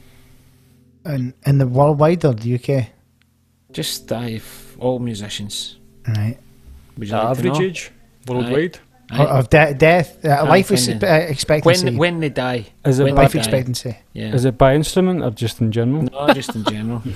And 1.06 1.34
in 1.46 1.58
the 1.58 1.68
worldwide 1.68 2.24
or 2.26 2.34
the 2.34 2.56
UK? 2.56 2.88
Just 3.72 4.08
dive 4.08 4.76
all 4.80 5.00
musicians. 5.00 5.78
Right. 6.08 6.38
Would 6.98 7.08
you 7.08 7.12
the 7.12 7.18
like 7.18 7.32
average 7.38 7.60
know? 7.60 7.66
age 7.66 7.92
worldwide? 8.28 8.80
Aye. 9.12 9.26
Of 9.26 9.50
de- 9.50 9.74
death, 9.74 10.24
uh, 10.24 10.46
life 10.46 10.68
find 10.70 10.80
ex- 10.90 11.04
uh, 11.04 11.26
expectancy. 11.30 11.86
when 11.86 11.98
when 11.98 12.20
they 12.22 12.30
die. 12.30 12.66
Is 12.86 13.00
it 13.00 13.04
when 13.04 13.16
by- 13.16 13.24
life 13.24 13.36
expectancy. 13.36 13.98
Yeah. 14.14 14.34
Is 14.34 14.46
it 14.46 14.58
by 14.58 14.74
instrument 14.76 15.22
or 15.24 15.32
just 15.32 15.60
in 15.62 15.72
general? 15.72 16.04
No, 16.04 16.34
just 16.34 16.56
in 16.56 16.64
general. 16.66 17.02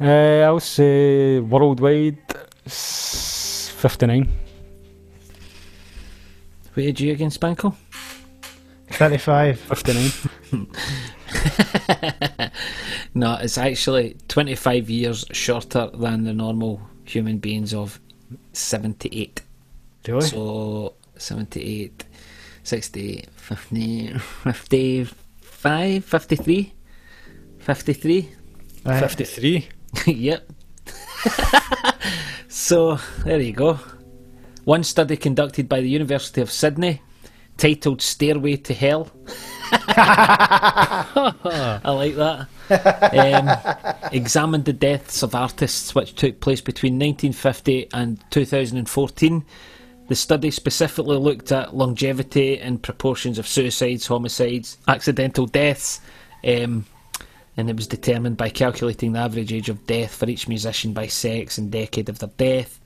Uh, 0.00 0.46
I'll 0.46 0.60
say 0.60 1.40
worldwide 1.40 2.18
59. 2.64 4.28
what 6.74 6.84
age 6.86 7.02
are 7.02 7.06
you 7.06 7.12
again, 7.14 7.30
Spanko? 7.30 7.74
35. 8.92 9.58
59. 9.58 10.66
No, 13.14 13.34
it's 13.34 13.58
actually 13.58 14.16
25 14.28 14.90
years 14.90 15.24
shorter 15.32 15.90
than 15.94 16.24
the 16.24 16.32
normal 16.32 16.80
human 17.04 17.38
beings 17.38 17.74
of 17.74 18.00
78. 18.52 19.42
Really? 20.06 20.20
So 20.20 20.94
78, 21.16 22.04
68, 22.62 23.30
50, 23.30 24.18
55, 24.52 26.04
53, 26.04 26.72
53. 27.58 28.28
Right. 28.84 29.00
53. 29.00 29.68
yep. 30.06 30.50
so 32.48 32.98
there 33.24 33.40
you 33.40 33.52
go. 33.52 33.78
One 34.64 34.84
study 34.84 35.16
conducted 35.16 35.68
by 35.68 35.80
the 35.80 35.88
University 35.88 36.40
of 36.40 36.50
Sydney, 36.50 37.00
titled 37.58 38.00
"Stairway 38.00 38.56
to 38.56 38.72
Hell." 38.72 39.10
I 39.70 41.80
like 41.84 42.16
that. 42.16 42.48
Um, 42.70 44.10
examined 44.12 44.64
the 44.64 44.72
deaths 44.72 45.22
of 45.22 45.34
artists 45.34 45.94
which 45.94 46.14
took 46.14 46.40
place 46.40 46.60
between 46.60 46.94
1950 46.94 47.88
and 47.92 48.22
2014. 48.30 49.44
The 50.08 50.14
study 50.14 50.50
specifically 50.50 51.18
looked 51.18 51.52
at 51.52 51.76
longevity 51.76 52.58
and 52.58 52.82
proportions 52.82 53.38
of 53.38 53.46
suicides, 53.46 54.06
homicides, 54.06 54.78
accidental 54.88 55.46
deaths, 55.46 56.00
um, 56.46 56.86
and 57.58 57.68
it 57.68 57.76
was 57.76 57.86
determined 57.86 58.38
by 58.38 58.48
calculating 58.48 59.12
the 59.12 59.18
average 59.18 59.52
age 59.52 59.68
of 59.68 59.86
death 59.86 60.14
for 60.14 60.30
each 60.30 60.48
musician 60.48 60.94
by 60.94 61.08
sex 61.08 61.58
and 61.58 61.70
decade 61.70 62.08
of 62.08 62.20
their 62.20 62.30
death. 62.38 62.80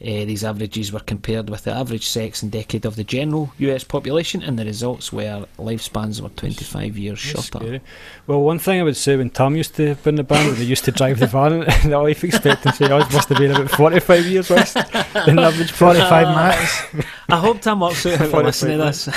Uh, 0.00 0.24
these 0.26 0.42
averages 0.44 0.92
were 0.92 0.98
compared 1.00 1.48
with 1.48 1.62
the 1.64 1.72
average 1.72 2.06
sex 2.06 2.42
and 2.42 2.50
decade 2.50 2.84
of 2.84 2.96
the 2.96 3.04
general 3.04 3.52
US 3.58 3.84
population, 3.84 4.42
and 4.42 4.58
the 4.58 4.64
results 4.64 5.12
were 5.12 5.46
lifespans 5.56 6.20
were 6.20 6.28
25 6.30 6.98
years 6.98 7.22
That's 7.22 7.46
shorter. 7.46 7.64
scary. 7.64 7.80
Well, 8.26 8.40
one 8.40 8.58
thing 8.58 8.80
I 8.80 8.82
would 8.82 8.96
say 8.96 9.16
when 9.16 9.30
Tom 9.30 9.54
used 9.56 9.76
to 9.76 9.94
be 9.94 10.08
in 10.10 10.16
the 10.16 10.24
band, 10.24 10.56
they 10.56 10.64
used 10.64 10.84
to 10.86 10.90
drive 10.90 11.20
the 11.20 11.28
van, 11.28 11.60
the 11.88 11.96
life 11.98 12.24
expectancy 12.24 12.86
ours 12.86 13.10
must 13.12 13.28
have 13.28 13.38
been 13.38 13.52
about 13.52 13.70
45 13.70 14.26
years 14.26 14.50
less 14.50 14.72
than 14.74 15.36
the 15.36 15.42
average 15.42 15.70
45 15.72 16.36
minutes. 16.36 17.06
I 17.28 17.36
hope 17.36 17.60
Tom 17.62 17.80
works 17.80 18.04
out 18.04 18.18
how 18.18 18.24
to 18.24 18.30
45 18.30 18.44
listen 18.46 18.70
to 18.72 18.76
this 18.78 19.08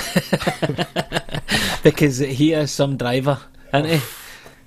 because 1.84 2.19
he 2.19 2.53
is 2.53 2.71
some 2.71 2.97
driver, 2.97 3.39
isn't 3.73 3.89
he? 3.89 3.99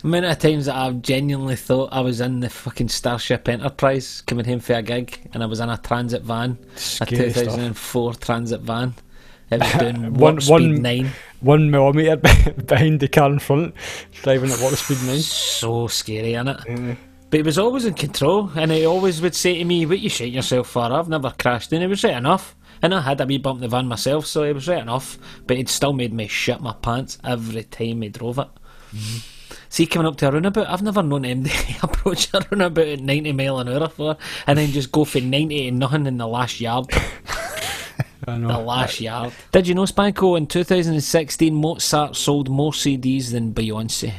The 0.02 0.08
amount 0.08 0.24
of 0.26 0.38
times 0.38 0.66
that 0.66 0.76
I've 0.76 1.02
genuinely 1.02 1.56
thought 1.56 1.90
I 1.92 2.00
was 2.00 2.20
in 2.20 2.40
the 2.40 2.48
fucking 2.48 2.88
Starship 2.88 3.48
Enterprise 3.48 4.22
coming 4.26 4.44
home 4.46 4.60
for 4.60 4.74
a 4.74 4.82
gig 4.82 5.18
and 5.34 5.42
I 5.42 5.46
was 5.46 5.60
in 5.60 5.68
a 5.68 5.76
transit 5.76 6.22
van, 6.22 6.58
a 6.74 6.78
Scary 6.78 7.30
stuff. 7.30 7.44
2004 7.44 8.14
transit 8.14 8.60
van. 8.62 8.94
It 9.50 9.60
was 9.60 9.72
doing 9.74 10.14
One- 10.14 10.40
one- 10.44 10.82
9. 10.82 11.10
One 11.40 11.70
millimetre 11.70 12.16
behind 12.66 13.00
the 13.00 13.08
car 13.08 13.30
in 13.30 13.38
front, 13.38 13.74
driving 14.22 14.50
at 14.50 14.60
warp 14.60 14.74
speed 14.74 14.98
9. 15.06 15.18
So 15.20 15.86
scary, 15.88 16.34
isn't 16.34 16.46
innit? 16.48 16.96
But 17.30 17.36
he 17.38 17.42
was 17.42 17.58
always 17.58 17.84
in 17.86 17.94
control, 17.94 18.50
and 18.56 18.70
he 18.72 18.84
always 18.84 19.22
would 19.22 19.34
say 19.34 19.56
to 19.58 19.64
me, 19.64 19.86
"What 19.86 20.00
you 20.00 20.08
shit 20.10 20.30
yourself 20.32 20.68
for? 20.68 20.82
I've 20.92 21.08
never 21.08 21.32
crashed." 21.38 21.72
And 21.72 21.80
he 21.80 21.86
was 21.86 22.02
right 22.04 22.16
enough. 22.16 22.56
And 22.82 22.92
I 22.94 23.00
had 23.00 23.20
a 23.20 23.26
wee 23.26 23.38
bump 23.38 23.58
in 23.58 23.60
the 23.62 23.68
van 23.68 23.86
myself, 23.86 24.26
so 24.26 24.42
he 24.42 24.52
was 24.52 24.66
right 24.68 24.82
enough. 24.82 25.16
But 25.46 25.56
he'd 25.56 25.68
still 25.68 25.92
made 25.92 26.12
me 26.12 26.26
shit 26.26 26.60
my 26.60 26.74
pants 26.82 27.18
every 27.24 27.62
time 27.62 28.02
he 28.02 28.08
drove 28.08 28.38
it. 28.38 28.48
Mm-hmm. 28.94 29.18
See, 29.72 29.86
coming 29.86 30.06
up 30.08 30.16
to 30.16 30.28
a 30.28 30.32
runabout, 30.32 30.66
I've 30.68 30.82
never 30.82 31.00
known 31.02 31.22
MD 31.22 31.82
approach 31.82 32.28
a 32.34 32.44
runabout 32.50 32.88
at 32.88 33.00
90 33.00 33.32
mile 33.32 33.60
an 33.60 33.68
hour 33.68 33.88
for, 33.88 34.16
and 34.46 34.58
then 34.58 34.70
just 34.72 34.90
go 34.90 35.04
for 35.04 35.20
90 35.20 35.68
and 35.68 35.78
nothing 35.78 36.06
in 36.06 36.16
the 36.18 36.26
last 36.26 36.60
yard. 36.60 36.86
I 38.26 38.32
The 38.32 38.38
know. 38.38 38.60
last 38.62 39.00
yard. 39.00 39.32
Did 39.52 39.68
you 39.68 39.74
know, 39.74 39.84
Spanko, 39.84 40.36
in 40.36 40.46
2016, 40.48 41.54
Mozart 41.54 42.16
sold 42.16 42.50
more 42.50 42.72
CDs 42.72 43.30
than 43.30 43.54
Beyonce? 43.54 44.12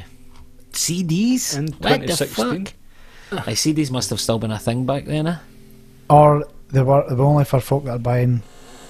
CDs? 0.72 1.58
In 1.58 1.66
What 1.68 2.02
the 2.02 2.08
2016? 2.16 2.66
fuck? 2.66 3.48
I 3.48 3.52
CDs 3.54 3.92
must 3.92 4.10
have 4.10 4.20
still 4.20 4.40
been 4.40 4.52
a 4.52 4.60
thing 4.60 4.86
back 4.86 5.06
then, 5.06 5.28
eh? 5.28 5.38
Or 6.10 6.46
they 6.70 6.82
were, 6.82 7.06
they 7.10 7.16
were 7.16 7.26
only 7.26 7.46
for 7.46 7.60
folk 7.60 7.84
that 7.86 7.92
are 7.96 8.00
buying 8.00 8.42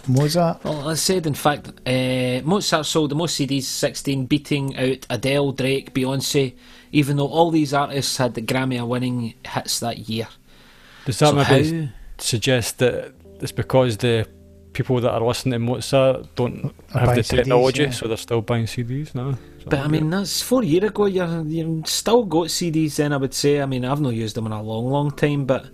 Mozart. 0.08 0.64
Well, 0.64 0.90
I 0.90 0.96
said, 0.96 1.28
in 1.28 1.34
fact, 1.34 1.68
uh, 1.86 2.42
Mozart 2.44 2.86
sold 2.86 3.12
the 3.12 3.16
most 3.16 3.40
CDs, 3.40 3.64
16, 3.64 4.26
beating 4.26 4.78
out 4.78 5.06
Adele, 5.10 5.52
Drake, 5.52 5.94
Beyonce, 5.94 6.56
even 6.92 7.18
though 7.18 7.28
all 7.28 7.52
these 7.52 7.74
artists 7.74 8.18
had 8.18 8.34
the 8.34 8.42
Grammy 8.42 8.86
winning 8.86 9.34
hits 9.46 9.80
that 9.80 10.10
year. 10.10 10.28
Does 11.06 11.20
that 11.20 11.30
so 11.30 11.36
maybe 11.36 11.86
how? 11.86 11.92
suggest 12.18 12.80
that 12.80 13.14
it's 13.40 13.52
because 13.52 13.98
the 13.98 14.28
people 14.74 15.02
that 15.02 15.12
are 15.12 15.22
listening 15.22 15.54
to 15.54 15.60
Mozart 15.60 16.36
don't 16.36 16.74
have 16.94 17.06
buying 17.06 17.16
the 17.16 17.22
CDs, 17.22 17.38
technology, 17.38 17.84
yeah. 17.84 17.90
so 17.92 18.08
they're 18.08 18.18
still 18.18 18.42
buying 18.42 18.66
CDs 18.66 19.16
now? 19.16 19.38
But 19.66 19.80
I 19.80 19.88
mean, 19.88 20.10
that's 20.10 20.42
four 20.42 20.64
years 20.64 20.86
ago. 20.86 21.06
You're 21.06 21.42
you 21.44 21.84
still 21.86 22.24
got 22.24 22.48
CDs. 22.48 22.96
Then 22.96 23.14
I 23.14 23.18
would 23.18 23.34
say. 23.34 23.62
I 23.62 23.66
mean, 23.66 23.86
I've 23.86 24.02
not 24.02 24.14
used 24.14 24.36
them 24.36 24.46
in 24.48 24.52
a 24.52 24.62
long, 24.62 24.88
long 24.88 25.12
time. 25.12 25.46
But 25.46 25.70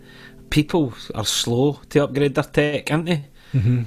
people 0.49 0.93
are 1.15 1.25
slow 1.25 1.80
to 1.89 2.03
upgrade 2.03 2.36
their 2.36 2.43
tech, 2.43 2.91
aren't 2.91 3.05
they? 3.05 3.25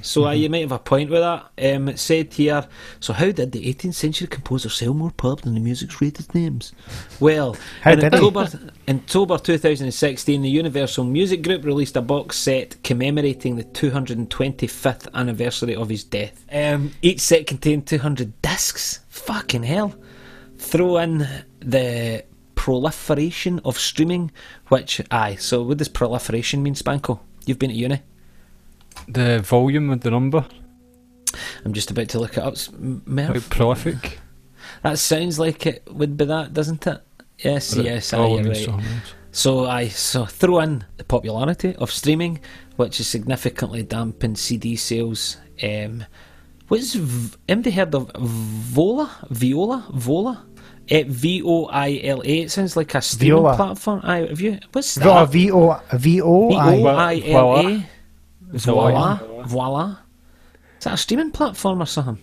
So 0.01 0.25
uh, 0.25 0.31
you 0.31 0.49
might 0.49 0.61
have 0.61 0.71
a 0.71 0.79
point 0.79 1.09
with 1.09 1.21
that. 1.21 1.75
Um, 1.75 1.89
it 1.89 1.99
said 1.99 2.33
here, 2.33 2.67
so 2.99 3.13
how 3.13 3.31
did 3.31 3.51
the 3.51 3.73
18th 3.73 3.93
century 3.93 4.27
composer 4.27 4.69
sell 4.69 4.93
more 4.93 5.11
pub 5.11 5.41
than 5.41 5.53
the 5.53 5.59
music's 5.59 6.01
rated 6.01 6.33
names? 6.33 6.73
Well, 7.19 7.55
in? 7.85 8.03
October, 8.03 8.49
in 8.87 8.97
October 8.97 9.37
2016, 9.37 10.41
the 10.41 10.49
Universal 10.49 11.05
Music 11.05 11.43
Group 11.43 11.63
released 11.63 11.95
a 11.95 12.01
box 12.01 12.37
set 12.37 12.83
commemorating 12.83 13.55
the 13.55 13.63
225th 13.63 15.07
anniversary 15.13 15.75
of 15.75 15.89
his 15.89 16.03
death. 16.03 16.45
Um, 16.51 16.91
each 17.01 17.19
set 17.21 17.47
contained 17.47 17.87
200 17.87 18.41
discs. 18.41 18.99
Fucking 19.09 19.63
hell. 19.63 19.95
Throw 20.57 20.97
in 20.97 21.27
the 21.59 22.23
proliferation 22.55 23.59
of 23.65 23.77
streaming, 23.77 24.31
which, 24.67 25.01
aye, 25.09 25.35
so 25.35 25.63
what 25.63 25.77
does 25.77 25.87
proliferation 25.87 26.61
mean, 26.61 26.75
Spanko? 26.75 27.19
You've 27.45 27.57
been 27.59 27.71
at 27.71 27.75
uni. 27.75 28.01
The 29.07 29.39
volume 29.39 29.89
of 29.89 30.01
the 30.01 30.11
number, 30.11 30.45
I'm 31.65 31.73
just 31.73 31.91
about 31.91 32.09
to 32.09 32.19
look 32.19 32.37
it 32.37 32.43
up. 32.43 32.53
S- 32.53 32.69
M- 32.73 33.01
Merv? 33.05 33.35
like 33.35 33.49
prolific. 33.49 34.19
That 34.83 34.99
sounds 34.99 35.39
like 35.39 35.65
it 35.65 35.83
would 35.91 36.17
be 36.17 36.25
that, 36.25 36.53
doesn't 36.53 36.85
it? 36.87 37.01
Yes, 37.39 37.73
But 37.75 37.85
it 37.85 37.89
yes, 37.89 38.13
aye, 38.13 38.17
probably 38.17 38.49
right. 38.49 38.57
something. 38.57 39.01
So 39.31 39.65
I 39.65 39.87
so 39.87 40.25
throw 40.25 40.59
in 40.59 40.83
the 40.97 41.03
popularity 41.03 41.75
of 41.77 41.91
streaming, 41.91 42.39
which 42.75 42.97
has 42.97 43.07
significantly 43.07 43.83
dampened 43.83 44.37
CD 44.37 44.75
sales. 44.75 45.37
Um, 45.63 46.05
what's 46.67 46.93
v- 46.93 47.35
anybody 47.47 47.71
heard 47.71 47.95
of 47.95 48.11
Vola? 48.17 49.09
Viola? 49.29 49.87
Vola? 49.93 50.45
Eh, 50.89 51.05
V 51.07 51.41
O 51.45 51.65
I 51.67 52.01
L 52.03 52.21
A. 52.25 52.39
It 52.41 52.51
sounds 52.51 52.75
like 52.75 52.93
a 52.95 53.01
streaming 53.01 53.37
Viola. 53.43 53.55
platform. 53.55 54.01
Aye, 54.03 54.27
have 54.27 54.41
you? 54.41 54.59
What's 54.73 54.97
V 54.97 55.05
O 55.05 55.13
that? 55.13 55.29
V 55.31 55.51
O 55.51 55.81
V 55.93 56.21
O 56.21 56.49
V 56.49 56.55
O 56.55 56.85
I. 56.87 57.11
I 57.13 57.21
L 57.27 57.57
A. 57.67 57.85
Voila. 58.53 59.15
Voila. 59.17 59.43
Voila. 59.47 59.95
Is 60.77 60.83
that 60.85 60.93
a 60.93 60.97
streaming 60.97 61.31
platform 61.31 61.81
or 61.81 61.85
something? 61.85 62.17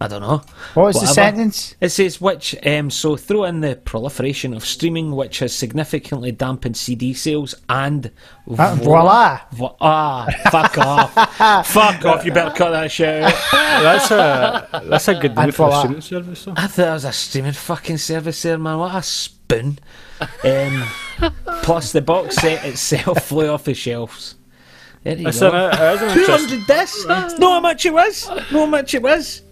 I 0.00 0.08
don't 0.08 0.20
know. 0.20 0.42
What 0.74 0.86
was 0.86 1.00
the 1.00 1.06
sentence? 1.06 1.76
It 1.80 1.88
says 1.88 2.20
which, 2.20 2.54
um, 2.66 2.90
so 2.90 3.16
throw 3.16 3.44
in 3.44 3.60
the 3.60 3.76
proliferation 3.76 4.52
of 4.52 4.62
streaming, 4.66 5.12
which 5.16 5.38
has 5.38 5.54
significantly 5.54 6.30
dampened 6.30 6.76
CD 6.76 7.14
sales, 7.14 7.54
and 7.70 8.10
Ah, 8.58 8.74
voila. 8.74 9.40
Vo- 9.52 9.76
ah, 9.80 10.26
fuck 10.50 10.76
off, 10.76 11.14
fuck 11.68 12.04
off! 12.04 12.24
You 12.26 12.32
better 12.32 12.50
cut 12.54 12.72
that 12.72 12.90
shit 12.90 13.22
out. 13.22 13.32
that's 13.82 14.10
a 14.10 14.82
that's 14.90 15.08
a 15.08 15.14
good 15.14 15.30
And 15.30 15.38
name 15.40 15.52
for 15.52 15.70
a 15.70 15.78
streaming 15.78 16.00
service. 16.02 16.44
Though. 16.44 16.54
I 16.56 16.66
thought 16.66 16.88
it 16.88 16.92
was 16.92 17.04
a 17.06 17.12
streaming 17.12 17.52
fucking 17.52 17.98
service 17.98 18.42
there, 18.42 18.58
man. 18.58 18.78
What 18.78 18.94
a 18.96 19.02
spoon! 19.02 19.78
Um, 20.42 20.84
plus, 21.62 21.92
the 21.92 22.02
box 22.02 22.34
set 22.36 22.62
itself 22.66 23.24
flew 23.24 23.48
off 23.48 23.64
the 23.64 23.74
shelves. 23.74 24.34
There 25.04 25.16
you 25.16 25.30
go. 25.30 25.50
an, 25.50 25.72
it 25.72 25.94
is 25.94 26.02
an 26.02 26.48
Two 26.48 26.64
discs. 26.66 27.04
Know 27.38 27.52
how 27.52 27.60
much 27.60 27.86
it 27.86 27.92
was? 27.92 28.28
Know 28.50 28.60
how 28.60 28.66
much 28.66 28.94
it 28.94 29.02
was? 29.02 29.42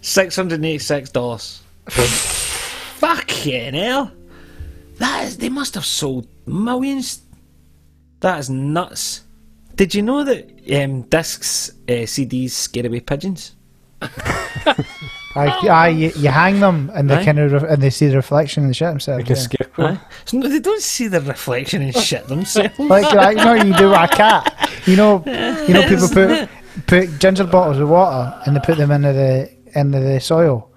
Six 0.00 0.34
hundred 0.36 0.56
and 0.56 0.64
eighty-six 0.66 1.10
dollars. 1.10 1.60
Fucking 1.88 3.74
hell! 3.74 4.12
That 4.98 5.24
is. 5.24 5.36
They 5.36 5.48
must 5.48 5.74
have 5.74 5.84
sold 5.84 6.26
millions. 6.46 7.22
That 8.20 8.38
is 8.38 8.48
nuts. 8.48 9.22
Did 9.74 9.94
you 9.94 10.02
know 10.02 10.22
that 10.22 10.48
um, 10.82 11.02
discs, 11.02 11.70
uh, 11.88 12.06
CDs 12.06 12.50
scare 12.50 12.86
away 12.86 13.00
pigeons? 13.00 13.56
Aye, 15.34 15.68
aye, 15.68 15.88
you, 15.88 16.12
you 16.16 16.28
hang 16.28 16.60
them 16.60 16.90
and 16.94 17.08
they 17.08 17.16
Aye. 17.16 17.24
kind 17.24 17.38
of 17.38 17.62
re- 17.62 17.68
and 17.68 17.82
they 17.82 17.90
see 17.90 18.06
the 18.08 18.16
reflection 18.16 18.64
and 18.64 18.76
shit 18.76 18.88
themselves. 18.88 19.22
like 19.22 19.30
a 19.30 19.34
yeah. 19.34 19.40
scarecrow. 19.40 19.86
Aye. 19.86 20.00
So 20.26 20.38
no, 20.38 20.48
they 20.48 20.58
don't 20.60 20.82
see 20.82 21.08
the 21.08 21.20
reflection 21.20 21.82
and 21.82 21.94
shit 21.96 22.26
themselves. 22.28 22.78
Like, 22.78 23.12
like 23.14 23.38
you 23.38 23.44
know, 23.44 23.54
you 23.54 23.74
do 23.76 23.88
with 23.90 23.98
a 23.98 24.08
cat. 24.08 24.70
You 24.86 24.96
know, 24.96 25.22
you 25.26 25.74
know, 25.74 25.88
people 25.88 26.08
put 26.12 26.48
put 26.86 27.18
ginger 27.18 27.44
bottles 27.44 27.78
of 27.78 27.88
water 27.88 28.40
and 28.44 28.56
they 28.56 28.60
put 28.60 28.76
them 28.76 28.90
into 28.90 29.12
the 29.12 29.50
into 29.74 30.00
the 30.00 30.20
soil, 30.20 30.70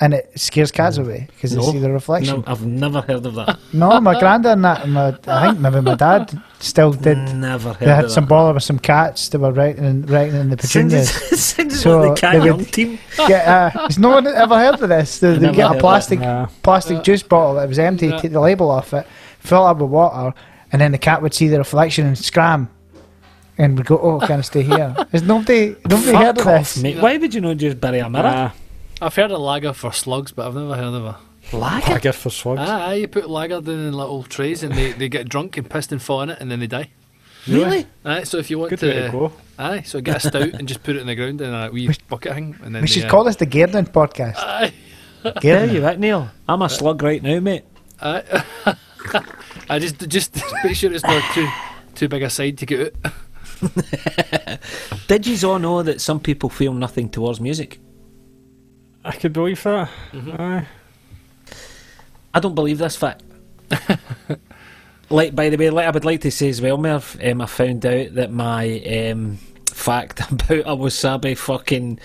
and 0.00 0.14
it 0.14 0.30
scares 0.38 0.70
cats 0.70 0.96
away 0.96 1.26
because 1.34 1.50
they 1.50 1.56
No. 1.56 1.72
see 1.72 1.78
the 1.80 1.90
reflection. 1.90 2.36
no, 2.36 2.44
I've 2.46 2.64
never 2.64 3.00
heard 3.00 3.26
of 3.26 3.34
that. 3.34 3.58
No, 3.72 4.00
my 4.00 4.18
granddad 4.18 4.52
and 4.52 4.64
that, 4.64 4.88
my, 4.88 5.08
I 5.26 5.48
think 5.48 5.58
maybe 5.60 5.80
my 5.80 5.94
dad 5.96 6.40
still 6.60 6.92
did. 6.92 7.18
Never 7.34 7.70
heard 7.72 7.80
They 7.88 7.94
had 7.94 8.04
of 8.06 8.10
some 8.12 8.24
that. 8.24 8.28
bother 8.30 8.54
with 8.54 8.62
some 8.62 8.78
cats 8.78 9.28
that 9.30 9.38
were 9.40 9.52
writing 9.52 9.84
and 9.84 10.08
writing 10.08 10.36
in 10.36 10.50
the 10.50 10.56
Sounds, 10.66 10.92
petunias. 10.92 11.54
So 11.82 12.00
like 12.00 12.14
the 12.14 12.20
cat 12.20 12.44
young 12.44 12.64
team. 12.64 12.98
Get, 13.26 13.46
uh, 13.46 13.70
has 13.70 13.98
no 13.98 14.10
one 14.10 14.26
ever 14.26 14.56
heard 14.56 14.80
of 14.80 14.88
this? 14.88 15.18
They, 15.18 15.36
they 15.36 15.52
get 15.52 15.76
a 15.76 15.78
plastic 15.80 16.20
Nah. 16.20 16.46
plastic 16.62 17.02
juice 17.02 17.22
bottle 17.22 17.54
that 17.56 17.68
was 17.68 17.78
empty, 17.78 18.06
Yeah. 18.08 18.18
take 18.18 18.32
the 18.32 18.40
label 18.40 18.70
off 18.70 18.94
it, 18.94 19.06
fill 19.40 19.66
it 19.66 19.70
up 19.70 19.78
with 19.78 19.90
water, 19.90 20.32
and 20.72 20.80
then 20.80 20.92
the 20.92 20.98
cat 20.98 21.20
would 21.22 21.34
see 21.34 21.48
the 21.48 21.58
reflection 21.58 22.06
and 22.06 22.16
scram. 22.16 22.68
And 23.60 23.76
would 23.76 23.86
go, 23.86 23.98
oh, 23.98 24.20
can 24.20 24.38
I 24.38 24.42
stay 24.42 24.62
here? 24.62 24.94
Has 25.10 25.24
nobody, 25.24 25.74
nobody 25.90 26.12
heard 26.12 26.36
Fuck 26.36 26.46
of 26.46 26.52
off, 26.52 26.74
this? 26.74 26.78
mate. 26.80 26.98
Why 27.02 27.16
would 27.16 27.34
you 27.34 27.40
not 27.40 27.56
just 27.56 27.80
bury 27.80 27.98
a 27.98 28.08
mirror? 28.08 28.22
Nah, 28.22 28.50
I've 29.00 29.14
heard 29.14 29.30
of 29.30 29.40
lager 29.40 29.72
for 29.72 29.92
slugs, 29.92 30.32
but 30.32 30.46
I've 30.46 30.54
never 30.54 30.74
heard 30.74 30.94
of 30.94 31.04
a. 31.04 31.18
Lager? 31.56 31.92
lager 31.92 32.12
for 32.12 32.30
slugs. 32.30 32.60
Ah, 32.62 32.88
aye, 32.88 32.94
you 32.94 33.08
put 33.08 33.30
lager 33.30 33.60
down 33.60 33.74
in 33.78 33.92
little 33.92 34.22
trays 34.24 34.62
and 34.62 34.74
they, 34.74 34.92
they 34.92 35.08
get 35.08 35.28
drunk 35.28 35.56
and 35.56 35.68
pissed 35.68 35.92
and 35.92 36.02
fall 36.02 36.20
in 36.22 36.30
it 36.30 36.38
and 36.40 36.50
then 36.50 36.60
they 36.60 36.66
die. 36.66 36.90
Really? 37.46 37.86
Aye, 38.04 38.24
so 38.24 38.36
if 38.38 38.50
you 38.50 38.58
want 38.58 38.70
Good 38.70 38.82
way 38.82 38.92
to 38.94 39.06
to, 39.06 39.10
go. 39.12 39.32
aye, 39.58 39.80
so 39.82 40.00
get 40.02 40.16
a 40.16 40.28
stout 40.28 40.52
and 40.54 40.68
just 40.68 40.82
put 40.82 40.96
it 40.96 41.00
in 41.00 41.06
the 41.06 41.14
ground 41.14 41.40
in 41.40 41.54
a 41.54 41.70
wee 41.70 41.88
bucket 42.08 42.34
thing, 42.34 42.56
and 42.62 42.74
then 42.74 42.82
We 42.82 42.88
they, 42.88 42.92
should 42.92 43.04
uh, 43.04 43.10
call 43.10 43.24
this 43.24 43.36
the 43.36 43.46
Garden 43.46 43.86
podcast. 43.86 44.34
Aye, 44.36 44.72
There 45.22 45.32
Garden. 45.40 45.74
you 45.74 45.86
it, 45.86 45.98
Neil. 45.98 46.28
I'm 46.46 46.60
a 46.60 46.68
slug 46.68 47.02
right 47.02 47.22
now, 47.22 47.40
mate. 47.40 47.64
aye. 48.02 48.44
I 49.70 49.78
just 49.78 50.06
just 50.08 50.36
make 50.64 50.76
sure 50.76 50.92
it's 50.92 51.04
not 51.04 51.22
too 51.32 51.48
too 51.94 52.08
big 52.08 52.22
a 52.22 52.28
side 52.28 52.58
to 52.58 52.66
get 52.66 52.94
out. 53.04 53.12
Did 55.08 55.26
you 55.26 55.48
all 55.48 55.58
know 55.58 55.82
that 55.82 56.00
some 56.02 56.20
people 56.20 56.50
feel 56.50 56.74
nothing 56.74 57.08
towards 57.08 57.40
music? 57.40 57.80
I 59.04 59.12
could 59.12 59.32
believe 59.32 59.62
that. 59.62 59.88
Mm-hmm. 60.12 60.40
Aye. 60.40 60.66
I 62.34 62.40
don't 62.40 62.54
believe 62.54 62.78
this 62.78 62.96
fact. 62.96 63.22
like, 65.10 65.34
by 65.34 65.48
the 65.48 65.56
way, 65.56 65.70
like 65.70 65.86
I 65.86 65.90
would 65.90 66.04
like 66.04 66.20
to 66.22 66.30
say 66.30 66.48
as 66.48 66.60
well, 66.60 66.76
Merv, 66.76 67.18
um, 67.24 67.40
I 67.40 67.46
found 67.46 67.84
out 67.86 68.14
that 68.14 68.30
my 68.30 68.80
um, 69.10 69.38
fact 69.66 70.20
about 70.30 70.50
a 70.50 70.76
wasabi 70.76 71.36
fucking 71.36 71.98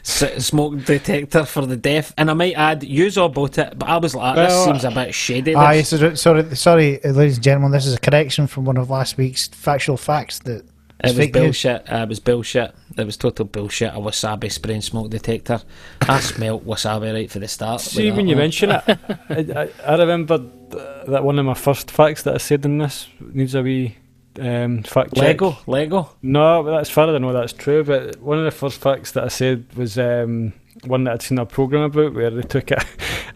s- 0.00 0.46
smoke 0.46 0.84
detector 0.84 1.44
for 1.44 1.64
the 1.66 1.76
deaf, 1.76 2.12
and 2.18 2.30
I 2.30 2.34
might 2.34 2.54
add, 2.54 2.82
use 2.82 3.16
all 3.16 3.28
bought 3.28 3.58
it, 3.58 3.78
but 3.78 3.88
I 3.88 3.98
was 3.98 4.14
like, 4.14 4.34
this 4.36 4.50
Well, 4.50 4.64
seems 4.66 4.84
a 4.84 4.90
bit 4.90 5.14
shady. 5.14 5.54
Aye, 5.54 5.76
this. 5.78 5.90
so, 5.90 6.14
sorry, 6.14 6.56
sorry, 6.56 6.98
ladies 7.04 7.36
and 7.36 7.44
gentlemen, 7.44 7.70
this 7.72 7.86
is 7.86 7.94
a 7.94 8.00
correction 8.00 8.46
from 8.46 8.64
one 8.64 8.76
of 8.76 8.90
last 8.90 9.16
week's 9.16 9.46
factual 9.48 9.96
facts 9.96 10.40
that 10.40 10.64
It 11.04 11.16
was 11.16 11.28
bullshit. 11.28 11.92
Uh, 11.92 11.96
it 11.98 12.08
was 12.08 12.20
bullshit. 12.20 12.74
It 12.96 13.06
was 13.06 13.16
total 13.16 13.44
bullshit. 13.44 13.94
A 13.94 13.98
wasabi 13.98 14.50
spraying 14.50 14.82
smoke 14.82 15.10
detector. 15.10 15.62
I 16.00 16.20
smelt 16.20 16.64
wasabi 16.64 17.12
right 17.14 17.30
for 17.30 17.38
the 17.38 17.48
start. 17.48 17.80
See, 17.80 18.10
when 18.10 18.26
you 18.26 18.34
one. 18.34 18.44
mention 18.44 18.70
it, 18.72 18.82
I, 18.86 19.70
I, 19.86 19.92
I 19.92 19.96
remembered 19.96 20.74
uh, 20.74 21.04
that 21.04 21.22
one 21.22 21.38
of 21.38 21.46
my 21.46 21.54
first 21.54 21.90
facts 21.90 22.24
that 22.24 22.34
I 22.34 22.38
said 22.38 22.64
in 22.64 22.78
this 22.78 23.06
needs 23.20 23.54
a 23.54 23.62
wee 23.62 23.96
um, 24.40 24.82
fact 24.82 25.14
check. 25.14 25.40
Lego, 25.40 25.58
Lego. 25.66 26.10
No, 26.22 26.62
but 26.62 26.76
that's 26.76 26.90
fair. 26.90 27.08
I 27.08 27.18
know 27.18 27.32
that's 27.32 27.52
true. 27.52 27.84
But 27.84 28.20
one 28.20 28.38
of 28.38 28.44
the 28.44 28.50
first 28.50 28.80
facts 28.80 29.12
that 29.12 29.24
I 29.24 29.28
said 29.28 29.66
was 29.76 29.98
um, 29.98 30.52
one 30.84 31.04
that 31.04 31.12
I'd 31.14 31.22
seen 31.22 31.38
a 31.38 31.46
program 31.46 31.82
about 31.82 32.14
where 32.14 32.30
they 32.30 32.42
took 32.42 32.70
a, 32.70 32.82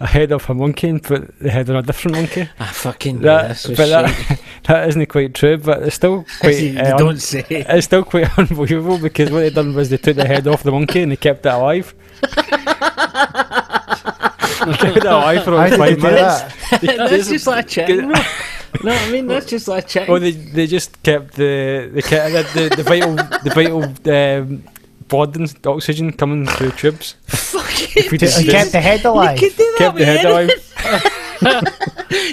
a 0.00 0.06
head 0.06 0.32
off 0.32 0.48
a 0.48 0.54
monkey 0.54 0.88
and 0.88 1.02
put 1.02 1.38
the 1.38 1.50
head 1.50 1.68
on 1.70 1.76
a 1.76 1.82
different 1.82 2.16
monkey. 2.16 2.48
I 2.58 2.66
fucking 2.66 3.20
That, 3.20 3.48
this 3.48 3.66
but 3.66 3.88
that, 3.88 4.40
that 4.64 4.88
isn't 4.88 5.06
quite 5.06 5.34
true. 5.34 5.58
But 5.58 5.82
it's 5.82 5.96
still 5.96 6.24
quite. 6.40 6.58
you 6.60 6.78
uh, 6.78 6.96
don't 6.96 7.18
say. 7.20 7.44
it's 7.50 7.86
still 7.86 8.04
quite 8.04 8.36
unbelievable 8.38 8.98
because 8.98 9.30
what 9.30 9.40
they 9.40 9.50
done 9.50 9.74
was 9.74 9.90
they 9.90 9.96
took 9.96 10.16
the 10.16 10.26
head 10.26 10.46
off 10.46 10.62
the 10.62 10.70
monkey 10.72 11.02
and 11.02 11.12
they 11.12 11.16
kept 11.16 11.44
it 11.46 11.48
alive. 11.52 11.94
kept 14.76 14.96
it 14.96 15.04
alive 15.04 15.44
for 15.44 15.56
How 15.56 15.64
did 15.68 15.72
they 15.72 15.76
five 15.78 15.96
do 15.96 16.02
minutes. 16.02 16.42
that? 16.70 16.80
that's 17.08 17.28
just 17.28 17.46
like 17.46 17.68
chicken. 17.68 18.08
No, 18.08 18.24
no, 18.84 18.92
I 18.92 19.10
mean 19.10 19.26
that's 19.26 19.46
just 19.46 19.68
like 19.68 19.86
chicken. 19.88 20.12
Oh, 20.14 20.18
they 20.18 20.30
they 20.32 20.66
just 20.66 21.02
kept 21.02 21.34
the 21.34 21.90
the 21.92 22.02
kept 22.02 22.54
the, 22.54 22.68
the 22.76 22.82
vital 22.82 23.16
the 23.16 23.52
vital 23.54 23.82
um, 23.82 24.64
blood 25.08 25.36
and 25.36 25.54
oxygen 25.66 26.12
coming 26.12 26.46
through 26.46 26.72
tubes. 26.72 27.16
Fucking. 27.26 27.88
If 27.96 28.12
we 28.12 28.18
just 28.18 28.44
kept 28.48 28.72
the 28.72 28.80
head 28.80 29.04
alive. 29.04 29.40
You 29.40 29.48
could 29.50 29.56
do 29.58 29.64
that 29.64 29.78
kept 29.78 29.98
the 29.98 30.04
head 30.04 30.24
alive. 30.24 30.50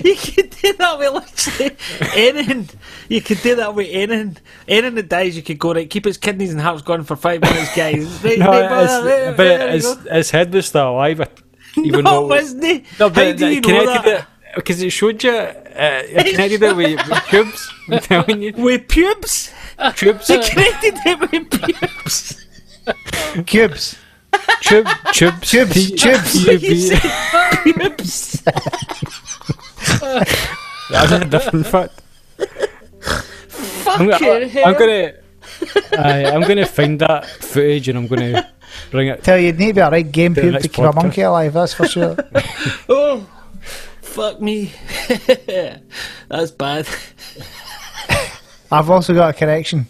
You 0.04 0.16
could 0.16 0.50
do 0.52 0.74
that 0.74 1.00
with 1.00 1.14
literally 1.14 1.76
anything. 2.16 2.70
You 3.08 3.22
could 3.22 3.42
do 3.42 3.56
that 3.56 3.74
with 3.74 3.88
anything. 3.90 4.38
Anything 4.68 4.96
that 4.96 5.10
dies, 5.10 5.36
you 5.36 5.42
could 5.42 5.58
go 5.58 5.74
right. 5.74 5.90
Keep 5.90 6.06
his 6.06 6.18
kidneys 6.18 6.52
and 6.52 6.62
hearts 6.62 6.82
going 6.82 7.04
for 7.04 7.16
five 7.16 7.42
minutes, 7.42 7.76
guys. 7.76 8.06
Right, 8.24 8.38
No, 8.40 8.52
right, 8.52 8.84
it's, 8.84 9.06
right, 9.06 9.38
but 9.38 9.60
we 9.68 9.72
his, 9.74 9.98
his 10.12 10.32
head 10.32 10.54
was 10.54 10.68
still 10.68 10.92
alive. 10.92 11.22
Even 11.78 12.04
no, 12.04 12.12
though 12.12 12.28
wasn't 12.28 12.64
he? 12.64 12.80
no, 13.00 13.08
How 13.08 13.10
but 13.10 13.38
do 13.38 13.48
you 13.48 13.62
know 13.62 13.86
that? 13.86 14.06
it 14.06 14.26
because 14.56 14.82
it 14.82 14.90
showed 14.90 15.24
you. 15.24 15.32
Uh, 15.32 16.02
connected 16.08 16.62
it 16.64 16.76
with, 16.76 17.08
with 17.08 17.24
tubes. 17.30 17.72
I'm 17.90 18.00
telling 18.00 18.42
you, 18.42 18.54
With 18.58 18.88
pubes? 18.90 19.52
tubes, 19.96 20.28
They 20.28 20.40
connected 20.50 20.96
it 21.06 21.20
with 21.32 21.50
pubes. 21.52 22.46
Cubes. 23.46 23.98
tube, 24.62 24.88
tubes, 25.14 25.50
Tubes, 25.50 25.74
P- 25.74 25.96
tubes. 25.96 26.46
P- 26.46 26.52
You 26.52 26.60
P- 26.60 26.76
said 26.78 27.02
pubes. 27.64 28.42
That's 30.90 31.12
a 31.12 31.26
different 31.26 31.68
fact. 31.68 32.02
I'm, 32.40 34.10
Fucking 34.10 34.10
gonna- 34.10 34.62
I'm 34.66 34.74
gonna. 34.74 35.14
Aye, 35.98 36.26
I'm 36.26 36.42
going 36.42 36.58
to 36.58 36.66
find 36.66 37.00
that 37.02 37.26
footage 37.26 37.90
and 37.90 37.98
I'm 37.98 38.08
going 38.08 38.34
to 38.34 38.48
bring 38.92 39.08
it. 39.10 39.24
Tell 39.24 39.38
you, 39.38 39.48
you'd 39.48 39.60
need 39.60 39.68
to 39.70 39.74
be 39.74 39.80
a 39.82 39.90
right 39.90 40.10
game 40.10 40.34
The 40.34 40.42
pube 40.42 40.52
next 40.54 40.64
to 40.64 40.70
keep 40.70 40.86
a 40.86 40.94
monkey 40.94 41.22
alive, 41.22 41.54
that's 41.54 41.74
for 41.74 41.88
sure. 41.88 42.16
Oh, 42.90 43.28
fuck 44.02 44.40
me. 44.42 44.72
That's 46.30 46.52
bad. 46.52 46.88
I've 48.72 48.90
also 48.90 49.14
got 49.14 49.36
a 49.36 49.38
correction. 49.38 49.88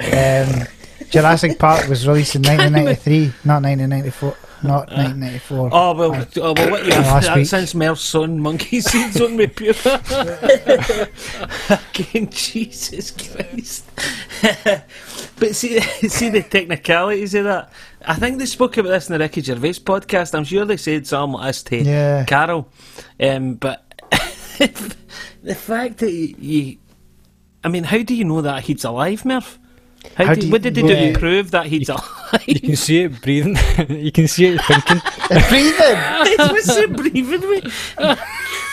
Um, 0.00 0.66
Jurassic 1.10 1.58
Park 1.58 1.88
was 1.88 2.06
released 2.06 2.36
in 2.36 2.42
1993, 2.44 3.32
not 3.44 3.62
1994. 3.62 4.36
Not 4.62 4.88
1994. 4.90 5.70
Oh 5.72 5.94
well, 5.94 6.26
oh, 6.36 6.52
well 6.52 6.70
what 6.70 6.84
you 6.84 6.90
that 6.90 7.34
week. 7.36 7.46
since 7.46 7.74
Mer's 7.74 8.00
son 8.02 8.38
monkey 8.40 8.80
seeds 8.82 9.18
on 9.20 9.34
me 9.36 9.46
pure. 9.46 9.72
Again, 11.70 12.28
Jesus 12.30 13.10
Christ. 13.10 13.84
but 15.38 15.54
see, 15.56 15.80
see 15.80 16.28
the 16.28 16.42
technicalities 16.42 17.34
of 17.34 17.44
that. 17.44 17.72
I 18.04 18.14
think 18.16 18.38
they 18.38 18.46
spoke 18.46 18.76
about 18.76 18.90
this 18.90 19.08
in 19.08 19.14
the 19.14 19.18
Ricky 19.18 19.40
Gervais 19.40 19.80
podcast. 19.80 20.34
I'm 20.34 20.44
sure 20.44 20.64
they 20.66 20.76
said 20.76 21.06
something 21.06 21.38
like 21.40 21.46
this 21.48 21.62
to 21.64 21.76
Yeah. 21.82 22.24
Karl. 22.26 22.68
Um, 23.18 23.54
but 23.54 23.82
the 25.42 25.54
fact 25.54 25.98
that 25.98 26.12
you, 26.12 26.34
you, 26.38 26.76
I 27.64 27.68
mean, 27.68 27.84
how 27.84 28.02
do 28.02 28.14
you 28.14 28.24
know 28.24 28.42
that 28.42 28.64
he's 28.64 28.84
alive, 28.84 29.24
Murph? 29.24 29.58
How, 30.16 30.26
How 30.26 30.34
do, 30.34 30.40
do 30.40 30.46
you- 30.46 30.52
what 30.52 30.62
did 30.62 30.74
they 30.74 30.82
do 30.82 30.88
yeah. 30.94 31.12
to 31.12 31.18
prove 31.18 31.50
that 31.52 31.66
he's 31.66 31.88
alive? 31.88 32.04
You 32.46 32.60
can 32.60 32.76
see 32.76 33.02
it 33.02 33.20
breathing. 33.22 33.56
you 33.88 34.12
can 34.12 34.28
see 34.28 34.46
it 34.46 34.60
thinking. 34.62 35.00
Breathing! 35.48 35.96
What's 36.54 36.68
it 36.76 36.92
breathing 36.96 37.40
with? 37.40 37.94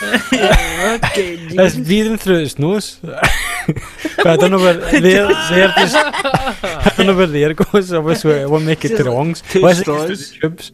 okay, 0.02 1.34
It's 1.50 1.76
breathing 1.76 2.16
through 2.16 2.38
its 2.38 2.58
nose. 2.58 2.98
but 3.02 4.26
I 4.26 4.36
don't 4.36 4.50
know 4.50 4.58
where 4.58 4.74
there, 4.74 5.00
there 5.00 5.68
just, 5.76 5.96
I 5.96 6.92
don't 6.96 7.06
know 7.06 7.16
where 7.16 7.26
the 7.26 7.44
air 7.44 7.54
goes. 7.54 7.92
Obviously, 7.92 8.32
it 8.32 8.50
won't 8.50 8.64
make 8.64 8.84
it 8.84 8.96
to 8.96 9.02
the 9.02 9.10
lungs. 9.10 9.42
Two 9.42 9.62
Why 9.62 9.70
is 9.70 9.80
it 9.80 9.86
just 9.86 10.06
through 10.06 10.16
straws. 10.16 10.40
tubes? 10.40 10.72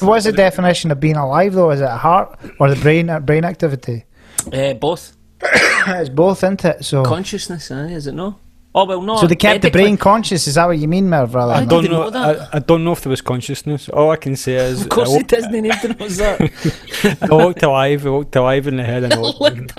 What's 0.00 0.24
the 0.26 0.32
definition 0.32 0.90
of 0.90 1.00
being 1.00 1.16
alive, 1.16 1.52
though? 1.54 1.70
Is 1.70 1.80
it 1.80 1.88
heart 1.88 2.38
or 2.60 2.70
the 2.72 2.80
brain 2.80 3.10
brain 3.24 3.44
activity? 3.44 4.04
Uh, 4.52 4.74
both. 4.74 5.16
It's 5.90 6.10
both, 6.10 6.42
isn't 6.44 6.64
it? 6.66 6.84
So, 6.84 7.02
Consciousness, 7.04 7.70
aye, 7.70 7.86
is 7.92 8.06
it 8.06 8.12
no? 8.12 8.38
Oh, 8.78 8.84
well, 8.84 9.02
no. 9.02 9.16
so 9.16 9.26
they 9.26 9.36
kept 9.36 9.62
the 9.62 9.70
brain 9.70 9.96
conscious. 9.96 10.46
Is 10.46 10.54
that 10.54 10.66
what 10.66 10.78
you 10.78 10.88
mean, 10.88 11.08
Merv? 11.08 11.34
I 11.34 11.38
Rather? 11.38 11.52
I 11.52 11.60
didn't 11.60 11.70
don't 11.70 11.84
know 11.90 12.02
know. 12.04 12.10
that. 12.10 12.48
I, 12.54 12.56
I 12.56 12.58
don't 12.60 12.84
know 12.84 12.92
if 12.92 13.00
there 13.02 13.10
was 13.10 13.20
consciousness. 13.20 13.88
All 13.88 14.10
I 14.10 14.16
can 14.16 14.36
say 14.36 14.54
is 14.54 14.82
Of 14.82 14.88
course 14.90 15.08
I, 15.08 15.12
he 15.12 15.16
walked, 15.18 15.28
doesn't 15.30 15.52
need 15.52 15.72
to 15.72 15.88
know 15.88 16.08
that. 16.08 17.18
I 17.30 17.34
walked 17.34 17.62
alive. 17.62 18.06
I 18.06 18.10
walked 18.10 18.36
alive 18.36 18.66
in 18.66 18.76
the 18.76 18.84
head. 18.84 19.04
And 19.04 19.14
I 19.14 19.18
walked 19.20 19.40
Looked 19.40 19.74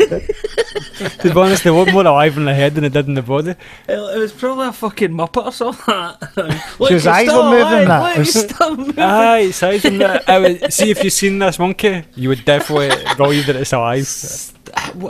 to 0.00 1.22
be 1.24 1.30
honest, 1.40 1.64
they 1.64 1.70
walked 1.70 1.92
more 1.92 2.06
alive 2.06 2.36
in 2.36 2.44
the 2.44 2.54
head 2.54 2.74
than 2.74 2.82
they 2.82 2.88
did 2.88 3.06
in 3.06 3.14
the 3.14 3.22
body. 3.22 3.50
It 3.50 3.56
it 3.88 4.18
was 4.18 4.32
probably 4.32 4.68
a 4.68 4.72
fucking 4.72 5.10
muppet 5.10 5.46
or 5.46 5.52
something. 5.52 6.58
So 6.78 6.86
his 6.86 7.06
eyes 7.06 7.28
were 7.28 7.50
moving, 7.50 7.88
that. 7.88 8.02
Look, 8.02 8.16
It 8.16 8.18
was- 8.18 8.50
still 8.50 8.76
moving. 8.76 8.98
Aye, 8.98 9.38
it's 9.40 9.62
eyes 9.62 9.84
in 9.84 9.98
the, 9.98 10.30
I 10.30 10.38
would, 10.38 10.72
see 10.72 10.90
if 10.90 11.02
you've 11.04 11.12
seen 11.12 11.38
this 11.38 11.58
monkey, 11.58 12.04
you 12.14 12.28
would 12.28 12.44
definitely 12.44 12.90
believe 13.16 13.46
that 13.46 13.56
it's 13.56 13.72
alive. 13.72 14.06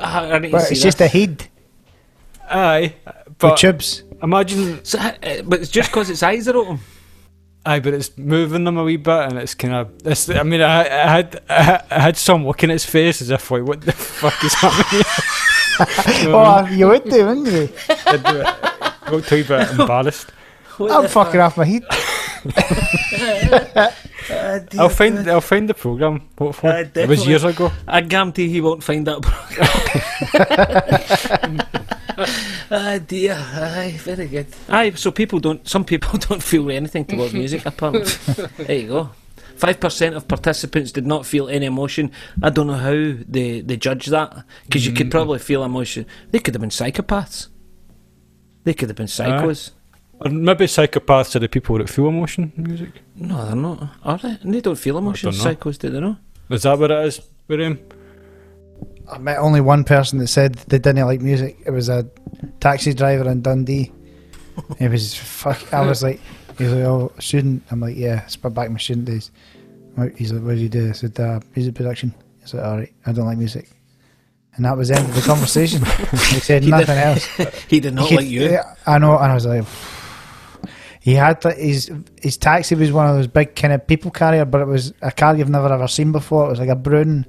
I 0.00 0.38
need 0.38 0.48
to 0.48 0.52
But 0.52 0.62
see 0.62 0.74
it's 0.74 0.82
just 0.82 1.00
a 1.00 1.08
head 1.08 1.46
Aye, 2.50 2.94
with 3.06 3.38
but 3.38 3.56
tubes. 3.56 4.02
imagine. 4.22 4.84
So, 4.84 4.98
uh, 4.98 5.12
but 5.44 5.60
it's 5.60 5.70
just 5.70 5.90
because 5.90 6.10
its 6.10 6.22
eyes 6.22 6.46
are 6.48 6.56
open. 6.56 6.80
Aye, 7.66 7.80
but 7.80 7.92
it's 7.94 8.16
moving 8.18 8.64
them 8.64 8.76
a 8.78 8.84
wee 8.84 8.96
bit, 8.96 9.28
and 9.28 9.38
it's 9.38 9.54
kind 9.54 9.74
of. 9.74 9.90
It's, 10.04 10.28
I 10.30 10.42
mean, 10.42 10.60
I, 10.62 10.80
I 10.80 11.10
had 11.16 11.40
I, 11.48 11.62
had- 11.62 11.84
I 11.90 11.98
had 12.00 12.16
some 12.16 12.44
look 12.46 12.62
in 12.64 12.70
its 12.70 12.84
face 12.84 13.20
as 13.22 13.30
if 13.30 13.50
like, 13.50 13.62
what 13.64 13.80
the 13.82 13.92
fuck 13.92 14.42
is 14.44 14.54
happening? 14.54 15.02
You 16.20 16.28
know 16.28 16.36
what 16.36 16.46
I 16.46 16.48
Oh, 16.60 16.66
you 16.74 16.88
would 16.88 17.04
do, 17.04 17.24
wouldn't 17.26 17.46
you? 17.46 17.68
I'd 18.06 18.22
do 18.22 18.40
it. 18.40 18.46
I 18.46 19.10
looked 19.10 19.32
a 19.32 19.34
wee 19.36 19.42
bit 19.44 19.70
embarrassed. 19.78 20.30
What 20.76 20.90
I'm 20.90 21.02
the 21.04 21.08
fucking 21.08 21.40
off 21.40 21.56
my 21.56 21.64
head. 21.64 21.84
fuck? 21.84 21.96
Uh, 24.30 24.60
I'll 24.78 24.88
find 24.88 25.16
God. 25.16 25.28
I'll 25.28 25.40
find 25.40 25.68
the 25.68 25.74
program. 25.74 26.28
Hopefully, 26.38 26.72
Aye, 26.72 26.80
it 26.80 26.84
was 27.08 27.24
definitely. 27.24 27.26
years 27.26 27.42
ago. 27.44 27.72
I 27.88 28.00
guarantee 28.02 28.48
he 28.48 28.60
won't 28.60 28.84
find 28.84 29.04
that 29.08 29.20
program. 32.26 32.66
Ah 32.70 32.98
dear, 32.98 33.34
aye, 33.34 33.94
very 33.98 34.26
good. 34.26 34.46
Aye, 34.68 34.90
so 34.94 35.10
people 35.10 35.38
don't. 35.40 35.66
Some 35.68 35.84
people 35.84 36.18
don't 36.28 36.42
feel 36.42 36.70
anything 36.70 37.04
towards 37.04 37.32
music. 37.34 37.66
Apparently, 37.66 38.04
there 38.64 38.78
you 38.78 38.88
go. 38.88 39.10
Five 39.56 39.78
percent 39.80 40.14
of 40.16 40.26
participants 40.26 40.92
did 40.92 41.06
not 41.06 41.26
feel 41.26 41.48
any 41.48 41.66
emotion. 41.66 42.12
I 42.42 42.50
don't 42.50 42.66
know 42.66 42.74
how 42.74 42.92
they 43.28 43.60
they 43.60 43.76
judge 43.76 44.06
that 44.06 44.44
because 44.64 44.86
you 44.86 44.92
could 44.92 45.10
probably 45.10 45.38
feel 45.38 45.64
emotion. 45.64 46.06
They 46.30 46.38
could 46.38 46.54
have 46.54 46.60
been 46.60 46.70
psychopaths. 46.70 47.48
They 48.64 48.74
could 48.74 48.88
have 48.88 48.96
been 48.96 49.06
psychos. 49.06 49.72
Or 50.20 50.30
maybe 50.30 50.66
psychopaths 50.66 51.34
are 51.34 51.38
the 51.38 51.48
people 51.48 51.78
that 51.78 51.88
feel 51.88 52.08
emotion 52.08 52.52
in 52.56 52.64
music. 52.64 52.90
No, 53.16 53.44
they're 53.46 53.56
not. 53.56 53.88
Are 54.04 54.18
they? 54.18 54.38
They 54.44 54.60
don't 54.60 54.76
feel 54.78 54.98
emotion. 54.98 55.30
don't. 55.30 55.40
Psychos, 55.40 55.78
do 55.78 55.88
they 55.90 56.00
know? 56.00 56.16
Is 56.50 56.62
that 56.64 56.78
what 56.78 56.90
it 56.90 57.04
is 57.06 57.20
with 57.48 57.60
him? 57.60 57.78
I 59.12 59.18
met 59.18 59.38
only 59.38 59.60
one 59.60 59.84
person 59.84 60.18
that 60.18 60.28
said 60.28 60.54
they 60.68 60.78
didn't 60.78 61.04
like 61.06 61.20
music. 61.20 61.58
It 61.66 61.70
was 61.70 61.88
a 61.88 62.08
taxi 62.60 62.94
driver 62.94 63.28
in 63.30 63.42
Dundee. 63.42 63.92
It 64.78 64.90
was 64.90 65.14
fuck. 65.14 65.72
I 65.72 65.80
was 65.86 66.02
like, 66.02 66.20
he's 66.58 66.70
like, 66.70 66.84
oh, 66.84 67.12
student. 67.18 67.62
I'm 67.70 67.80
like, 67.80 67.96
yeah, 67.96 68.22
it's 68.24 68.36
back 68.36 68.66
in 68.66 68.72
my 68.72 68.78
student 68.78 69.06
days. 69.06 69.30
Like- 69.96 70.16
He's 70.16 70.32
like, 70.32 70.42
what 70.42 70.54
do 70.56 70.60
you 70.60 70.68
do? 70.68 70.88
I 70.90 70.92
said, 70.92 71.18
uh, 71.18 71.40
music 71.56 71.74
production. 71.74 72.14
He's 72.40 72.54
like, 72.54 72.64
all 72.64 72.76
right, 72.78 72.92
I 73.06 73.12
don't 73.12 73.26
like 73.26 73.38
music. 73.38 73.68
And 74.56 74.64
that 74.64 74.76
was 74.76 74.88
the 74.88 74.96
end 74.96 75.08
of 75.08 75.14
the 75.14 75.22
conversation. 75.22 75.84
he 75.84 76.16
said 76.40 76.62
He 76.62 76.70
did- 76.70 76.76
nothing 76.78 76.98
else. 76.98 77.26
He 77.68 77.80
did 77.80 77.94
not 77.94 78.08
He 78.08 78.16
like 78.16 78.26
you. 78.26 78.58
I 78.86 78.98
know, 78.98 79.16
and 79.16 79.30
I 79.30 79.34
was 79.34 79.46
like, 79.46 79.64
he 81.00 81.14
had 81.14 81.40
to, 81.42 81.52
his 81.52 81.90
his 82.20 82.36
taxi 82.36 82.74
was 82.74 82.92
one 82.92 83.08
of 83.08 83.16
those 83.16 83.26
big 83.26 83.56
kind 83.56 83.72
of 83.72 83.86
people 83.86 84.10
carrier, 84.10 84.44
but 84.44 84.60
it 84.60 84.66
was 84.66 84.92
a 85.00 85.10
car 85.10 85.34
you've 85.34 85.48
never 85.48 85.72
ever 85.72 85.88
seen 85.88 86.12
before. 86.12 86.44
It 86.46 86.50
was 86.50 86.58
like 86.58 86.68
a 86.68 86.76
brown, 86.76 87.24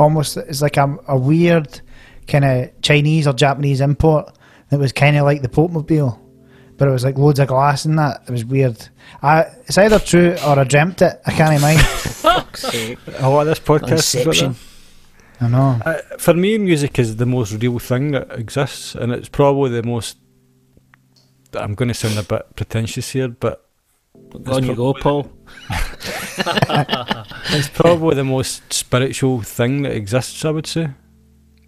almost 0.00 0.36
it's 0.36 0.62
like 0.62 0.76
a, 0.76 0.96
a 1.06 1.16
weird 1.16 1.80
kind 2.26 2.44
of 2.44 2.80
Chinese 2.82 3.26
or 3.26 3.32
Japanese 3.32 3.80
import 3.80 4.36
that 4.70 4.78
was 4.78 4.92
kind 4.92 5.16
of 5.16 5.24
like 5.24 5.42
the 5.42 5.48
Pope 5.48 5.70
Mobile, 5.70 6.18
but 6.76 6.88
it 6.88 6.90
was 6.90 7.04
like 7.04 7.18
loads 7.18 7.38
of 7.38 7.48
glass 7.48 7.84
in 7.84 7.96
that. 7.96 8.22
It 8.26 8.30
was 8.30 8.44
weird. 8.44 8.88
I, 9.22 9.42
it's 9.66 9.76
either 9.78 9.98
true 9.98 10.36
or 10.46 10.58
I 10.58 10.64
dreamt 10.64 11.02
it. 11.02 11.20
I 11.26 11.32
can't 11.32 11.60
mind. 11.60 11.80
Fuck's 11.80 12.62
sake. 12.62 12.98
A 13.18 13.28
lot 13.28 13.42
of 13.42 13.46
this 13.48 13.60
podcast 13.60 14.14
is 14.14 14.22
about 14.22 14.26
Inception. 14.36 14.52
that. 14.52 15.44
I 15.44 15.48
know. 15.48 15.80
Uh, 15.84 15.98
for 16.18 16.34
me, 16.34 16.58
music 16.58 16.98
is 16.98 17.16
the 17.16 17.26
most 17.26 17.52
real 17.62 17.78
thing 17.78 18.12
that 18.12 18.30
exists, 18.32 18.94
and 18.94 19.12
it's 19.12 19.28
probably 19.28 19.70
the 19.70 19.82
most. 19.82 20.18
I'm 21.54 21.74
going 21.74 21.88
to 21.88 21.94
sound 21.94 22.18
a 22.18 22.22
bit 22.22 22.54
pretentious 22.56 23.10
here, 23.10 23.28
but 23.28 23.66
On 24.46 24.64
you 24.64 24.74
go, 24.76 24.94
Paul. 24.94 25.30
it's 27.50 27.68
probably 27.68 28.16
the 28.16 28.24
most 28.24 28.72
spiritual 28.72 29.42
thing 29.42 29.82
that 29.82 29.92
exists. 29.92 30.44
I 30.44 30.50
would 30.50 30.66
say, 30.66 30.88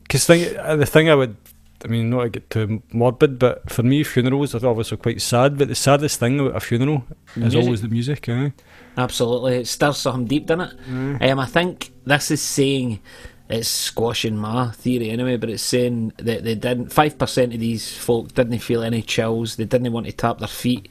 because 0.03 0.27
the 0.27 0.87
thing 0.87 1.09
I 1.09 1.15
would, 1.15 1.37
I 1.85 1.89
mean, 1.89 2.11
not 2.11 2.23
to 2.25 2.29
get 2.31 2.51
too 2.51 2.83
morbid, 2.93 3.39
but 3.39 3.71
for 3.71 3.83
me, 3.83 4.03
funerals 4.03 4.55
are 4.55 4.67
obviously 4.67 4.97
quite 4.97 5.21
sad. 5.21 5.59
But 5.59 5.69
the 5.69 5.75
saddest 5.75 6.19
thing 6.19 6.41
about 6.41 6.57
a 6.57 6.61
funeral 6.61 7.05
is 7.37 7.55
always 7.55 7.83
the 7.83 7.89
music. 7.89 8.29
Eh? 8.29 8.51
Absolutely, 8.97 9.57
it 9.57 9.67
stirs 9.69 9.99
something 9.99 10.27
deep, 10.27 10.47
doesn't 10.47 10.73
it? 10.73 11.31
Um, 11.31 11.39
I 11.39 11.47
think 11.47 11.93
this 12.05 12.31
is 12.31 12.43
saying 12.43 13.01
it's 13.49 13.69
squashing 13.69 14.37
my 14.37 14.71
theory 14.73 15.11
anyway, 15.11 15.37
but 15.37 15.51
it's 15.51 15.63
saying 15.63 16.13
that 16.17 16.43
they 16.43 16.55
didn't. 16.55 16.93
Five 16.93 17.19
percent 17.19 17.55
of 17.55 17.61
these 17.61 17.97
folk 17.97 18.35
didn't 18.35 18.59
feel 18.59 18.83
any 18.83 19.03
chills. 19.03 19.57
They 19.57 19.65
didn't 19.65 19.93
want 19.93 20.07
to 20.07 20.13
tap 20.13 20.39
their 20.39 20.49
feet. 20.49 20.91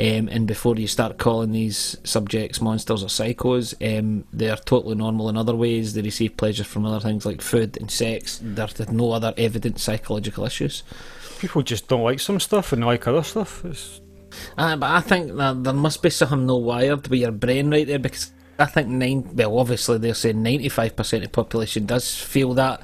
Um, 0.00 0.28
and 0.28 0.46
before 0.46 0.76
you 0.76 0.86
start 0.86 1.18
calling 1.18 1.52
these 1.52 1.96
subjects 2.04 2.60
monsters 2.60 3.02
or 3.02 3.08
psychos, 3.08 3.74
um, 3.82 4.24
they 4.32 4.48
are 4.48 4.56
totally 4.56 4.94
normal 4.94 5.28
in 5.28 5.36
other 5.36 5.56
ways. 5.56 5.94
They 5.94 6.02
receive 6.02 6.36
pleasure 6.36 6.64
from 6.64 6.86
other 6.86 7.00
things 7.00 7.26
like 7.26 7.42
food 7.42 7.76
and 7.76 7.90
sex. 7.90 8.40
There 8.42 8.64
are 8.66 8.92
no 8.92 9.12
other 9.12 9.34
evident 9.36 9.80
psychological 9.80 10.44
issues. 10.44 10.84
People 11.40 11.62
just 11.62 11.88
don't 11.88 12.04
like 12.04 12.20
some 12.20 12.38
stuff 12.38 12.72
and 12.72 12.84
like 12.84 13.08
other 13.08 13.24
stuff. 13.24 13.64
It's, 13.64 14.00
Uh, 14.56 14.76
but 14.76 14.90
I 14.90 15.00
think 15.00 15.36
that 15.36 15.64
there 15.64 15.72
must 15.72 16.02
be 16.02 16.10
something 16.10 16.46
no 16.46 16.56
wired 16.56 17.08
with 17.08 17.20
your 17.20 17.32
brain 17.32 17.70
right 17.70 17.86
there 17.86 17.98
because 17.98 18.30
I 18.58 18.66
think 18.66 18.88
nine. 18.88 19.28
Well, 19.34 19.58
obviously 19.58 19.98
they're 19.98 20.14
saying 20.14 20.42
ninety-five 20.42 20.94
percent 20.96 21.24
of 21.24 21.32
the 21.32 21.34
population 21.34 21.86
does 21.86 22.14
feel 22.14 22.54
that 22.54 22.82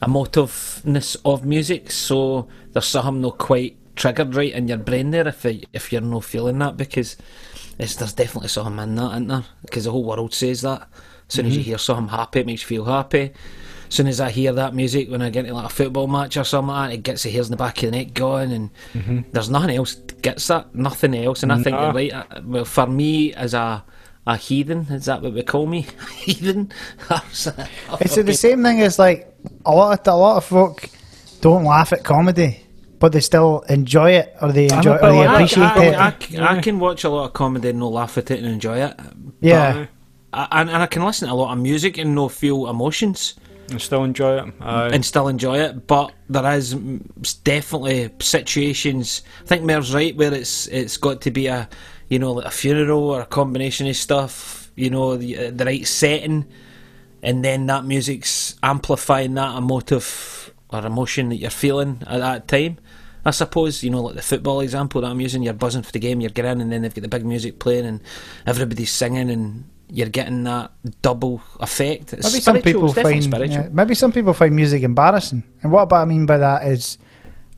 emotiveness 0.00 1.16
of 1.24 1.44
music. 1.44 1.90
So 1.90 2.48
there's 2.72 2.86
something 2.86 3.20
not 3.20 3.38
quite 3.38 3.76
triggered 3.96 4.34
right 4.34 4.52
in 4.52 4.68
your 4.68 4.78
brain 4.78 5.10
there 5.10 5.26
if 5.26 5.44
if 5.72 5.92
you're 5.92 6.00
not 6.00 6.24
feeling 6.24 6.58
that 6.60 6.76
because 6.76 7.16
it's, 7.78 7.96
there's 7.96 8.12
definitely 8.14 8.48
something 8.48 8.82
in 8.82 8.94
that, 8.96 9.10
isn't 9.12 9.28
there? 9.28 9.44
Because 9.62 9.84
the 9.84 9.90
whole 9.92 10.04
world 10.04 10.32
says 10.32 10.62
that. 10.62 10.88
As 11.28 11.34
soon 11.34 11.46
as 11.46 11.56
you 11.56 11.62
hear 11.62 11.78
something 11.78 12.08
happy, 12.08 12.40
it 12.40 12.46
makes 12.46 12.62
you 12.62 12.68
feel 12.68 12.84
happy. 12.84 13.32
As 13.88 13.94
soon 13.94 14.06
as 14.06 14.20
I 14.20 14.30
hear 14.30 14.52
that 14.52 14.74
music 14.74 15.10
when 15.10 15.22
I 15.22 15.30
get 15.30 15.40
into 15.44 15.54
like 15.54 15.66
a 15.66 15.74
football 15.74 16.06
match 16.06 16.36
or 16.36 16.44
something 16.44 16.68
like 16.68 16.90
that, 16.90 16.94
it 16.94 17.02
gets 17.02 17.22
the 17.24 17.30
hairs 17.30 17.48
in 17.48 17.50
the 17.50 17.56
back 17.56 17.76
of 17.82 17.90
the 17.90 17.96
neck 17.98 18.14
going, 18.14 18.52
and 18.52 19.24
there's 19.32 19.50
nothing 19.50 19.76
else 19.76 19.94
gets 20.22 20.46
that, 20.48 20.74
nothing 20.74 21.14
else. 21.14 21.42
And 21.42 21.52
I 21.52 21.56
think 21.62 21.74
Nah. 21.76 21.84
you're 21.86 21.92
right. 21.94 22.12
Uh, 22.12 22.24
Well, 22.44 22.64
for 22.64 22.86
me, 22.86 23.34
as 23.34 23.54
a 23.54 23.84
a 24.28 24.36
heathen, 24.36 24.86
is 24.90 25.04
that 25.04 25.22
what 25.22 25.34
we 25.34 25.42
call 25.42 25.66
me? 25.66 25.86
heathen. 26.16 26.72
It's 27.30 27.44
the 28.16 28.32
same 28.34 28.62
thing 28.62 28.80
as 28.82 28.98
like 28.98 29.32
a 29.64 29.72
lot 29.72 30.00
of 30.06 30.12
a 30.14 30.16
lot 30.16 30.36
of 30.38 30.44
folk 30.44 30.88
don't 31.40 31.64
laugh 31.64 31.92
at 31.92 32.02
comedy. 32.04 32.60
But 32.98 33.12
they 33.12 33.20
still 33.20 33.60
enjoy 33.68 34.12
it, 34.12 34.34
or 34.40 34.52
they 34.52 34.64
enjoy, 34.68 34.92
a 34.96 34.96
or 34.96 35.12
they 35.12 35.18
like- 35.18 35.28
I, 35.28 35.34
appreciate 35.34 35.64
I, 35.64 35.84
it. 35.84 35.94
I, 36.40 36.44
I, 36.54 36.56
I 36.58 36.60
can 36.60 36.78
watch 36.78 37.04
a 37.04 37.08
lot 37.10 37.24
of 37.26 37.32
comedy 37.32 37.68
and 37.70 37.78
no 37.78 37.88
laugh 37.88 38.16
at 38.18 38.30
it 38.30 38.38
and 38.38 38.46
enjoy 38.48 38.78
it. 38.82 38.98
yeah, 39.40 39.86
I, 40.32 40.48
and, 40.60 40.70
and 40.70 40.82
I 40.82 40.86
can 40.86 41.04
listen 41.04 41.28
to 41.28 41.34
a 41.34 41.36
lot 41.36 41.52
of 41.52 41.58
music 41.58 41.98
and 41.98 42.14
no 42.14 42.28
feel 42.28 42.68
emotions 42.68 43.34
And 43.70 43.80
still 43.80 44.04
enjoy 44.04 44.38
it. 44.38 44.54
Aye. 44.60 44.90
and 44.92 45.04
still 45.04 45.28
enjoy 45.28 45.58
it. 45.58 45.86
But 45.86 46.12
there 46.28 46.50
is 46.52 46.74
definitely 47.44 48.10
situations. 48.20 49.22
I 49.42 49.46
think 49.46 49.62
Mer's 49.64 49.94
right 49.94 50.14
where 50.16 50.32
it's 50.34 50.66
it's 50.68 50.96
got 50.96 51.20
to 51.22 51.30
be 51.30 51.46
a 51.48 51.68
you 52.08 52.18
know 52.18 52.32
like 52.32 52.46
a 52.46 52.50
funeral 52.50 53.10
or 53.10 53.20
a 53.22 53.26
combination 53.26 53.86
of 53.86 53.96
stuff. 53.96 54.70
You 54.76 54.90
know 54.90 55.16
the, 55.16 55.38
uh, 55.38 55.50
the 55.54 55.64
right 55.64 55.86
setting, 55.86 56.44
and 57.22 57.44
then 57.44 57.66
that 57.66 57.84
music's 57.84 58.56
amplifying 58.62 59.34
that 59.34 59.56
emotive 59.56 60.52
or 60.70 60.84
emotion 60.84 61.28
that 61.30 61.36
you're 61.36 61.50
feeling 61.50 62.02
at 62.06 62.18
that 62.20 62.48
time. 62.48 62.78
I 63.26 63.30
suppose 63.32 63.82
you 63.84 63.90
know, 63.90 64.00
like 64.02 64.14
the 64.14 64.22
football 64.22 64.60
example 64.60 65.00
that 65.02 65.10
I'm 65.10 65.20
using. 65.20 65.42
You're 65.42 65.52
buzzing 65.54 65.82
for 65.82 65.92
the 65.92 65.98
game, 65.98 66.20
you're 66.22 66.30
getting 66.30 66.52
in, 66.52 66.60
and 66.62 66.72
then 66.72 66.82
they've 66.82 66.94
got 66.94 67.02
the 67.02 67.08
big 67.08 67.26
music 67.26 67.58
playing, 67.58 67.84
and 67.84 68.00
everybody's 68.46 68.90
singing, 68.92 69.28
and 69.30 69.64
you're 69.90 70.08
getting 70.08 70.44
that 70.44 70.70
double 71.02 71.42
effect. 71.60 72.12
It's 72.14 72.32
maybe 72.32 72.40
some 72.40 72.62
people 72.62 72.86
it's 72.90 72.94
find 73.28 73.50
yeah, 73.52 73.68
maybe 73.72 73.94
some 73.94 74.12
people 74.12 74.32
find 74.32 74.54
music 74.56 74.82
embarrassing, 74.82 75.42
and 75.62 75.72
what 75.72 75.92
I 75.92 76.04
mean 76.06 76.24
by 76.24 76.38
that 76.38 76.66
is. 76.66 76.96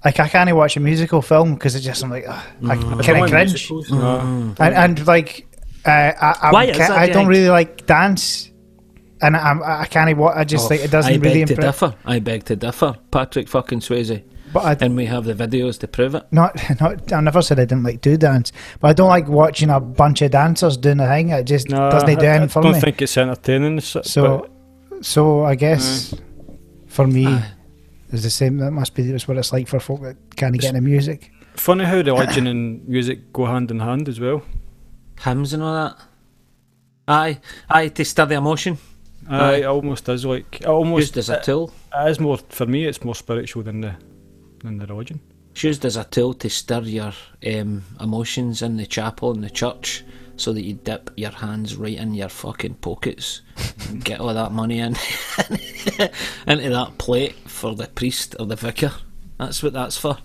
Like 0.04 0.20
I 0.20 0.28
can't 0.28 0.54
watch 0.54 0.76
a 0.76 0.80
musical 0.80 1.20
film 1.22 1.54
because 1.54 1.74
it's 1.74 1.84
just 1.84 2.04
I'm 2.04 2.10
like 2.10 2.24
ugh, 2.28 2.40
I 2.68 2.76
Mm. 2.76 3.04
kind 3.04 3.18
of 3.24 3.30
cringe, 3.30 3.50
Musicals, 3.52 3.90
no. 3.90 4.54
and, 4.60 4.74
and 4.74 5.06
like 5.08 5.48
uh, 5.84 5.90
I, 5.90 6.50
Why 6.52 6.64
is 6.66 6.76
ca- 6.76 6.86
that, 6.88 6.98
I 6.98 7.08
don't 7.08 7.26
really 7.26 7.48
like 7.48 7.84
dance, 7.84 8.48
and 9.20 9.36
I'm, 9.36 9.60
I 9.64 9.86
can't. 9.86 10.16
wa- 10.16 10.32
I 10.32 10.44
just 10.44 10.66
Oh, 10.66 10.68
think 10.68 10.84
it 10.84 10.92
doesn't 10.92 11.12
I 11.12 11.16
really 11.16 11.40
beg 11.40 11.46
to 11.48 11.54
impress. 11.54 11.74
differ. 11.80 11.94
I 12.04 12.20
beg 12.20 12.44
to 12.44 12.54
differ. 12.54 12.96
Patrick 13.10 13.48
fucking 13.48 13.80
Swayze, 13.80 14.22
But 14.52 14.64
I, 14.64 14.84
and 14.84 14.96
we 14.96 15.06
have 15.06 15.24
the 15.24 15.34
videos 15.34 15.78
to 15.80 15.88
prove 15.88 16.14
it. 16.14 16.24
not, 16.30 16.56
not. 16.80 17.12
I 17.12 17.20
never 17.20 17.42
said 17.42 17.58
I 17.60 17.64
didn't 17.64 17.82
like 17.84 18.00
to 18.02 18.16
dance, 18.16 18.52
but 18.80 18.88
I 18.88 18.92
don't 18.92 19.08
like 19.08 19.28
watching 19.28 19.70
a 19.70 19.80
bunch 19.80 20.22
of 20.22 20.30
dancers 20.30 20.76
doing 20.76 21.00
a 21.00 21.06
thing. 21.06 21.30
It 21.30 21.44
just 21.44 21.68
No, 21.68 21.90
doesn't 21.90 22.18
do 22.18 22.26
I, 22.26 22.28
I 22.30 22.34
anything 22.36 22.48
for 22.48 22.62
me. 22.62 22.68
I 22.68 22.72
don't 22.72 22.80
think 22.80 23.02
it's 23.02 23.16
entertaining. 23.16 23.80
So, 23.80 24.02
So, 24.02 24.48
so 25.02 25.44
I 25.44 25.54
guess 25.54 26.12
mm. 26.14 26.20
for 26.86 27.06
me, 27.06 27.26
Aye. 27.26 27.50
it's 28.12 28.22
the 28.22 28.30
same. 28.30 28.58
That 28.58 28.70
must 28.72 28.94
be 28.94 29.02
that's 29.10 29.26
what 29.28 29.36
it's 29.36 29.52
like 29.52 29.68
for 29.68 29.80
folk 29.80 30.02
that 30.02 30.16
can't 30.36 30.58
get 30.58 30.70
into 30.74 30.80
music. 30.80 31.30
but 31.52 31.60
funny 31.60 31.84
how 31.84 31.96
religion 31.96 32.46
and 32.46 32.86
music 32.88 33.32
go 33.32 33.44
hand 33.46 33.70
in 33.70 33.80
hand 33.80 34.08
as 34.08 34.18
well. 34.20 34.42
Hymns 35.20 35.52
and 35.52 35.62
all 35.62 35.74
that. 35.74 35.96
Aye, 37.08 37.40
aye, 37.70 37.88
to 37.88 38.04
stir 38.04 38.26
the 38.26 38.34
emotion. 38.36 38.78
Aye, 39.28 39.38
Aye. 39.38 39.56
it 39.56 39.64
almost 39.64 40.08
is 40.08 40.24
like 40.24 40.60
it 40.60 40.66
almost 40.66 41.16
Used 41.16 41.18
as 41.18 41.28
a 41.30 41.40
tool. 41.42 41.72
it 41.94 42.10
is 42.10 42.20
more 42.20 42.38
for 42.48 42.66
me. 42.66 42.84
It's 42.86 43.02
more 43.04 43.14
spiritual 43.14 43.62
than 43.62 43.80
the 43.80 43.94
than 44.60 44.78
the 44.78 44.86
religion. 44.86 45.20
It's 45.52 45.64
used 45.64 45.84
as 45.84 45.96
a 45.96 46.04
tool 46.04 46.34
to 46.34 46.48
stir 46.48 46.82
your 46.82 47.12
um, 47.46 47.84
emotions 48.00 48.62
in 48.62 48.76
the 48.76 48.86
chapel 48.86 49.32
in 49.32 49.40
the 49.40 49.50
church, 49.50 50.04
so 50.36 50.52
that 50.52 50.62
you 50.62 50.74
dip 50.74 51.10
your 51.16 51.32
hands 51.32 51.74
right 51.74 51.96
in 51.96 52.14
your 52.14 52.28
fucking 52.28 52.74
pockets, 52.74 53.42
and 53.88 54.04
get 54.04 54.20
all 54.20 54.32
that 54.32 54.52
money 54.52 54.78
in 54.78 54.94
into 56.46 56.70
that 56.70 56.94
plate 56.98 57.34
for 57.46 57.74
the 57.74 57.88
priest 57.88 58.36
or 58.38 58.46
the 58.46 58.56
vicar. 58.56 58.92
That's 59.38 59.62
what 59.62 59.72
that's 59.72 59.96
for. 59.96 60.18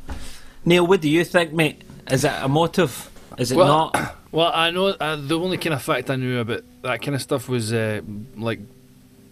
Neil, 0.65 0.85
what 0.85 1.01
do 1.01 1.09
you 1.09 1.23
think, 1.23 1.51
mate? 1.51 1.81
Is 2.09 2.23
it 2.23 2.33
a 2.39 2.47
motive? 2.47 3.09
Is 3.37 3.51
it 3.51 3.57
Well, 3.57 3.91
not? 3.93 4.15
Well, 4.33 4.51
I 4.51 4.71
know 4.71 4.87
uh, 4.87 5.15
the 5.15 5.39
only 5.39 5.57
kind 5.57 5.75
of 5.75 5.83
fact 5.83 6.09
I 6.09 6.15
knew 6.15 6.39
about 6.39 6.63
that 6.81 7.03
kind 7.03 7.13
of 7.13 7.21
stuff 7.21 7.47
was 7.47 7.71
uh, 7.71 8.01
like 8.35 8.59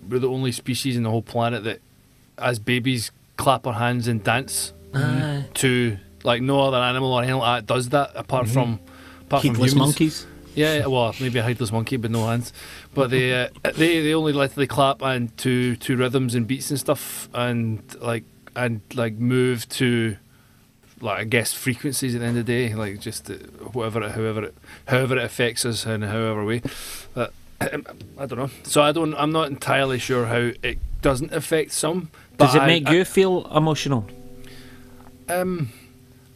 we're 0.07 0.19
the 0.19 0.29
only 0.29 0.51
species 0.51 0.95
in 0.95 1.01
the 1.01 1.09
whole 1.09 1.23
planet 1.23 1.63
that, 1.63 1.79
as 2.37 2.59
babies, 2.59 3.09
clap 3.35 3.65
our 3.65 3.73
hands 3.73 4.07
and 4.07 4.23
dance 4.23 4.73
Aye. 4.93 5.45
to 5.55 5.97
like 6.23 6.41
no 6.41 6.61
other 6.61 6.77
animal 6.77 7.13
or 7.13 7.21
anything 7.23 7.39
like 7.39 7.65
that 7.65 7.73
does 7.73 7.89
that 7.89 8.11
apart 8.15 8.47
from 8.47 8.79
apart 9.21 9.43
from 9.43 9.55
humans. 9.55 9.75
monkeys. 9.75 10.27
Yeah, 10.53 10.79
yeah, 10.79 10.85
well, 10.87 11.15
maybe 11.21 11.39
a 11.39 11.43
headless 11.43 11.71
monkey, 11.71 11.95
but 11.95 12.11
no 12.11 12.27
hands. 12.27 12.51
But 12.93 13.09
they 13.09 13.33
uh, 13.43 13.47
they 13.75 14.01
they 14.01 14.13
only 14.13 14.33
literally 14.33 14.67
clap 14.67 15.01
and 15.01 15.35
to 15.39 15.77
to 15.77 15.95
rhythms 15.95 16.35
and 16.35 16.45
beats 16.45 16.69
and 16.69 16.77
stuff, 16.79 17.29
and 17.33 17.81
like 18.01 18.25
and 18.55 18.81
like 18.93 19.13
move 19.13 19.67
to 19.69 20.17
like 20.99 21.19
I 21.19 21.23
guess 21.23 21.53
frequencies 21.53 22.13
at 22.15 22.19
the 22.21 22.27
end 22.27 22.37
of 22.37 22.45
the 22.45 22.51
day, 22.67 22.73
like 22.75 22.99
just 22.99 23.31
uh, 23.31 23.35
whatever 23.71 24.03
it, 24.03 24.11
however 24.11 24.43
it 24.43 24.55
however 24.87 25.17
it 25.17 25.23
affects 25.23 25.63
us 25.65 25.85
in 25.85 26.01
however 26.01 26.43
way. 26.43 26.61
But 27.13 27.31
I 27.61 28.25
don't 28.25 28.37
know. 28.37 28.49
So 28.63 28.81
I 28.81 28.91
don't. 28.91 29.15
I'm 29.15 29.31
not 29.31 29.47
entirely 29.47 29.99
sure 29.99 30.25
how 30.25 30.51
it 30.61 30.79
doesn't 31.01 31.31
affect 31.33 31.71
some. 31.71 32.11
Does 32.37 32.55
it 32.55 32.61
I- 32.61 32.67
make 32.67 32.89
I- 32.89 32.93
you 32.93 33.05
feel 33.05 33.47
emotional? 33.55 34.05
Um, 35.39 35.69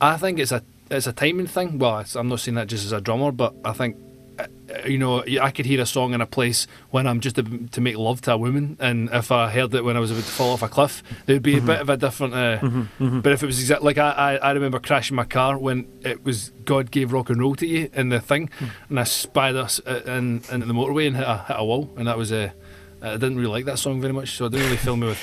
I 0.01 0.17
think 0.17 0.39
it's 0.39 0.51
a 0.51 0.61
it's 0.91 1.07
a 1.07 1.13
timing 1.13 1.47
thing. 1.47 1.79
Well, 1.79 2.03
I'm 2.15 2.27
not 2.29 2.39
saying 2.39 2.55
that 2.55 2.67
just 2.67 2.85
as 2.85 2.91
a 2.91 3.01
drummer, 3.01 3.31
but 3.31 3.53
I 3.63 3.73
think 3.73 3.95
uh, 4.37 4.43
uh, 4.69 4.87
you 4.87 4.97
know 4.97 5.23
I 5.41 5.49
could 5.51 5.65
hear 5.65 5.81
a 5.81 5.85
song 5.85 6.13
in 6.13 6.21
a 6.21 6.25
place 6.25 6.67
when 6.91 7.07
I'm 7.07 7.19
just 7.21 7.39
ab- 7.39 7.71
to 7.71 7.81
make 7.81 7.97
love 7.97 8.21
to 8.21 8.33
a 8.33 8.37
woman, 8.37 8.77
and 8.79 9.09
if 9.11 9.31
I 9.31 9.49
heard 9.49 9.73
it 9.73 9.83
when 9.83 9.95
I 9.97 9.99
was 9.99 10.11
about 10.11 10.23
to 10.25 10.29
fall 10.31 10.51
off 10.53 10.61
a 10.61 10.67
cliff, 10.67 11.01
there 11.25 11.35
would 11.35 11.43
be 11.43 11.57
a 11.57 11.61
bit 11.61 11.79
of 11.81 11.89
a 11.89 11.97
different. 11.97 12.33
Uh, 12.33 12.59
But 12.99 13.31
if 13.33 13.41
it 13.43 13.45
was 13.47 13.59
exact 13.59 13.81
like 13.83 13.97
I, 13.97 14.11
I 14.11 14.35
I 14.35 14.51
remember 14.51 14.79
crashing 14.79 15.15
my 15.15 15.23
car 15.25 15.57
when 15.57 15.87
it 16.03 16.23
was 16.23 16.51
God 16.65 16.91
gave 16.91 17.11
rock 17.13 17.29
and 17.29 17.39
roll 17.39 17.55
to 17.55 17.65
you 17.65 17.89
in 17.93 18.09
the 18.09 18.19
thing, 18.19 18.49
and 18.89 18.99
I 18.99 19.05
spied 19.05 19.55
us 19.55 19.79
uh, 19.87 20.01
in 20.05 20.39
the 20.41 20.73
motorway 20.73 21.07
and 21.07 21.15
hit 21.15 21.25
a 21.27 21.37
hit 21.47 21.55
a 21.59 21.63
wall, 21.65 21.89
and 21.97 22.07
that 22.07 22.17
was 22.17 22.31
a. 22.31 22.53
I 23.01 23.17
didn't 23.17 23.35
really 23.37 23.51
like 23.51 23.65
that 23.65 23.77
song 23.77 24.01
very 24.01 24.13
much, 24.13 24.29
so 24.35 24.45
I 24.45 24.49
didn't 24.49 24.65
really 24.65 24.77
fill 24.77 24.97
me 24.97 25.07
with. 25.07 25.19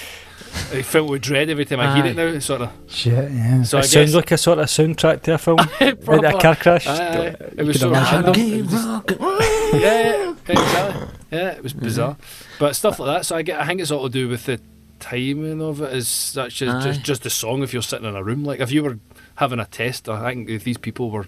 I 0.72 0.82
felt 0.82 1.08
with 1.10 1.22
dread 1.22 1.48
every 1.50 1.64
time 1.64 1.80
I 1.80 1.94
hear 1.96 2.06
it 2.06 2.16
now. 2.16 2.38
Sort 2.38 2.62
of. 2.62 2.70
Shit, 2.88 3.12
yeah. 3.32 3.62
So 3.62 3.78
I 3.78 3.80
it 3.80 3.84
sounds 3.84 4.10
guess- 4.10 4.14
like 4.14 4.30
a 4.32 4.38
sort 4.38 4.58
of 4.58 4.66
soundtrack 4.66 5.22
to 5.22 5.34
a 5.34 5.38
film, 5.38 5.56
Proper. 6.04 6.26
a 6.26 6.40
car 6.40 6.56
crash. 6.56 6.86
Aye, 6.86 6.94
aye. 6.96 7.36
It 7.56 7.64
was 7.64 7.76
could 7.76 7.80
so 7.80 7.90
random. 7.90 8.34
It 8.36 8.62
was 8.62 8.72
just- 8.72 9.20
yeah, 9.20 9.80
yeah, 9.80 10.34
exactly. 10.48 11.08
Yeah, 11.30 11.48
it 11.52 11.62
was 11.62 11.72
bizarre, 11.72 12.16
but 12.58 12.76
stuff 12.76 12.98
like 12.98 13.16
that. 13.18 13.26
So 13.26 13.36
I 13.36 13.42
get, 13.42 13.58
I 13.60 13.66
think 13.66 13.80
it's 13.80 13.90
all 13.90 14.02
to 14.04 14.08
do 14.10 14.28
with 14.28 14.44
the 14.46 14.60
timing 15.00 15.62
of 15.62 15.80
it. 15.80 15.92
Is 15.94 16.08
such 16.08 16.62
as 16.62 16.68
Aye. 16.74 16.82
just 16.82 17.02
just 17.02 17.22
the 17.22 17.30
song. 17.30 17.62
If 17.62 17.72
you're 17.72 17.82
sitting 17.82 18.06
in 18.08 18.16
a 18.16 18.22
room, 18.22 18.44
like 18.44 18.60
if 18.60 18.70
you 18.70 18.82
were 18.82 18.98
having 19.36 19.58
a 19.58 19.64
test, 19.66 20.08
I 20.08 20.30
think 20.32 20.48
if 20.50 20.64
these 20.64 20.78
people 20.78 21.10
were 21.10 21.26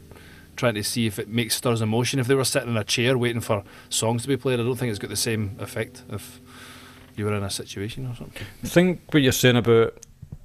trying 0.56 0.74
to 0.74 0.84
see 0.84 1.06
if 1.06 1.18
it 1.18 1.28
makes 1.28 1.56
stirs 1.56 1.80
emotion. 1.82 2.20
If 2.20 2.26
they 2.28 2.34
were 2.36 2.44
sitting 2.44 2.68
in 2.68 2.76
a 2.76 2.84
chair 2.84 3.18
waiting 3.18 3.40
for 3.40 3.64
songs 3.88 4.22
to 4.22 4.28
be 4.28 4.36
played, 4.36 4.60
I 4.60 4.62
don't 4.62 4.76
think 4.76 4.90
it's 4.90 5.00
got 5.00 5.10
the 5.10 5.16
same 5.16 5.56
effect 5.58 6.02
if 6.10 6.38
you 7.16 7.24
were 7.26 7.34
in 7.34 7.42
a 7.42 7.50
situation 7.50 8.06
or 8.06 8.14
something. 8.16 8.46
I 8.62 8.66
think 8.68 9.00
what 9.10 9.22
you're 9.22 9.32
saying 9.32 9.56
about 9.56 9.94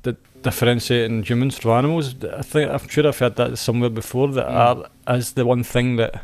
the 0.04 0.16
differentiating 0.41 1.24
humans 1.24 1.58
from 1.58 1.72
animals, 1.72 2.16
I 2.24 2.41
think 2.41 2.72
I'm 2.72 2.88
sure 2.88 3.08
I've 3.08 3.18
heard 3.20 3.36
that 3.38 3.58
somewhere 3.58 3.90
before. 3.90 4.28
That 4.30 4.48
Mm. 4.48 4.54
art 5.08 5.18
is 5.20 5.34
the 5.34 5.46
one 5.46 5.64
thing 5.64 5.96
that 5.98 6.22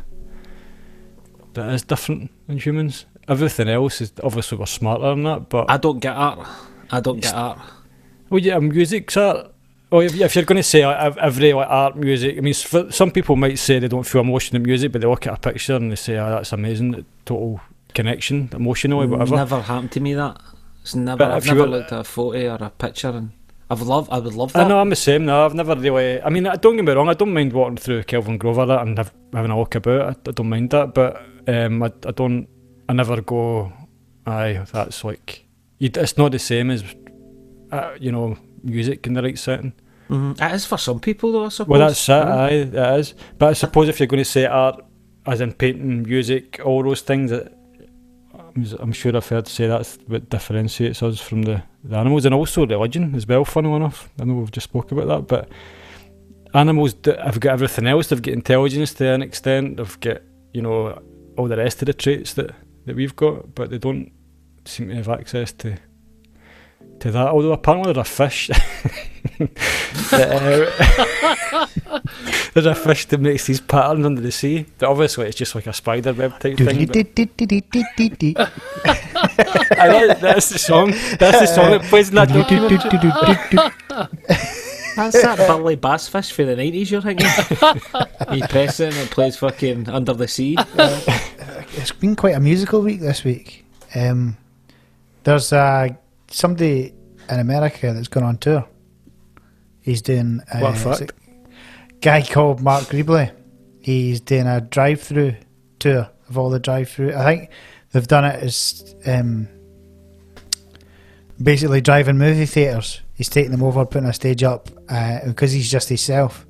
that 1.54 1.72
is 1.72 1.82
different 1.82 2.30
in 2.48 2.58
humans. 2.58 3.06
Everything 3.28 3.68
else 3.68 4.00
is 4.00 4.12
obviously 4.22 4.58
we're 4.58 4.66
smarter 4.66 5.04
than 5.10 5.24
that, 5.24 5.48
but 5.48 5.70
I 5.70 5.76
don't 5.78 5.98
get 6.00 6.14
art. 6.16 6.46
I 6.90 7.00
don't 7.00 7.20
get 7.20 7.34
art. 7.34 7.58
well, 8.30 8.40
yeah, 8.40 8.58
music's 8.58 9.16
art. 9.16 9.52
Oh, 9.90 10.00
if, 10.00 10.18
if 10.20 10.34
you're 10.34 10.44
going 10.44 10.56
to 10.56 10.62
say 10.64 10.82
ev- 10.82 11.16
every 11.18 11.52
like 11.52 11.68
art 11.68 11.96
music, 11.96 12.36
I 12.36 12.40
mean, 12.40 12.54
some 12.54 13.10
people 13.10 13.36
might 13.36 13.58
say 13.58 13.78
they 13.78 13.88
don't 13.88 14.06
feel 14.06 14.20
emotion 14.22 14.56
in 14.56 14.62
music, 14.62 14.92
but 14.92 15.00
they 15.00 15.06
look 15.06 15.26
at 15.26 15.34
a 15.34 15.40
picture 15.40 15.76
and 15.76 15.90
they 15.92 15.96
say, 15.96 16.16
"Oh, 16.18 16.28
that's 16.30 16.52
amazing, 16.52 17.04
total 17.24 17.60
connection, 18.00 18.36
emotionally, 18.60 19.06
whatever." 19.12 19.34
Never 19.36 19.60
happened 19.70 19.92
to 19.96 20.00
me 20.06 20.12
that. 20.22 20.36
It's 20.82 20.94
never. 20.94 21.18
But 21.18 21.30
I've 21.36 21.46
never 21.46 21.62
were- 21.62 21.72
looked 21.76 21.92
at 21.92 22.00
a 22.00 22.04
photo 22.04 22.40
or 22.54 22.60
a 22.64 22.70
picture 22.84 23.08
and 23.18 23.30
I've 23.72 23.82
loved. 23.82 24.08
I 24.12 24.18
would 24.24 24.34
love 24.40 24.54
I 24.54 24.62
know 24.68 24.78
I'm 24.82 24.90
the 24.90 25.02
same. 25.08 25.24
No, 25.24 25.44
I've 25.44 25.54
never 25.62 25.74
really. 25.74 26.22
I 26.22 26.28
mean, 26.30 26.44
don't 26.64 26.76
get 26.76 26.84
me 26.84 26.92
wrong. 26.92 27.08
I 27.08 27.14
don't 27.14 27.34
mind 27.34 27.52
walking 27.52 27.76
through 27.84 28.02
Kelvingrove 28.04 28.66
that 28.72 28.82
and 28.86 28.96
have, 28.98 29.10
having 29.32 29.50
a 29.50 29.56
walk 29.56 29.74
about. 29.74 30.00
I, 30.10 30.14
I 30.30 30.32
don't 30.32 30.48
mind 30.48 30.70
that, 30.70 30.94
but 30.94 31.20
um, 31.48 31.82
I, 31.82 31.90
I 32.06 32.12
don't. 32.12 32.46
I 32.88 32.92
never 32.92 33.20
go. 33.22 33.72
Aye, 34.26 34.64
that's 34.72 35.02
like. 35.02 35.44
You, 35.78 35.90
it's 35.94 36.16
not 36.16 36.30
the 36.32 36.38
same 36.38 36.70
as, 36.70 36.84
uh, 37.72 37.90
you 38.00 38.12
know, 38.12 38.36
music 38.62 39.06
in 39.08 39.14
the 39.14 39.22
right 39.22 39.38
setting. 39.38 39.72
Mhm. 40.08 40.40
It 40.40 40.54
is 40.54 40.64
for 40.64 40.78
some 40.78 41.00
people 41.00 41.32
though. 41.32 41.46
I 41.46 41.48
suppose. 41.48 41.68
Well, 41.70 41.80
that's 41.80 42.08
it. 42.08 42.12
Yeah. 42.12 42.34
Aye, 42.36 42.50
it 42.50 42.98
is. 43.00 43.14
But 43.38 43.46
I 43.50 43.52
suppose 43.54 43.88
if 43.88 43.98
you're 43.98 44.06
going 44.06 44.22
to 44.22 44.30
say 44.36 44.46
art, 44.46 44.80
as 45.26 45.40
in 45.40 45.52
painting, 45.52 46.04
music, 46.04 46.60
all 46.64 46.84
those 46.84 47.00
things, 47.00 47.30
that 47.32 47.52
I'm, 48.78 48.92
sure 48.92 49.16
I've 49.16 49.28
heard 49.28 49.46
say 49.48 49.66
that's 49.66 49.98
what 50.06 50.30
differentiates 50.30 51.02
us 51.02 51.20
from 51.20 51.42
the, 51.42 51.62
the 51.84 51.96
animals, 51.96 52.24
and 52.24 52.34
also 52.34 52.66
religion 52.66 53.14
as 53.14 53.26
well. 53.26 53.44
Funny 53.44 53.72
enough, 53.72 54.08
I 54.20 54.24
know 54.24 54.34
we've 54.34 54.50
just 54.50 54.64
spoke 54.64 54.92
about 54.92 55.08
that, 55.08 55.26
but 55.26 55.48
animals 56.54 56.94
have 57.04 57.40
got 57.40 57.52
everything 57.52 57.86
else. 57.86 58.08
They've 58.08 58.22
got 58.22 58.32
intelligence 58.32 58.94
to 58.94 59.08
an 59.08 59.22
extent. 59.22 59.76
They've 59.76 60.00
got 60.00 60.22
you 60.52 60.62
know 60.62 61.02
all 61.36 61.48
the 61.48 61.56
rest 61.56 61.82
of 61.82 61.86
the 61.86 61.94
traits 61.94 62.34
that 62.34 62.52
that 62.86 62.96
we've 62.96 63.16
got, 63.16 63.54
but 63.54 63.70
they 63.70 63.78
don't 63.78 64.12
seem 64.64 64.88
to 64.88 64.94
have 64.94 65.08
access 65.08 65.52
to. 65.52 65.76
To 67.00 67.10
that, 67.10 67.28
although 67.28 67.52
apparently 67.52 67.92
there's 67.92 68.06
a 68.06 68.10
fish. 68.10 68.50
that, 69.38 70.30
uh, 71.84 72.00
there's 72.56 72.64
a 72.64 72.74
fish 72.74 73.04
that 73.08 73.20
makes 73.20 73.44
these 73.46 73.60
patterns 73.60 74.06
under 74.06 74.22
the 74.22 74.32
sea. 74.32 74.64
But 74.78 74.88
obviously, 74.88 75.26
it's 75.26 75.36
just 75.36 75.54
like 75.54 75.66
a 75.66 75.74
spider 75.74 76.14
web 76.14 76.32
type 76.40 76.56
thing. 76.56 76.86
but- 76.86 76.96
I 79.78 79.88
know, 79.88 80.14
that's 80.14 80.48
the 80.48 80.58
song. 80.58 80.92
That's 81.18 81.38
the 81.40 81.46
song 81.46 81.70
that 81.72 81.82
plays 81.82 82.08
in 82.08 82.14
that 82.14 82.28
documentary. 82.28 82.78
That's 84.96 85.20
that 85.22 85.36
Billy 85.46 85.76
Bass 85.76 86.08
Fish 86.08 86.32
for 86.32 86.44
the 86.46 86.54
90s 86.56 86.90
you're 86.90 87.02
thinking. 87.02 87.26
he 88.34 88.40
press 88.48 88.80
it 88.80 88.94
and 88.94 89.02
it 89.02 89.10
plays 89.10 89.36
fucking 89.36 89.90
Under 89.90 90.14
the 90.14 90.26
Sea. 90.26 90.56
it's 90.78 91.92
been 91.92 92.16
quite 92.16 92.34
a 92.34 92.40
musical 92.40 92.80
week 92.80 93.00
this 93.00 93.22
week. 93.22 93.66
Um, 93.94 94.38
there's 95.24 95.52
uh, 95.52 95.88
somebody 96.28 96.94
in 97.28 97.38
America 97.38 97.92
that's 97.92 98.08
gone 98.08 98.22
on 98.22 98.38
tour. 98.38 98.66
He's 99.82 100.00
doing 100.00 100.40
uh, 100.50 100.60
What 100.60 100.74
it's 100.76 100.82
fact? 100.82 101.10
a 101.10 101.14
guy 102.00 102.22
called 102.22 102.60
Mark 102.60 102.84
Greebley. 102.84 103.32
He's 103.80 104.20
doing 104.20 104.46
a 104.46 104.60
drive-through 104.60 105.36
tour 105.78 106.10
of 106.28 106.38
all 106.38 106.50
the 106.50 106.58
drive-through. 106.58 107.14
I 107.14 107.24
think 107.24 107.50
they've 107.92 108.06
done 108.06 108.24
it 108.24 108.42
as 108.42 108.94
um, 109.06 109.48
basically 111.42 111.80
driving 111.80 112.18
movie 112.18 112.46
theaters. 112.46 113.00
He's 113.14 113.28
taking 113.28 113.52
them 113.52 113.62
over, 113.62 113.84
putting 113.86 114.08
a 114.08 114.12
stage 114.12 114.42
up 114.42 114.68
uh, 114.88 115.20
because 115.26 115.52
he's 115.52 115.70
just 115.70 115.88
himself, 115.88 116.46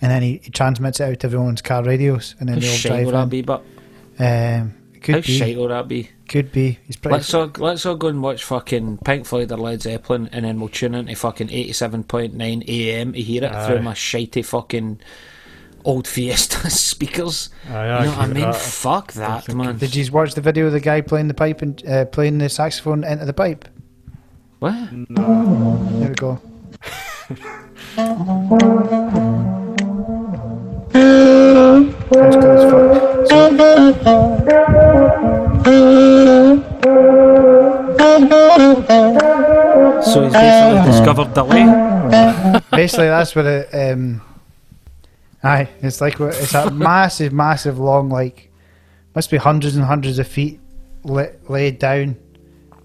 and 0.00 0.10
then 0.10 0.22
he, 0.22 0.40
he 0.42 0.50
transmits 0.50 1.00
it 1.00 1.04
out 1.04 1.20
to 1.20 1.26
everyone's 1.26 1.60
car 1.60 1.84
radios, 1.84 2.34
and 2.40 2.48
then 2.48 2.60
they 2.60 2.70
all 2.70 2.78
drive 2.78 3.06
will 3.06 3.12
that 3.12 3.28
be, 3.28 3.42
but 3.42 3.62
Um, 4.18 4.74
could 5.00 5.14
how 5.16 5.20
be. 5.20 5.38
shite 5.38 5.56
will 5.56 5.68
that 5.68 5.88
be? 5.88 6.10
Could 6.28 6.52
be. 6.52 6.78
He's 6.86 6.96
pretty. 6.96 7.14
Let's 7.16 7.32
all, 7.34 7.50
let's 7.58 7.84
all 7.86 7.96
go 7.96 8.08
and 8.08 8.22
watch 8.22 8.44
fucking 8.44 8.98
Pink 8.98 9.26
Floyd 9.26 9.50
or 9.50 9.56
Led 9.56 9.82
Zeppelin 9.82 10.28
and 10.32 10.44
then 10.44 10.60
we'll 10.60 10.68
tune 10.68 10.94
into 10.94 11.14
fucking 11.16 11.48
87.9 11.48 12.68
AM 12.68 13.12
to 13.12 13.20
hear 13.20 13.44
it 13.44 13.52
Aye. 13.52 13.66
through 13.66 13.82
my 13.82 13.94
shitey 13.94 14.44
fucking 14.44 15.00
old 15.84 16.06
Fiesta 16.06 16.70
speakers. 16.70 17.50
Aye, 17.68 18.00
you 18.00 18.04
know 18.04 18.10
what 18.16 18.18
I 18.18 18.26
mean? 18.26 18.42
that. 18.42 18.56
Fuck 18.56 19.12
that, 19.14 19.54
man. 19.54 19.78
Did 19.78 19.94
you 19.94 20.10
watch 20.12 20.34
the 20.34 20.40
video 20.40 20.66
of 20.66 20.72
the 20.72 20.80
guy 20.80 21.00
playing 21.00 21.28
the 21.28 21.34
pipe 21.34 21.62
and 21.62 21.86
uh, 21.86 22.04
playing 22.06 22.38
the 22.38 22.48
saxophone 22.48 23.04
into 23.04 23.24
the 23.24 23.32
pipe? 23.32 23.66
What? 24.58 24.74
There 25.08 26.08
we 26.08 26.14
go. 26.14 26.40
That's 32.10 32.36
good 32.36 32.44
as 32.44 32.70
fuck. 32.70 33.26
So, 33.28 34.69
So 40.02 40.24
he's 40.24 40.32
basically 40.32 40.90
discovered 40.90 41.34
delay. 41.34 41.64
basically, 42.72 43.06
that's 43.06 43.36
what 43.36 43.46
it. 43.46 43.68
Um, 43.72 44.22
aye, 45.42 45.68
it's 45.82 46.00
like 46.00 46.18
what- 46.18 46.34
it's 46.34 46.54
a 46.54 46.70
massive, 46.70 47.32
massive, 47.32 47.78
long, 47.78 48.08
like 48.08 48.50
must 49.14 49.30
be 49.30 49.36
hundreds 49.36 49.76
and 49.76 49.84
hundreds 49.84 50.18
of 50.18 50.26
feet 50.26 50.58
la- 51.04 51.26
laid 51.48 51.78
down. 51.78 52.16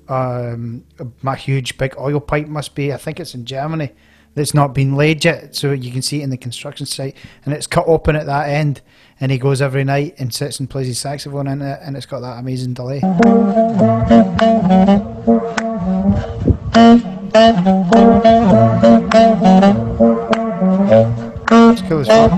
Um, 0.07 0.83
a 1.25 1.35
huge 1.35 1.77
big 1.77 1.95
oil 1.97 2.19
pipe 2.19 2.47
must 2.47 2.75
be. 2.75 2.93
I 2.93 2.97
think 2.97 3.19
it's 3.19 3.33
in 3.33 3.45
Germany. 3.45 3.91
That's 4.35 4.53
not 4.53 4.73
been 4.75 4.95
laid 4.95 5.23
yet, 5.25 5.55
so 5.55 5.71
you 5.71 5.91
can 5.91 6.01
see 6.01 6.19
it 6.19 6.23
in 6.23 6.29
the 6.29 6.37
construction 6.37 6.85
site, 6.85 7.15
and 7.45 7.53
it's 7.53 7.67
cut 7.67 7.85
open 7.87 8.15
at 8.15 8.25
that 8.27 8.49
end. 8.49 8.81
And 9.19 9.31
he 9.31 9.37
goes 9.37 9.61
every 9.61 9.85
night 9.85 10.15
and 10.17 10.33
sits 10.33 10.59
and 10.59 10.69
plays 10.69 10.87
his 10.87 10.99
saxophone 10.99 11.47
in 11.47 11.61
it, 11.61 11.79
and 11.81 11.95
it's 11.95 12.05
got 12.05 12.19
that 12.19 12.37
amazing 12.37 12.73
delay. 12.73 13.01
It's 21.71 21.81
cool 21.83 22.01
as 22.01 22.07
fuck. 22.07 22.31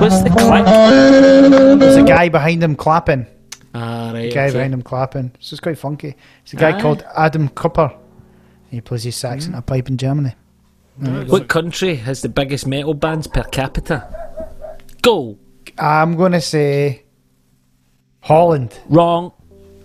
What's 0.00 0.22
the 0.22 0.30
click? 0.30 0.64
There's 1.80 1.96
a 1.96 2.02
guy 2.02 2.28
behind 2.28 2.62
him 2.62 2.76
clapping. 2.76 3.26
Ah, 3.74 4.10
right. 4.12 4.30
A 4.30 4.34
guy 4.34 4.44
okay. 4.44 4.52
behind 4.52 4.74
him 4.74 4.82
clapping. 4.82 5.32
So 5.40 5.54
it's 5.54 5.60
quite 5.60 5.78
funky. 5.78 6.14
It's 6.42 6.52
a 6.52 6.56
guy 6.56 6.76
Aye. 6.76 6.80
called 6.82 7.04
Adam 7.16 7.48
Cooper. 7.48 7.96
He 8.70 8.82
plays 8.82 9.04
his 9.04 9.16
sax 9.16 9.46
in 9.46 9.54
a 9.54 9.62
pipe 9.62 9.88
in 9.88 9.96
Germany. 9.96 10.34
What 10.98 11.48
country 11.48 11.96
has 11.96 12.20
the 12.22 12.28
biggest 12.28 12.66
metal 12.66 12.94
bands 12.94 13.26
per 13.26 13.42
capita? 13.44 14.06
Go! 15.02 15.38
I'm 15.78 16.16
going 16.16 16.32
to 16.32 16.40
say 16.40 17.04
Holland 18.20 18.78
Wrong. 18.88 19.32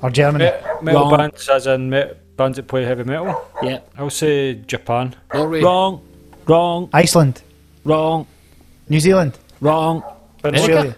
or 0.02 0.10
Germany. 0.10 0.46
Me- 0.46 0.52
metal 0.82 1.02
Wrong. 1.02 1.18
bands, 1.18 1.48
as 1.50 1.66
in 1.68 1.90
me- 1.90 2.12
bands 2.36 2.58
that 2.58 2.68
play 2.68 2.84
heavy 2.84 3.04
metal. 3.04 3.42
Yeah. 3.64 3.80
I'll 3.98 4.10
say 4.10 4.56
Japan. 4.56 5.16
Norway. 5.34 5.62
Wrong. 5.62 6.02
Wrong. 6.46 6.90
Iceland, 6.94 7.42
Wrong. 7.84 8.28
New 8.90 9.00
Zealand, 9.00 9.38
Wrong. 9.60 10.04
Australia. 10.44 10.96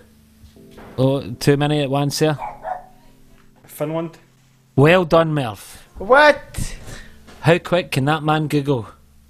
Oh, 0.98 1.22
too 1.40 1.56
many 1.57 1.81
at 1.81 1.90
once 1.90 2.19
here. 2.19 2.38
Finland. 3.65 4.18
Well 4.76 5.06
done, 5.06 5.34
Murph. 5.34 5.88
What? 5.98 6.76
How 7.41 7.57
quick 7.57 7.91
can 7.91 8.06
that 8.06 8.22
man 8.23 8.48
Google? 8.48 8.88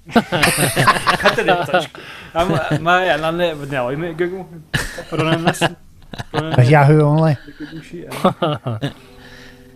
I 0.15 1.33
didn't 1.35 1.65
touch. 1.65 1.89
I'm, 2.33 2.83
my 2.83 3.13
internet 3.13 3.57
wouldn't 3.57 3.77
allow 3.77 3.95
me 3.95 4.07
to 4.07 4.13
Google. 4.13 4.49
Running 5.11 5.43
this. 5.45 5.63
Running 6.33 6.69
Yahoo 6.69 7.01
only. 7.01 7.37
Google 7.57 7.81
sheet. 7.81 8.09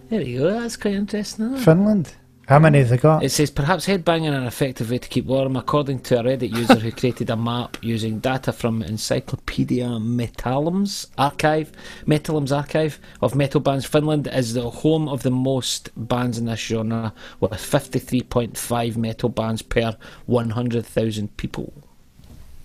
There 0.09 0.21
you 0.21 0.39
go. 0.39 0.59
That's 0.59 0.77
quite 0.77 0.93
interesting. 0.93 1.45
Isn't 1.45 1.57
it? 1.57 1.63
Finland. 1.63 2.15
How 2.47 2.59
many 2.59 2.79
have 2.79 2.89
they 2.89 2.97
got? 2.97 3.23
It 3.23 3.29
says 3.29 3.49
perhaps 3.49 3.87
headbanging 3.87 4.35
an 4.35 4.43
effective 4.43 4.91
way 4.91 4.97
to 4.97 5.07
keep 5.07 5.25
warm, 5.25 5.55
according 5.55 5.99
to 6.01 6.19
a 6.19 6.23
Reddit 6.23 6.53
user 6.53 6.75
who 6.75 6.91
created 6.91 7.29
a 7.29 7.37
map 7.37 7.77
using 7.81 8.19
data 8.19 8.51
from 8.51 8.83
Encyclopedia 8.83 9.87
Metallum's 9.87 11.07
archive. 11.17 11.71
Metallum's 12.05 12.51
archive 12.51 12.99
of 13.21 13.33
metal 13.33 13.61
bands. 13.61 13.85
Finland 13.85 14.27
is 14.27 14.53
the 14.53 14.69
home 14.69 15.07
of 15.07 15.23
the 15.23 15.31
most 15.31 15.89
bands 15.95 16.37
in 16.37 16.45
this 16.45 16.59
genre, 16.59 17.13
with 17.39 17.51
53.5 17.51 18.97
metal 18.97 19.29
bands 19.29 19.61
per 19.61 19.95
100,000 20.25 21.37
people. 21.37 21.71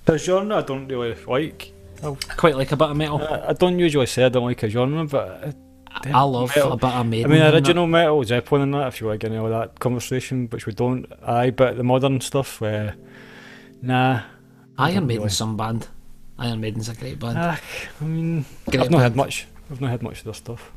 The 0.07 0.19
genre 0.19 0.57
I 0.57 0.63
don't 0.63 0.89
really 0.89 1.15
like. 1.27 1.73
I 2.03 2.17
quite 2.37 2.57
like 2.57 2.73
a 2.73 2.77
bit 2.77 2.91
of 2.91 2.97
metal. 2.97 3.23
I, 3.23 3.51
I 3.51 3.53
don't 3.53 3.79
usually 3.79 4.07
say 4.07 4.25
I 4.25 4.29
don't 4.29 4.45
like 4.45 4.63
a 4.65 4.69
genre, 4.69 5.05
but 5.05 5.55
I 6.07 6.23
love 6.23 6.55
metal. 6.55 6.73
a 6.73 6.77
bit 6.77 6.85
of 6.85 6.95
I 6.95 7.03
mean 7.03 7.25
and 7.25 7.33
that. 7.35 7.55
original 7.55 7.87
metal, 7.87 8.23
Zeppelin 8.25 8.63
and 8.63 8.75
that. 8.75 8.89
If 8.89 9.01
you 9.01 9.07
want 9.07 9.21
to 9.21 9.27
get 9.27 9.33
into 9.35 9.45
all 9.45 9.51
that 9.61 9.79
conversation, 9.81 10.49
which 10.49 10.67
we 10.67 10.73
don't. 10.73 11.07
Aye, 11.27 11.51
but 11.51 11.77
the 11.77 11.85
modern 11.85 12.21
stuff, 12.21 12.63
uh, 12.63 12.93
nah. 13.83 14.23
Iron 14.79 15.07
really. 15.07 15.19
Maiden's 15.19 15.37
some 15.37 15.57
band. 15.57 15.89
Iron 16.39 16.61
Maiden's 16.61 16.89
a 16.89 16.95
great 16.95 17.19
band. 17.19 17.37
Ah, 17.39 17.61
I 18.01 18.05
mean, 18.05 18.45
Great 18.71 18.81
I've 18.81 18.91
not 18.91 19.01
had 19.01 19.17
much. 19.17 19.47
I've 19.71 19.81
not 19.81 19.91
had 19.91 20.03
much 20.03 20.19
of 20.19 20.25
their 20.25 20.35
stuff. 20.35 20.71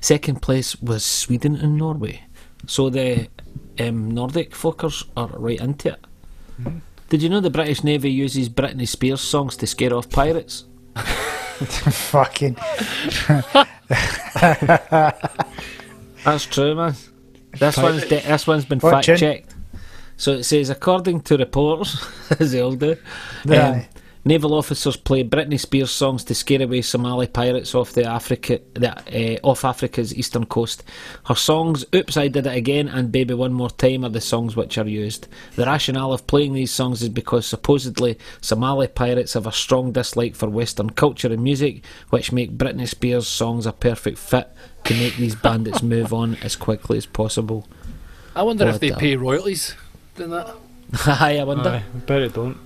Second 0.00 0.42
place 0.42 0.80
was 0.80 1.04
Sweden 1.04 1.56
and 1.56 1.76
Norway. 1.76 2.22
So 2.66 2.90
the 2.90 3.28
um, 3.78 4.10
Nordic 4.10 4.52
folkers 4.52 5.04
are 5.16 5.28
right 5.28 5.60
into 5.60 5.90
it. 5.90 6.04
Mm-hmm. 6.60 6.78
Did 7.08 7.22
you 7.22 7.28
know 7.28 7.40
the 7.40 7.50
British 7.50 7.82
Navy 7.82 8.10
uses 8.10 8.48
Britney 8.48 8.86
Spears 8.86 9.20
songs 9.20 9.56
to 9.56 9.66
scare 9.66 9.94
off 9.94 10.10
pirates? 10.10 10.64
Fucking. 11.58 12.56
That's 16.24 16.46
true, 16.46 16.74
man. 16.74 16.94
This 17.58 17.76
one's 17.76 18.02
de- 18.04 18.20
this 18.20 18.46
one's 18.46 18.64
been 18.64 18.80
fact 18.80 19.06
checked. 19.06 19.54
So 20.16 20.32
it 20.32 20.44
says, 20.44 20.70
according 20.70 21.22
to 21.22 21.36
reports, 21.36 22.04
as 22.40 22.52
they 22.52 22.60
all 22.60 22.74
do, 22.74 22.96
um. 23.72 23.84
Naval 24.28 24.52
officers 24.54 24.94
play 24.96 25.24
Britney 25.24 25.58
Spears 25.58 25.90
songs 25.90 26.22
to 26.24 26.34
scare 26.34 26.62
away 26.62 26.82
Somali 26.82 27.26
pirates 27.26 27.74
off 27.74 27.92
the 27.94 28.04
Africa, 28.04 28.60
the, 28.74 28.90
uh, 28.92 29.38
off 29.42 29.64
Africa's 29.64 30.14
eastern 30.14 30.44
coast. 30.44 30.84
Her 31.24 31.34
songs 31.34 31.84
"Oops, 31.94 32.14
I 32.16 32.28
Did 32.28 32.46
It 32.46 32.54
Again" 32.54 32.88
and 32.88 33.10
"Baby 33.10 33.32
One 33.34 33.54
More 33.54 33.70
Time" 33.70 34.04
are 34.04 34.10
the 34.10 34.20
songs 34.20 34.54
which 34.54 34.76
are 34.76 34.86
used. 34.86 35.26
The 35.56 35.64
rationale 35.64 36.12
of 36.12 36.26
playing 36.26 36.52
these 36.52 36.70
songs 36.70 37.02
is 37.02 37.08
because 37.08 37.46
supposedly 37.46 38.18
Somali 38.42 38.86
pirates 38.86 39.32
have 39.32 39.46
a 39.46 39.52
strong 39.52 39.92
dislike 39.92 40.34
for 40.36 40.48
Western 40.50 40.90
culture 40.90 41.32
and 41.32 41.42
music, 41.42 41.82
which 42.10 42.30
make 42.30 42.58
Britney 42.58 42.86
Spears 42.86 43.26
songs 43.26 43.64
a 43.66 43.72
perfect 43.72 44.18
fit 44.18 44.48
to 44.84 44.94
make 44.94 45.16
these 45.16 45.34
bandits 45.34 45.82
move 45.94 46.12
on 46.12 46.36
as 46.42 46.54
quickly 46.54 46.98
as 46.98 47.06
possible. 47.06 47.66
I 48.36 48.42
wonder 48.42 48.66
What 48.66 48.74
if 48.74 48.80
they 48.80 48.90
the- 48.90 48.96
pay 48.96 49.16
royalties 49.16 49.74
doing 50.16 50.30
that. 50.30 50.54
Aye, 51.06 51.38
I 51.38 51.44
wonder. 51.44 51.70
Aye, 51.70 51.82
I 51.94 51.98
bet 52.00 52.22
it 52.22 52.34
don't. 52.34 52.58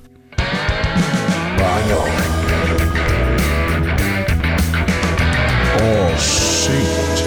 All 5.82 6.16
saint. 6.18 7.26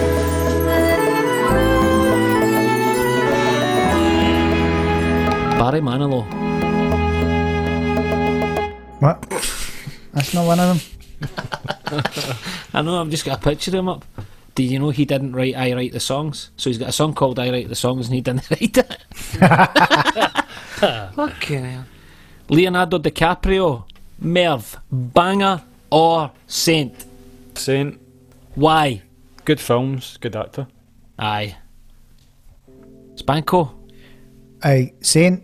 Barry 5.57 5.81
Manilow. 5.81 6.23
What? 8.99 9.21
That's 10.13 10.33
not 10.33 10.45
one 10.45 10.59
of 10.59 10.67
them. 10.69 10.79
I 12.73 12.81
know, 12.81 13.01
I've 13.01 13.09
just 13.09 13.25
got 13.25 13.39
a 13.39 13.41
picture 13.41 13.71
of 13.71 13.75
him 13.75 13.89
up. 13.89 14.05
Do 14.53 14.63
you 14.63 14.77
know 14.79 14.89
he 14.91 15.05
didn't 15.05 15.33
write 15.33 15.55
I 15.55 15.73
Write 15.73 15.91
the 15.91 15.99
Songs? 15.99 16.51
So 16.55 16.69
he's 16.69 16.77
got 16.77 16.89
a 16.89 16.93
song 16.93 17.13
called 17.13 17.39
I 17.39 17.49
Write 17.49 17.67
the 17.67 17.75
Songs 17.75 18.07
and 18.07 18.15
he 18.15 18.21
didn't 18.21 18.49
write 18.51 18.77
it. 18.77 18.97
Fucking 21.15 21.63
hell. 21.63 21.85
Leonardo 22.49 22.99
DiCaprio, 22.99 23.85
Merv, 24.19 24.77
banger 24.91 25.61
or 25.91 26.31
saint? 26.47 27.05
Saint, 27.55 27.99
Why? 28.55 29.01
good 29.43 29.59
films, 29.59 30.17
good 30.17 30.35
actor. 30.35 30.67
Aye. 31.19 31.55
Spanko? 33.15 33.71
Aye, 34.63 34.93
Saint. 35.01 35.43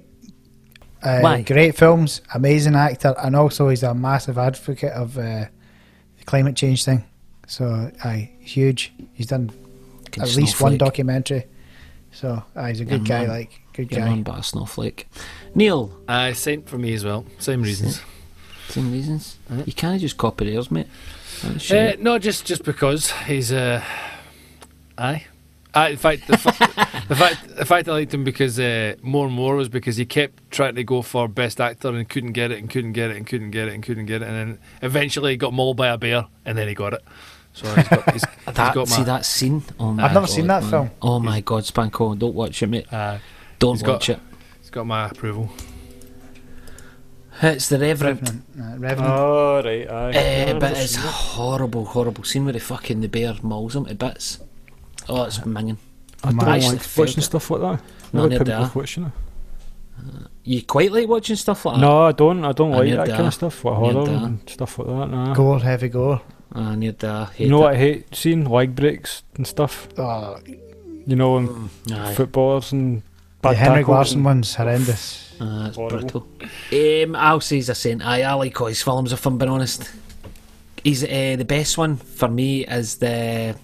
Uh, 1.04 1.20
Why? 1.22 1.42
Great 1.42 1.76
films, 1.76 2.22
amazing 2.34 2.76
actor, 2.76 3.16
and 3.18 3.36
also 3.36 3.70
he's 3.70 3.84
a 3.84 3.94
massive 3.94 4.38
advocate 4.38 4.92
of 4.94 5.18
uh, 5.18 5.46
the 6.18 6.24
climate 6.26 6.56
change 6.56 6.84
thing. 6.86 7.04
So, 7.48 7.92
aye, 8.04 8.32
huge. 8.40 8.94
He's 9.14 9.28
done 9.28 9.50
Fucking 10.06 10.24
at 10.24 10.36
least 10.36 10.62
one 10.62 10.78
documentary. 10.78 11.46
So, 12.12 12.44
aye, 12.56 12.70
he's 12.70 12.82
a 12.82 12.86
good 12.86 13.08
Yeah, 13.08 13.20
guy. 13.20 13.20
man. 13.22 13.30
Like 13.30 13.62
good 13.74 13.92
Yeah, 13.92 14.00
guy. 14.00 14.06
man, 14.10 14.24
but 14.24 14.40
a 14.40 14.44
snowflake. 14.44 15.08
Neil, 15.56 15.98
I 16.08 16.34
Saint 16.34 16.68
for 16.70 16.78
me 16.78 16.94
as 16.94 17.04
well. 17.06 17.26
Same 17.40 17.62
reasons. 17.62 18.02
Same 18.72 18.92
reasons. 18.92 19.38
Uh-huh. 19.50 19.64
You 19.66 19.74
can't 19.74 20.00
just 20.02 20.18
copy 20.18 20.50
theirs, 20.52 20.72
mate. 20.72 20.88
Uh, 21.44 21.94
no, 22.00 22.20
just 22.20 22.46
just 22.46 22.64
because 22.64 23.12
he's 23.26 23.52
uh, 23.52 23.84
aye. 24.98 25.26
Uh, 25.74 25.88
in 25.92 25.96
fact, 25.98 26.28
the, 26.28 26.38
fa- 26.38 26.54
the 27.08 27.16
fact 27.16 27.56
the 27.56 27.66
fact 27.66 27.88
I 27.88 27.92
liked 27.94 28.14
him 28.14 28.24
because 28.26 28.60
uh, 28.60 28.96
more 29.02 29.26
and 29.26 29.34
more 29.34 29.56
was 29.56 29.70
because 29.70 29.96
he 29.96 30.06
kept 30.06 30.52
trying 30.52 30.76
to 30.76 30.84
go 30.84 31.02
for 31.02 31.28
best 31.30 31.62
actor 31.62 31.88
and 31.88 32.08
couldn't 32.10 32.34
get 32.34 32.52
it 32.52 32.58
and 32.60 32.70
couldn't 32.70 32.92
get 32.92 33.10
it 33.10 33.16
and 33.18 33.26
couldn't 33.26 33.52
get 33.52 33.70
it 33.70 33.74
and 33.74 33.82
couldn't 33.84 34.06
get 34.06 34.22
it 34.22 34.28
and 34.28 34.36
then 34.36 34.60
eventually 34.82 35.32
he 35.32 35.38
got 35.38 35.54
mauled 35.54 35.78
by 35.78 35.88
a 35.88 35.98
bear 35.98 36.28
and 36.46 36.58
then 36.58 36.68
he 36.68 36.74
got 36.74 36.94
it. 36.94 37.02
So 37.54 37.74
he's 37.74 37.88
got 37.88 38.12
he's, 38.12 38.24
he's 38.46 38.54
that, 38.54 38.76
got 38.76 38.88
see 38.90 38.98
my 39.00 39.04
that 39.06 39.26
scene? 39.26 39.64
Oh 39.80 39.94
my 39.94 40.04
I've 40.04 40.14
never 40.14 40.26
God, 40.26 40.34
seen 40.34 40.48
that 40.48 40.62
man. 40.64 40.70
film. 40.72 40.92
Oh 41.02 41.20
my 41.20 41.40
God, 41.40 41.64
Spanko, 41.64 42.20
don't 42.20 42.36
watch 42.36 42.62
it, 42.62 42.68
mate. 42.68 42.92
uh, 42.94 43.20
Don't 43.60 43.76
He's 43.76 43.84
got- 43.84 43.92
watch 43.94 44.10
it. 44.10 44.20
he's 44.60 44.70
got 44.70 44.86
my 44.86 45.06
approval. 45.08 45.50
It's 47.44 47.70
the 47.70 47.80
Reverend. 47.80 48.22
Revenant. 48.22 48.44
Uh, 48.60 48.78
Revenant. 48.80 49.14
Oh, 49.14 49.62
right, 49.64 49.90
aye. 49.90 50.12
Yeah, 50.12 50.60
but 50.60 50.78
it's 50.78 50.96
a 50.96 51.00
horrible, 51.00 51.86
horrible 51.86 52.24
scene 52.24 52.44
where 52.46 52.54
the 52.54 52.60
fucking 52.60 53.02
the 53.02 53.08
bear 53.08 53.34
mauls 53.42 53.76
him 53.76 53.86
to 53.86 53.96
bits. 53.96 54.40
Oh, 55.10 55.24
it's 55.24 55.40
minging. 55.40 55.78
I 56.24 56.30
don't 56.30 56.44
I 56.44 56.58
like 56.60 56.82
watching 56.98 57.18
it. 57.18 57.22
stuff 57.24 57.50
like 57.50 57.62
that. 57.62 57.82
No, 58.14 58.28
Never 58.28 58.30
near 58.30 58.38
put 58.40 58.48
me 58.48 58.54
there. 58.54 58.62
off 58.62 58.76
watching 58.76 59.06
it. 59.06 59.12
You 60.44 60.64
quite 60.64 60.92
like 60.92 61.08
watching 61.08 61.36
stuff 61.36 61.66
like 61.66 61.76
that? 61.76 61.82
No, 61.82 62.02
I 62.04 62.12
don't. 62.12 62.44
I 62.46 62.52
don't 62.52 62.74
I 62.74 62.78
like 62.78 62.86
need 62.86 62.94
that 62.98 63.08
that. 63.08 63.16
kind 63.16 63.28
of 63.28 63.34
stuff. 63.34 63.64
Like 63.66 63.76
I 63.78 63.82
need 63.82 63.94
horror 63.94 64.06
that. 64.06 64.24
and 64.24 64.50
stuff 64.50 64.78
like 64.80 64.88
that. 64.88 65.10
Nah. 65.10 65.34
Gore, 65.34 65.60
heavy 65.60 65.90
gore. 65.90 66.22
Ah, 66.54 66.76
near 66.76 66.92
there. 66.92 67.26
Hate 67.26 67.46
You 67.46 67.50
know 67.52 67.58
it. 67.58 67.62
what 67.62 67.74
I 67.74 67.78
hate 67.78 68.16
seeing? 68.16 68.46
Leg 68.46 68.76
breaks 68.76 69.24
and 69.36 69.46
stuff. 69.48 69.88
Oh, 69.98 70.38
You 71.06 71.16
know, 71.16 71.34
when 71.34 71.70
Aye. 71.92 72.14
footballers 72.14 72.72
and 72.72 72.98
the 73.02 73.04
bad 73.42 73.56
Henrik 73.58 73.82
tackles 73.86 73.96
Larsson 73.96 74.18
and- 74.18 74.26
one's 74.26 74.56
horrendous. 74.56 75.31
Ah, 75.44 75.68
it's 75.70 75.78
brutal. 75.78 76.28
Um, 76.72 77.16
I'll 77.16 77.42
say 77.42 77.56
he's 77.56 77.70
a 77.70 77.76
saint. 77.76 78.06
Aye, 78.06 78.22
I 78.22 78.34
like 78.34 78.62
all 78.62 78.68
his 78.68 78.82
films 78.84 79.12
if 79.12 79.26
I'm 79.26 79.38
being 79.40 79.50
honest. 79.50 79.90
He's 80.84 81.04
uh, 81.04 81.36
the 81.38 81.46
best 81.46 81.78
one 81.80 81.98
for 81.98 82.28
me 82.28 82.66
is 82.66 82.98
the. 82.98 83.56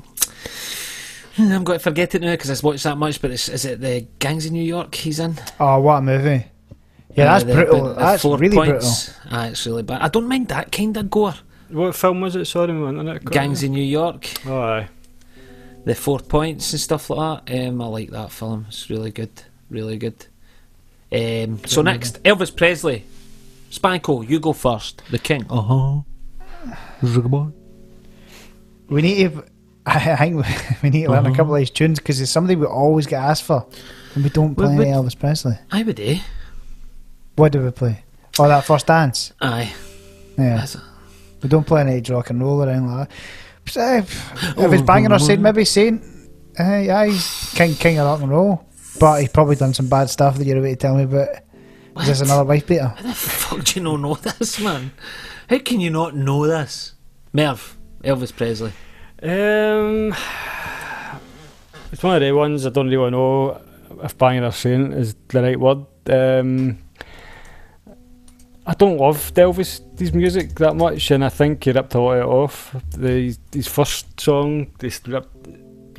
I'm 1.39 1.63
going 1.63 1.77
to 1.77 1.83
forget 1.83 2.15
it 2.15 2.21
now 2.21 2.31
because 2.31 2.49
I've 2.49 2.63
watched 2.63 2.83
that 2.85 2.97
much. 2.97 3.21
But 3.21 3.29
it's, 3.31 3.47
is 3.47 3.63
it 3.65 3.79
the 3.79 4.07
Gangs 4.17 4.45
in 4.47 4.53
New 4.53 4.63
York 4.63 4.95
he's 4.95 5.19
in? 5.19 5.35
Oh, 5.59 5.79
what 5.81 5.97
a 5.97 6.01
movie! 6.01 6.45
Yeah, 7.15 7.25
Uh, 7.25 7.33
that's 7.39 7.43
the- 7.43 7.53
brutal. 7.53 7.83
the- 7.83 7.89
the 7.93 7.99
that's 7.99 8.21
four 8.23 8.37
really 8.37 8.55
points. 8.55 9.13
Ah, 9.29 9.45
it's 9.47 9.65
really 9.67 9.83
bad. 9.83 10.01
I 10.01 10.07
don't 10.07 10.27
mind 10.27 10.47
that 10.47 10.71
kind 10.71 10.97
of 10.97 11.09
gore. 11.11 11.35
What 11.69 11.95
film 11.95 12.21
was 12.21 12.35
it? 12.35 12.45
Sorry, 12.45 12.73
my 12.73 12.89
internet. 12.89 13.23
cut 13.23 13.33
Gangs 13.33 13.61
in 13.61 13.73
New 13.73 13.83
York, 13.83 14.27
Oh, 14.47 14.57
aye. 14.61 14.87
the 15.85 15.93
four 15.95 16.19
points 16.19 16.71
and 16.73 16.79
stuff 16.79 17.09
like 17.09 17.45
that. 17.45 17.67
Um, 17.67 17.81
I 17.81 17.85
like 17.87 18.09
that 18.11 18.31
film. 18.31 18.65
It's 18.69 18.89
really 18.89 19.11
good, 19.11 19.43
really 19.69 19.97
good. 19.97 20.25
Um, 21.11 21.61
so 21.65 21.81
next, 21.81 22.21
Elvis 22.23 22.55
Presley, 22.55 23.05
Spanko, 23.71 24.27
you 24.27 24.39
go 24.39 24.53
first. 24.53 25.01
The 25.09 25.19
King. 25.19 25.45
Uh 25.49 25.61
huh. 25.61 26.01
Zigabon. 27.01 27.53
We 28.89 29.01
need 29.01 29.31
to. 29.31 29.43
I 29.85 30.15
think 30.17 30.45
we 30.83 30.89
need 30.89 31.03
to 31.05 31.11
learn 31.11 31.25
a 31.27 31.33
couple 31.35 31.55
of 31.55 31.59
these 31.59 31.69
tunes 31.69 31.99
because 31.99 32.19
it's 32.19 32.31
something 32.31 32.59
we 32.59 32.65
always 32.65 33.07
get 33.07 33.21
asked 33.23 33.43
for, 33.43 33.65
and 34.15 34.23
we 34.23 34.29
don't 34.29 34.53
play 34.53 34.75
Well, 34.75 34.81
any 34.81 34.91
Elvis 34.91 35.17
Presley. 35.17 35.57
I 35.71 35.83
would, 35.83 35.99
eh? 35.99 36.19
What 37.37 37.53
do 37.53 37.63
we 37.63 37.71
play? 37.71 38.03
Oh, 38.37 38.47
that 38.49 38.65
first 38.65 38.87
dance. 38.87 39.31
Aye. 39.39 39.73
Yeah, 40.37 40.55
That's- 40.57 40.77
we 41.41 41.47
don't 41.49 41.65
play 41.65 41.81
any 41.81 42.01
rock 42.13 42.29
and 42.31 42.41
roll 42.41 42.63
or 42.63 42.69
anything 42.69 42.87
like 42.91 43.07
that. 43.09 43.17
But, 43.63 43.77
uh, 43.77 44.63
if 44.65 44.73
it's 44.73 44.81
banging 44.81 45.11
or 45.11 45.19
saying 45.19 45.41
maybe 45.41 45.63
saying, 45.65 46.01
uh, 46.59 46.63
yeah, 46.77 47.05
he's 47.05 47.53
king 47.55 47.75
king 47.75 47.99
of 47.99 48.07
rock 48.07 48.21
and 48.21 48.29
roll, 48.31 48.65
but 48.99 49.19
he's 49.21 49.29
probably 49.29 49.55
done 49.55 49.73
some 49.73 49.87
bad 49.89 50.09
stuff 50.09 50.37
that 50.37 50.45
you're 50.45 50.57
about 50.57 50.67
to 50.69 50.75
tell 50.75 50.95
me 50.95 51.03
about. 51.03 51.29
Is 51.99 52.07
this 52.07 52.19
What? 52.19 52.27
another 52.27 52.43
wife 52.45 52.67
beater? 52.67 52.87
How 52.87 53.01
the 53.01 53.13
fuck 53.13 53.63
do 53.63 53.79
you 53.79 53.83
not 53.83 53.99
know 53.99 54.15
this, 54.15 54.59
man? 54.59 54.91
How 55.49 55.57
can 55.59 55.79
you 55.79 55.89
not 55.89 56.15
know 56.15 56.45
this? 56.45 56.93
Merv, 57.33 57.77
Elvis 58.03 58.35
Presley. 58.35 58.71
Um, 59.21 60.13
it's 61.91 62.03
one 62.03 62.15
of 62.15 62.21
the 62.21 62.31
ones 62.33 62.65
I 62.65 62.69
don't 62.69 62.89
really 62.89 63.11
know 63.11 63.61
if 64.03 64.17
banging 64.17 64.43
or 64.43 64.51
saying 64.51 64.93
is 64.93 65.15
the 65.29 65.41
right 65.41 65.59
word. 65.59 65.85
Um, 66.09 66.77
I 68.65 68.73
don't 68.73 68.97
love 68.97 69.33
Elvis 69.33 69.81
his 69.97 70.13
music 70.13 70.53
that 70.55 70.75
much, 70.75 71.09
and 71.11 71.23
I 71.23 71.29
think 71.29 71.63
he 71.63 71.71
ripped 71.71 71.95
a 71.95 71.99
lot 72.01 72.17
of 72.17 72.23
it 72.23 72.25
off. 72.25 72.75
The, 72.91 73.35
his 73.53 73.67
first 73.67 74.19
song, 74.19 74.71
they 74.79 74.91
ripped, 75.07 75.47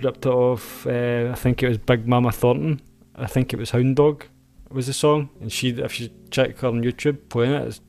ripped 0.03 0.27
it 0.27 0.31
off. 0.31 0.87
Uh, 0.87 1.31
I 1.33 1.35
think 1.35 1.63
it 1.63 1.69
was 1.69 1.79
Big 1.79 2.07
Mama 2.07 2.31
Thornton. 2.31 2.81
I 3.19 3.27
think 3.27 3.53
it 3.53 3.59
was 3.59 3.71
Hound 3.71 3.97
Dog 3.97 4.25
was 4.71 4.87
the 4.87 4.93
song, 4.93 5.31
and 5.41 5.51
she, 5.53 5.71
if 5.71 6.01
you 6.01 6.11
check 6.31 6.59
her 6.59 6.69
on 6.69 6.83
YouTube 6.83 7.29
playing 7.29 7.53
it, 7.53 7.67
it's 7.67 7.81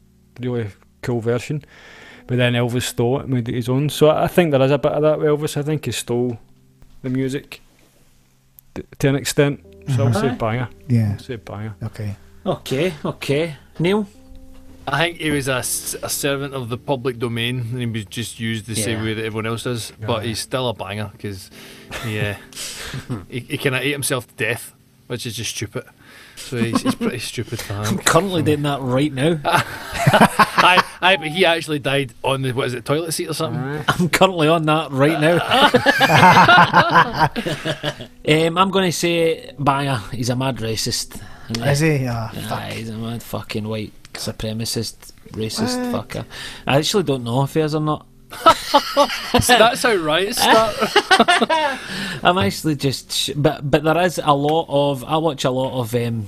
a 0.41 0.49
really 0.49 0.69
cool 1.01 1.19
version. 1.19 1.63
But 2.27 2.37
then 2.37 2.53
Elvis 2.53 2.83
stole 2.83 3.19
it, 3.19 3.23
and 3.23 3.33
made 3.33 3.49
it 3.49 3.55
his 3.55 3.69
own. 3.69 3.89
So 3.89 4.09
I 4.09 4.27
think 4.27 4.51
there 4.51 4.61
is 4.61 4.71
a 4.71 4.77
bit 4.77 4.91
of 4.91 5.01
that 5.01 5.19
with 5.19 5.27
Elvis. 5.27 5.57
I 5.57 5.61
think 5.63 5.85
he 5.85 5.91
stole 5.91 6.39
the 7.01 7.09
music 7.09 7.61
t- 8.75 8.83
to 8.99 9.09
an 9.09 9.15
extent. 9.15 9.61
So 9.95 10.05
I'll 10.05 10.13
say 10.13 10.29
Aye. 10.29 10.35
banger. 10.35 10.69
Yeah. 10.87 11.13
I'll 11.13 11.19
say 11.19 11.35
banger. 11.37 11.75
Okay. 11.83 12.15
Okay, 12.45 12.93
okay. 13.03 13.55
Neil? 13.79 14.07
I 14.87 14.97
think 14.99 15.17
he 15.17 15.29
was 15.29 15.47
a 15.47 15.61
servant 15.63 16.53
of 16.53 16.69
the 16.69 16.77
public 16.77 17.19
domain 17.19 17.59
and 17.59 17.79
he 17.79 17.85
was 17.85 18.05
just 18.05 18.39
used 18.39 18.65
the 18.65 18.75
same 18.75 19.03
way 19.03 19.13
that 19.13 19.23
everyone 19.23 19.45
else 19.45 19.63
does. 19.63 19.91
But 19.99 20.21
Aye. 20.21 20.27
he's 20.27 20.39
still 20.39 20.69
a 20.69 20.73
banger 20.73 21.09
because 21.11 21.51
he, 22.03 22.19
uh, 22.19 22.35
he, 23.29 23.39
he 23.41 23.57
kind 23.57 23.75
of 23.75 23.81
ate 23.81 23.91
himself 23.91 24.27
to 24.27 24.33
death, 24.35 24.73
which 25.09 25.25
is 25.25 25.35
just 25.35 25.55
stupid. 25.55 25.85
So 26.35 26.57
he's, 26.57 26.83
he's 26.83 26.93
pretty 26.93 27.17
stupid. 27.17 27.59
I 27.67 27.83
I'm 27.87 27.97
currently 27.97 28.43
doing 28.43 28.61
that 28.61 28.79
right 28.79 29.11
now. 29.11 29.41
I, 29.43 30.83
I, 31.01 31.17
but 31.17 31.29
he 31.29 31.47
actually 31.47 31.79
died 31.79 32.13
on 32.23 32.43
the 32.43 32.51
what 32.51 32.67
is 32.67 32.75
it, 32.75 32.85
toilet 32.85 33.13
seat 33.13 33.27
or 33.27 33.33
something? 33.33 33.83
I'm 33.87 34.09
currently 34.09 34.47
on 34.47 34.67
that 34.67 34.91
right 34.91 35.19
now. 35.19 35.39
um, 38.47 38.55
I'm 38.55 38.69
going 38.69 38.85
to 38.85 38.91
say 38.91 39.51
Banger. 39.57 39.99
He's 40.11 40.29
a 40.29 40.35
mad 40.35 40.57
racist. 40.57 41.19
Is 41.49 41.79
he? 41.79 42.05
Ah, 42.07 42.29
Aye, 42.55 42.73
he's 42.73 42.89
a 42.89 42.97
mad 42.97 43.23
fucking 43.23 43.67
white 43.67 43.93
supremacist, 44.13 45.11
racist 45.31 45.91
fucker. 45.91 46.23
I 46.67 46.77
actually 46.77 47.01
don't 47.01 47.23
know 47.23 47.41
if 47.41 47.55
he 47.55 47.61
is 47.61 47.73
or 47.73 47.81
not. 47.81 48.05
So 49.41 49.57
that's 49.57 49.81
how 49.83 49.95
riots. 49.95 50.39
I'm 52.23 52.37
actually 52.37 52.75
just, 52.75 53.11
sh- 53.11 53.29
but 53.35 53.69
but 53.69 53.83
there 53.83 53.97
is 54.01 54.19
a 54.23 54.33
lot 54.33 54.65
of. 54.69 55.03
I 55.03 55.17
watch 55.17 55.45
a 55.45 55.49
lot 55.51 55.79
of, 55.79 55.95
um, 55.95 56.27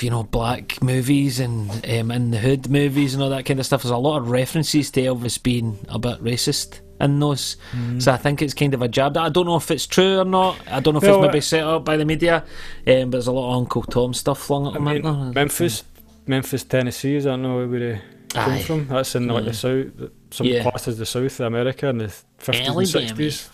you 0.00 0.10
know, 0.10 0.22
black 0.22 0.82
movies 0.82 1.40
and 1.40 1.70
um, 1.88 2.10
in 2.10 2.30
the 2.30 2.38
hood 2.38 2.68
movies 2.70 3.14
and 3.14 3.22
all 3.22 3.30
that 3.30 3.44
kind 3.44 3.58
of 3.60 3.66
stuff. 3.66 3.82
There's 3.82 3.90
a 3.90 3.96
lot 3.96 4.18
of 4.18 4.30
references 4.30 4.90
to 4.92 5.00
Elvis 5.02 5.42
being 5.42 5.78
a 5.88 5.98
bit 5.98 6.22
racist 6.22 6.80
in 7.00 7.18
those. 7.18 7.56
So 7.98 8.12
I 8.12 8.16
think 8.16 8.42
it's 8.42 8.54
kind 8.54 8.74
of 8.74 8.82
a 8.82 8.88
jab. 8.88 9.16
I 9.16 9.28
don't 9.30 9.46
know 9.46 9.56
if 9.56 9.70
it's 9.70 9.86
true 9.86 10.18
or 10.20 10.24
not. 10.24 10.58
I 10.68 10.80
don't 10.80 10.94
know 10.94 10.98
if 10.98 11.04
Well, 11.04 11.16
it's 11.24 11.26
maybe 11.28 11.38
uh, 11.38 11.42
set 11.42 11.64
up 11.64 11.84
by 11.84 11.96
the 11.96 12.04
media. 12.04 12.44
Um, 12.86 13.10
but 13.10 13.12
there's 13.12 13.26
a 13.26 13.32
lot 13.32 13.50
of 13.52 13.56
Uncle 13.58 13.82
Tom 13.82 14.12
stuff 14.14 14.38
flung 14.40 14.66
at 14.66 14.74
I 14.74 14.94
him. 14.94 15.02
mean. 15.02 15.32
Memphis, 15.34 15.82
Memphis, 16.26 16.64
Tennessee. 16.64 17.16
Is 17.16 17.24
that 17.24 17.36
know 17.38 17.66
where 17.66 17.94
he 17.94 18.00
come 18.28 18.52
Aye. 18.52 18.62
from? 18.62 18.86
That's 18.88 19.14
in 19.14 19.26
like 19.28 19.44
the 19.46 19.54
south. 19.54 20.10
Some 20.30 20.46
Yeah. 20.46 20.70
as 20.74 20.98
the 20.98 21.06
south 21.06 21.40
of 21.40 21.46
America 21.46 21.88
in 21.88 21.98
the 21.98 22.08
fifties 22.38 22.68
and 22.68 22.88
sixties. 22.88 23.50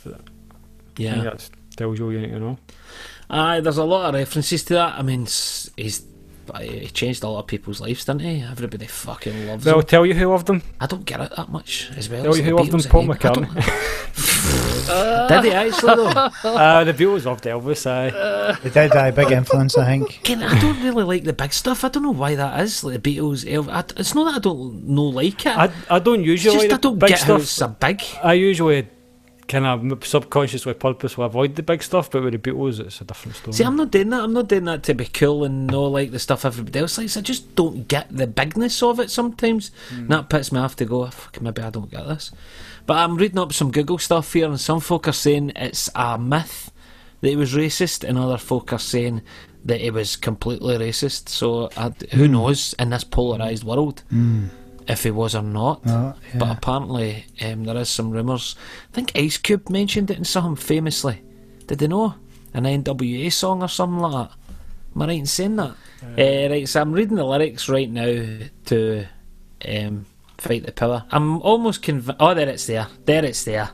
Yeah. 0.96 1.22
that 1.22 1.48
tells 1.76 1.98
you 1.98 2.06
all 2.06 2.12
you 2.12 2.20
need 2.20 2.30
to 2.32 2.38
know. 2.40 2.58
Aye, 3.28 3.60
there's 3.60 3.78
a 3.78 3.84
lot 3.84 4.08
of 4.08 4.14
references 4.14 4.62
to 4.64 4.74
that. 4.74 4.98
I 4.98 5.02
mean, 5.02 5.22
he's 5.76 6.04
uh, 6.52 6.60
he 6.60 6.86
changed 6.88 7.24
a 7.24 7.28
lot 7.28 7.40
of 7.40 7.46
people's 7.48 7.80
lives, 7.80 8.04
didn't 8.04 8.20
he? 8.22 8.40
Everybody 8.42 8.86
fucking 8.86 9.46
loves 9.48 9.64
They'll 9.64 9.80
him. 9.80 9.86
tell 9.86 10.06
you 10.06 10.14
who 10.14 10.26
loved 10.28 10.48
him. 10.48 10.62
I 10.80 10.86
don't 10.86 11.04
get 11.04 11.20
it 11.20 11.32
that 11.36 11.48
much 11.48 11.90
as 11.96 12.08
well. 12.08 12.22
Tell 12.22 12.36
you 12.36 12.42
who 12.44 12.56
loved 12.56 12.72
him. 12.72 12.80
Beatles 12.80 12.88
Paul. 12.88 13.06
McCartney. 13.06 14.62
Did 14.86 15.44
he 15.44 15.52
actually 15.52 15.96
though? 15.96 16.10
uh, 16.44 16.84
the 16.84 16.92
Beatles 16.94 17.24
loved 17.24 17.44
Elvis. 17.44 17.86
Aye. 17.86 18.54
he 18.62 18.70
did 18.70 18.90
die. 18.92 19.10
Big 19.10 19.30
influence, 19.30 19.76
I 19.78 19.86
think. 19.86 20.20
Ken, 20.22 20.42
I 20.42 20.58
don't 20.60 20.80
really 20.82 21.04
like 21.04 21.24
the 21.24 21.32
big 21.32 21.52
stuff. 21.52 21.84
I 21.84 21.88
don't 21.88 22.02
know 22.02 22.10
why 22.12 22.34
that 22.34 22.60
is. 22.60 22.84
Like 22.84 23.02
the 23.02 23.16
Beatles, 23.16 23.50
Elv- 23.50 23.68
I, 23.68 23.80
it's 23.96 24.14
not 24.14 24.24
that 24.24 24.36
I 24.36 24.38
don't 24.40 24.84
no 24.88 25.04
like 25.04 25.44
it. 25.46 25.56
I, 25.56 25.70
I 25.90 25.98
don't 25.98 26.20
it's 26.20 26.28
usually 26.28 26.54
just 26.56 26.68
like 26.68 26.78
I 26.78 26.80
don't 26.80 26.98
big 26.98 27.08
get 27.10 27.20
how 27.20 27.38
stuff. 27.38 27.42
it's 27.42 27.60
a 27.60 27.68
big. 27.68 28.02
I 28.22 28.32
usually 28.34 28.88
kind 29.48 29.66
of 29.66 29.80
subconscious 30.04 30.66
with 30.66 30.74
subconsciously, 30.74 30.74
purposely 30.74 31.24
avoid 31.24 31.56
the 31.56 31.62
big 31.62 31.82
stuff, 31.82 32.10
but 32.10 32.22
with 32.22 32.32
the 32.32 32.38
Beatles, 32.38 32.80
it's 32.80 33.00
a 33.00 33.04
different 33.04 33.36
story. 33.36 33.52
See, 33.54 33.64
I'm 33.64 33.76
not 33.76 33.90
doing 33.90 34.10
that. 34.10 34.24
I'm 34.24 34.32
not 34.32 34.48
doing 34.48 34.64
that 34.64 34.82
to 34.84 34.94
be 34.94 35.06
cool 35.06 35.44
and 35.44 35.66
know 35.66 35.84
like 35.84 36.10
the 36.10 36.18
stuff 36.18 36.44
everybody 36.44 36.78
else 36.80 36.98
likes. 36.98 37.16
I 37.16 37.20
just 37.20 37.54
don't 37.54 37.86
get 37.88 38.08
the 38.10 38.26
bigness 38.26 38.82
of 38.82 39.00
it 39.00 39.10
sometimes. 39.10 39.70
And 39.90 40.08
that 40.08 40.28
puts 40.28 40.52
me 40.52 40.58
off 40.58 40.76
to 40.76 40.84
go, 40.84 41.06
fuck, 41.06 41.40
maybe 41.40 41.62
I 41.62 41.70
don't 41.70 41.90
get 41.90 42.06
this. 42.06 42.32
But 42.86 42.98
I'm 42.98 43.16
reading 43.16 43.38
up 43.38 43.52
some 43.52 43.70
Google 43.70 43.98
stuff 43.98 44.32
here, 44.32 44.46
and 44.46 44.60
some 44.60 44.80
folk 44.80 45.08
are 45.08 45.12
saying 45.12 45.52
it's 45.56 45.90
a 45.94 46.18
myth 46.18 46.70
that 47.20 47.28
he 47.28 47.36
was 47.36 47.54
racist, 47.54 48.08
and 48.08 48.18
other 48.18 48.38
folk 48.38 48.72
are 48.72 48.78
saying 48.78 49.22
that 49.64 49.80
he 49.80 49.90
was 49.90 50.16
completely 50.16 50.76
racist. 50.76 51.28
So 51.28 51.70
I, 51.76 51.92
who 52.12 52.28
knows 52.28 52.74
in 52.78 52.90
this 52.90 53.04
polarised 53.04 53.64
world 53.64 54.02
Mm. 54.12 54.50
If 54.88 55.02
he 55.02 55.10
was 55.10 55.34
or 55.34 55.42
not. 55.42 55.82
Oh, 55.86 56.14
But 56.34 56.56
apparently, 56.58 57.24
um, 57.42 57.64
there 57.64 57.76
is 57.76 57.88
some 57.88 58.10
rumours. 58.10 58.56
I 58.90 58.94
think 58.94 59.12
Ice 59.16 59.36
Cube 59.38 59.68
mentioned 59.68 60.10
it 60.10 60.18
in 60.18 60.24
something 60.24 60.56
famously. 60.56 61.22
Did 61.66 61.78
they 61.78 61.88
know? 61.88 62.14
An 62.54 62.64
NWA 62.64 63.32
song 63.32 63.62
or 63.62 63.68
something 63.68 63.98
like 63.98 64.28
that. 64.30 64.36
Am 64.94 65.02
I 65.02 65.06
right 65.06 65.18
in 65.18 65.26
saying 65.26 65.56
that? 65.56 65.74
Uh, 66.02 66.50
right, 66.50 66.68
so 66.68 66.80
I'm 66.80 66.92
reading 66.92 67.16
the 67.16 67.24
lyrics 67.24 67.68
right 67.68 67.90
now 67.90 68.38
to 68.66 69.06
um, 69.68 70.06
Fight 70.38 70.64
the 70.64 70.72
Power. 70.72 71.04
I'm 71.10 71.40
almost 71.42 71.82
convinced. 71.82 72.18
Oh, 72.20 72.32
there 72.34 72.48
it's 72.48 72.66
there. 72.66 72.86
There 73.04 73.24
it's 73.24 73.44
there. 73.44 73.70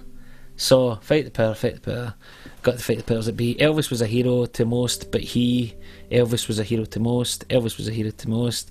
So, 0.56 0.96
Fight 0.96 1.24
the 1.24 1.30
Power, 1.30 1.54
Fight 1.54 1.74
the 1.74 1.80
Power. 1.80 2.14
Got 2.62 2.78
to 2.78 2.84
fight 2.84 2.98
the 2.98 3.04
powers 3.04 3.26
that 3.26 3.36
be. 3.36 3.56
Elvis 3.56 3.90
was 3.90 4.00
a 4.02 4.06
hero 4.06 4.46
to 4.46 4.64
most, 4.64 5.10
but 5.10 5.20
he, 5.20 5.74
Elvis 6.12 6.46
was 6.46 6.60
a 6.60 6.64
hero 6.64 6.84
to 6.84 7.00
most. 7.00 7.48
Elvis 7.48 7.76
was 7.76 7.88
a 7.88 7.92
hero 7.92 8.10
to 8.10 8.28
most, 8.28 8.70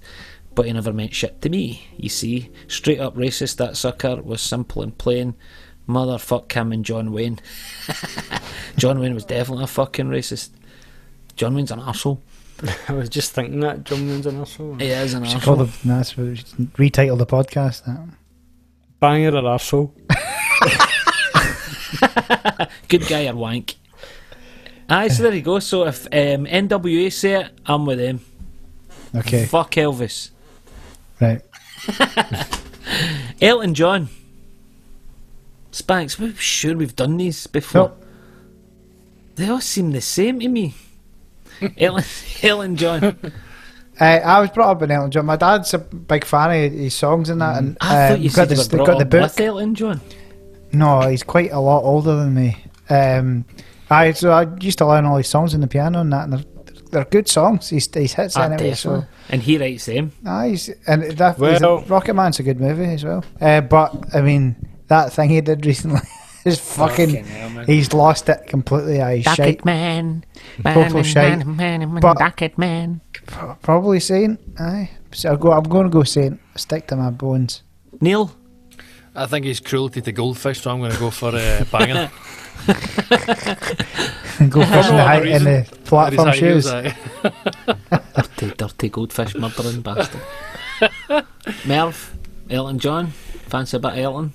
but 0.55 0.65
he 0.65 0.73
never 0.73 0.91
meant 0.93 1.13
shit 1.13 1.41
to 1.41 1.49
me. 1.49 1.87
You 1.97 2.09
see, 2.09 2.49
straight 2.67 2.99
up 2.99 3.15
racist. 3.15 3.57
That 3.57 3.77
sucker 3.77 4.21
was 4.21 4.41
simple 4.41 4.81
and 4.81 4.97
plain. 4.97 5.35
Motherfuck 5.87 6.51
him 6.51 6.71
and 6.71 6.85
John 6.85 7.11
Wayne. 7.11 7.39
John 8.77 8.99
Wayne 8.99 9.13
was 9.13 9.25
definitely 9.25 9.63
a 9.65 9.67
fucking 9.67 10.07
racist. 10.07 10.51
John 11.35 11.55
Wayne's 11.55 11.71
an 11.71 11.79
arsehole. 11.79 12.19
I 12.87 12.93
was 12.93 13.09
just 13.09 13.31
thinking 13.31 13.59
that 13.61 13.83
John 13.83 14.07
Wayne's 14.07 14.25
an 14.27 14.35
arsehole. 14.39 14.79
He 14.79 14.87
is 14.89 15.13
an 15.13 15.25
Should 15.25 15.41
call 15.41 15.57
arsehole. 15.57 15.81
the, 15.81 15.87
that's 15.87 16.17
what 16.17 16.27
we 16.27 16.35
should 16.35 16.47
retitle 16.75 17.17
the 17.17 17.25
podcast. 17.25 17.85
That. 17.85 18.07
Banger 18.99 19.29
or 19.35 19.41
arsehole? 19.41 19.91
Good 22.87 23.07
guy 23.07 23.27
or 23.27 23.35
wank. 23.35 23.75
Aye, 24.89 25.07
so 25.07 25.23
there 25.23 25.33
you 25.33 25.41
go. 25.41 25.59
So 25.59 25.85
if 25.87 26.05
um, 26.07 26.45
NWA 26.45 27.11
say 27.11 27.41
it, 27.41 27.51
I'm 27.65 27.85
with 27.85 27.97
them. 27.99 28.19
Okay, 29.15 29.45
Fuck 29.45 29.71
Elvis. 29.71 30.29
Right. 31.21 31.41
Elton 33.41 33.73
John. 33.73 34.09
Spanks, 35.71 36.19
we're 36.19 36.33
sure 36.35 36.75
we've 36.75 36.95
done 36.95 37.17
these 37.17 37.47
before. 37.47 37.89
Nope. 37.89 38.05
They 39.35 39.47
all 39.49 39.61
seem 39.61 39.91
the 39.91 40.01
same 40.01 40.39
to 40.41 40.47
me. 40.49 40.75
Elton, 41.77 42.03
Elton 42.43 42.75
John. 42.75 43.17
Uh, 43.99 44.19
I 44.25 44.39
was 44.39 44.49
brought 44.49 44.77
up 44.77 44.81
in 44.81 44.89
Elton 44.89 45.11
John. 45.11 45.25
My 45.27 45.35
dad's 45.35 45.75
a 45.75 45.77
big 45.77 46.23
fan 46.25 46.49
of 46.65 46.71
his 46.71 46.95
songs 46.95 47.29
and 47.29 47.39
that. 47.41 47.57
And 47.57 47.77
Mm. 47.77 47.85
I 47.87 48.07
thought 48.07 48.15
um, 48.15 48.21
you 48.21 48.29
got 48.31 48.47
said 48.47 48.49
the, 48.71 48.77
you 48.77 48.85
got 48.85 48.97
the 48.97 49.05
book. 49.05 49.21
with 49.21 49.39
Elton 49.39 49.75
John. 49.75 50.01
No, 50.71 51.01
he's 51.01 51.21
quite 51.21 51.51
a 51.51 51.59
lot 51.59 51.83
older 51.83 52.15
than 52.15 52.33
me. 52.33 52.57
Um, 52.89 53.45
I 53.91 54.13
so 54.13 54.31
I 54.31 54.47
used 54.59 54.79
to 54.79 54.87
learn 54.87 55.05
all 55.05 55.17
his 55.17 55.27
songs 55.27 55.53
on 55.53 55.61
the 55.61 55.67
piano 55.67 55.99
and 56.01 56.11
that, 56.13 56.23
and 56.23 56.33
they're, 56.33 56.45
they're 56.91 57.05
good 57.05 57.27
songs. 57.27 57.69
He's 57.69 57.89
he's 57.93 58.13
hits 58.13 58.35
Ah, 58.37 58.43
anyway. 58.43 58.69
definitely. 58.69 59.01
So 59.01 59.05
And 59.29 59.41
he 59.41 59.57
writes 59.57 59.85
them. 59.85 60.11
ah, 60.25 60.43
he's, 60.43 60.69
and 60.87 61.03
that 61.17 61.37
he's 61.37 61.61
a- 61.61 61.67
Well- 61.67 61.83
Rocket 61.87 62.13
Man's 62.13 62.39
a 62.39 62.43
good 62.43 62.59
movie 62.59 62.85
as 62.93 63.03
well. 63.03 63.23
Uh, 63.39 63.61
but 63.61 64.13
I 64.13 64.21
mean 64.21 64.55
that 64.87 65.13
thing 65.13 65.29
he 65.29 65.41
did 65.41 65.65
recently 65.65 66.01
is 66.45 66.59
fucking. 66.59 67.23
hell, 67.25 67.63
he's 67.65 67.93
lost 67.93 68.29
it 68.29 68.45
completely. 68.47 69.01
I 69.01 69.21
shite. 69.21 69.63
man. 69.65 70.23
Total 70.63 71.03
shite. 71.03 71.45
man, 71.45 71.99
But- 71.99 72.19
Rocket 72.19 72.57
man. 72.57 73.01
Probably 73.61 73.99
Saint. 73.99 74.39
Aye. 74.59 74.89
So 75.13 75.29
I'll 75.29 75.37
go. 75.37 75.51
I'm 75.53 75.63
going 75.63 75.85
to 75.85 75.89
go 75.89 76.03
Saint. 76.03 76.39
Stick 76.55 76.87
to 76.87 76.95
my 76.95 77.09
bones. 77.11 77.63
Neil. 78.01 78.31
I 79.15 79.25
think 79.25 79.45
he's 79.45 79.59
cruelty 79.59 80.01
to 80.01 80.11
goldfish, 80.11 80.61
so 80.61 80.71
I'm 80.71 80.79
going 80.79 80.91
to 80.91 80.99
go 80.99 81.09
for 81.09 81.29
uh, 81.35 81.63
banger. 81.71 82.09
And 84.39 84.51
go 84.51 84.61
fishing 84.65 84.95
the 84.95 85.03
height 85.03 85.25
in 85.27 85.43
the 85.43 85.67
platform 85.85 86.27
His 86.29 86.39
high 86.39 86.45
heels, 86.45 86.69
shoes. 86.69 86.93
Dirty, 88.37 88.55
dirty 88.55 88.89
goldfish 88.89 89.35
murdering 89.35 89.81
bastard. 89.81 90.21
Merv. 91.65 92.15
Elton 92.49 92.79
John. 92.79 93.07
Fancy 93.47 93.77
a 93.77 93.79
bit 93.79 93.91
of 93.93 93.97
Elton. 93.97 94.33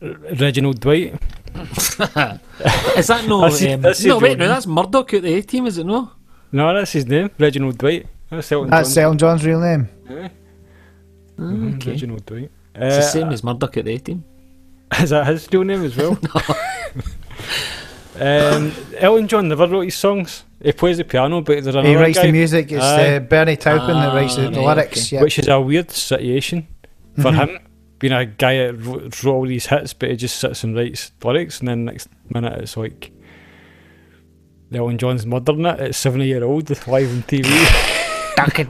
Reginald 0.00 0.80
Dwight. 0.80 1.14
Is 1.54 1.96
that 1.98 3.24
no? 3.28 3.42
That's 3.42 3.62
um, 3.64 3.80
that's 3.80 4.04
no, 4.04 4.18
wait, 4.18 4.38
no, 4.38 4.48
that's 4.48 4.66
Murdock 4.66 5.14
at 5.14 5.22
the 5.22 5.34
A 5.34 5.42
team, 5.42 5.66
is 5.66 5.78
it 5.78 5.84
no? 5.86 6.10
No, 6.52 6.74
that's 6.74 6.92
his 6.92 7.06
name. 7.06 7.30
Reginald 7.38 7.78
Dwight. 7.78 8.06
That's 8.30 8.50
Elton 8.50 8.70
That's 8.70 8.88
John's- 8.88 8.98
Elton 8.98 9.18
John's 9.18 9.46
real 9.46 9.60
name. 9.60 9.88
Aye. 10.08 10.30
Mm, 11.38 11.38
Mhm, 11.38 11.76
okay. 11.76 11.90
Reginald 11.92 12.26
Dwight. 12.26 12.50
It's 12.74 12.96
the 12.96 13.02
Uh, 13.02 13.24
same 13.24 13.28
as 13.30 13.42
Murdock 13.44 13.76
at 13.76 13.84
the 13.84 13.94
A 13.94 13.98
team. 13.98 14.24
Is 15.00 15.10
that 15.10 15.26
his 15.26 15.48
real 15.52 15.64
name 15.64 15.84
as 15.84 15.96
well? 15.96 16.12
um, 18.20 18.72
Elton 18.98 19.28
John 19.28 19.48
never 19.48 19.66
wrote 19.66 19.82
his 19.82 19.94
songs. 19.96 20.44
He 20.62 20.72
plays 20.72 20.96
the 20.98 21.04
piano, 21.04 21.40
but 21.40 21.54
there's 21.62 21.66
another 21.74 21.88
He 21.88 21.94
writes 21.96 22.18
guy, 22.18 22.26
the 22.26 22.32
music. 22.32 22.70
It's 22.72 22.82
Aye. 22.82 23.16
uh, 23.16 23.20
Bernie 23.20 23.56
Taupin 23.56 23.94
that 23.96 24.14
writes 24.14 24.36
the, 24.36 24.42
the 24.50 24.60
right, 24.60 24.76
lyrics. 24.76 25.06
okay. 25.08 25.16
Yeah. 25.16 25.22
which 25.22 25.38
is 25.38 25.48
a 25.48 25.60
weird 25.60 25.90
situation 25.90 26.66
for 27.16 27.30
Mhm. 27.30 27.34
him. 27.48 27.58
Being 27.98 28.12
a 28.12 28.26
guy 28.26 28.58
that 28.66 28.74
wrote, 28.74 29.22
wrote 29.24 29.34
all 29.34 29.46
these 29.46 29.66
hits, 29.66 29.92
but 29.94 30.10
he 30.10 30.16
just 30.16 30.36
sits 30.38 30.64
and 30.64 30.74
writes 30.76 31.12
lyrics, 31.22 31.58
and 31.60 31.68
then 31.68 31.84
next 31.84 32.08
minute 32.32 32.60
it's 32.60 32.76
like 32.76 33.10
Elton 34.72 34.98
John's 34.98 35.24
murdering 35.26 35.64
it 35.66 35.78
at 35.80 35.94
70 35.94 36.26
year 36.26 36.44
old 36.44 36.68
live 36.88 37.10
on 37.10 37.22
TV. 37.22 37.44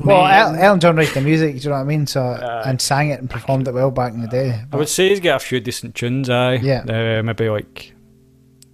Well, 0.05 0.27
El- 0.27 0.55
Elton 0.57 0.81
John 0.81 0.97
writes 0.97 1.15
the 1.15 1.21
music. 1.21 1.57
Do 1.57 1.63
you 1.63 1.69
know 1.71 1.77
what 1.77 1.81
I 1.83 1.85
mean? 1.85 2.07
So 2.07 2.23
Aye. 2.23 2.63
and 2.67 2.81
sang 2.81 3.11
it 3.11 3.21
and 3.21 3.29
performed 3.31 3.67
it 3.69 3.75
well 3.75 3.91
back 3.91 4.13
in 4.13 4.21
the 4.21 4.29
day. 4.29 4.61
I 4.73 4.77
would 4.77 4.89
say 4.89 5.09
he's 5.09 5.21
got 5.21 5.37
a 5.37 5.45
few 5.45 5.61
decent 5.61 5.95
tunes, 5.95 6.29
aye. 6.31 6.55
Yeah. 6.57 6.81
Uh, 7.19 7.23
maybe 7.23 7.49
like 7.49 7.93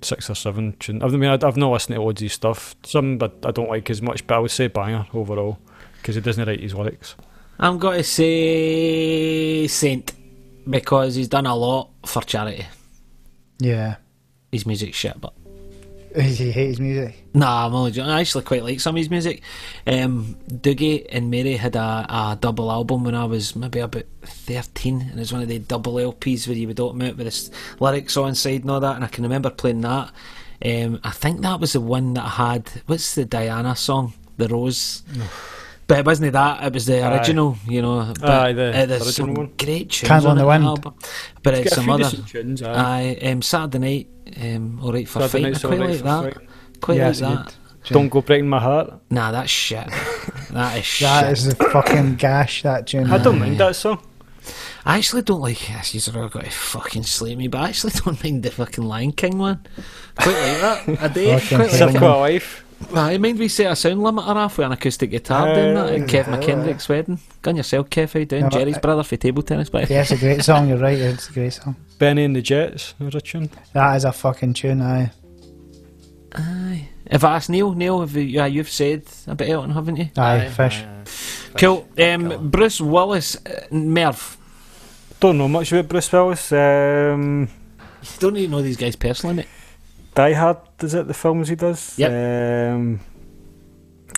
six 0.02 0.28
or 0.30 0.34
seven 0.34 0.74
tunes. 0.78 1.02
I 1.02 1.06
mean, 1.08 1.30
I've, 1.30 1.44
I've 1.44 1.56
not 1.56 1.72
listened 1.72 1.96
to 1.96 2.02
loads 2.02 2.20
of 2.20 2.24
his 2.26 2.32
stuff. 2.32 2.74
Some 2.84 3.18
but 3.18 3.36
I 3.44 3.50
don't 3.50 3.68
like 3.68 3.88
as 3.90 4.02
much, 4.02 4.26
but 4.26 4.34
I 4.36 4.38
would 4.38 4.50
say 4.50 4.66
banger 4.68 5.06
overall 5.14 5.58
because 6.00 6.14
he 6.14 6.20
doesn't 6.20 6.46
write 6.46 6.60
his 6.60 6.74
lyrics. 6.74 7.14
I'm 7.58 7.78
going 7.78 7.98
to 7.98 8.04
say 8.04 9.66
Saint 9.66 10.12
because 10.68 11.14
he's 11.14 11.28
done 11.28 11.46
a 11.46 11.54
lot 11.54 11.90
for 12.06 12.22
charity. 12.22 12.66
Yeah, 13.58 13.96
His 14.50 14.64
music's 14.64 14.96
shit, 14.96 15.20
but 15.20 15.34
he 16.16 16.50
hates 16.50 16.78
music. 16.78 17.24
nah, 17.34 17.66
I'm 17.66 17.74
only 17.74 17.90
joking. 17.92 18.10
I 18.10 18.20
actually 18.20 18.44
quite 18.44 18.64
like 18.64 18.80
some 18.80 18.94
of 18.96 18.98
his 18.98 19.10
music. 19.10 19.42
Um, 19.86 20.36
Dougie 20.48 21.06
and 21.10 21.30
Mary 21.30 21.54
had 21.56 21.76
a, 21.76 22.06
a 22.08 22.38
double 22.40 22.70
album 22.70 23.04
when 23.04 23.14
I 23.14 23.24
was 23.24 23.54
maybe 23.54 23.78
about 23.80 24.04
13, 24.22 25.00
and 25.00 25.10
it 25.12 25.16
was 25.16 25.32
one 25.32 25.42
of 25.42 25.48
the 25.48 25.58
double 25.58 25.94
LPs 25.94 26.46
where 26.48 26.56
you 26.56 26.66
would 26.68 26.80
open 26.80 27.02
it 27.02 27.16
with 27.16 27.26
this 27.26 27.50
lyrics 27.78 28.16
on 28.16 28.34
side 28.34 28.62
and 28.62 28.70
all 28.70 28.80
that, 28.80 28.96
and 28.96 29.04
I 29.04 29.08
can 29.08 29.22
remember 29.24 29.50
playing 29.50 29.82
that. 29.82 30.10
Um, 30.64 31.00
I 31.04 31.10
think 31.10 31.40
that 31.40 31.60
was 31.60 31.72
the 31.72 31.80
one 31.80 32.14
that 32.14 32.24
I 32.24 32.52
had 32.52 32.68
what's 32.86 33.14
the 33.14 33.24
Diana 33.24 33.74
song, 33.76 34.12
The 34.36 34.48
Rose. 34.48 35.02
But 35.90 35.98
it 35.98 36.06
wasn't 36.06 36.32
that; 36.34 36.62
it 36.62 36.72
was 36.72 36.86
the 36.86 37.02
Aye. 37.02 37.16
original, 37.16 37.56
you 37.66 37.82
know. 37.82 38.14
But 38.20 38.30
Aye, 38.30 38.52
the 38.52 38.66
uh, 38.66 38.82
original 38.86 39.00
some 39.06 39.34
one. 39.34 39.52
great 39.58 39.90
tunes 39.90 40.08
Candle 40.08 40.30
on 40.30 40.36
in 40.36 40.38
the 40.38 40.44
that 40.44 40.46
Wind. 40.46 40.64
album. 40.64 40.94
But 41.42 41.54
it's 41.54 41.70
Got 41.70 41.72
a 41.72 41.74
some 41.80 41.90
other. 41.90 42.04
decent 42.04 42.28
tunes, 42.28 42.62
aye. 42.62 43.18
Aye, 43.22 43.26
um, 43.30 43.42
Saturday 43.42 43.78
night, 43.78 44.08
um, 44.54 44.80
all 44.84 44.92
right 44.92 45.08
for 45.08 45.26
Saturday 45.28 45.52
fighting. 45.52 45.56
I 45.56 45.58
quite 45.58 45.80
Alright 45.80 45.90
like 45.90 46.04
that. 46.04 46.22
Fighting. 46.34 46.48
Quite 46.80 46.96
Yeah, 46.98 47.06
like 47.08 47.18
that. 47.18 47.56
good. 47.82 47.92
Don't 47.94 48.08
go 48.08 48.20
breaking 48.22 48.48
my 48.48 48.60
heart. 48.60 49.00
Nah, 49.10 49.32
that's 49.32 49.50
shit. 49.50 49.88
that 50.52 50.78
is 50.78 50.84
shit. 50.84 51.06
That 51.08 51.32
is 51.32 51.44
the 51.46 51.56
fucking 51.56 52.14
gash. 52.16 52.62
That 52.62 52.86
tune. 52.86 53.10
I 53.10 53.18
don't 53.18 53.40
mind 53.40 53.58
that 53.58 53.74
song. 53.74 53.98
I 54.86 54.96
actually 54.98 55.22
don't 55.22 55.40
like. 55.40 55.68
Yes, 55.68 55.92
you're 56.06 56.22
all 56.22 56.28
got 56.28 56.44
to 56.44 56.50
fucking 56.50 57.02
slay 57.02 57.34
me, 57.34 57.48
but 57.48 57.62
I 57.62 57.68
actually 57.70 57.92
don't 58.04 58.22
mind 58.22 58.44
the 58.44 58.52
fucking 58.52 58.84
Lion 58.84 59.10
King 59.10 59.38
one. 59.38 59.66
Quite 60.14 60.26
like 60.34 60.60
that. 60.86 61.02
I 61.02 61.08
do. 61.08 61.38
Fucking 61.38 61.58
Quite 61.58 61.70
like 61.70 61.70
hell. 61.72 61.86
that. 61.88 61.92
Circle 61.94 62.08
of 62.08 62.20
Life. 62.20 62.64
I 62.94 63.18
mind 63.18 63.38
we 63.38 63.48
set 63.48 63.70
a 63.70 63.76
sound 63.76 64.00
limiter 64.00 64.34
off 64.36 64.58
with 64.58 64.66
an 64.66 64.72
acoustic 64.72 65.10
guitar 65.10 65.54
doing 65.54 65.74
that 65.74 65.92
at 65.92 66.00
Kev 66.08 66.24
McKendrick's 66.24 66.88
wedding. 66.88 67.20
Gun 67.42 67.56
yourself, 67.56 67.88
Kev, 67.90 68.12
how 68.12 68.20
you 68.20 68.26
doing? 68.26 68.44
No, 68.44 68.48
Jerry's 68.48 68.76
I- 68.76 68.80
brother 68.80 69.02
for 69.02 69.16
table 69.16 69.42
tennis, 69.42 69.68
but 69.70 69.88
Yeah, 69.90 70.00
it's 70.02 70.10
a 70.10 70.16
great 70.16 70.42
song. 70.42 70.68
You're 70.68 70.78
right. 70.78 70.98
It's 70.98 71.28
a 71.28 71.32
great 71.32 71.52
song. 71.52 71.76
Bennie 71.98 72.24
and 72.24 72.34
the 72.34 72.42
Jets. 72.42 72.94
There's 72.98 73.14
a 73.14 73.20
tune. 73.20 73.50
That 73.74 73.96
is 73.96 74.04
a 74.04 74.12
fucking 74.12 74.54
tune. 74.54 74.80
Aye. 74.80 75.10
Aye. 76.34 76.88
If 77.06 77.24
I 77.24 77.36
ask 77.36 77.48
Neil, 77.50 77.72
Neil, 77.74 78.00
have 78.00 78.14
you, 78.14 78.22
yeah, 78.22 78.46
you've 78.46 78.68
said 78.70 79.02
about 79.26 79.48
Elton, 79.48 79.72
haven't 79.72 79.96
you? 79.96 80.08
Aye, 80.16 80.48
fish. 80.48 80.82
Cool. 81.58 81.86
Um, 81.98 82.48
Bruce 82.50 82.80
Willis, 82.80 83.36
uh, 83.44 83.66
Merv. 83.70 84.36
Don't 85.18 85.36
know 85.38 85.48
much 85.48 85.72
about 85.72 85.88
Bruce 85.88 86.10
Willis. 86.12 86.52
Um, 86.52 87.48
Don't 88.20 88.36
even 88.36 88.52
know 88.52 88.62
these 88.62 88.76
guys 88.76 88.96
personally, 88.96 89.36
mate. 89.36 89.48
Die 90.20 90.34
Hard 90.34 90.58
is 90.82 90.92
it 90.94 91.06
the 91.06 91.14
films 91.14 91.48
he 91.48 91.54
does? 91.56 91.98
Yep. 91.98 92.10
Um, 92.12 93.00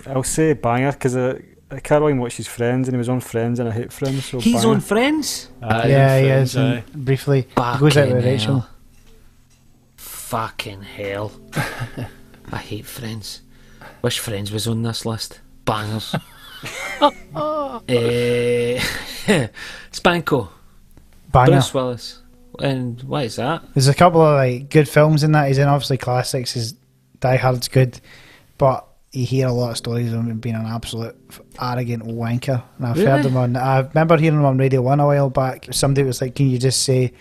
I'll 0.06 0.24
say 0.24 0.52
banger 0.54 0.90
because 0.92 1.16
I, 1.16 1.40
I 1.70 1.78
Caroline 1.78 2.18
his 2.36 2.48
Friends 2.48 2.88
and 2.88 2.94
he 2.96 2.98
was 2.98 3.08
on 3.08 3.20
Friends 3.20 3.60
and 3.60 3.68
I 3.68 3.72
hate 3.72 3.92
Friends. 3.92 4.24
So 4.24 4.40
He's 4.40 4.62
banger. 4.62 4.74
on 4.74 4.80
Friends. 4.80 5.48
Aye, 5.62 5.88
yeah, 5.88 6.18
he 6.20 6.26
Friends, 6.26 6.50
is. 6.50 6.56
and 6.56 7.04
briefly, 7.04 7.40
he 7.42 7.78
goes 7.78 7.96
out 7.96 8.08
with 8.08 8.16
Fucking 8.16 8.24
Rachel. 8.24 8.60
hell. 8.60 8.68
Fucking 9.96 10.82
hell. 10.82 11.32
I 12.52 12.58
hate 12.58 12.86
Friends. 12.86 13.42
Wish 14.02 14.18
Friends 14.18 14.50
was 14.50 14.66
on 14.66 14.82
this 14.82 15.06
list. 15.06 15.40
Bangers. 15.64 16.14
Eh, 17.88 18.78
Spanko. 19.90 20.48
Banger. 21.32 21.50
Bruce 21.52 21.74
Willis. 21.74 22.21
And 22.60 23.00
why 23.02 23.22
is 23.22 23.36
that? 23.36 23.62
There's 23.74 23.88
a 23.88 23.94
couple 23.94 24.20
of 24.20 24.34
like 24.36 24.68
good 24.70 24.88
films 24.88 25.22
in 25.24 25.32
that. 25.32 25.48
He's 25.48 25.58
in 25.58 25.68
obviously 25.68 25.98
classics. 25.98 26.52
His 26.52 26.74
Die 27.20 27.36
Hard's 27.36 27.68
good, 27.68 28.00
but 28.58 28.86
you 29.12 29.24
hear 29.26 29.46
a 29.48 29.52
lot 29.52 29.70
of 29.70 29.76
stories 29.76 30.12
of 30.12 30.26
him 30.26 30.38
being 30.38 30.54
an 30.54 30.66
absolute 30.66 31.14
arrogant 31.60 32.04
wanker. 32.04 32.62
And 32.78 32.86
I've 32.86 32.96
Really? 32.96 33.08
heard 33.10 33.24
him 33.26 33.36
on. 33.36 33.56
I 33.56 33.80
remember 33.80 34.16
hearing 34.16 34.38
him 34.38 34.44
on 34.44 34.58
Radio 34.58 34.82
One 34.82 35.00
a 35.00 35.06
while 35.06 35.30
back. 35.30 35.66
Somebody 35.70 36.06
was 36.06 36.20
like, 36.20 36.34
"Can 36.34 36.48
you 36.48 36.58
just 36.58 36.82
say 36.82 37.12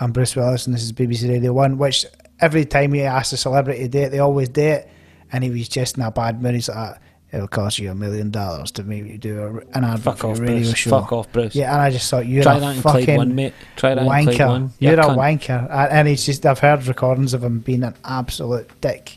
I'm 0.00 0.12
Bruce 0.12 0.34
Willis 0.36 0.66
and 0.66 0.74
this 0.74 0.82
is 0.82 0.92
BBC 0.92 1.28
Radio 1.28 1.52
One?" 1.52 1.76
Which 1.78 2.06
every 2.40 2.64
time 2.64 2.92
he 2.92 3.02
asked 3.02 3.32
a 3.32 3.36
celebrity 3.36 3.82
to 3.82 3.88
do 3.88 3.98
it, 4.00 4.10
they 4.10 4.18
always 4.18 4.48
do 4.48 4.62
it. 4.62 4.88
And 5.32 5.42
he 5.44 5.50
was 5.50 5.68
just 5.68 5.96
in 5.96 6.02
a 6.02 6.10
bad 6.10 6.42
mood. 6.42 6.54
He's 6.54 6.68
like, 6.68 6.96
"It'll 7.34 7.48
cost 7.48 7.78
you 7.78 7.90
a 7.90 7.94
million 7.94 8.30
dollars 8.30 8.70
to 8.72 8.84
make 8.84 9.04
you 9.04 9.18
do 9.18 9.42
a, 9.42 9.76
an 9.76 9.84
advert 9.84 10.00
Fuck 10.04 10.16
for 10.18 10.26
off, 10.28 10.38
radio 10.38 10.56
Bruce. 10.60 10.76
show." 10.76 10.90
Fuck 10.90 11.12
off, 11.12 11.32
Bruce. 11.32 11.54
Yeah, 11.54 11.72
and 11.72 11.82
I 11.82 11.90
just 11.90 12.08
thought 12.10 12.26
you're 12.26 12.42
Try 12.44 12.56
a 12.56 12.60
that 12.60 12.76
fucking 12.76 13.16
one, 13.16 13.34
mate. 13.34 13.54
Try 13.76 13.94
that 13.94 14.00
in 14.02 14.06
Clyde 14.06 14.26
wanker. 14.28 14.48
one. 14.48 14.72
You're 14.78 15.00
a 15.00 15.04
wanker, 15.04 15.68
and 15.90 16.08
he's 16.08 16.24
just. 16.24 16.46
I've 16.46 16.58
heard 16.60 16.86
recordings 16.86 17.34
of 17.34 17.42
him 17.42 17.58
being 17.60 17.82
an 17.82 17.94
absolute 18.04 18.70
dick, 18.80 19.16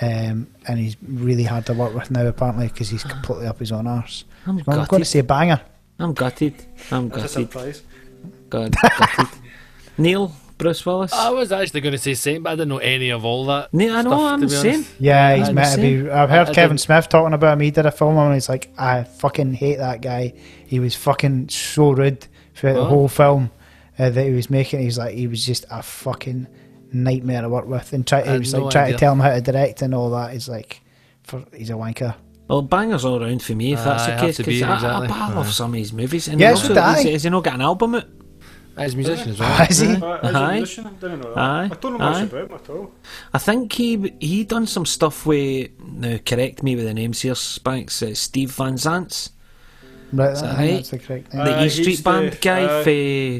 um, 0.00 0.46
and 0.66 0.78
he's 0.78 0.96
really 1.06 1.44
hard 1.44 1.66
to 1.66 1.74
work 1.74 1.94
with 1.94 2.10
now 2.10 2.26
apparently 2.26 2.68
because 2.68 2.88
he's 2.88 3.04
completely 3.04 3.46
up 3.46 3.58
his 3.58 3.72
own 3.72 3.86
arse. 3.86 4.24
I'm 4.46 4.56
I'm 4.58 4.64
going 4.64 4.80
to 4.82 4.86
gutted. 4.90 5.06
say 5.06 5.20
banger. 5.22 5.60
I'm 5.98 6.14
gutted. 6.14 6.54
I'm 6.90 7.08
That's 7.10 7.36
a 7.36 7.42
gutted. 7.44 7.50
surprise. 7.52 7.82
God, 8.48 8.74
gutted. 8.80 9.26
Neil, 9.98 10.32
Bruce 10.60 10.84
Willis. 10.86 11.12
I 11.12 11.30
was 11.30 11.50
actually 11.52 11.80
going 11.80 11.92
to 11.92 11.98
say 11.98 12.14
Saint, 12.14 12.44
but 12.44 12.50
I 12.50 12.52
didn't 12.54 12.68
know 12.68 12.78
any 12.78 13.10
of 13.10 13.24
all 13.24 13.46
that. 13.46 13.72
Ne- 13.74 13.90
I 13.90 14.02
know, 14.02 14.10
stuff, 14.10 14.20
I'm 14.20 14.40
to 14.40 14.46
the 14.46 14.56
same. 14.56 14.86
Yeah, 14.98 15.34
he's 15.36 15.48
I'm 15.48 15.54
meant 15.54 15.74
to 15.74 15.80
be. 15.80 16.10
I've 16.10 16.30
heard 16.30 16.48
I 16.48 16.52
Kevin 16.54 16.76
didn't- 16.76 16.80
Smith 16.80 17.08
talking 17.08 17.34
about 17.34 17.54
him. 17.54 17.60
He 17.60 17.70
did 17.70 17.86
a 17.86 17.90
film 17.90 18.16
on, 18.16 18.26
and 18.26 18.34
he's 18.34 18.48
like, 18.48 18.72
I 18.78 19.04
fucking 19.04 19.54
hate 19.54 19.78
that 19.78 20.00
guy. 20.02 20.34
He 20.66 20.78
was 20.80 20.94
fucking 20.94 21.48
so 21.48 21.90
rude 21.92 22.26
throughout 22.54 22.74
the 22.74 22.84
whole 22.84 23.08
film 23.08 23.50
uh, 23.98 24.10
that 24.10 24.24
he 24.26 24.32
was 24.32 24.50
making. 24.50 24.80
He's 24.80 24.98
like, 24.98 25.14
he 25.14 25.26
was 25.26 25.44
just 25.44 25.64
a 25.70 25.82
fucking 25.82 26.46
nightmare 26.92 27.42
to 27.42 27.48
work 27.48 27.66
with. 27.66 27.92
And 27.92 28.06
try, 28.06 28.20
I 28.22 28.32
he 28.32 28.38
was 28.38 28.52
no 28.52 28.64
like 28.64 28.72
trying 28.72 28.92
to 28.92 28.98
tell 28.98 29.12
him 29.12 29.20
how 29.20 29.30
to 29.34 29.40
direct 29.40 29.82
and 29.82 29.94
all 29.94 30.10
that. 30.10 30.32
He's 30.32 30.48
like, 30.48 30.80
for, 31.22 31.44
he's 31.54 31.70
a 31.70 31.74
wanker. 31.74 32.14
Well, 32.48 32.62
bangers 32.62 33.04
all 33.04 33.22
around 33.22 33.42
for 33.44 33.54
me 33.54 33.74
if 33.74 33.84
that's 33.84 34.02
Aye, 34.02 34.06
the 34.06 34.12
have 34.12 34.20
case. 34.22 34.36
to 34.38 34.42
be, 34.42 34.58
Because 34.58 34.82
exactly. 34.82 35.08
I, 35.08 35.28
I 35.30 35.34
love 35.34 35.52
some 35.52 35.70
of 35.72 35.78
his 35.78 35.92
movies. 35.92 36.26
And 36.26 36.40
Yeah, 36.40 36.50
he 36.50 36.56
so 36.56 36.62
also, 36.62 36.74
do 36.74 36.80
I. 36.80 36.92
has, 36.94 37.04
has 37.04 37.22
he 37.22 37.30
not 37.30 37.44
got 37.44 37.54
an 37.54 37.60
album 37.60 37.94
out? 37.94 38.04
As 38.76 38.94
a 38.94 38.96
musician 38.96 39.30
as 39.30 39.38
well. 39.40 39.52
Has 39.52 39.78
he? 39.80 39.88
Uh, 39.94 40.16
as 40.18 40.34
a 40.34 40.38
Aye. 40.38 40.56
musician, 40.56 40.86
I 40.86 40.90
didn't 40.90 41.20
know 41.20 41.34
that. 41.34 41.38
Aye. 41.38 41.68
I 41.72 41.74
don't 41.76 41.92
know 41.92 41.98
much 41.98 42.16
Aye. 42.16 42.22
about 42.22 42.50
him 42.50 42.54
at 42.56 42.70
all. 42.70 42.92
I 43.34 43.38
think 43.38 43.72
he 43.72 44.14
he 44.20 44.44
done 44.44 44.66
some 44.66 44.86
stuff 44.86 45.26
with. 45.26 45.70
Now, 45.84 46.18
correct 46.24 46.62
me 46.62 46.76
with 46.76 46.84
the 46.86 46.94
names 46.94 47.20
here, 47.20 47.34
Spanks. 47.34 48.02
Uh, 48.02 48.14
Steve 48.14 48.52
Van 48.52 48.74
Zandt's, 48.74 49.30
Right, 50.12 50.32
Is 50.32 50.42
I 50.42 50.46
that 50.46 50.56
think 50.56 50.58
right? 50.70 50.74
that's 50.76 50.90
the 50.90 50.98
correct 50.98 51.34
name. 51.34 51.44
the 51.44 51.54
Aye, 51.56 51.64
E 51.66 51.68
Street 51.68 51.86
he's 51.86 52.00
Band 52.02 52.38
guy 52.40 52.62
aye. 52.64 52.82
for 52.82 52.90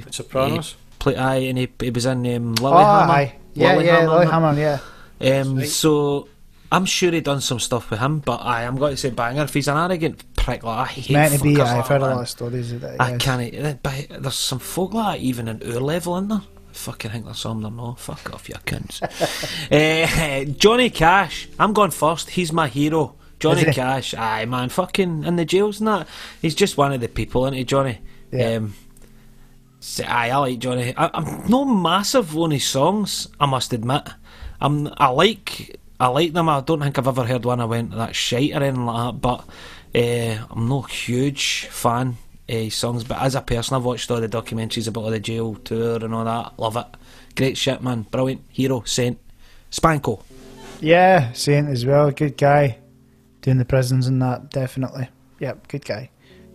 The 0.07 0.12
Sopranos. 0.12 0.77
Play, 0.98 1.16
aye, 1.16 1.36
and 1.36 1.59
he, 1.59 1.69
he 1.81 1.90
was 1.90 2.05
in 2.07 2.19
um, 2.36 2.55
oh, 2.61 2.62
Lilyhammer. 2.62 3.09
aye. 3.11 3.36
Yeah, 3.55 3.74
Lilyhammer, 3.77 3.85
yeah, 3.85 3.98
and. 4.01 4.09
Lilyhammer, 4.31 4.81
yeah. 5.20 5.40
Um, 5.40 5.65
so 5.65 6.28
I'm 6.70 6.85
sure 6.85 7.11
he 7.11 7.20
done 7.20 7.40
some 7.40 7.59
stuff 7.59 7.90
with 7.90 7.98
him, 8.01 8.20
but 8.20 8.36
I 8.43 8.62
am 8.62 8.77
going 8.77 8.93
to 8.93 8.97
say 8.97 9.11
banger. 9.11 9.43
If 9.44 9.55
he's 9.55 9.66
an 9.69 9.77
arrogant 9.78 10.30
prick, 10.40 10.64
like 10.64 10.78
I 10.78 10.84
hate 10.86 11.10
Meant 11.10 11.34
to 11.34 11.42
be, 11.42 11.60
I've 11.60 11.76
like 11.76 11.86
heard 11.86 12.02
that, 12.02 12.12
a 12.12 12.14
lot 12.14 12.22
of 12.22 12.28
stories 12.28 12.72
of 12.72 12.80
that. 12.80 13.00
I 13.00 13.10
yes. 13.12 13.22
can't. 13.22 13.82
But 13.82 14.22
there's 14.22 14.34
some 14.34 14.58
folk 14.58 14.92
like 14.94 15.20
that 15.20 15.24
even 15.24 15.48
in 15.48 15.62
our 15.62 15.80
level 15.80 16.16
in 16.16 16.28
there. 16.28 16.38
I 16.40 16.72
fucking 16.72 17.10
think 17.10 17.24
there's 17.24 17.38
some 17.38 17.62
there. 17.62 17.70
No, 17.70 17.94
fuck 17.94 18.32
off, 18.32 18.48
you 18.48 18.56
cunts. 18.56 19.02
uh, 19.70 20.44
Johnny 20.58 20.90
Cash. 20.90 21.48
I'm 21.58 21.72
going 21.72 21.90
first. 21.90 22.30
He's 22.30 22.52
my 22.52 22.68
hero. 22.68 23.16
Johnny 23.38 23.64
Cash. 23.64 24.14
Aye, 24.14 24.44
man. 24.46 24.68
Fucking 24.68 25.24
in 25.24 25.36
the 25.36 25.44
jails 25.44 25.80
and 25.80 25.88
that. 25.88 26.08
He's 26.42 26.54
just 26.54 26.76
one 26.76 26.92
of 26.92 27.00
the 27.00 27.08
people, 27.08 27.44
isn't 27.46 27.56
he, 27.56 27.64
Johnny? 27.64 27.98
Yeah. 28.32 28.56
Um, 28.56 28.74
so, 29.80 30.04
aye, 30.04 30.30
I 30.30 30.36
like 30.36 30.58
Johnny. 30.58 30.94
I, 30.96 31.10
I'm 31.14 31.48
no 31.48 31.64
massive 31.64 32.36
on 32.36 32.50
his 32.50 32.64
songs. 32.64 33.28
I 33.38 33.46
must 33.46 33.72
admit. 33.72 34.08
I'm. 34.60 34.88
I 34.96 35.08
like. 35.08 35.80
I 35.98 36.08
like 36.08 36.32
them. 36.32 36.48
I 36.48 36.60
don't 36.60 36.80
think 36.80 36.98
I've 36.98 37.08
ever 37.08 37.24
heard 37.24 37.44
one 37.44 37.60
I 37.60 37.66
went 37.66 37.92
that 37.92 38.14
shite 38.14 38.52
or 38.52 38.62
anything 38.62 38.86
like 38.86 39.14
that. 39.14 39.20
But 39.20 39.44
uh, 39.94 40.46
I'm 40.50 40.68
no 40.68 40.82
huge 40.82 41.66
fan 41.66 42.08
of 42.08 42.16
his 42.46 42.74
songs. 42.74 43.04
But 43.04 43.20
as 43.22 43.34
a 43.34 43.40
person, 43.40 43.76
I've 43.76 43.84
watched 43.84 44.10
all 44.10 44.20
the 44.20 44.28
documentaries 44.28 44.88
about 44.88 45.04
all 45.04 45.10
the 45.10 45.20
jail 45.20 45.54
tour 45.56 46.04
and 46.04 46.14
all 46.14 46.24
that. 46.24 46.58
Love 46.58 46.76
it. 46.76 46.86
Great 47.36 47.56
shit, 47.56 47.82
man. 47.82 48.02
Brilliant. 48.10 48.42
Hero. 48.48 48.82
Saint. 48.84 49.18
Spanko. 49.70 50.22
Yeah, 50.80 51.32
Saint 51.32 51.68
as 51.68 51.84
well. 51.86 52.10
Good 52.10 52.36
guy. 52.36 52.78
Doing 53.42 53.58
the 53.58 53.64
prisons 53.64 54.06
and 54.06 54.20
that, 54.22 54.50
definitely. 54.50 55.08
Yep, 55.38 55.68
good 55.68 55.84
guy. 55.84 56.10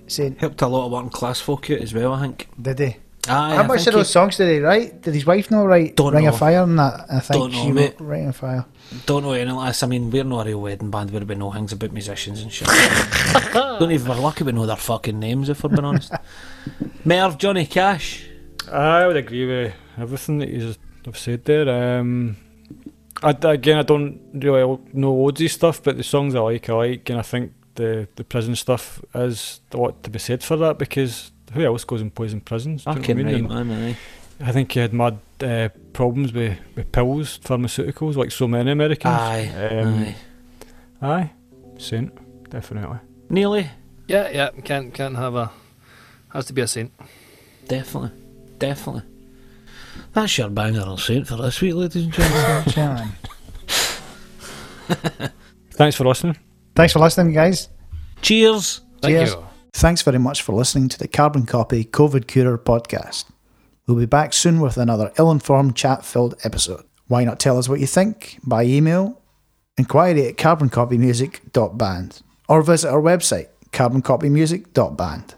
Saint, 0.07 0.39
Helped 0.39 0.61
a 0.61 0.67
lot 0.67 0.85
of 0.85 0.91
working 0.91 1.09
class 1.09 1.39
folk 1.41 1.69
out 1.71 1.79
as 1.79 1.93
well, 1.93 2.13
I 2.13 2.21
think. 2.21 2.47
did 2.61 2.79
he? 2.79 2.95
Aye, 3.27 3.55
How 3.55 3.63
I 3.63 3.67
much 3.67 3.87
of 3.87 3.93
those 3.93 4.07
he- 4.07 4.11
songs 4.11 4.37
did 4.37 4.49
he 4.53 4.59
write? 4.59 5.01
Did 5.01 5.13
his 5.13 5.25
wife 5.25 5.49
know 5.49 5.65
write 5.65 5.95
Don't 5.95 6.13
Ring 6.13 6.25
know. 6.25 6.29
of 6.31 6.37
Fire 6.37 6.61
and 6.63 6.77
that? 6.77 7.05
I 7.09 7.19
think 7.19 7.39
Don't 7.41 7.51
know, 7.53 7.63
she 7.63 7.71
mate. 7.71 7.95
wrote 7.99 8.07
Ring 8.07 8.27
of 8.27 8.35
Fire. 8.35 8.65
Don't 9.05 9.23
know 9.23 9.31
anything 9.33 9.55
like 9.55 9.69
this. 9.69 9.83
I 9.83 9.87
mean, 9.87 10.11
we're 10.11 10.23
not 10.23 10.45
a 10.45 10.49
real 10.49 10.61
wedding 10.61 10.91
band 10.91 11.11
where 11.11 11.25
we 11.25 11.35
know 11.35 11.51
things 11.51 11.71
about 11.73 11.91
musicians 11.91 12.41
and 12.41 12.51
shit. 12.51 12.67
Don't 13.53 13.91
even 13.91 14.07
we're 14.07 14.15
lucky 14.19 14.43
we 14.43 14.51
know 14.51 14.65
their 14.65 14.75
fucking 14.75 15.19
names, 15.19 15.49
if 15.49 15.63
we're 15.63 15.69
being 15.69 15.85
honest. 15.85 16.11
Merv, 17.05 17.37
Johnny 17.37 17.65
Cash. 17.65 18.27
I 18.71 19.05
would 19.07 19.17
agree 19.17 19.45
with 19.47 19.73
everything 19.97 20.37
that 20.39 20.49
you've 20.49 20.77
have 21.05 21.17
said 21.17 21.45
there. 21.45 21.99
Um, 21.99 22.37
I, 23.23 23.29
again, 23.43 23.77
I 23.77 23.83
don't 23.83 24.19
really 24.33 24.79
know 24.93 25.13
loads 25.13 25.41
of 25.41 25.51
stuff, 25.51 25.81
but 25.83 25.97
the 25.97 26.03
songs 26.03 26.35
I 26.35 26.39
like, 26.39 26.69
I 26.69 26.73
like, 26.73 27.09
and 27.09 27.19
I 27.19 27.21
think 27.21 27.53
the, 27.75 28.07
the 28.15 28.23
prison 28.23 28.55
stuff 28.55 29.03
is 29.13 29.61
a 29.71 29.77
lot 29.77 30.01
to 30.03 30.09
be 30.09 30.19
said 30.19 30.43
for 30.43 30.57
that 30.57 30.77
because 30.79 31.31
who 31.55 31.63
else 31.65 31.83
goes 31.83 32.01
and 32.01 32.13
plays 32.13 32.33
in 32.33 32.41
prisons? 32.41 32.83
Do 32.83 32.91
you 32.91 32.95
know 32.95 33.01
what 33.01 33.09
I 33.09 33.13
Fucking 33.13 33.25
mean? 33.25 33.47
right, 33.47 33.59
And 33.59 33.69
man. 33.69 33.89
Aye. 33.93 33.97
I 34.47 34.51
think 34.51 34.71
he 34.73 34.79
had 34.81 34.93
mad 34.93 35.17
uh, 35.41 35.69
problems 35.93 36.33
with, 36.33 36.57
with 36.75 36.91
pills, 36.91 37.39
pharmaceuticals, 37.39 38.15
like 38.15 38.31
so 38.31 38.47
many 38.47 38.69
Americans. 38.71 39.13
Aye, 39.13 39.69
Um, 39.71 40.03
aye. 40.03 40.15
aye. 41.01 41.31
Saint, 41.77 42.49
definitely. 42.49 42.99
Nearly. 43.29 43.69
Yeah, 44.07 44.29
yeah. 44.29 44.49
Can't 44.63 44.93
can't 44.93 45.15
have 45.15 45.35
a. 45.35 45.51
Has 46.33 46.45
to 46.47 46.53
be 46.53 46.61
a 46.61 46.67
saint. 46.67 46.91
Definitely. 47.67 48.11
Definitely. 48.59 49.03
That's 50.13 50.37
your 50.37 50.49
banger 50.49 50.81
on 50.83 50.97
Saint 50.97 51.27
for 51.27 51.37
this 51.37 51.59
week, 51.61 51.73
ladies 51.73 52.03
and 52.03 52.13
gentlemen. 52.13 52.63
Gentlemen. 52.69 53.09
Thanks 55.71 55.95
for 55.95 56.05
listening. 56.05 56.37
Thanks 56.75 56.93
for 56.93 56.99
listening, 56.99 57.33
guys. 57.33 57.69
Cheers. 58.21 58.81
Thank 59.01 59.15
Cheers. 59.15 59.31
you. 59.31 59.45
Thanks 59.75 60.03
very 60.03 60.19
much 60.19 60.41
for 60.41 60.55
listening 60.55 60.87
to 60.87 60.97
the 60.97 61.05
Carbon 61.05 61.45
Copy 61.45 61.83
COVID 61.83 62.27
Curer 62.27 62.57
podcast. 62.57 63.25
We'll 63.85 63.97
be 63.97 64.05
back 64.05 64.31
soon 64.31 64.61
with 64.61 64.77
another 64.77 65.11
ill 65.19 65.29
informed, 65.29 65.75
chat 65.75 66.05
filled 66.05 66.33
episode. 66.45 66.85
Why 67.07 67.25
not 67.25 67.41
tell 67.41 67.57
us 67.57 67.67
what 67.67 67.81
you 67.81 67.85
think 67.85 68.39
by 68.41 68.63
email? 68.63 69.21
Inquiry 69.77 70.29
at 70.29 70.37
carboncopymusic.band 70.37 72.21
or 72.47 72.61
visit 72.61 72.89
our 72.89 73.01
website, 73.01 73.49
carboncopymusic.band. 73.73 75.35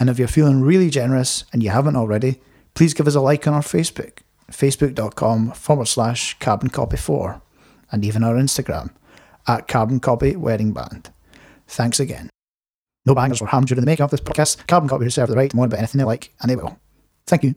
And 0.00 0.10
if 0.10 0.18
you're 0.18 0.26
feeling 0.26 0.62
really 0.62 0.90
generous 0.90 1.44
and 1.52 1.62
you 1.62 1.70
haven't 1.70 1.94
already, 1.94 2.40
please 2.74 2.92
give 2.92 3.06
us 3.06 3.14
a 3.14 3.20
like 3.20 3.46
on 3.46 3.54
our 3.54 3.60
Facebook, 3.60 4.18
facebook.com 4.50 5.52
forward 5.52 5.86
slash 5.86 6.36
carboncopy4, 6.38 7.40
and 7.92 8.04
even 8.04 8.24
our 8.24 8.34
Instagram 8.34 8.90
at 9.46 9.68
Carbon 9.68 10.00
Copy 10.00 10.34
Wedding 10.34 10.72
Band. 10.72 11.10
Thanks 11.68 12.00
again. 12.00 12.30
No 13.06 13.14
bangers 13.14 13.40
were 13.40 13.46
harmed 13.46 13.68
during 13.68 13.80
the 13.80 13.86
making 13.86 14.04
of 14.04 14.10
this 14.10 14.20
podcast. 14.20 14.66
Carbon 14.66 14.88
Copy 14.88 15.04
reserve 15.04 15.28
the 15.28 15.36
right 15.36 15.50
to 15.50 15.56
moan 15.56 15.66
about 15.66 15.78
anything 15.78 15.98
they 15.98 16.04
like, 16.04 16.32
and 16.40 16.50
they 16.50 16.56
will. 16.56 16.78
Thank 17.26 17.44
you. 17.44 17.54